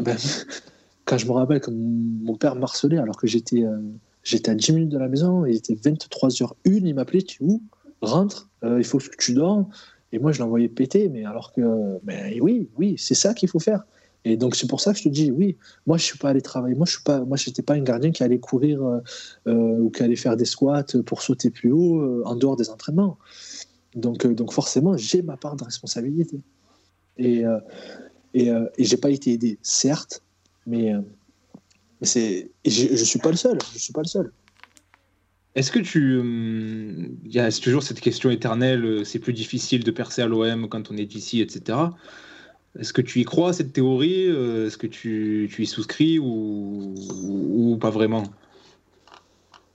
Ben, 0.00 0.16
quand 1.04 1.18
je 1.18 1.26
me 1.26 1.32
rappelle 1.32 1.60
que 1.60 1.70
mon 1.70 2.36
père 2.36 2.54
marcelait 2.56 2.98
alors 2.98 3.16
que 3.16 3.26
j'étais 3.26 3.64
euh, 3.64 3.78
j'étais 4.22 4.50
à 4.50 4.54
10 4.54 4.72
minutes 4.72 4.88
de 4.90 4.98
la 4.98 5.08
maison, 5.08 5.44
il 5.46 5.56
était 5.56 5.74
23h01, 5.74 6.46
il 6.64 6.94
m'appelait, 6.94 7.22
tu 7.22 7.42
es 7.42 7.46
où? 7.46 7.60
Rentre, 8.02 8.48
euh, 8.64 8.78
il 8.78 8.84
faut 8.84 8.98
que 8.98 9.16
tu 9.18 9.34
dors. 9.34 9.68
Et 10.12 10.18
moi, 10.18 10.30
je 10.32 10.40
l'envoyais 10.40 10.68
péter, 10.68 11.08
mais 11.08 11.24
alors 11.24 11.52
que, 11.52 11.62
ben 12.04 12.38
oui, 12.42 12.68
oui, 12.76 12.96
c'est 12.98 13.14
ça 13.14 13.32
qu'il 13.32 13.48
faut 13.48 13.58
faire. 13.60 13.84
Et 14.24 14.36
donc, 14.36 14.54
c'est 14.54 14.68
pour 14.68 14.80
ça 14.80 14.92
que 14.92 14.98
je 14.98 15.04
te 15.04 15.08
dis, 15.08 15.30
oui, 15.30 15.56
moi, 15.86 15.96
je 15.98 16.04
suis 16.04 16.18
pas 16.18 16.30
allé 16.30 16.40
travailler. 16.40 16.76
Moi, 16.76 16.86
je 16.86 16.92
suis 16.92 17.02
pas, 17.02 17.24
moi, 17.24 17.36
j'étais 17.36 17.62
pas 17.62 17.74
un 17.74 17.82
gardien 17.82 18.12
qui 18.12 18.22
allait 18.22 18.38
courir 18.38 18.82
euh, 18.84 19.00
euh, 19.48 19.78
ou 19.80 19.90
qui 19.90 20.02
allait 20.02 20.16
faire 20.16 20.36
des 20.36 20.44
squats 20.44 20.84
pour 21.04 21.22
sauter 21.22 21.50
plus 21.50 21.72
haut 21.72 22.00
euh, 22.00 22.22
en 22.24 22.36
dehors 22.36 22.56
des 22.56 22.70
entraînements. 22.70 23.18
Donc, 23.96 24.26
donc 24.26 24.52
forcément, 24.52 24.96
j'ai 24.96 25.22
ma 25.22 25.36
part 25.36 25.56
de 25.56 25.64
responsabilité. 25.64 26.40
Et, 27.18 27.42
et, 28.32 28.48
et 28.48 28.84
j'ai 28.84 28.96
pas 28.96 29.10
été 29.10 29.32
aidé, 29.32 29.58
certes, 29.60 30.22
mais, 30.66 30.94
c'est, 32.00 32.50
je, 32.64 32.70
je 32.70 33.04
suis 33.04 33.18
pas 33.18 33.30
le 33.30 33.36
seul. 33.36 33.58
Je 33.74 33.78
suis 33.78 33.92
pas 33.92 34.00
le 34.00 34.08
seul. 34.08 34.32
Est-ce 35.54 35.70
que 35.70 35.78
tu. 35.78 36.22
Il 37.24 37.32
y 37.32 37.38
a 37.38 37.52
toujours 37.52 37.82
cette 37.82 38.00
question 38.00 38.30
éternelle 38.30 39.04
c'est 39.04 39.18
plus 39.18 39.34
difficile 39.34 39.84
de 39.84 39.90
percer 39.90 40.22
à 40.22 40.26
l'OM 40.26 40.68
quand 40.70 40.90
on 40.90 40.96
est 40.96 41.14
ici, 41.14 41.42
etc. 41.42 41.78
Est-ce 42.78 42.92
que 42.92 43.02
tu 43.02 43.20
y 43.20 43.24
crois, 43.24 43.52
cette 43.52 43.72
théorie 43.72 44.26
Euh, 44.28 44.66
Est-ce 44.66 44.78
que 44.78 44.86
tu, 44.86 45.48
tu 45.52 45.62
y 45.62 45.66
souscris 45.66 46.18
ou, 46.18 46.94
ou, 47.24 47.72
ou 47.72 47.76
pas 47.76 47.90
vraiment? 47.90 48.24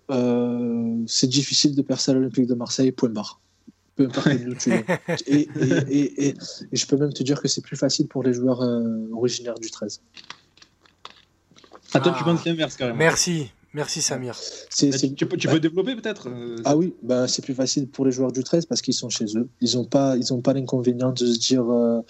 Euh, 0.10 1.04
c'est 1.06 1.28
difficile 1.28 1.76
de 1.76 1.82
percer 1.82 2.12
à 2.12 2.14
l'Olympique 2.16 2.48
de 2.48 2.56
Marseille, 2.56 2.92
point 2.92 3.10
barre. 3.10 3.40
Peu 3.96 4.06
importe 4.06 4.30
d'où 4.44 4.54
tu 4.56 4.72
es. 4.72 4.86
Et, 5.28 5.42
et, 5.42 5.48
et, 5.90 6.28
et- 6.30 6.34
et 6.72 6.76
je 6.78 6.88
peux 6.88 6.98
même 6.98 7.14
te 7.14 7.24
dire 7.24 7.42
que 7.42 7.48
c'est 7.48 7.62
plus 7.62 7.76
facile 7.76 8.08
pour 8.08 8.24
les 8.24 8.34
joueurs 8.34 8.62
euh, 8.62 9.08
originaires 9.12 9.56
du 9.60 9.70
13. 9.70 10.02
Ah, 11.94 12.00
toi, 12.00 12.12
Ah. 12.14 12.18
tu 12.18 12.24
penses 12.24 12.46
l'inverse 12.46 12.76
carrément 12.78 12.98
Merci, 12.98 13.52
merci 13.78 14.02
Samir. 14.02 14.36
C'est, 14.70 14.90
Ah, 14.94 14.98
c'est- 14.98 15.08
tu, 15.08 15.14
tu 15.16 15.26
peux, 15.26 15.38
tu 15.38 15.48
peux 15.48 15.62
développer 15.62 15.96
peut-être 15.96 16.28
euh, 16.28 16.58
Ah 16.66 16.76
oui, 16.76 16.94
bah, 17.02 17.28
c'est 17.30 17.42
plus 17.42 17.54
facile 17.54 17.88
pour 17.88 18.04
les 18.06 18.12
joueurs 18.12 18.34
du 18.34 18.44
13 18.44 18.66
parce 18.66 18.82
qu'ils 18.82 18.94
sont 18.94 19.08
chez 19.08 19.26
eux. 19.38 19.48
Ils 19.62 19.76
n'ont 19.78 19.86
pas, 19.86 20.18
ils 20.18 20.34
ont 20.34 20.42
pas 20.42 20.52
l'inconvénient 20.54 21.14
de 21.14 21.26
se 21.26 21.40
dire 21.40 21.64
euh, 21.72 22.02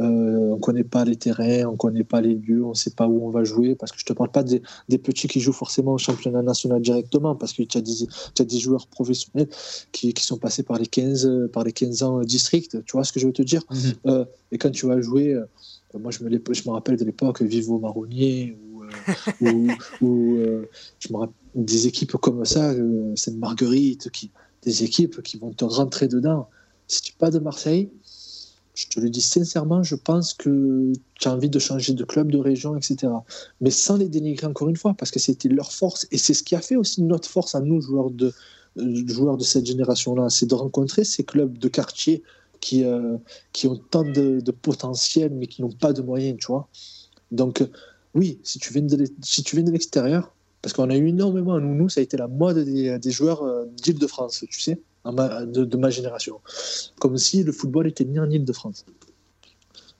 euh, 0.00 0.52
on 0.52 0.58
connaît 0.58 0.84
pas 0.84 1.04
les 1.04 1.16
terrains, 1.16 1.64
on 1.66 1.76
connaît 1.76 2.04
pas 2.04 2.20
les 2.20 2.34
lieux, 2.36 2.64
on 2.64 2.74
sait 2.74 2.90
pas 2.92 3.08
où 3.08 3.26
on 3.26 3.30
va 3.30 3.42
jouer. 3.42 3.74
Parce 3.74 3.90
que 3.90 3.98
je 3.98 4.04
te 4.04 4.12
parle 4.12 4.30
pas 4.30 4.44
des, 4.44 4.62
des 4.88 4.98
petits 4.98 5.26
qui 5.26 5.40
jouent 5.40 5.52
forcément 5.52 5.94
au 5.94 5.98
championnat 5.98 6.42
national 6.42 6.80
directement 6.80 7.34
parce 7.34 7.52
que 7.52 7.62
tu 7.64 7.78
as 7.78 7.80
des, 7.80 7.92
tu 8.34 8.42
as 8.42 8.44
des 8.44 8.58
joueurs 8.58 8.86
professionnels 8.86 9.48
qui, 9.92 10.12
qui 10.14 10.22
sont 10.24 10.38
passés 10.38 10.62
par 10.62 10.78
les 10.78 10.86
15, 10.86 11.26
euh, 11.26 11.48
par 11.52 11.64
les 11.64 11.72
15 11.72 12.02
ans 12.04 12.20
district. 12.20 12.84
Tu 12.84 12.92
vois 12.92 13.04
ce 13.04 13.12
que 13.12 13.18
je 13.20 13.26
veux 13.26 13.32
te 13.32 13.42
dire? 13.42 13.62
Mhm. 13.70 13.78
Euh, 14.06 14.24
Et 14.52 14.58
quand 14.58 14.70
tu 14.70 14.86
vas 14.86 15.00
jouer, 15.00 15.32
euh, 15.34 15.44
moi 15.98 16.10
je 16.12 16.22
me, 16.24 16.30
je 16.30 16.62
me 16.68 16.70
rappelle 16.70 16.96
de 16.96 17.04
l'époque 17.04 17.42
Vivo 17.42 17.78
Marronnier 17.78 18.56
ou, 18.72 18.73
ou, 19.40 20.36
euh, 20.36 20.68
des 21.54 21.86
équipes 21.86 22.12
comme 22.12 22.44
ça, 22.44 22.70
euh, 22.70 23.14
Sainte 23.16 23.36
Marguerite, 23.36 24.10
qui, 24.10 24.30
des 24.62 24.84
équipes 24.84 25.22
qui 25.22 25.38
vont 25.38 25.52
te 25.52 25.64
rentrer 25.64 26.08
dedans. 26.08 26.48
Si 26.88 27.02
tu 27.02 27.12
n'es 27.12 27.16
pas 27.18 27.30
de 27.30 27.38
Marseille, 27.38 27.90
je 28.74 28.86
te 28.88 28.98
le 28.98 29.08
dis 29.08 29.20
sincèrement, 29.20 29.82
je 29.82 29.94
pense 29.94 30.34
que 30.34 30.92
tu 31.14 31.28
as 31.28 31.32
envie 31.32 31.48
de 31.48 31.58
changer 31.58 31.92
de 31.92 32.04
club, 32.04 32.32
de 32.32 32.38
région, 32.38 32.76
etc. 32.76 33.12
Mais 33.60 33.70
sans 33.70 33.96
les 33.96 34.08
dénigrer 34.08 34.46
encore 34.46 34.68
une 34.68 34.76
fois, 34.76 34.94
parce 34.94 35.10
que 35.10 35.20
c'était 35.20 35.48
leur 35.48 35.72
force. 35.72 36.06
Et 36.10 36.18
c'est 36.18 36.34
ce 36.34 36.42
qui 36.42 36.56
a 36.56 36.60
fait 36.60 36.76
aussi 36.76 37.02
notre 37.02 37.28
force 37.28 37.54
à 37.54 37.60
nous, 37.60 37.80
joueurs 37.80 38.10
de, 38.10 38.32
euh, 38.78 39.06
joueurs 39.06 39.36
de 39.36 39.44
cette 39.44 39.66
génération-là, 39.66 40.28
c'est 40.28 40.46
de 40.46 40.54
rencontrer 40.54 41.04
ces 41.04 41.24
clubs 41.24 41.56
de 41.56 41.68
quartier 41.68 42.22
qui, 42.60 42.82
qui 43.52 43.66
ont 43.66 43.76
tant 43.76 44.04
de, 44.04 44.40
de 44.40 44.50
potentiel, 44.50 45.34
mais 45.34 45.46
qui 45.46 45.60
n'ont 45.60 45.70
pas 45.70 45.92
de 45.92 46.00
moyens, 46.00 46.38
tu 46.40 46.46
vois. 46.46 46.66
Donc, 47.30 47.62
oui, 48.14 48.38
si 48.42 48.58
tu 48.58 48.72
viens 48.72 48.82
de, 48.82 49.04
si 49.22 49.42
tu 49.42 49.56
viens 49.56 49.64
de 49.64 49.70
l'extérieur, 49.72 50.34
parce 50.62 50.72
qu'on 50.72 50.88
a 50.90 50.96
eu 50.96 51.08
énormément, 51.08 51.58
nous, 51.60 51.74
nous, 51.74 51.88
ça 51.88 52.00
a 52.00 52.02
été 52.02 52.16
la 52.16 52.28
mode 52.28 52.58
des, 52.58 52.98
des 52.98 53.10
joueurs 53.10 53.42
euh, 53.42 53.66
d'Île-de-France, 53.82 54.44
tu 54.48 54.60
sais, 54.60 54.80
ma- 55.04 55.44
de, 55.44 55.64
de 55.64 55.76
ma 55.76 55.90
génération. 55.90 56.40
Comme 57.00 57.18
si 57.18 57.42
le 57.42 57.52
football 57.52 57.86
était 57.86 58.04
né 58.04 58.18
en 58.18 58.30
Île-de-France. 58.30 58.84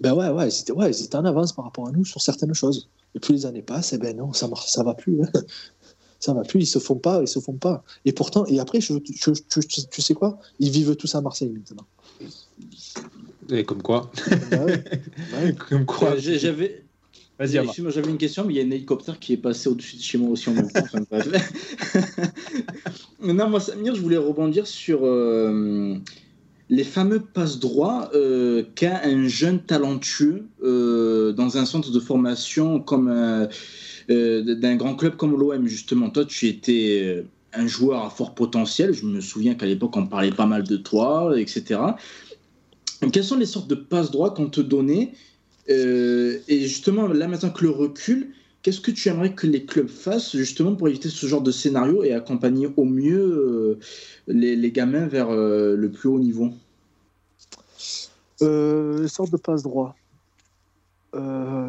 Ben 0.00 0.12
ouais, 0.14 0.28
ouais, 0.30 0.48
ils 0.48 0.60
étaient, 0.60 0.72
ouais, 0.72 0.90
ils 0.90 1.04
étaient 1.04 1.16
en 1.16 1.24
avance 1.24 1.52
par 1.52 1.64
rapport 1.66 1.86
à 1.88 1.92
nous 1.92 2.04
sur 2.04 2.20
certaines 2.20 2.54
choses. 2.54 2.88
Et 3.14 3.20
plus 3.20 3.34
les 3.34 3.46
années 3.46 3.62
passent, 3.62 3.92
et 3.92 3.98
ben 3.98 4.16
non, 4.16 4.32
ça 4.32 4.48
marche, 4.48 4.68
ça 4.70 4.82
va 4.82 4.94
plus. 4.94 5.22
hein. 5.22 5.28
ça 6.20 6.32
va 6.32 6.42
plus, 6.42 6.60
ils 6.62 6.66
se 6.66 6.78
font 6.78 6.96
pas, 6.96 7.20
ils 7.20 7.28
se 7.28 7.38
font 7.38 7.52
pas. 7.52 7.84
Et 8.04 8.12
pourtant, 8.12 8.44
et 8.46 8.58
après, 8.58 8.80
je, 8.80 8.94
je- 9.04 9.32
je- 9.34 9.60
tu, 9.60 9.86
tu 9.88 10.02
sais 10.02 10.14
quoi? 10.14 10.38
Ils 10.58 10.70
vivent 10.70 10.96
tous 10.96 11.14
à 11.14 11.20
Marseille 11.20 11.50
maintenant. 11.50 11.86
Et 13.50 13.64
comme 13.64 13.82
quoi? 13.82 14.10
Ben 14.50 14.64
ouais, 14.64 14.84
ben 15.32 15.44
ouais. 15.44 15.54
Comme 15.68 15.84
quoi? 15.84 16.12
Euh, 16.12 16.18
J'avais. 16.18 16.83
Vas-y. 17.38 17.56
Excuse-moi, 17.56 17.90
j'avais 17.90 18.10
une 18.10 18.18
question, 18.18 18.44
mais 18.44 18.54
il 18.54 18.56
y 18.58 18.60
a 18.60 18.64
un 18.64 18.70
hélicoptère 18.70 19.18
qui 19.18 19.32
est 19.32 19.36
passé 19.38 19.68
au-dessus 19.68 19.96
de 19.96 20.02
chez 20.02 20.18
moi 20.18 20.30
aussi 20.30 20.50
en 20.50 20.54
même 20.54 20.70
temps. 20.70 20.84
Non, 23.22 23.48
moi, 23.48 23.60
Samir, 23.60 23.94
je 23.94 24.00
voulais 24.00 24.16
rebondir 24.18 24.66
sur 24.66 25.00
euh, 25.02 25.94
les 26.68 26.84
fameux 26.84 27.20
passes 27.20 27.58
droits 27.58 28.10
euh, 28.14 28.62
qu'a 28.74 29.02
un 29.04 29.26
jeune 29.26 29.62
talentueux 29.62 30.46
euh, 30.62 31.32
dans 31.32 31.56
un 31.56 31.64
centre 31.64 31.90
de 31.90 32.00
formation 32.00 32.80
comme 32.80 33.08
un- 33.08 33.48
d'un 34.08 34.76
grand 34.76 34.94
club 34.94 35.16
comme 35.16 35.38
l'OM, 35.38 35.66
justement. 35.66 36.10
Toi, 36.10 36.26
tu 36.26 36.46
étais 36.46 37.24
un 37.54 37.66
joueur 37.66 38.04
à 38.04 38.10
fort 38.10 38.34
potentiel. 38.34 38.92
Je 38.92 39.06
me 39.06 39.20
souviens 39.20 39.54
qu'à 39.54 39.66
l'époque, 39.66 39.96
on 39.96 40.06
parlait 40.06 40.30
pas 40.30 40.46
mal 40.46 40.64
de 40.64 40.76
toi, 40.76 41.32
etc. 41.40 41.80
Quelles 43.12 43.24
sont 43.24 43.38
les 43.38 43.46
sortes 43.46 43.68
de 43.68 43.74
passes 43.74 44.10
droits 44.10 44.34
qu'on 44.34 44.48
te 44.50 44.60
donnait 44.60 45.12
euh, 45.70 46.38
et 46.48 46.60
justement, 46.60 47.06
là 47.06 47.28
maintenant 47.28 47.50
que 47.50 47.64
le 47.64 47.70
recul, 47.70 48.32
qu'est-ce 48.62 48.80
que 48.80 48.90
tu 48.90 49.08
aimerais 49.08 49.34
que 49.34 49.46
les 49.46 49.64
clubs 49.64 49.88
fassent 49.88 50.36
justement 50.36 50.74
pour 50.74 50.88
éviter 50.88 51.08
ce 51.08 51.26
genre 51.26 51.42
de 51.42 51.50
scénario 51.50 52.02
et 52.02 52.12
accompagner 52.12 52.68
au 52.76 52.84
mieux 52.84 53.78
les, 54.26 54.72
gamins 54.72 55.06
vers 55.06 55.30
le 55.30 55.88
plus 55.88 56.08
haut 56.08 56.18
niveau? 56.18 56.50
Une 58.40 59.08
sorte 59.08 59.30
de 59.32 59.36
passe 59.36 59.62
droit. 59.62 59.96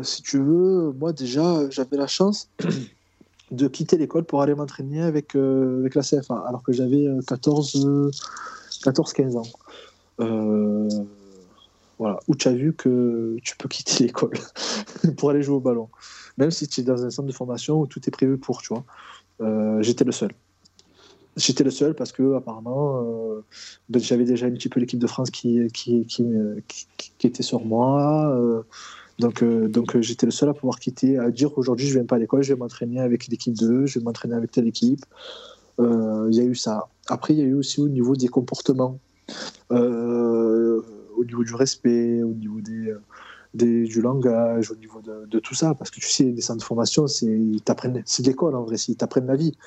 si 0.02 0.22
tu 0.24 0.40
veux, 0.40 0.92
moi 0.94 1.14
déjà, 1.14 1.70
j'avais 1.70 1.98
la 1.98 2.08
chance 2.08 2.50
de 3.52 3.68
quitter 3.68 3.98
l'école 3.98 4.26
pour 4.26 4.42
aller 4.42 4.56
m'entraîner 4.56 5.02
avec, 5.02 5.36
avec 5.36 5.96
la 5.96 6.02
CFA, 6.02 6.44
alors 6.48 6.64
que 6.64 6.74
j'avais 6.74 7.08
14, 7.28 8.12
14-15 8.84 9.38
ans. 9.38 9.48
Euh, 11.96 12.04
voilà, 12.04 12.20
où 12.28 12.36
tu 12.36 12.48
as 12.48 12.54
vu 12.54 12.74
que 12.74 13.38
tu 13.44 13.56
peux 13.58 13.70
quitter 13.70 14.04
l'école 14.06 14.38
pour 15.18 15.30
aller 15.30 15.42
jouer 15.42 15.56
au 15.56 15.60
ballon. 15.60 15.90
Même 16.38 16.52
si 16.52 16.68
tu 16.68 16.82
es 16.82 16.84
dans 16.84 17.06
un 17.06 17.10
centre 17.10 17.28
de 17.28 17.34
formation 17.34 17.80
où 17.80 17.88
tout 17.88 18.02
est 18.08 18.12
prévu 18.12 18.38
pour, 18.38 18.62
tu 18.62 18.70
vois. 18.70 18.84
Euh, 19.42 19.82
j'étais 19.82 20.04
le 20.04 20.12
seul. 20.12 20.32
J'étais 21.36 21.66
le 21.66 21.72
seul 21.72 21.96
parce 21.96 22.14
que 22.14 22.36
apparemment 22.36 23.02
euh, 23.04 23.44
ben, 23.90 24.02
j'avais 24.02 24.24
déjà 24.24 24.46
un 24.46 24.52
petit 24.52 24.70
peu 24.70 24.80
l'équipe 24.80 25.00
de 25.00 25.08
France 25.08 25.30
qui, 25.32 25.68
qui, 25.74 26.06
était 27.24 27.44
sur 27.44 27.66
moi. 27.66 28.34
donc 29.20 29.44
j'étais 30.00 30.26
le 30.26 30.32
seul 30.32 30.48
à 30.48 30.54
pouvoir 30.54 30.80
quitter, 30.80 31.18
à 31.18 31.30
dire 31.32 31.58
aujourd'hui 31.58 31.88
je 31.88 31.96
ne 31.96 32.00
viens 32.00 32.06
pas 32.06 32.16
à 32.16 32.20
l'école, 32.20 32.42
je 32.42 32.54
vais 32.54 32.60
m'entraîner 32.60 33.02
avec 33.02 33.28
l'équipe 33.28 33.54
2, 33.54 33.86
je 33.86 34.00
vais 34.00 34.06
m'entraîner 34.06 34.36
avec 34.36 34.52
telle 34.52 34.68
équipe. 34.68 35.06
Il 35.78 36.30
y 36.32 36.40
a 36.40 36.44
eu 36.46 36.56
ça. 36.56 36.88
Après, 37.08 37.34
il 37.34 37.40
y 37.40 37.44
a 37.44 37.46
eu 37.46 37.54
aussi 37.54 37.82
au 37.82 37.90
niveau 37.90 38.16
des 38.16 38.30
comportements. 38.30 38.98
Euh, 39.72 40.82
au 41.26 41.28
niveau 41.28 41.44
du 41.44 41.56
respect, 41.56 42.24
au 42.24 42.34
niveau 42.34 42.62
des, 42.62 42.94
des 43.54 43.84
du 43.84 44.02
langage, 44.02 44.72
au 44.72 44.76
niveau 44.76 45.02
de, 45.02 45.40
tout 45.40 45.56
ça. 45.56 45.74
Parce 45.74 45.90
que 45.90 46.00
tu 46.00 46.10
sais, 46.10 46.26
les 46.26 46.42
centres 46.42 46.60
de 46.60 46.64
formation, 46.64 47.08
c'est 47.08 47.26
l'école 48.20 48.56
en 48.56 48.64
vrai, 48.64 48.76
ils 48.76 48.96
t'apprennent 48.96 49.28
la 49.28 49.36
vie. 49.36 49.58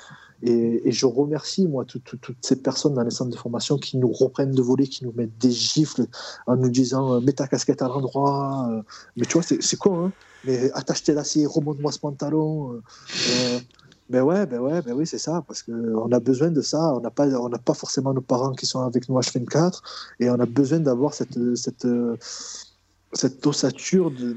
Et, 0.43 0.93
je 0.93 1.05
remercie, 1.07 1.67
moi, 1.67 1.85
toutes 1.85 2.37
ces 2.43 2.63
personnes 2.63 2.95
dans 2.95 3.03
les 3.03 3.11
centres 3.11 3.33
de 3.33 3.37
formation 3.37 3.77
qui 3.77 3.97
nous 3.97 4.13
reprennent 4.13 4.53
de 4.53 4.63
voler, 4.63 4.87
qui 4.87 5.05
nous 5.05 5.13
mettent 5.13 5.37
des 5.39 5.51
gifles 5.51 6.07
en 6.47 6.57
nous 6.57 6.71
disant 6.71 7.15
euh, 7.15 7.21
mets 7.21 7.33
ta 7.33 7.49
casquette 7.49 7.83
à 7.83 7.89
l'endroit. 7.89 8.69
Euh. 8.71 8.83
Mais 9.17 9.27
tu 9.27 9.33
vois, 9.33 9.43
c'est 9.43 9.77
con, 9.77 10.07
hein. 10.07 10.13
Mais 10.45 10.71
attache 10.73 11.03
tes 11.03 11.15
lacets, 11.15 11.45
remonte-moi 11.47 11.91
ce 11.91 11.99
pantalon. 11.99 12.75
Euh, 12.75 13.59
ben 14.09 14.23
ouais, 14.23 14.47
ben 14.47 14.59
ouais, 14.61 14.83
ben 14.83 14.95
oui, 14.95 15.07
c'est 15.07 15.19
ça, 15.19 15.43
parce 15.47 15.63
qu'on 15.63 16.11
a 16.11 16.21
besoin 16.21 16.51
de 16.51 16.61
ça. 16.61 16.95
On 16.95 17.01
n'a 17.01 17.11
pas, 17.11 17.27
on 17.27 17.49
n'a 17.49 17.59
pas 17.59 17.75
forcément 17.75 18.15
nos 18.15 18.21
parents 18.21 18.53
qui 18.53 18.67
sont 18.67 18.81
avec 18.81 19.09
nous 19.09 19.19
H24, 19.19 19.81
et 20.21 20.31
on 20.31 20.41
a 20.41 20.47
besoin 20.47 20.81
d'avoir 20.81 21.15
cette, 21.15 21.39
cette, 21.57 21.87
cette 23.13 23.47
ossature 23.47 24.11
de, 24.11 24.37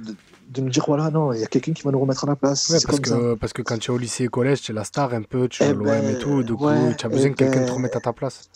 de, 0.50 0.62
nous 0.62 0.70
dire 0.70 0.84
voilà, 0.86 1.10
non, 1.10 1.34
il 1.34 1.40
y 1.40 1.44
a 1.44 1.48
quelqu'un 1.48 1.74
qui 1.74 1.84
va 1.84 1.92
nous 1.92 2.00
remettre 2.00 2.24
à 2.26 2.28
la 2.28 2.36
place. 2.36 2.70
Ouais, 2.70 2.80
parce, 2.86 3.00
que, 3.00 3.36
parce 3.36 3.54
que 3.54 3.62
quand 3.62 3.78
tu 3.78 3.92
es 3.92 3.94
au 3.94 3.98
lycée 3.98 4.26
et 4.26 4.28
collège, 4.28 4.62
tu 4.62 4.72
es 4.72 4.76
la 4.76 4.84
star 4.84 5.14
un 5.14 5.24
peu, 5.24 5.48
tu 5.48 5.64
es 5.64 5.70
eh 5.70 5.74
l'OM 5.74 5.88
et 5.88 6.02
ben, 6.02 6.20
tout, 6.20 6.44
du 6.44 6.54
coup, 6.54 6.70
tu 6.98 7.06
as 7.06 7.10
besoin 7.10 7.30
que 7.32 7.36
quelqu'un 7.36 7.64
te 7.64 7.68
ben, 7.68 7.74
remette 7.74 7.96
à 7.96 8.02
ta 8.02 8.14
place. 8.14 8.50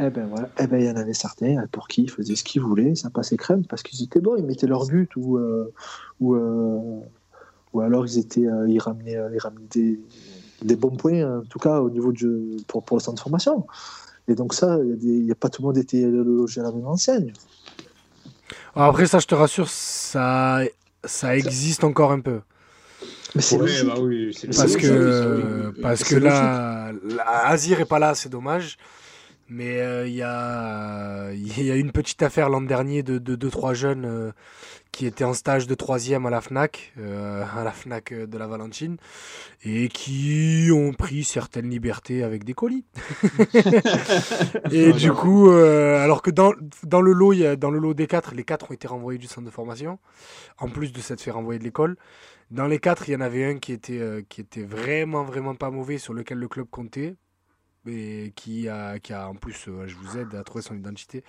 Eh 0.00 0.10
ben 0.10 0.28
voilà, 0.28 0.48
eh 0.60 0.68
ben 0.68 0.78
il 0.78 0.86
y 0.86 0.90
en 0.90 0.94
avait 0.94 1.12
certains 1.12 1.66
pour 1.72 1.88
qui 1.88 2.02
ils 2.02 2.10
faisaient 2.10 2.36
ce 2.36 2.44
qu'ils 2.44 2.62
voulaient, 2.62 2.94
ça 2.94 3.10
passait 3.10 3.36
crème 3.36 3.64
parce 3.66 3.82
qu'ils 3.82 4.00
étaient 4.04 4.20
bons, 4.20 4.36
ils 4.36 4.44
mettaient 4.44 4.68
leur 4.68 4.86
but 4.86 5.10
ou 5.16 5.38
euh, 5.38 5.72
ou, 6.20 6.36
euh, 6.36 7.00
ou 7.72 7.80
alors 7.80 8.06
ils 8.06 8.16
étaient, 8.16 8.46
euh, 8.46 8.68
ils 8.68 8.78
ramenaient, 8.78 9.18
ils 9.34 9.40
ramenaient 9.40 9.66
des, 9.72 9.98
des 10.62 10.76
bons 10.76 10.96
points, 10.96 11.40
en 11.40 11.42
tout 11.42 11.58
cas 11.58 11.80
au 11.80 11.90
niveau 11.90 12.12
du, 12.12 12.56
pour, 12.66 12.82
pour 12.82 12.96
le 12.96 13.02
centre 13.02 13.16
de 13.16 13.20
formation. 13.20 13.66
Et 14.28 14.34
donc 14.34 14.54
ça, 14.54 14.78
il 15.00 15.24
n'y 15.24 15.30
a, 15.30 15.34
pas 15.34 15.48
tout 15.48 15.62
le 15.62 15.68
monde 15.68 15.78
était 15.78 16.02
logé 16.02 16.60
à 16.60 16.64
la 16.64 16.72
même 16.72 16.86
enseigne. 16.86 17.32
Après 18.74 19.06
ça, 19.06 19.18
je 19.18 19.26
te 19.26 19.34
rassure, 19.34 19.68
ça, 19.68 20.60
ça 21.04 21.36
existe 21.36 21.84
encore 21.84 22.12
un 22.12 22.20
peu. 22.20 22.40
Mais 23.34 23.42
c'est 23.42 23.58
bah 23.84 23.94
oui, 24.00 24.36
parce 24.56 24.76
que 24.76 25.72
parce 25.82 26.04
que 26.04 26.16
là, 26.16 26.92
Azir 27.44 27.80
est 27.80 27.84
pas 27.84 27.98
là, 27.98 28.14
c'est 28.14 28.28
dommage. 28.28 28.78
Mais 29.50 29.80
euh, 29.80 30.06
il 30.06 30.14
y, 30.14 30.22
a, 30.22 31.32
y 31.32 31.70
a 31.70 31.76
une 31.76 31.92
petite 31.92 32.22
affaire 32.22 32.50
l'an 32.50 32.60
dernier 32.60 33.02
de 33.02 33.18
2-3 33.36 33.74
jeunes 33.74 34.04
euh, 34.04 34.32
qui 34.92 35.06
étaient 35.06 35.24
en 35.24 35.32
stage 35.32 35.66
de 35.66 35.74
troisième 35.74 36.26
à 36.26 36.30
la 36.30 36.40
FNAC, 36.40 36.92
euh, 36.98 37.44
à 37.56 37.64
la 37.64 37.72
FNAC 37.72 38.12
de 38.12 38.38
la 38.38 38.46
Valentine, 38.46 38.98
et 39.64 39.88
qui 39.88 40.68
ont 40.72 40.92
pris 40.92 41.24
certaines 41.24 41.70
libertés 41.70 42.22
avec 42.22 42.44
des 42.44 42.52
colis. 42.52 42.84
et 44.70 44.92
du 44.92 45.12
coup, 45.12 45.50
alors 45.50 46.20
que 46.20 46.30
dans, 46.30 46.52
dans, 46.84 47.00
le 47.00 47.12
lot, 47.12 47.32
y 47.32 47.46
a, 47.46 47.56
dans 47.56 47.70
le 47.70 47.78
lot 47.78 47.94
des 47.94 48.06
quatre, 48.06 48.34
les 48.34 48.44
quatre 48.44 48.70
ont 48.70 48.74
été 48.74 48.86
renvoyés 48.86 49.18
du 49.18 49.26
centre 49.26 49.46
de 49.46 49.50
formation, 49.50 49.98
en 50.58 50.68
plus 50.68 50.92
de 50.92 51.00
s'être 51.00 51.22
fait 51.22 51.30
renvoyer 51.30 51.58
de 51.58 51.64
l'école. 51.64 51.96
Dans 52.50 52.66
les 52.66 52.78
quatre, 52.78 53.08
il 53.08 53.12
y 53.12 53.16
en 53.16 53.20
avait 53.20 53.44
un 53.44 53.58
qui 53.58 53.72
était, 53.72 54.24
qui 54.28 54.40
était 54.40 54.62
vraiment, 54.62 55.24
vraiment 55.24 55.54
pas 55.54 55.70
mauvais, 55.70 55.98
sur 55.98 56.14
lequel 56.14 56.38
le 56.38 56.48
club 56.48 56.66
comptait 56.70 57.16
et 57.86 58.32
qui 58.36 58.68
a, 58.68 58.98
qui 58.98 59.12
a 59.12 59.28
en 59.28 59.34
plus, 59.34 59.68
euh, 59.68 59.86
je 59.86 59.94
vous 59.96 60.18
aide 60.18 60.34
à 60.34 60.42
trouver 60.44 60.62
son 60.62 60.76
identité, 60.76 61.24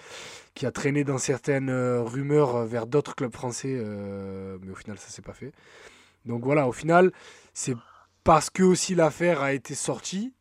qui 0.53 0.65
a 0.65 0.71
traîné 0.71 1.03
dans 1.03 1.17
certaines 1.17 1.69
euh, 1.69 2.01
rumeurs 2.01 2.65
vers 2.65 2.87
d'autres 2.87 3.15
clubs 3.15 3.33
français, 3.33 3.75
euh, 3.79 4.57
mais 4.61 4.71
au 4.71 4.75
final 4.75 4.97
ça 4.97 5.09
s'est 5.09 5.21
pas 5.21 5.33
fait. 5.33 5.51
Donc 6.25 6.43
voilà, 6.43 6.67
au 6.67 6.71
final, 6.71 7.11
c'est 7.53 7.75
parce 8.23 8.49
que 8.49 8.63
aussi 8.63 8.95
l'affaire 8.95 9.41
a 9.41 9.53
été 9.53 9.75
sortie 9.75 10.33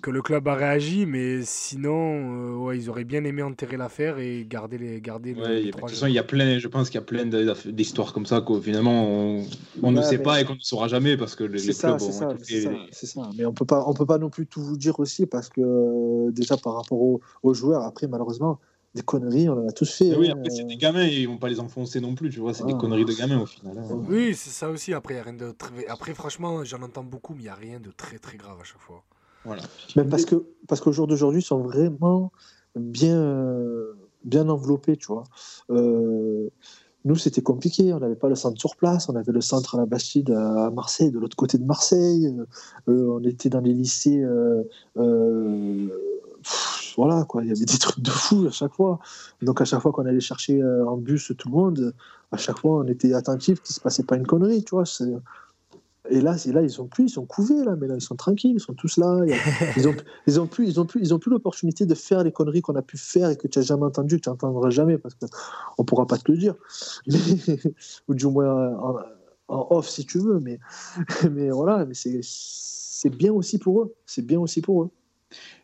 que, 0.00 0.10
le 0.10 0.22
club 0.22 0.46
a 0.48 0.54
réagi, 0.54 1.04
mais 1.06 1.42
sinon, 1.42 1.94
euh, 1.94 2.56
ouais, 2.56 2.78
ils 2.78 2.88
auraient 2.88 3.04
bien 3.04 3.24
aimé 3.24 3.42
enterrer 3.42 3.76
l'affaire 3.76 4.18
et 4.18 4.46
garder 4.48 4.78
les, 4.78 5.00
garder 5.00 5.34
les, 5.34 5.40
trois. 5.40 5.50
De 5.50 5.70
toute 5.70 5.90
façon, 5.90 6.06
il 6.06 6.14
y 6.14 6.18
a 6.18 6.22
plein, 6.22 6.58
je 6.58 6.68
pense 6.68 6.90
qu'il 6.90 7.00
y 7.00 7.02
a 7.02 7.06
plein 7.06 7.24
d'histoires 7.26 8.12
comme 8.12 8.26
ça 8.26 8.40
qu'au 8.40 8.60
finalement 8.60 9.04
on, 9.04 9.46
on 9.82 9.92
ne 9.92 10.02
sait 10.02 10.18
pas 10.18 10.40
et 10.40 10.44
qu'on 10.44 10.54
ne 10.54 10.60
saura 10.60 10.88
jamais 10.88 11.16
parce 11.16 11.34
que 11.34 11.44
les, 11.44 11.60
clubs 11.60 11.94
ont 11.94 11.98
ça, 11.98 12.28
C'est 12.38 13.06
ça, 13.06 13.30
mais 13.36 13.44
on 13.44 13.52
peut 13.52 13.64
pas, 13.64 13.84
on 13.86 13.94
peut 13.94 14.06
pas 14.06 14.18
non 14.18 14.30
plus 14.30 14.46
tout 14.46 14.62
vous 14.62 14.76
dire 14.76 15.00
aussi 15.00 15.26
parce 15.26 15.48
que 15.48 15.60
euh, 15.60 16.30
déjà 16.30 16.56
par 16.56 16.74
rapport 16.74 17.00
aux, 17.42 17.54
joueurs, 17.54 17.82
après 17.82 18.06
malheureusement 18.06 18.60
des 18.94 19.02
conneries, 19.02 19.48
on 19.48 19.64
en 19.64 19.68
a 19.68 19.72
tous 19.72 19.92
fait. 19.92 20.14
oui, 20.16 20.30
hein. 20.30 20.34
après, 20.38 20.50
c'est 20.50 20.64
des 20.64 20.76
gamins, 20.76 21.02
ils 21.02 21.26
vont 21.26 21.36
pas 21.36 21.48
les 21.48 21.58
enfoncer 21.58 22.00
non 22.00 22.14
plus, 22.14 22.30
tu 22.30 22.38
vois, 22.38 22.54
c'est 22.54 22.64
des 22.64 22.74
ah. 22.76 22.78
conneries 22.78 23.04
de 23.04 23.12
gamins 23.12 23.40
au 23.40 23.46
final. 23.46 23.76
Hein. 23.76 24.04
Oui, 24.08 24.36
c'est 24.36 24.50
ça 24.50 24.70
aussi. 24.70 24.94
Après, 24.94 25.14
y 25.14 25.18
a 25.18 25.24
rien 25.24 25.32
de 25.32 25.52
après 25.88 26.14
franchement, 26.14 26.62
j'en 26.62 26.80
entends 26.80 27.02
beaucoup, 27.02 27.34
mais 27.34 27.40
il 27.40 27.44
n'y 27.46 27.48
a 27.48 27.56
rien 27.56 27.80
de 27.80 27.90
très 27.90 28.18
très 28.18 28.36
grave 28.36 28.58
à 28.60 28.64
chaque 28.64 28.78
fois. 28.80 29.02
Voilà. 29.44 29.62
parce 30.10 30.24
que 30.24 30.44
parce 30.66 30.80
qu'au 30.80 30.92
jour 30.92 31.06
d'aujourd'hui, 31.06 31.40
ils 31.40 31.44
sont 31.44 31.60
vraiment 31.60 32.32
bien, 32.76 33.54
bien 34.24 34.48
enveloppés, 34.48 34.96
tu 34.96 35.06
vois. 35.06 35.24
Euh, 35.70 36.48
nous, 37.04 37.16
c'était 37.16 37.42
compliqué. 37.42 37.92
On 37.92 38.00
n'avait 38.00 38.14
pas 38.14 38.28
le 38.28 38.34
centre 38.34 38.58
sur 38.58 38.76
place. 38.76 39.08
On 39.08 39.16
avait 39.16 39.32
le 39.32 39.40
centre 39.40 39.74
à 39.74 39.78
la 39.78 39.86
Bastide 39.86 40.30
à 40.30 40.70
Marseille, 40.70 41.10
de 41.10 41.18
l'autre 41.18 41.36
côté 41.36 41.58
de 41.58 41.64
Marseille. 41.64 42.34
Euh, 42.88 43.18
on 43.20 43.22
était 43.24 43.50
dans 43.50 43.60
les 43.60 43.74
lycées. 43.74 44.22
Euh, 44.22 45.88
voilà, 46.96 47.24
quoi. 47.24 47.42
Il 47.42 47.48
y 47.48 47.52
avait 47.52 47.64
des 47.64 47.78
trucs 47.78 48.00
de 48.00 48.10
fou 48.10 48.46
à 48.46 48.50
chaque 48.50 48.72
fois. 48.72 49.00
Donc, 49.42 49.60
à 49.60 49.64
chaque 49.64 49.80
fois 49.80 49.92
qu'on 49.92 50.06
allait 50.06 50.20
chercher 50.20 50.62
en 50.64 50.96
bus 50.96 51.32
tout 51.36 51.48
le 51.48 51.54
monde, 51.54 51.94
à 52.32 52.36
chaque 52.38 52.58
fois, 52.58 52.78
on 52.78 52.88
était 52.88 53.12
attentif 53.12 53.60
qu'il 53.60 53.72
ne 53.72 53.74
se 53.74 53.80
passait 53.80 54.04
pas 54.04 54.16
une 54.16 54.26
connerie, 54.26 54.64
tu 54.64 54.74
vois. 54.74 54.84
Et 56.10 56.20
là, 56.20 56.36
là, 56.46 56.62
ils 56.62 56.70
sont 56.70 56.86
plus, 56.86 57.04
ils 57.04 57.10
sont 57.10 57.24
couvés 57.24 57.64
là, 57.64 57.76
mais 57.76 57.86
là, 57.86 57.94
ils 57.94 58.02
sont 58.02 58.16
tranquilles, 58.16 58.56
ils 58.56 58.60
sont 58.60 58.74
tous 58.74 58.98
là. 58.98 59.20
Ils 59.76 59.88
ont, 59.88 59.94
ils 60.26 60.38
ont 60.38 60.46
plus, 60.46 60.68
ils 60.68 60.80
ont 60.80 60.84
plus, 60.84 61.00
ils 61.00 61.14
ont 61.14 61.18
plus 61.18 61.30
l'opportunité 61.30 61.86
de 61.86 61.94
faire 61.94 62.22
les 62.22 62.30
conneries 62.30 62.60
qu'on 62.60 62.76
a 62.76 62.82
pu 62.82 62.98
faire 62.98 63.30
et 63.30 63.36
que 63.36 63.48
tu 63.48 63.58
as 63.58 63.62
jamais 63.62 63.84
entendu, 63.84 64.16
que 64.16 64.22
tu 64.22 64.28
n'entendras 64.28 64.70
jamais 64.70 64.98
parce 64.98 65.14
qu'on 65.14 65.84
pourra 65.84 66.06
pas 66.06 66.18
te 66.18 66.30
le 66.30 66.36
dire, 66.36 66.54
ou 68.08 68.14
du 68.14 68.26
moins 68.26 68.76
en, 69.48 69.66
off 69.70 69.88
si 69.88 70.04
tu 70.04 70.18
veux. 70.18 70.40
Mais, 70.40 70.58
mais 71.30 71.50
voilà, 71.50 71.86
mais 71.86 71.94
c'est 71.94 73.10
bien 73.10 73.32
aussi 73.32 73.58
pour 73.58 73.80
eux. 73.82 73.94
C'est 74.04 74.26
bien 74.26 74.40
aussi 74.40 74.60
pour 74.60 74.82
eux. 74.82 74.90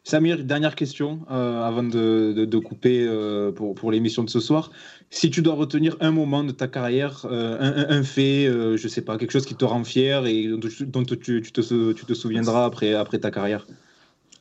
Samir, 0.03 0.43
dernière 0.45 0.77
question 0.77 1.21
euh, 1.31 1.63
avant 1.63 1.83
de, 1.83 2.59
couper 2.59 3.05
euh, 3.07 3.53
pour, 3.53 3.93
l'émission 3.93 4.25
de 4.25 4.31
ce 4.31 4.41
soir. 4.41 4.71
Si 5.11 5.31
tu 5.31 5.43
dois 5.43 5.55
retenir 5.55 5.97
un 6.01 6.11
moment 6.11 6.43
de 6.43 6.53
ta 6.53 6.69
carrière, 6.69 7.27
euh, 7.31 7.87
un, 7.89 8.03
fait, 8.03 8.47
je 8.47 8.89
sais 8.89 9.03
pas, 9.03 9.19
quelque 9.19 9.33
chose 9.33 9.45
qui 9.45 9.55
te 9.55 9.65
rend 9.65 9.85
fier 9.85 10.27
et 10.27 10.49
dont, 10.49 11.05
tu, 11.05 11.43
te, 11.43 12.15
souviendras 12.15 12.65
après, 12.65 13.19
ta 13.19 13.31
carrière 13.31 13.67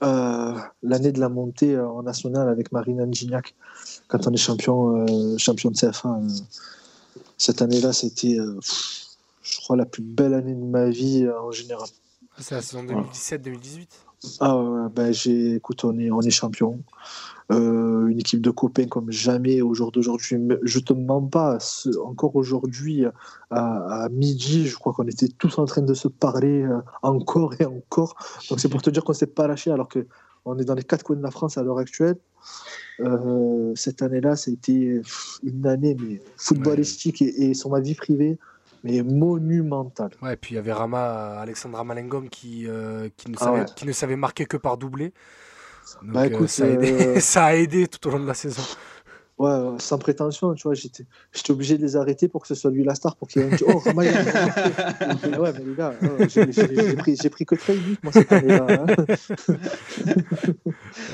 L'année 0.01 1.11
de 1.11 1.19
la 1.19 1.27
montée 1.27 1.77
en 1.77 2.03
national 2.03 2.47
avec 2.47 2.71
Marine 2.71 3.05
Gignac, 3.13 3.53
quand 4.07 4.27
on 4.27 4.31
est 4.31 4.37
champion, 4.37 5.05
champion 5.37 5.71
de 5.71 5.77
CFA. 5.77 6.21
cette 7.37 7.61
année-là, 7.61 7.91
c'était, 7.91 8.37
je 9.43 9.59
crois, 9.59 9.75
la 9.75 9.85
plus 9.85 10.03
belle 10.03 10.33
année 10.33 10.55
de 10.55 10.63
ma 10.63 10.89
vie 10.89 11.27
en 11.27 11.51
général. 11.51 11.89
C'est 12.39 12.55
la 12.55 12.61
saison 12.61 12.83
2017-2018 12.83 13.87
ah 14.41 14.57
ouais, 14.57 14.89
ben 14.93 15.13
j'ai, 15.13 15.55
écoute, 15.55 15.85
on 15.85 15.97
est, 15.97 16.11
on 16.11 16.19
est 16.19 16.29
champion. 16.29 16.83
Euh, 17.51 18.07
une 18.07 18.19
équipe 18.19 18.41
de 18.41 18.51
copains 18.51 18.85
comme 18.85 19.09
jamais 19.11 19.61
au 19.61 19.73
jour 19.73 19.91
d'aujourd'hui. 19.91 20.37
Je 20.61 20.79
te 20.79 20.93
mens 20.93 21.21
pas, 21.21 21.57
encore 22.03 22.35
aujourd'hui, 22.35 23.05
à, 23.49 24.07
midi, 24.11 24.67
je 24.67 24.75
crois 24.75 24.93
qu'on 24.93 25.07
était 25.07 25.29
tous 25.29 25.57
en 25.57 25.65
train 25.65 25.81
de 25.81 25.93
se 25.93 26.07
parler 26.07 26.63
euh, 26.63 26.79
encore 27.01 27.53
et 27.59 27.65
encore. 27.65 28.15
Donc 28.49 28.59
c'est 28.59 28.69
pour 28.69 28.81
te 28.81 28.89
dire 28.89 29.03
qu'on 29.03 29.13
s'est 29.13 29.25
pas 29.25 29.47
lâché 29.47 29.71
alors 29.71 29.87
que 29.87 30.05
on 30.45 30.57
est 30.57 30.65
dans 30.65 30.75
les 30.75 30.83
quatre 30.83 31.03
coins 31.03 31.15
de 31.15 31.23
la 31.23 31.31
France 31.31 31.57
à 31.57 31.63
l'heure 31.63 31.79
actuelle. 31.79 32.17
Euh, 32.99 33.71
cette 33.75 34.01
année-là, 34.01 34.35
ça 34.35 34.51
a 34.51 34.53
été 34.53 35.01
une 35.43 35.65
année 35.65 35.95
mais 35.99 36.21
footballistique 36.37 37.21
et, 37.21 37.53
sur 37.53 37.69
ma 37.69 37.79
vie 37.79 37.95
privée, 37.95 38.37
mais 38.83 39.01
monumental. 39.03 40.11
Ouais, 40.21 40.33
et 40.33 40.37
puis 40.37 40.53
il 40.53 40.55
y 40.55 40.59
avait 40.59 40.73
Rama, 40.73 41.39
Alexandra 41.39 41.83
Malengom 41.83 42.29
qui, 42.29 42.67
euh, 42.67 43.09
qui, 43.17 43.29
ne 43.31 43.35
Ah 43.39 43.45
savait, 43.45 43.59
ouais. 43.61 43.65
qui 43.75 43.85
ne 43.85 43.91
savait 43.91 44.15
marquer 44.15 44.45
que 44.45 44.57
par 44.57 44.77
doublé. 44.77 45.13
Donc, 46.03 46.11
Bah, 46.13 46.21
euh, 46.21 46.25
écoute, 46.25 46.47
ça, 46.47 46.63
a 46.65 46.67
aidé, 46.67 46.91
euh, 46.93 47.19
ça 47.19 47.45
a 47.45 47.53
aidé 47.55 47.87
tout 47.87 48.07
au 48.07 48.11
long 48.11 48.19
de 48.19 48.27
la 48.27 48.33
saison. 48.33 48.61
Ouais, 49.39 49.75
sans 49.79 49.97
prétention, 49.97 50.53
tu 50.53 50.63
vois, 50.63 50.73
j'étais, 50.73 51.05
j'étais 51.31 51.51
obligé 51.51 51.77
de 51.77 51.81
les 51.81 51.95
arrêter 51.95 52.27
pour 52.27 52.41
que 52.41 52.47
ce 52.49 52.55
soit 52.55 52.71
lui 52.71 52.83
la 52.83 52.93
star, 52.93 53.15
pour 53.15 53.29
qu'il 53.29 53.41
y 53.41 53.45
ait 53.45 53.53
un 53.53 53.57
Oh, 53.67 53.77
Rama, 53.77 54.03
il 54.05 54.09
a 54.09 54.23
marqué. 54.23 54.61
Mais 55.31 55.37
ouais, 55.37 55.53
mais 55.53 55.63
les 55.63 55.75
gars, 55.75 55.93
j'ai, 56.27 56.51
j'ai- 56.51 56.75
j'ai 56.75 56.95
pris, 56.97 57.15
j'ai 57.15 57.29
pris 57.29 57.45
que 57.45 57.55
13 57.55 57.79
buts, 57.79 57.97
moi, 58.03 58.11
cette 58.11 58.29
année-là. 58.33 58.67
hein. 58.69 58.85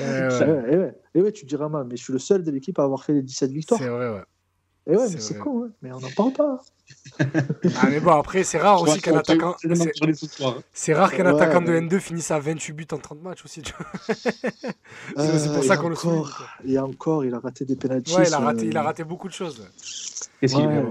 ouais, 0.00 0.44
ouais, 0.44 0.72
et 0.72 0.76
ouais, 0.76 0.94
et 1.14 1.22
ouais, 1.22 1.32
tu 1.32 1.46
dis 1.46 1.54
Rama, 1.56 1.84
mais 1.88 1.96
je 1.96 2.02
suis 2.02 2.12
le 2.12 2.18
seul 2.18 2.42
de 2.42 2.50
l'équipe 2.50 2.76
à 2.80 2.82
avoir 2.82 3.04
fait 3.04 3.12
les 3.12 3.22
17 3.22 3.52
victoires. 3.52 3.80
c'est 3.80 3.88
vrai, 3.88 4.10
ouais. 4.10 4.22
Et 4.88 4.90
ouais, 4.96 5.08
c'est 5.08 5.14
mais 5.14 5.20
c'est 5.20 5.38
con, 5.38 5.64
hein, 5.64 5.70
mais 5.82 5.90
on 5.92 5.98
n'en 6.00 6.10
parle 6.10 6.32
pas. 6.32 6.62
Ah, 7.18 7.88
mais 7.88 7.98
bon, 7.98 8.12
après, 8.12 8.44
c'est 8.44 8.58
rare 8.58 8.80
aussi 8.82 9.00
qu'un 9.00 9.16
attaquant. 9.16 9.56
C'est- 10.72 10.94
rare 10.94 11.12
qu'un 11.12 11.24
Ouais, 11.24 11.30
attaquant 11.42 11.60
de 11.60 11.72
mais- 11.72 11.80
N2 11.80 11.98
finisse 11.98 12.30
à 12.30 12.38
28 12.38 12.72
buts 12.72 12.86
en 12.92 12.98
30 12.98 13.20
matchs 13.22 13.44
aussi. 13.44 13.62
tu 13.62 13.72
vois. 13.76 13.86
Euh, 15.18 15.38
c'est 15.38 15.52
pour 15.52 15.64
ça 15.64 15.76
qu'on 15.76 15.88
le 15.88 15.94
souligne. 15.96 16.22
quoi. 16.22 16.46
Et 16.64 16.78
encore, 16.78 17.24
il 17.24 17.32
a 17.34 17.38
raté 17.38 17.64
des 17.64 17.76
pénalties. 17.76 18.14
Ouais, 18.14 18.26
il 18.28 18.34
a, 18.34 18.38
raté, 18.38 18.66
euh, 18.66 18.70
il 18.70 18.76
a 18.76 18.82
raté 18.82 19.04
beaucoup 19.04 19.28
de 19.28 19.32
choses. 19.32 19.66
Qu'est-ce 20.40 20.54
qu'il 20.54 20.66
Ouais. 20.66 20.84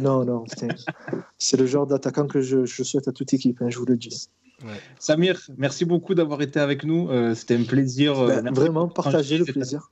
Non, 0.00 0.24
non, 0.24 0.44
c'est 1.38 1.56
le 1.56 1.66
genre 1.66 1.86
d'attaquant 1.86 2.26
que 2.26 2.40
je, 2.42 2.66
je 2.66 2.82
souhaite 2.82 3.08
à 3.08 3.12
toute 3.12 3.32
équipe, 3.32 3.62
hein, 3.62 3.70
je 3.70 3.78
vous 3.78 3.86
le 3.86 3.96
dis. 3.96 4.28
Samir, 4.98 5.40
merci 5.58 5.84
beaucoup 5.84 6.14
d'avoir 6.14 6.40
été 6.42 6.60
avec 6.60 6.84
nous. 6.84 7.08
Euh, 7.10 7.34
C'était 7.34 7.56
un 7.56 7.64
plaisir. 7.64 8.26
Ben, 8.26 8.52
vraiment, 8.52 8.88
partager 8.88 9.38
le 9.38 9.44
plaisir. 9.44 9.90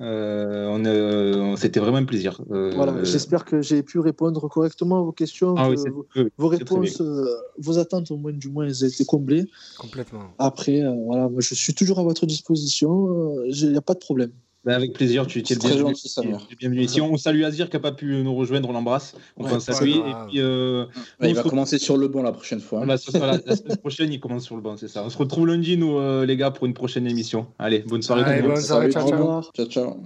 Euh, 0.00 0.66
on, 0.68 0.84
euh, 0.84 1.56
C'était 1.56 1.80
vraiment 1.80 1.96
un 1.98 2.04
plaisir. 2.04 2.40
Euh, 2.50 2.72
Voilà, 2.74 3.02
j'espère 3.04 3.44
que 3.44 3.62
j'ai 3.62 3.82
pu 3.82 3.98
répondre 3.98 4.48
correctement 4.48 4.98
à 5.00 5.02
vos 5.02 5.12
questions. 5.12 5.54
Ah 5.56 5.66
que 5.66 5.70
oui, 5.72 5.78
c'est- 5.78 5.90
vos, 6.38 6.48
réponses, 6.48 7.00
euh, 7.00 7.26
vos 7.58 7.78
attentes, 7.78 8.10
au 8.10 8.16
moins 8.16 8.32
du 8.32 8.48
moins, 8.48 8.64
elles 8.66 8.84
ont 8.84 8.88
été 8.88 9.04
comblées. 9.04 9.46
Complètement. 9.78 10.22
Après, 10.38 10.82
euh, 10.82 10.94
voilà, 11.06 11.28
moi, 11.28 11.40
je 11.40 11.54
suis 11.54 11.74
toujours 11.74 11.98
à 11.98 12.04
votre 12.04 12.26
disposition. 12.26 13.42
Il 13.44 13.70
n'y 13.70 13.76
a 13.76 13.82
pas 13.82 13.94
de 13.94 13.98
problème. 13.98 14.30
Ben, 14.68 14.74
avec 14.74 14.92
plaisir, 14.92 15.26
tu 15.26 15.42
tu 15.42 15.52
es 15.54 15.56
le 15.56 15.60
très 15.62 15.70
bienvenu. 15.70 15.94
gentil, 15.94 16.54
bienvenu 16.58 16.82
ici. 16.82 17.00
On 17.00 17.16
salue 17.16 17.42
Azir 17.42 17.70
qui 17.70 17.76
n'a 17.76 17.80
pas 17.80 17.92
pu 17.92 18.04
nous 18.22 18.34
rejoindre, 18.34 18.68
on 18.68 18.72
l'embrasse. 18.74 19.14
On 19.38 19.44
Ouais, 19.44 19.48
pense 19.50 19.66
à 19.70 19.82
lui. 19.82 19.94
Et 19.96 19.98
grave. 20.00 20.26
puis, 20.28 20.40
euh, 20.40 20.84
Ouais, 21.22 21.30
il 21.30 21.34
va 21.34 21.42
se- 21.42 21.48
commencer 21.48 21.78
sur 21.78 21.96
le 21.96 22.06
banc 22.08 22.20
la 22.22 22.32
prochaine 22.32 22.60
fois. 22.60 22.80
voilà, 22.80 22.98
ce 22.98 23.10
sera 23.10 23.26
la, 23.26 23.38
la 23.46 23.56
semaine 23.56 23.78
prochaine, 23.78 24.12
il 24.12 24.20
commence 24.20 24.44
sur 24.44 24.56
le 24.56 24.60
banc, 24.60 24.76
c'est 24.76 24.88
ça. 24.88 25.02
On 25.06 25.08
se 25.08 25.16
retrouve 25.16 25.46
lundi, 25.46 25.78
nous, 25.78 25.96
euh, 25.98 26.26
les 26.26 26.36
gars, 26.36 26.50
pour 26.50 26.66
une 26.66 26.74
prochaine 26.74 27.06
émission. 27.06 27.46
Allez, 27.58 27.78
bonne 27.78 28.02
soirée. 28.02 28.24
Allez, 28.24 28.42
bonne 28.42 28.60
soirée, 28.60 28.90
Salut, 28.90 28.92
ciao, 28.92 29.04
au 29.04 29.08
ciao. 29.08 29.18
revoir. 29.18 29.50
Ciao, 29.56 29.66
ciao. 29.66 29.96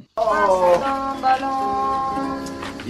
Ballon. 1.21 1.82